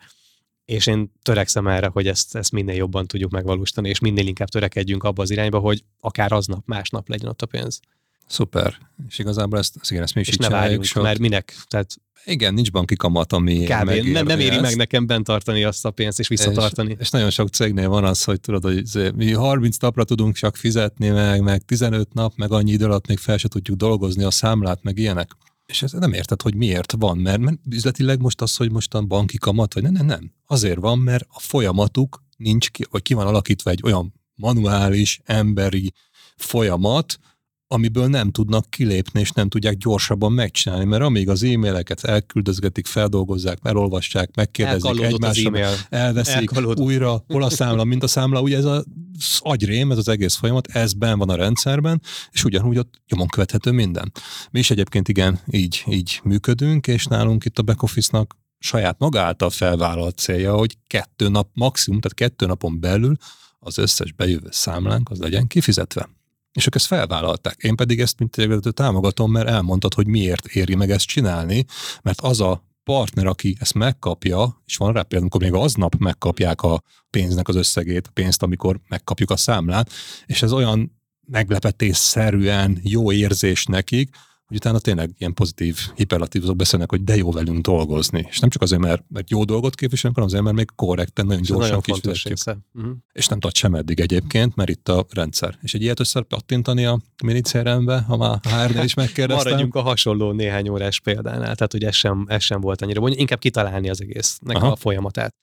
és 0.65 0.87
én 0.87 1.11
törekszem 1.21 1.67
erre, 1.67 1.87
hogy 1.87 2.07
ezt, 2.07 2.35
ezt 2.35 2.51
minél 2.51 2.75
jobban 2.75 3.07
tudjuk 3.07 3.31
megvalósítani, 3.31 3.89
és 3.89 3.99
minél 3.99 4.27
inkább 4.27 4.47
törekedjünk 4.47 5.03
abba 5.03 5.21
az 5.21 5.29
irányba, 5.29 5.59
hogy 5.59 5.83
akár 5.99 6.31
aznap, 6.31 6.65
másnap 6.65 7.09
legyen 7.09 7.29
ott 7.29 7.41
a 7.41 7.45
pénz. 7.45 7.79
Szuper. 8.31 8.77
És 9.07 9.19
igazából 9.19 9.59
ezt, 9.59 9.75
igen, 9.89 10.03
ezt 10.03 10.15
mi 10.15 10.21
is 10.21 10.27
és 10.27 10.37
ne 10.37 10.49
várjunk, 10.49 10.83
sok... 10.83 11.03
mert 11.03 11.19
minek? 11.19 11.55
Tehát 11.67 11.95
igen, 12.25 12.53
nincs 12.53 12.71
banki 12.71 12.95
kamat, 12.95 13.33
ami 13.33 13.63
Kb. 13.63 13.89
Nem, 13.89 14.25
nem 14.25 14.39
éri 14.39 14.49
ezt. 14.49 14.61
meg 14.61 14.75
nekem 14.75 15.07
bent 15.07 15.25
tartani 15.25 15.63
azt 15.63 15.85
a 15.85 15.91
pénzt 15.91 16.19
és 16.19 16.27
visszatartani. 16.27 16.91
És, 16.91 16.97
és 16.99 17.09
nagyon 17.09 17.29
sok 17.29 17.49
cégnél 17.49 17.89
van 17.89 18.03
az, 18.03 18.23
hogy 18.23 18.41
tudod, 18.41 18.63
hogy 18.63 19.13
mi 19.15 19.31
30 19.31 19.77
napra 19.77 20.03
tudunk 20.03 20.35
csak 20.35 20.55
fizetni, 20.55 21.09
meg, 21.09 21.41
meg 21.41 21.61
15 21.61 22.13
nap, 22.13 22.33
meg 22.35 22.51
annyi 22.51 22.71
idő 22.71 22.85
alatt 22.85 23.07
még 23.07 23.17
fel 23.17 23.37
se 23.37 23.47
tudjuk 23.47 23.77
dolgozni 23.77 24.23
a 24.23 24.31
számlát, 24.31 24.83
meg 24.83 24.97
ilyenek. 24.97 25.31
És 25.65 25.83
ezt 25.83 25.99
nem 25.99 26.13
érted, 26.13 26.41
hogy 26.41 26.55
miért 26.55 26.93
van, 26.97 27.17
mert, 27.17 27.39
mert 27.39 27.57
üzletileg 27.69 28.19
most 28.19 28.41
az, 28.41 28.55
hogy 28.55 28.71
mostan 28.71 29.07
banki 29.07 29.37
kamat, 29.37 29.73
vagy 29.73 29.83
nem, 29.83 29.93
nem, 29.93 30.05
nem. 30.05 30.33
Azért 30.45 30.79
van, 30.79 30.99
mert 30.99 31.25
a 31.29 31.39
folyamatuk 31.39 32.23
nincs 32.37 32.69
ki, 32.69 32.85
vagy 32.91 33.01
ki 33.01 33.13
van 33.13 33.27
alakítva 33.27 33.69
egy 33.69 33.81
olyan 33.83 34.13
manuális, 34.35 35.21
emberi 35.23 35.93
folyamat, 36.35 37.19
amiből 37.71 38.07
nem 38.07 38.31
tudnak 38.31 38.69
kilépni, 38.69 39.19
és 39.19 39.31
nem 39.31 39.49
tudják 39.49 39.77
gyorsabban 39.77 40.31
megcsinálni, 40.31 40.85
mert 40.85 41.03
amíg 41.03 41.29
az 41.29 41.43
e-maileket 41.43 42.03
elküldözgetik, 42.03 42.85
feldolgozzák, 42.85 43.57
elolvassák, 43.63 44.35
megkérdezik 44.35 45.01
egymással, 45.01 45.75
elveszik 45.89 46.35
Elkalód. 46.35 46.79
újra, 46.79 47.23
hol 47.27 47.43
a 47.43 47.49
számla, 47.49 47.83
mint 47.83 48.03
a 48.03 48.07
számla, 48.07 48.41
ugye 48.41 48.57
ez 48.57 48.65
az 48.65 48.83
agyrém, 49.39 49.91
ez 49.91 49.97
az 49.97 50.07
egész 50.07 50.35
folyamat, 50.35 50.67
ez 50.67 50.93
ben 50.93 51.17
van 51.17 51.29
a 51.29 51.35
rendszerben, 51.35 52.01
és 52.31 52.43
ugyanúgy 52.43 52.77
ott 52.77 53.01
nyomon 53.07 53.27
követhető 53.27 53.71
minden. 53.71 54.11
Mi 54.51 54.59
is 54.59 54.71
egyébként 54.71 55.07
igen, 55.07 55.39
így, 55.51 55.83
így 55.87 56.19
működünk, 56.23 56.87
és 56.87 57.05
nálunk 57.05 57.45
itt 57.45 57.57
a 57.57 57.61
back 57.61 57.83
office-nak 57.83 58.37
saját 58.59 58.99
maga 58.99 59.21
által 59.21 59.49
felvállalt 59.49 60.17
célja, 60.17 60.53
hogy 60.55 60.77
kettő 60.87 61.29
nap 61.29 61.49
maximum, 61.53 61.99
tehát 61.99 62.17
kettő 62.17 62.45
napon 62.45 62.79
belül 62.79 63.15
az 63.59 63.77
összes 63.77 64.11
bejövő 64.11 64.47
számlánk 64.51 65.09
az 65.09 65.19
legyen 65.19 65.47
kifizetve. 65.47 66.09
És 66.53 66.65
ők 66.65 66.75
ezt 66.75 66.85
felvállalták. 66.85 67.55
Én 67.63 67.75
pedig 67.75 67.99
ezt, 67.99 68.19
mint 68.19 68.31
tényleg 68.31 68.59
támogatom, 68.59 69.31
mert 69.31 69.47
elmondtad, 69.47 69.93
hogy 69.93 70.07
miért 70.07 70.45
éri 70.45 70.75
meg 70.75 70.91
ezt 70.91 71.05
csinálni, 71.05 71.65
mert 72.01 72.21
az 72.21 72.41
a 72.41 72.69
partner, 72.83 73.25
aki 73.25 73.55
ezt 73.59 73.73
megkapja, 73.73 74.61
és 74.65 74.77
van 74.77 74.93
rá 74.93 75.01
például, 75.01 75.21
amikor 75.21 75.41
még 75.41 75.53
aznap 75.53 75.95
megkapják 75.95 76.61
a 76.61 76.83
pénznek 77.09 77.47
az 77.47 77.55
összegét, 77.55 78.07
a 78.07 78.11
pénzt, 78.13 78.43
amikor 78.43 78.79
megkapjuk 78.87 79.31
a 79.31 79.37
számlát, 79.37 79.91
és 80.25 80.41
ez 80.41 80.51
olyan 80.51 80.99
meglepetésszerűen 81.27 82.79
jó 82.83 83.11
érzés 83.11 83.65
nekik, 83.65 84.15
hogy 84.51 84.59
utána 84.59 84.79
tényleg 84.79 85.11
ilyen 85.17 85.33
pozitív 85.33 85.77
hiperlatívozók 85.95 86.55
beszélnek, 86.55 86.89
hogy 86.89 87.03
de 87.03 87.15
jó 87.15 87.31
velünk 87.31 87.65
dolgozni. 87.65 88.25
És 88.29 88.39
nem 88.39 88.49
csak 88.49 88.61
azért, 88.61 88.81
mert, 88.81 89.03
mert 89.07 89.29
jó 89.29 89.43
dolgot 89.43 89.75
képviselünk, 89.75 90.15
hanem 90.15 90.29
azért, 90.29 90.43
mert 90.43 90.55
még 90.55 90.69
korrekten, 90.75 91.25
nagyon 91.25 91.41
gyorsan 91.41 91.81
kifizetjük. 91.81 92.37
Uh-huh. 92.73 92.91
És 93.11 93.27
nem 93.27 93.39
tart 93.39 93.55
sem 93.55 93.75
eddig 93.75 93.99
egyébként, 93.99 94.55
mert 94.55 94.69
itt 94.69 94.89
a 94.89 95.05
rendszer. 95.09 95.57
És 95.61 95.73
egy 95.73 95.81
ilyet 95.81 95.99
össze 95.99 96.21
pattintani 96.21 96.85
a 96.85 96.99
mini 97.23 97.41
ha 98.07 98.17
már 98.17 98.39
hr 98.41 98.83
is 98.83 98.93
megkérdeztem. 98.93 99.51
Maradjunk 99.51 99.75
a 99.75 99.81
hasonló 99.81 100.31
néhány 100.31 100.69
órás 100.69 100.99
példánál, 100.99 101.55
tehát 101.55 101.71
hogy 101.71 101.83
ez 101.83 101.95
sem, 101.95 102.25
ez 102.27 102.43
sem 102.43 102.61
volt 102.61 102.81
annyira, 102.81 102.99
mondjuk 102.99 103.21
inkább 103.21 103.39
kitalálni 103.39 103.89
az 103.89 104.01
egésznek 104.01 104.55
Aha. 104.55 104.71
a 104.71 104.75
folyamatát. 104.75 105.35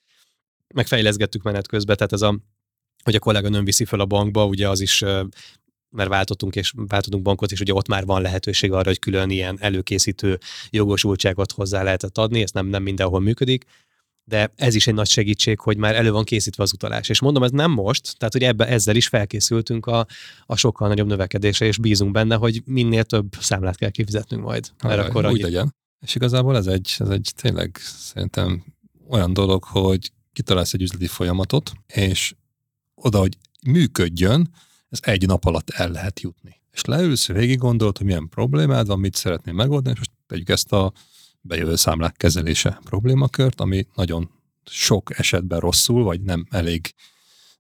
Megfejleszgettük 0.74 1.42
menet 1.42 1.66
közben, 1.66 1.96
tehát 1.96 2.12
ez 2.12 2.22
a 2.22 2.38
hogy 3.04 3.14
a 3.14 3.18
kollega 3.18 3.48
nem 3.48 3.64
viszi 3.64 3.84
fel 3.84 4.00
a 4.00 4.06
bankba, 4.06 4.46
ugye 4.46 4.68
az 4.68 4.80
is 4.80 5.04
mert 5.90 6.08
váltottunk 6.08 6.56
és 6.56 6.72
váltottunk 6.76 7.22
bankot, 7.22 7.52
és 7.52 7.60
ugye 7.60 7.72
ott 7.72 7.88
már 7.88 8.04
van 8.04 8.22
lehetőség 8.22 8.72
arra, 8.72 8.88
hogy 8.88 8.98
külön 8.98 9.30
ilyen 9.30 9.56
előkészítő 9.60 10.38
jogosultságot 10.70 11.52
hozzá 11.52 11.82
lehetett 11.82 12.18
adni, 12.18 12.42
ez 12.42 12.50
nem, 12.50 12.66
nem 12.66 12.82
mindenhol 12.82 13.20
működik, 13.20 13.64
de 14.24 14.52
ez 14.56 14.74
is 14.74 14.86
egy 14.86 14.94
nagy 14.94 15.08
segítség, 15.08 15.60
hogy 15.60 15.76
már 15.76 15.94
elő 15.94 16.10
van 16.10 16.24
készítve 16.24 16.62
az 16.62 16.72
utalás. 16.72 17.08
És 17.08 17.20
mondom, 17.20 17.42
ez 17.42 17.50
nem 17.50 17.70
most, 17.70 18.18
tehát 18.18 18.32
hogy 18.32 18.42
ebbe, 18.42 18.66
ezzel 18.66 18.96
is 18.96 19.08
felkészültünk 19.08 19.86
a, 19.86 20.06
a 20.46 20.56
sokkal 20.56 20.88
nagyobb 20.88 21.06
növekedésre, 21.06 21.66
és 21.66 21.78
bízunk 21.78 22.12
benne, 22.12 22.34
hogy 22.34 22.62
minél 22.64 23.04
több 23.04 23.34
számlát 23.40 23.76
kell 23.76 23.90
kifizetnünk 23.90 24.42
majd. 24.42 24.70
Mert 24.82 25.08
akkor 25.08 25.24
úgy 25.24 25.30
annyi... 25.30 25.42
legyen. 25.42 25.74
És 26.00 26.14
igazából 26.14 26.56
ez 26.56 26.66
egy, 26.66 26.94
ez 26.98 27.08
egy 27.08 27.32
tényleg 27.36 27.76
szerintem 27.82 28.64
olyan 29.08 29.32
dolog, 29.32 29.64
hogy 29.64 30.12
kitalálsz 30.32 30.74
egy 30.74 30.82
üzleti 30.82 31.06
folyamatot, 31.06 31.72
és 31.86 32.34
oda, 32.94 33.18
hogy 33.18 33.38
működjön, 33.66 34.50
ez 34.90 34.98
egy 35.02 35.26
nap 35.26 35.44
alatt 35.44 35.70
el 35.70 35.90
lehet 35.90 36.20
jutni. 36.20 36.60
És 36.72 36.84
leülsz, 36.84 37.26
végig 37.26 37.58
gondolod, 37.58 37.96
hogy 37.96 38.06
milyen 38.06 38.28
problémád 38.28 38.86
van, 38.86 38.98
mit 38.98 39.14
szeretnél 39.14 39.54
megoldani, 39.54 39.90
és 39.92 39.98
most 39.98 40.10
tegyük 40.26 40.48
ezt 40.48 40.72
a 40.72 40.92
bejövő 41.40 41.76
számlák 41.76 42.16
kezelése 42.16 42.80
problémakört, 42.84 43.60
ami 43.60 43.86
nagyon 43.94 44.30
sok 44.64 45.18
esetben 45.18 45.60
rosszul, 45.60 46.04
vagy 46.04 46.20
nem 46.20 46.46
elég 46.50 46.94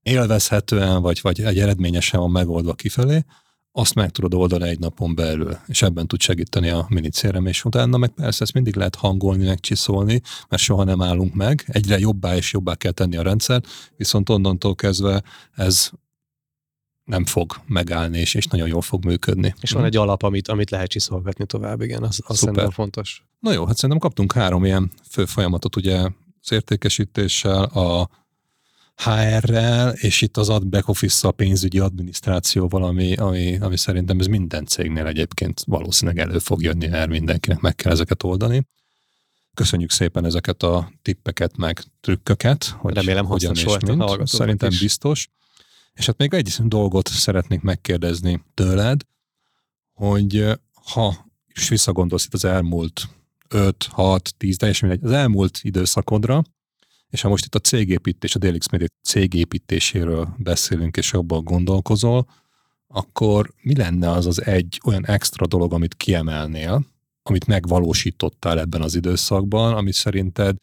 élvezhetően, 0.02 1.02
vagy, 1.02 1.18
vagy 1.22 1.40
egy 1.40 1.58
eredményesen 1.58 2.20
van 2.20 2.30
megoldva 2.30 2.74
kifelé, 2.74 3.24
azt 3.72 3.94
meg 3.94 4.10
tudod 4.10 4.34
oldani 4.34 4.68
egy 4.68 4.78
napon 4.78 5.14
belül, 5.14 5.56
és 5.66 5.82
ebben 5.82 6.06
tud 6.06 6.20
segíteni 6.20 6.68
a 6.68 6.86
minicérem, 6.88 7.46
és 7.46 7.64
utána 7.64 7.96
meg 7.96 8.10
persze 8.10 8.42
ezt 8.42 8.52
mindig 8.52 8.76
lehet 8.76 8.94
hangolni, 8.94 9.44
megcsiszolni, 9.44 10.20
mert 10.48 10.62
soha 10.62 10.84
nem 10.84 11.02
állunk 11.02 11.34
meg, 11.34 11.64
egyre 11.66 11.98
jobbá 11.98 12.36
és 12.36 12.52
jobbá 12.52 12.74
kell 12.74 12.92
tenni 12.92 13.16
a 13.16 13.22
rendszer, 13.22 13.62
viszont 13.96 14.28
onnantól 14.28 14.74
kezdve 14.74 15.22
ez 15.54 15.90
nem 17.08 17.24
fog 17.24 17.60
megállni, 17.66 18.18
és, 18.18 18.34
és 18.34 18.46
nagyon 18.46 18.68
jól 18.68 18.82
fog 18.82 19.04
működni. 19.04 19.54
És 19.60 19.70
van 19.70 19.84
egy 19.84 19.96
alap, 19.96 20.22
amit, 20.22 20.48
amit 20.48 20.70
lehet 20.70 20.88
csiszolgatni 20.88 21.46
tovább, 21.46 21.80
igen, 21.80 22.02
az, 22.02 22.20
az 22.26 22.38
szerintem 22.38 22.70
fontos. 22.70 23.24
Na 23.38 23.52
jó, 23.52 23.66
hát 23.66 23.74
szerintem 23.74 23.98
kaptunk 23.98 24.32
három 24.32 24.64
ilyen 24.64 24.90
fő 25.10 25.24
folyamatot, 25.24 25.76
ugye 25.76 25.98
az 26.40 26.52
értékesítéssel, 26.52 27.62
a 27.64 28.08
HR-rel, 28.96 29.90
és 29.90 30.20
itt 30.20 30.36
az 30.36 30.48
ad 30.48 30.66
back 30.66 30.88
office 30.88 31.28
a 31.28 31.30
pénzügyi 31.30 31.78
adminisztrációval, 31.78 32.84
ami, 32.84 33.14
ami, 33.14 33.58
ami 33.58 33.76
szerintem 33.76 34.18
ez 34.18 34.26
minden 34.26 34.66
cégnél 34.66 35.06
egyébként 35.06 35.62
valószínűleg 35.66 36.28
elő 36.28 36.38
fog 36.38 36.62
jönni, 36.62 36.86
mert 36.86 37.10
mindenkinek 37.10 37.60
meg 37.60 37.74
kell 37.74 37.92
ezeket 37.92 38.22
oldani. 38.22 38.66
Köszönjük 39.54 39.90
szépen 39.90 40.24
ezeket 40.24 40.62
a 40.62 40.92
tippeket, 41.02 41.56
meg 41.56 41.84
trükköket, 42.00 42.64
hogy 42.64 42.94
Remélem 42.94 43.24
hogyan 43.24 43.54
és 43.54 43.64
mint. 43.64 44.26
Szerintem 44.26 44.70
is. 44.70 44.80
biztos. 44.80 45.28
És 45.98 46.06
hát 46.06 46.18
még 46.18 46.34
egy 46.34 46.54
dolgot 46.64 47.08
szeretnék 47.08 47.60
megkérdezni 47.60 48.44
tőled, 48.54 49.00
hogy 49.92 50.44
ha 50.92 51.26
is 51.54 51.68
visszagondolsz 51.68 52.24
itt 52.24 52.34
az 52.34 52.44
elmúlt 52.44 53.08
5, 53.48 53.88
6, 53.90 54.34
10, 54.36 54.56
teljesen 54.56 54.88
mindegy, 54.88 55.08
az 55.08 55.16
elmúlt 55.16 55.58
időszakodra, 55.62 56.42
és 57.08 57.20
ha 57.20 57.28
most 57.28 57.44
itt 57.44 57.54
a 57.54 57.58
cégépítés, 57.58 58.34
a 58.34 58.38
DLX 58.38 58.68
Media 58.68 58.86
cégépítéséről 59.02 60.34
beszélünk, 60.38 60.96
és 60.96 61.12
abban 61.12 61.44
gondolkozol, 61.44 62.26
akkor 62.86 63.54
mi 63.62 63.76
lenne 63.76 64.10
az 64.10 64.26
az 64.26 64.42
egy 64.44 64.80
olyan 64.84 65.06
extra 65.06 65.46
dolog, 65.46 65.72
amit 65.72 65.94
kiemelnél, 65.94 66.86
amit 67.22 67.46
megvalósítottál 67.46 68.60
ebben 68.60 68.82
az 68.82 68.94
időszakban, 68.94 69.74
ami 69.74 69.92
szerinted 69.92 70.56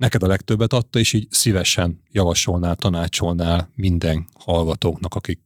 neked 0.00 0.22
a 0.22 0.26
legtöbbet 0.26 0.72
adta, 0.72 0.98
és 0.98 1.12
így 1.12 1.26
szívesen 1.30 2.02
javasolnál, 2.10 2.76
tanácsolnál 2.76 3.70
minden 3.74 4.26
hallgatóknak, 4.38 5.14
akik 5.14 5.40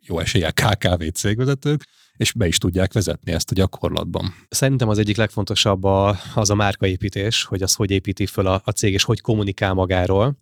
jó 0.00 0.18
eséllyel 0.18 0.52
KKV 0.52 1.02
cégvezetők, 1.14 1.88
és 2.16 2.32
be 2.32 2.46
is 2.46 2.58
tudják 2.58 2.92
vezetni 2.92 3.32
ezt 3.32 3.50
a 3.50 3.54
gyakorlatban. 3.54 4.34
Szerintem 4.48 4.88
az 4.88 4.98
egyik 4.98 5.16
legfontosabb 5.16 5.84
a, 5.84 6.18
az 6.34 6.50
a 6.50 6.54
márkaépítés, 6.54 7.44
hogy 7.44 7.62
az 7.62 7.74
hogy 7.74 7.90
építi 7.90 8.26
föl 8.26 8.46
a, 8.46 8.62
a 8.64 8.70
cég, 8.70 8.92
és 8.92 9.04
hogy 9.04 9.20
kommunikál 9.20 9.74
magáról, 9.74 10.38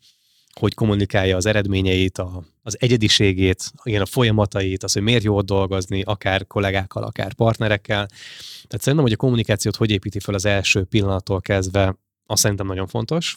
hogy 0.52 0.74
kommunikálja 0.74 1.36
az 1.36 1.46
eredményeit, 1.46 2.18
a, 2.18 2.44
az 2.62 2.76
egyediségét, 2.80 3.72
igen, 3.82 4.02
a 4.02 4.06
folyamatait, 4.06 4.82
az, 4.82 4.92
hogy 4.92 5.02
miért 5.02 5.22
jó 5.22 5.40
dolgozni, 5.40 6.02
akár 6.02 6.46
kollégákkal, 6.46 7.02
akár 7.02 7.34
partnerekkel. 7.34 8.06
Tehát 8.06 8.80
szerintem, 8.82 9.02
hogy 9.02 9.12
a 9.12 9.16
kommunikációt 9.16 9.76
hogy 9.76 9.90
építi 9.90 10.20
föl 10.20 10.34
az 10.34 10.44
első 10.44 10.84
pillanattól 10.84 11.40
kezdve, 11.40 11.96
az 12.26 12.40
szerintem 12.40 12.66
nagyon 12.66 12.86
fontos, 12.86 13.36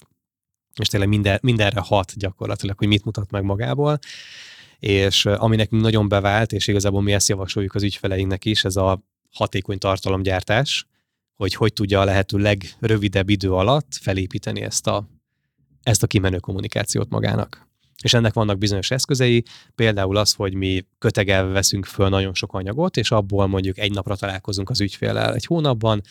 és 0.75 0.87
tényleg 0.87 1.09
minden, 1.09 1.39
mindenre 1.41 1.79
hat 1.79 2.17
gyakorlatilag, 2.17 2.77
hogy 2.77 2.87
mit 2.87 3.05
mutat 3.05 3.31
meg 3.31 3.43
magából 3.43 3.99
és 4.81 5.25
ami 5.25 5.55
nekünk 5.55 5.81
nagyon 5.81 6.07
bevált, 6.07 6.51
és 6.51 6.67
igazából 6.67 7.01
mi 7.01 7.13
ezt 7.13 7.29
javasoljuk 7.29 7.75
az 7.75 7.83
ügyfeleinknek 7.83 8.45
is, 8.45 8.63
ez 8.63 8.75
a 8.75 9.03
hatékony 9.31 9.77
tartalomgyártás, 9.77 10.87
hogy 11.35 11.53
hogy 11.53 11.73
tudja 11.73 11.99
a 11.99 12.03
lehető 12.03 12.37
legrövidebb 12.37 13.29
idő 13.29 13.53
alatt 13.53 13.97
felépíteni 14.01 14.61
ezt 14.61 14.87
a, 14.87 15.07
ezt 15.83 16.03
a 16.03 16.07
kimenő 16.07 16.37
kommunikációt 16.37 17.09
magának. 17.09 17.67
És 18.03 18.13
ennek 18.13 18.33
vannak 18.33 18.57
bizonyos 18.57 18.91
eszközei, 18.91 19.43
például 19.75 20.17
az, 20.17 20.33
hogy 20.33 20.53
mi 20.53 20.85
kötegelve 20.99 21.51
veszünk 21.51 21.85
föl 21.85 22.09
nagyon 22.09 22.33
sok 22.33 22.53
anyagot, 22.53 22.97
és 22.97 23.11
abból 23.11 23.47
mondjuk 23.47 23.77
egy 23.77 23.91
napra 23.91 24.15
találkozunk 24.15 24.69
az 24.69 24.81
ügyféllel 24.81 25.33
egy 25.33 25.45
hónapban, 25.45 26.01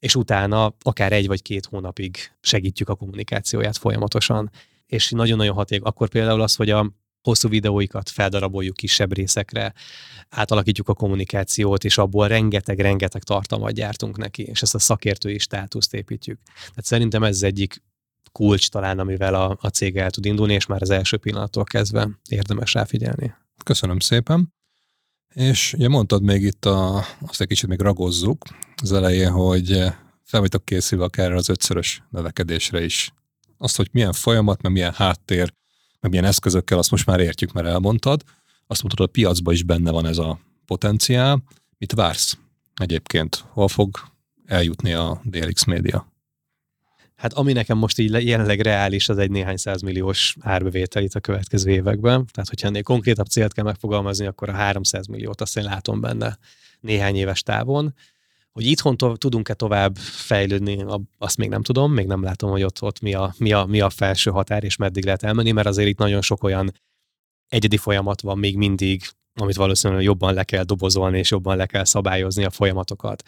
és 0.00 0.14
utána 0.14 0.74
akár 0.82 1.12
egy 1.12 1.26
vagy 1.26 1.42
két 1.42 1.66
hónapig 1.66 2.16
segítjük 2.40 2.88
a 2.88 2.94
kommunikációját 2.94 3.76
folyamatosan. 3.76 4.50
És 4.86 5.10
nagyon-nagyon 5.10 5.54
haték. 5.54 5.82
Akkor 5.84 6.08
például 6.08 6.40
az, 6.40 6.54
hogy 6.54 6.70
a 6.70 6.92
hosszú 7.22 7.48
videóikat 7.48 8.08
feldaraboljuk 8.08 8.76
kisebb 8.76 9.14
részekre, 9.14 9.72
átalakítjuk 10.28 10.88
a 10.88 10.94
kommunikációt, 10.94 11.84
és 11.84 11.98
abból 11.98 12.28
rengeteg-rengeteg 12.28 13.22
tartalmat 13.22 13.72
gyártunk 13.72 14.16
neki, 14.16 14.42
és 14.42 14.62
ezt 14.62 14.74
a 14.74 14.78
szakértői 14.78 15.38
státuszt 15.38 15.94
építjük. 15.94 16.38
Tehát 16.54 16.84
szerintem 16.84 17.22
ez 17.22 17.34
az 17.34 17.42
egyik 17.42 17.82
kulcs 18.32 18.70
talán, 18.70 18.98
amivel 18.98 19.34
a, 19.34 19.56
a 19.60 19.68
cég 19.68 19.96
el 19.96 20.10
tud 20.10 20.24
indulni, 20.24 20.54
és 20.54 20.66
már 20.66 20.82
az 20.82 20.90
első 20.90 21.16
pillanattól 21.16 21.64
kezdve 21.64 22.08
érdemes 22.28 22.74
ráfigyelni. 22.74 23.34
Köszönöm 23.64 23.98
szépen. 23.98 24.54
És 25.34 25.72
ugye 25.72 25.88
mondtad 25.88 26.22
még 26.22 26.42
itt, 26.42 26.64
a, 26.64 27.04
azt 27.26 27.40
egy 27.40 27.46
kicsit 27.46 27.68
még 27.68 27.80
ragozzuk 27.80 28.44
az 28.82 28.92
elején, 28.92 29.30
hogy 29.30 29.68
fel 30.24 30.40
vagytok 30.40 30.64
készülve 30.64 31.04
akár 31.04 31.32
az 31.32 31.48
ötszörös 31.48 32.02
növekedésre 32.10 32.84
is. 32.84 33.12
Azt, 33.58 33.76
hogy 33.76 33.88
milyen 33.92 34.12
folyamat, 34.12 34.62
meg 34.62 34.72
milyen 34.72 34.92
háttér 34.92 35.52
meg 36.00 36.10
milyen 36.10 36.26
eszközökkel, 36.26 36.78
azt 36.78 36.90
most 36.90 37.06
már 37.06 37.20
értjük, 37.20 37.52
mert 37.52 37.66
elmondtad. 37.66 38.22
Azt 38.66 38.82
mondtad, 38.82 39.06
a 39.06 39.10
piacban 39.10 39.54
is 39.54 39.62
benne 39.62 39.90
van 39.90 40.06
ez 40.06 40.18
a 40.18 40.38
potenciál. 40.66 41.42
Mit 41.78 41.92
vársz 41.92 42.38
egyébként? 42.74 43.44
Hol 43.48 43.68
fog 43.68 43.98
eljutni 44.46 44.92
a 44.92 45.20
DLX 45.24 45.64
média? 45.64 46.12
Hát 47.20 47.32
ami 47.32 47.52
nekem 47.52 47.78
most 47.78 47.98
így 47.98 48.26
jelenleg 48.26 48.60
reális, 48.60 49.08
az 49.08 49.18
egy 49.18 49.30
néhány 49.30 49.56
százmilliós 49.56 50.36
árbevétel 50.40 51.02
itt 51.02 51.14
a 51.14 51.20
következő 51.20 51.70
években. 51.70 52.26
Tehát, 52.32 52.48
hogyha 52.48 52.66
ennél 52.66 52.82
konkrétabb 52.82 53.26
célt 53.26 53.52
kell 53.52 53.64
megfogalmazni, 53.64 54.26
akkor 54.26 54.48
a 54.48 54.52
300 54.52 55.06
milliót 55.06 55.40
azt 55.40 55.56
én 55.56 55.64
látom 55.64 56.00
benne 56.00 56.38
néhány 56.80 57.16
éves 57.16 57.42
távon. 57.42 57.94
Hogy 58.52 58.66
itthon 58.66 58.96
to- 58.96 59.18
tudunk-e 59.18 59.54
tovább 59.54 59.96
fejlődni, 59.96 60.84
azt 61.18 61.36
még 61.36 61.48
nem 61.48 61.62
tudom, 61.62 61.92
még 61.92 62.06
nem 62.06 62.22
látom, 62.22 62.50
hogy 62.50 62.62
ott, 62.62 62.82
ott 62.82 63.00
mi, 63.00 63.14
a, 63.14 63.34
mi, 63.38 63.52
a, 63.52 63.64
mi 63.64 63.80
a 63.80 63.90
felső 63.90 64.30
határ, 64.30 64.64
és 64.64 64.76
meddig 64.76 65.04
lehet 65.04 65.22
elmenni, 65.22 65.50
mert 65.50 65.66
azért 65.66 65.88
itt 65.88 65.98
nagyon 65.98 66.22
sok 66.22 66.42
olyan 66.42 66.72
egyedi 67.48 67.76
folyamat 67.76 68.20
van 68.20 68.38
még 68.38 68.56
mindig, 68.56 69.02
amit 69.34 69.56
valószínűleg 69.56 70.02
jobban 70.02 70.34
le 70.34 70.44
kell 70.44 70.64
dobozolni, 70.64 71.18
és 71.18 71.30
jobban 71.30 71.56
le 71.56 71.66
kell 71.66 71.84
szabályozni 71.84 72.44
a 72.44 72.50
folyamatokat. 72.50 73.22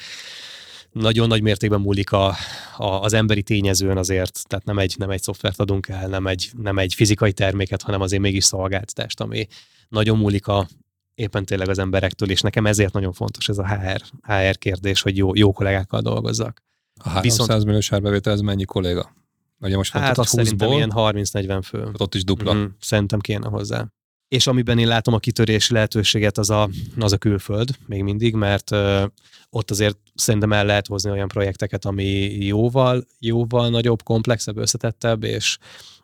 Nagyon 0.92 1.28
nagy 1.28 1.42
mértékben 1.42 1.80
múlik 1.80 2.12
a, 2.12 2.34
a, 2.76 2.84
az 2.86 3.12
emberi 3.12 3.42
tényezőn 3.42 3.96
azért, 3.96 4.48
tehát 4.48 4.64
nem 4.64 4.78
egy, 4.78 4.94
nem 4.98 5.10
egy 5.10 5.22
szoftvert 5.22 5.60
adunk 5.60 5.88
el, 5.88 6.08
nem 6.08 6.26
egy, 6.26 6.50
nem 6.56 6.78
egy 6.78 6.94
fizikai 6.94 7.32
terméket, 7.32 7.82
hanem 7.82 8.00
azért 8.00 8.22
mégis 8.22 8.44
szolgáltatást, 8.44 9.20
ami 9.20 9.46
nagyon 9.88 10.18
múlik 10.18 10.46
a, 10.46 10.68
éppen 11.14 11.44
tényleg 11.44 11.68
az 11.68 11.78
emberektől, 11.78 12.30
és 12.30 12.40
nekem 12.40 12.66
ezért 12.66 12.92
nagyon 12.92 13.12
fontos 13.12 13.48
ez 13.48 13.58
a 13.58 13.66
HR, 13.68 14.02
HR 14.22 14.58
kérdés, 14.58 15.02
hogy 15.02 15.16
jó, 15.16 15.34
jó 15.34 15.52
kollégákkal 15.52 16.00
dolgozzak. 16.00 16.62
A 16.94 17.08
300 17.08 17.38
Viszont, 17.46 17.64
milliós 17.64 17.92
árbevétel, 17.92 18.32
ez 18.32 18.40
mennyi 18.40 18.64
kolléga? 18.64 19.14
Ugye 19.60 19.76
most 19.76 19.92
hát 19.92 20.18
azt 20.18 20.28
szerintem 20.28 20.70
ilyen 20.70 20.92
30-40 20.94 21.60
fő. 21.64 21.84
Hát 21.84 22.00
ott 22.00 22.14
is 22.14 22.24
dupla. 22.24 22.54
Mm, 22.54 22.64
szerintem 22.80 23.20
kéne 23.20 23.48
hozzá. 23.48 23.86
És 24.28 24.46
amiben 24.46 24.78
én 24.78 24.86
látom 24.86 25.14
a 25.14 25.18
kitörési 25.18 25.72
lehetőséget, 25.72 26.38
az 26.38 26.50
a, 26.50 26.68
az 26.98 27.12
a 27.12 27.16
külföld 27.16 27.68
még 27.86 28.02
mindig, 28.02 28.34
mert 28.34 28.70
ö, 28.70 29.04
ott 29.50 29.70
azért 29.70 29.98
szerintem 30.14 30.52
el 30.52 30.64
lehet 30.64 30.86
hozni 30.86 31.10
olyan 31.10 31.28
projekteket, 31.28 31.84
ami 31.84 32.04
jóval, 32.44 33.06
jóval 33.18 33.70
nagyobb, 33.70 34.02
komplexebb, 34.02 34.56
összetettebb, 34.56 35.22
és, 35.24 35.58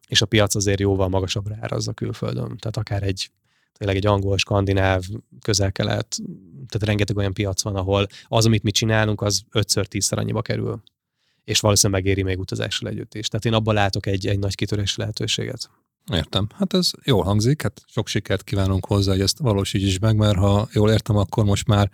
és 0.08 0.22
a 0.22 0.26
piac 0.26 0.54
azért 0.54 0.80
jóval 0.80 1.08
magasabbra 1.08 1.56
árazza 1.60 1.92
külföldön. 1.92 2.56
Tehát 2.56 2.76
akár 2.76 3.02
egy 3.02 3.30
tényleg 3.72 3.96
egy 3.96 4.06
angol, 4.06 4.36
skandináv, 4.36 5.02
közel-kelet, 5.42 6.16
tehát 6.68 6.86
rengeteg 6.86 7.16
olyan 7.16 7.32
piac 7.32 7.62
van, 7.62 7.76
ahol 7.76 8.06
az, 8.28 8.46
amit 8.46 8.62
mi 8.62 8.70
csinálunk, 8.70 9.20
az 9.20 9.42
5-10-szer 9.52 10.16
annyiba 10.16 10.42
kerül. 10.42 10.82
És 11.44 11.60
valószínűleg 11.60 12.02
megéri 12.02 12.22
még 12.22 12.38
utazással 12.38 12.88
együtt 12.88 13.14
is. 13.14 13.28
Tehát 13.28 13.44
én 13.44 13.52
abban 13.52 13.74
látok 13.74 14.06
egy, 14.06 14.26
egy 14.26 14.38
nagy 14.38 14.54
kitörés 14.54 14.96
lehetőséget. 14.96 15.70
Értem. 16.12 16.46
Hát 16.54 16.74
ez 16.74 16.90
jól 17.04 17.22
hangzik, 17.22 17.62
hát 17.62 17.82
sok 17.86 18.06
sikert 18.06 18.44
kívánunk 18.44 18.86
hozzá, 18.86 19.12
hogy 19.12 19.20
ezt 19.20 19.38
valósíts 19.38 19.84
is 19.84 19.98
meg, 19.98 20.16
mert 20.16 20.36
ha 20.36 20.68
jól 20.72 20.90
értem, 20.90 21.16
akkor 21.16 21.44
most 21.44 21.66
már 21.66 21.90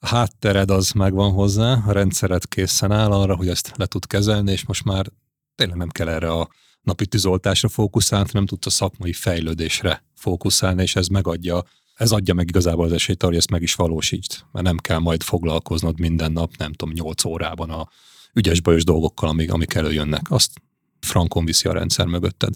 a 0.00 0.06
háttered 0.06 0.70
az 0.70 0.90
megvan 0.90 1.32
hozzá, 1.32 1.82
a 1.86 1.92
rendszeret 1.92 2.48
készen 2.48 2.92
áll 2.92 3.12
arra, 3.12 3.36
hogy 3.36 3.48
ezt 3.48 3.72
le 3.76 3.86
tud 3.86 4.06
kezelni, 4.06 4.52
és 4.52 4.66
most 4.66 4.84
már 4.84 5.06
tényleg 5.54 5.76
nem 5.76 5.88
kell 5.88 6.08
erre 6.08 6.30
a 6.30 6.48
napi 6.82 7.06
tűzoltásra 7.06 7.68
fókuszálni, 7.68 8.28
hanem 8.32 8.46
tudsz 8.46 8.66
a 8.66 8.70
szakmai 8.70 9.12
fejlődésre 9.12 10.04
fókuszálni, 10.14 10.82
és 10.82 10.96
ez 10.96 11.06
megadja, 11.06 11.64
ez 11.94 12.12
adja 12.12 12.34
meg 12.34 12.48
igazából 12.48 12.84
az 12.84 12.92
esélyt 12.92 13.22
hogy 13.22 13.36
ezt 13.36 13.50
meg 13.50 13.62
is 13.62 13.74
valósítsd, 13.74 14.44
mert 14.52 14.66
nem 14.66 14.76
kell 14.76 14.98
majd 14.98 15.22
foglalkoznod 15.22 16.00
minden 16.00 16.32
nap, 16.32 16.56
nem 16.56 16.72
tudom, 16.72 16.94
8 16.94 17.24
órában 17.24 17.70
a 17.70 17.88
ügyes 18.32 18.60
bajos 18.60 18.84
dolgokkal, 18.84 19.28
amik, 19.28 19.52
amik 19.52 19.74
előjönnek. 19.74 20.30
Azt 20.30 20.52
frankon 21.00 21.44
viszi 21.44 21.68
a 21.68 21.72
rendszer 21.72 22.06
mögötted. 22.06 22.54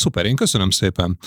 Szuper, 0.00 0.26
én 0.26 0.36
köszönöm 0.36 0.70
szépen. 0.70 1.18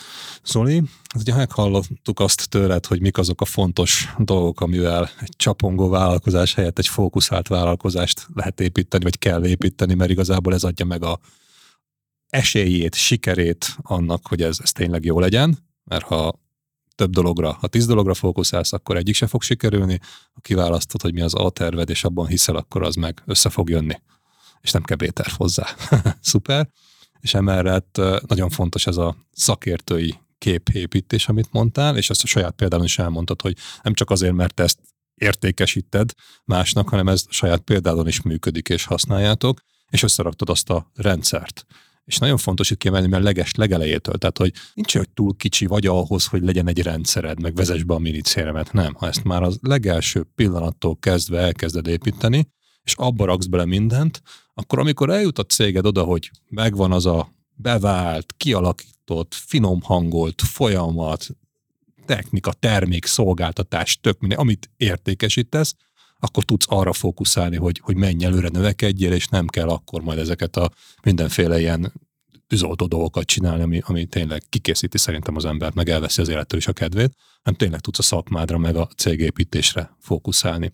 Zoli, 0.46 0.84
ugye 1.16 1.36
meghallottuk 1.36 2.20
azt 2.20 2.50
tőled, 2.50 2.86
hogy 2.86 3.02
mik 3.02 3.18
azok 3.18 3.42
a 3.42 3.46
fontos 3.46 4.14
dolgok, 4.18 4.62
amivel 4.62 5.10
egy 5.20 5.34
csapongó 5.36 5.90
vállalkozás 5.90 6.54
helyett 6.54 6.80
egy 6.80 6.88
fókuszált 6.88 7.48
vállalkozást 7.48 8.28
lehet 8.34 8.60
építeni, 8.60 9.04
vagy 9.04 9.18
kell 9.18 9.46
építeni, 9.46 9.94
mert 9.94 10.12
igazából 10.12 10.54
ez 10.54 10.64
adja 10.64 10.86
meg 10.86 11.04
a 11.04 11.20
esélyét, 12.30 12.96
sikerét 12.96 13.76
annak, 13.82 14.28
hogy 14.28 14.42
ez, 14.42 14.58
ez 14.62 14.72
tényleg 14.72 15.06
jó 15.06 15.20
legyen, 15.20 15.58
mert 15.84 16.06
ha 16.06 16.40
több 16.96 17.12
dologra, 17.12 17.58
ha 17.60 17.68
tíz 17.68 17.86
dologra 17.86 18.14
fókuszálsz, 18.14 18.74
akkor 18.74 18.98
egyik 18.98 19.16
se 19.16 19.28
fog 19.28 19.42
sikerülni, 19.42 20.00
ha 20.34 20.40
kiválasztod, 20.42 21.02
hogy 21.02 21.14
mi 21.14 21.22
az 21.22 21.34
A 21.36 21.50
terved, 21.50 21.90
és 21.90 22.04
abban 22.04 22.28
hiszel, 22.28 22.56
akkor 22.56 22.84
az 22.84 22.96
meg 22.96 23.22
össze 23.26 23.50
fog 23.50 23.70
jönni. 23.70 24.02
És 24.62 24.72
nem 24.72 24.84
kell 24.84 24.98
B-terv 24.98 25.32
hozzá. 25.32 25.68
Szuper. 26.22 26.70
És 27.24 27.34
emellett 27.34 28.02
nagyon 28.28 28.50
fontos 28.50 28.88
ez 28.88 28.98
a 28.98 29.16
szakértői 29.32 30.16
képépítés, 30.38 31.28
amit 31.28 31.52
mondtál, 31.52 31.98
és 31.98 32.10
ezt 32.10 32.24
a 32.24 32.28
saját 32.28 32.56
példában 32.56 32.86
is 32.86 33.00
elmondtad, 33.00 33.42
hogy 33.42 33.58
nem 33.82 33.94
csak 33.94 34.10
azért, 34.10 34.34
mert 34.34 34.60
ezt 34.60 34.80
értékesíted 35.16 36.12
másnak, 36.46 36.90
hanem 36.90 37.08
ez 37.08 37.26
saját 37.30 37.60
példádon 37.60 38.08
is 38.08 38.22
működik, 38.22 38.70
és 38.70 38.86
használjátok, 38.86 39.60
és 39.90 40.04
összeraktad 40.04 40.50
azt 40.50 40.70
a 40.70 40.92
rendszert. 40.96 41.66
És 42.06 42.18
nagyon 42.18 42.38
fontos 42.38 42.70
itt 42.70 42.78
kiemelni, 42.78 43.08
mert 43.08 43.24
leges 43.24 43.54
legelejétől, 43.56 44.16
tehát 44.16 44.38
hogy 44.38 44.54
nincs, 44.74 44.98
hogy 44.98 45.10
túl 45.10 45.36
kicsi 45.36 45.66
vagy 45.66 45.86
ahhoz, 45.86 46.26
hogy 46.26 46.42
legyen 46.42 46.68
egy 46.68 46.82
rendszered, 46.82 47.42
meg 47.42 47.56
vezess 47.56 47.84
be 47.84 47.94
a 47.94 48.00
minicéremet, 48.00 48.74
nem. 48.74 48.94
Ha 48.94 49.08
ezt 49.08 49.24
már 49.24 49.44
az 49.44 49.58
legelső 49.62 50.28
pillanattól 50.36 50.98
kezdve 51.00 51.40
elkezded 51.40 51.88
építeni, 51.88 52.48
és 52.82 52.94
abba 52.96 53.26
raksz 53.26 53.46
bele 53.46 53.66
mindent, 53.66 54.22
akkor 54.54 54.80
amikor 54.80 55.10
eljut 55.10 55.40
a 55.40 55.44
céged 55.44 55.86
oda, 55.86 56.04
hogy 56.04 56.32
megvan 56.50 56.92
az 56.92 57.06
a 57.06 57.30
bevált, 57.56 58.34
kialakított, 58.38 59.34
finom 59.34 59.82
hangolt 59.82 60.42
folyamat, 60.42 61.28
technika, 62.06 62.54
termék, 62.54 63.06
szolgáltatás, 63.06 64.00
tök 64.02 64.20
minden, 64.20 64.40
amit 64.40 64.70
értékesítesz, 64.78 65.76
akkor 66.20 66.44
tudsz 66.44 66.66
arra 66.70 66.94
fókuszálni, 66.94 67.56
hogy, 67.56 67.80
hogy 67.84 67.96
menj 67.96 68.26
előre, 68.26 68.48
növekedjél, 68.48 69.12
és 69.12 69.28
nem 69.28 69.48
kell 69.48 69.68
akkor 69.68 70.02
majd 70.02 70.20
ezeket 70.20 70.56
a 70.56 70.72
mindenféle 71.04 71.60
ilyen 71.60 71.94
tűzoltó 72.48 72.86
dolgokat 72.86 73.26
csinálni, 73.26 73.62
ami, 73.62 73.82
ami 73.86 74.06
tényleg 74.06 74.44
kikészíti 74.50 74.98
szerintem 74.98 75.36
az 75.36 75.46
embert, 75.46 75.74
meg 75.74 75.90
elveszi 75.90 76.22
az 76.22 76.28
élettől 76.28 76.60
is 76.60 76.68
a 76.68 76.74
kedvét, 76.74 77.16
hanem 77.44 77.60
tényleg 77.60 77.80
tudsz 77.80 78.00
a 78.00 78.02
szakmádra, 78.02 78.58
meg 78.58 78.76
a 78.76 78.88
cégépítésre 78.98 79.96
fókuszálni. 80.00 80.72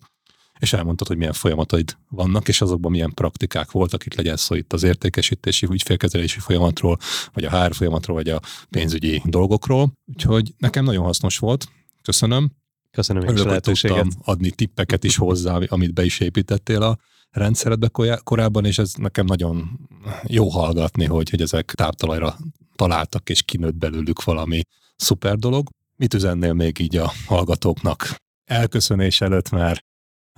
És 0.60 0.72
elmondtad, 0.72 1.06
hogy 1.06 1.16
milyen 1.16 1.32
folyamataid 1.32 1.96
vannak, 2.08 2.48
és 2.48 2.60
azokban 2.60 2.90
milyen 2.90 3.14
praktikák 3.14 3.70
voltak, 3.70 4.06
itt 4.06 4.14
legyen 4.14 4.36
szó 4.36 4.54
itt 4.54 4.72
az 4.72 4.82
értékesítési, 4.82 5.66
ügyfélkezelési 5.70 6.38
folyamatról, 6.38 6.98
vagy 7.32 7.44
a 7.44 7.64
HR 7.64 7.74
folyamatról, 7.74 8.16
vagy 8.16 8.28
a 8.28 8.40
pénzügyi 8.70 9.22
dolgokról. 9.24 9.92
Úgyhogy 10.06 10.54
nekem 10.58 10.84
nagyon 10.84 11.04
hasznos 11.04 11.38
volt. 11.38 11.68
Köszönöm. 12.02 12.50
Köszönöm 12.90 13.34
is 13.34 13.40
a 13.40 13.46
lehetőséget. 13.46 14.06
adni 14.24 14.50
tippeket 14.50 15.04
is 15.04 15.16
hozzá, 15.16 15.58
amit 15.66 15.94
be 15.94 16.04
is 16.04 16.20
építettél 16.20 16.82
a 16.82 16.98
rendszeredbe 17.30 17.88
korábban, 18.24 18.64
és 18.64 18.78
ez 18.78 18.94
nekem 18.94 19.24
nagyon 19.24 19.80
jó 20.26 20.48
hallgatni, 20.48 21.04
hogy, 21.04 21.30
hogy 21.30 21.42
ezek 21.42 21.72
táptalajra 21.74 22.36
találtak, 22.76 23.30
és 23.30 23.42
kinőtt 23.42 23.74
belőlük 23.74 24.24
valami 24.24 24.62
szuper 24.96 25.36
dolog. 25.36 25.68
Mit 25.96 26.14
üzennél 26.14 26.52
még 26.52 26.78
így 26.78 26.96
a 26.96 27.12
hallgatóknak? 27.26 28.14
Elköszönés 28.44 29.20
előtt 29.20 29.50
már, 29.50 29.82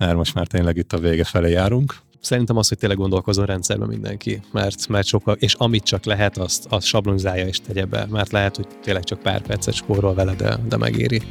mert 0.05 0.17
most 0.17 0.33
már 0.33 0.47
tényleg 0.47 0.77
itt 0.77 0.93
a 0.93 0.97
vége 0.97 1.23
felé 1.23 1.51
járunk. 1.51 1.95
Szerintem 2.19 2.57
az, 2.57 2.67
hogy 2.67 2.77
tényleg 2.77 2.97
gondolkozzon 2.97 3.45
rendszerben 3.45 3.87
mindenki, 3.87 4.41
mert, 4.51 4.87
mert 4.87 5.07
sokkal, 5.07 5.35
és 5.39 5.53
amit 5.53 5.83
csak 5.83 6.05
lehet, 6.05 6.37
azt, 6.37 6.65
azt 6.69 6.85
sablonizálja 6.85 7.47
és 7.47 7.59
tegye 7.59 7.85
be, 7.85 8.07
mert 8.09 8.31
lehet, 8.31 8.55
hogy 8.55 8.67
tényleg 8.83 9.03
csak 9.03 9.19
pár 9.19 9.41
percet 9.41 9.73
spórol 9.73 10.13
vele, 10.13 10.33
de, 10.33 10.59
de 10.67 10.77
megéri. 10.77 11.21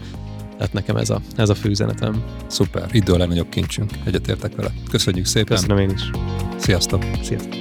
Tehát 0.56 0.72
nekem 0.72 0.96
ez 0.96 1.10
a, 1.10 1.20
ez 1.36 1.48
a 1.48 1.54
főüzenetem. 1.54 2.24
Szuper, 2.46 2.88
idő 2.90 3.12
a 3.12 3.16
legnagyobb 3.16 3.48
kincsünk, 3.48 3.90
egyetértek 4.04 4.54
vele. 4.54 4.72
Köszönjük 4.90 5.26
szépen. 5.26 5.56
Köszönöm 5.56 5.78
én 5.78 5.90
is. 5.90 6.10
Sziasztok. 6.56 7.04
Sziasztok. 7.22 7.54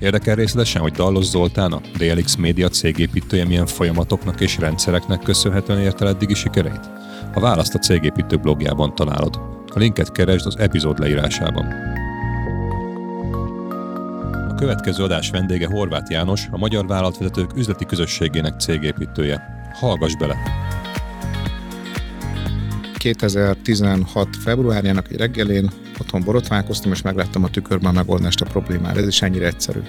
Érdekel 0.00 0.34
részletesen, 0.34 0.82
hogy 0.82 0.92
Dallos 0.92 1.24
Zoltán, 1.24 1.72
a 1.72 1.80
DLX 1.98 2.36
Média 2.36 2.68
cégépítője 2.68 3.44
milyen 3.44 3.66
folyamatoknak 3.66 4.40
és 4.40 4.58
rendszereknek 4.58 5.22
köszönhetően 5.22 5.80
érte 5.80 6.06
eddigi 6.06 6.34
sikereit? 6.34 7.03
A 7.34 7.40
választ 7.40 7.74
a 7.74 7.78
cégépítő 7.78 8.36
blogjában 8.36 8.94
találod. 8.94 9.40
A 9.74 9.78
linket 9.78 10.12
keresd 10.12 10.46
az 10.46 10.58
epizód 10.58 10.98
leírásában. 10.98 11.66
A 14.48 14.54
következő 14.54 15.04
adás 15.04 15.30
vendége 15.30 15.66
Horváth 15.66 16.10
János, 16.10 16.48
a 16.50 16.58
Magyar 16.58 16.86
Vállalatvezetők 16.86 17.56
üzleti 17.56 17.84
közösségének 17.84 18.60
cégépítője. 18.60 19.68
Hallgass 19.72 20.16
bele! 20.16 20.36
2016. 22.98 24.28
februárjának 24.44 25.10
egy 25.10 25.16
reggelén 25.16 25.70
otthon 26.00 26.22
borotválkoztam, 26.24 26.92
és 26.92 27.02
megláttam 27.02 27.44
a 27.44 27.50
tükörben 27.50 27.90
a 27.90 27.94
megoldást 27.94 28.40
a 28.40 28.44
problémára. 28.46 29.00
Ez 29.00 29.06
is 29.06 29.22
ennyire 29.22 29.46
egyszerű. 29.46 29.80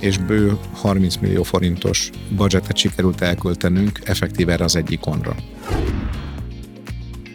És 0.00 0.18
bő 0.18 0.58
30 0.72 1.16
millió 1.16 1.42
forintos 1.42 2.10
budgetet 2.36 2.76
sikerült 2.76 3.20
elköltenünk 3.20 4.00
effektív 4.04 4.48
erre 4.48 4.64
az 4.64 4.76
egyik 4.76 5.06
onra. 5.06 5.34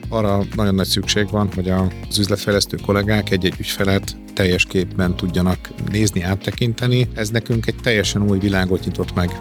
Arra 0.10 0.44
nagyon 0.56 0.76
nagy 0.76 0.88
szükség 0.88 1.30
van, 1.30 1.50
hogy 1.56 1.70
az 1.70 2.20
üzletfejlesztő 2.20 2.78
kollégák 2.86 3.30
egy-egy 3.30 3.56
ügyfelet 3.60 4.18
teljes 4.34 4.66
képben 4.66 5.16
tudjanak 5.16 5.58
nézni, 5.92 6.22
áttekinteni. 6.22 7.08
Ez 7.14 7.30
nekünk 7.30 7.68
egy 7.68 7.76
teljesen 7.84 8.30
új 8.30 8.40
világot 8.40 8.86
nyitott 8.86 9.14
meg. 9.14 9.38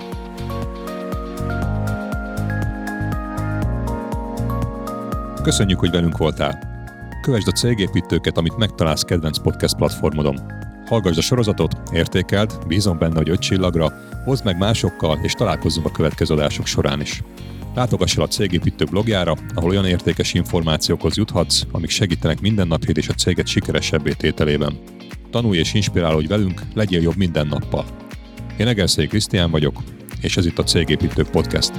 Köszönjük, 5.42 5.78
hogy 5.78 5.90
velünk 5.90 6.16
voltál! 6.16 6.68
Kövesd 7.22 7.48
a 7.48 7.52
cégépítőket, 7.52 8.36
amit 8.36 8.56
megtalálsz 8.56 9.02
kedvenc 9.02 9.38
podcast 9.38 9.76
platformodon. 9.76 10.60
Hallgassd 10.91 11.19
a 11.19 11.23
sorozatot, 11.23 11.77
értékeld, 11.93 12.59
bízom 12.67 12.99
benne, 12.99 13.17
hogy 13.17 13.29
öt 13.29 13.41
csillagra, 13.41 13.93
hozd 14.25 14.45
meg 14.45 14.59
másokkal, 14.59 15.19
és 15.23 15.33
találkozzunk 15.33 15.87
a 15.87 15.91
következő 15.91 16.35
adások 16.35 16.67
során 16.67 17.01
is. 17.01 17.23
Látogass 17.75 18.17
el 18.17 18.23
a 18.23 18.29
Cégépítő 18.29 18.85
blogjára, 18.85 19.37
ahol 19.55 19.71
olyan 19.71 19.87
értékes 19.87 20.35
információkhoz 20.35 21.17
juthatsz, 21.17 21.62
amik 21.71 21.91
segítenek 21.91 22.41
mindennapjét 22.41 22.97
és 22.97 23.09
a 23.09 23.12
céget 23.12 23.47
sikeresebbé 23.47 24.12
tételében. 24.12 24.79
Tanulj 25.31 25.59
és 25.59 25.75
inspirálódj 25.75 26.27
velünk, 26.27 26.62
legyél 26.75 27.03
jobb 27.03 27.17
minden 27.17 27.47
nappal. 27.47 27.85
Én 28.57 28.67
Egerszék 28.67 29.09
Krisztián 29.09 29.51
vagyok, 29.51 29.83
és 30.21 30.37
ez 30.37 30.47
itt 30.47 30.59
a 30.59 30.65
Cégépítő 30.65 31.25
Podcast. 31.25 31.73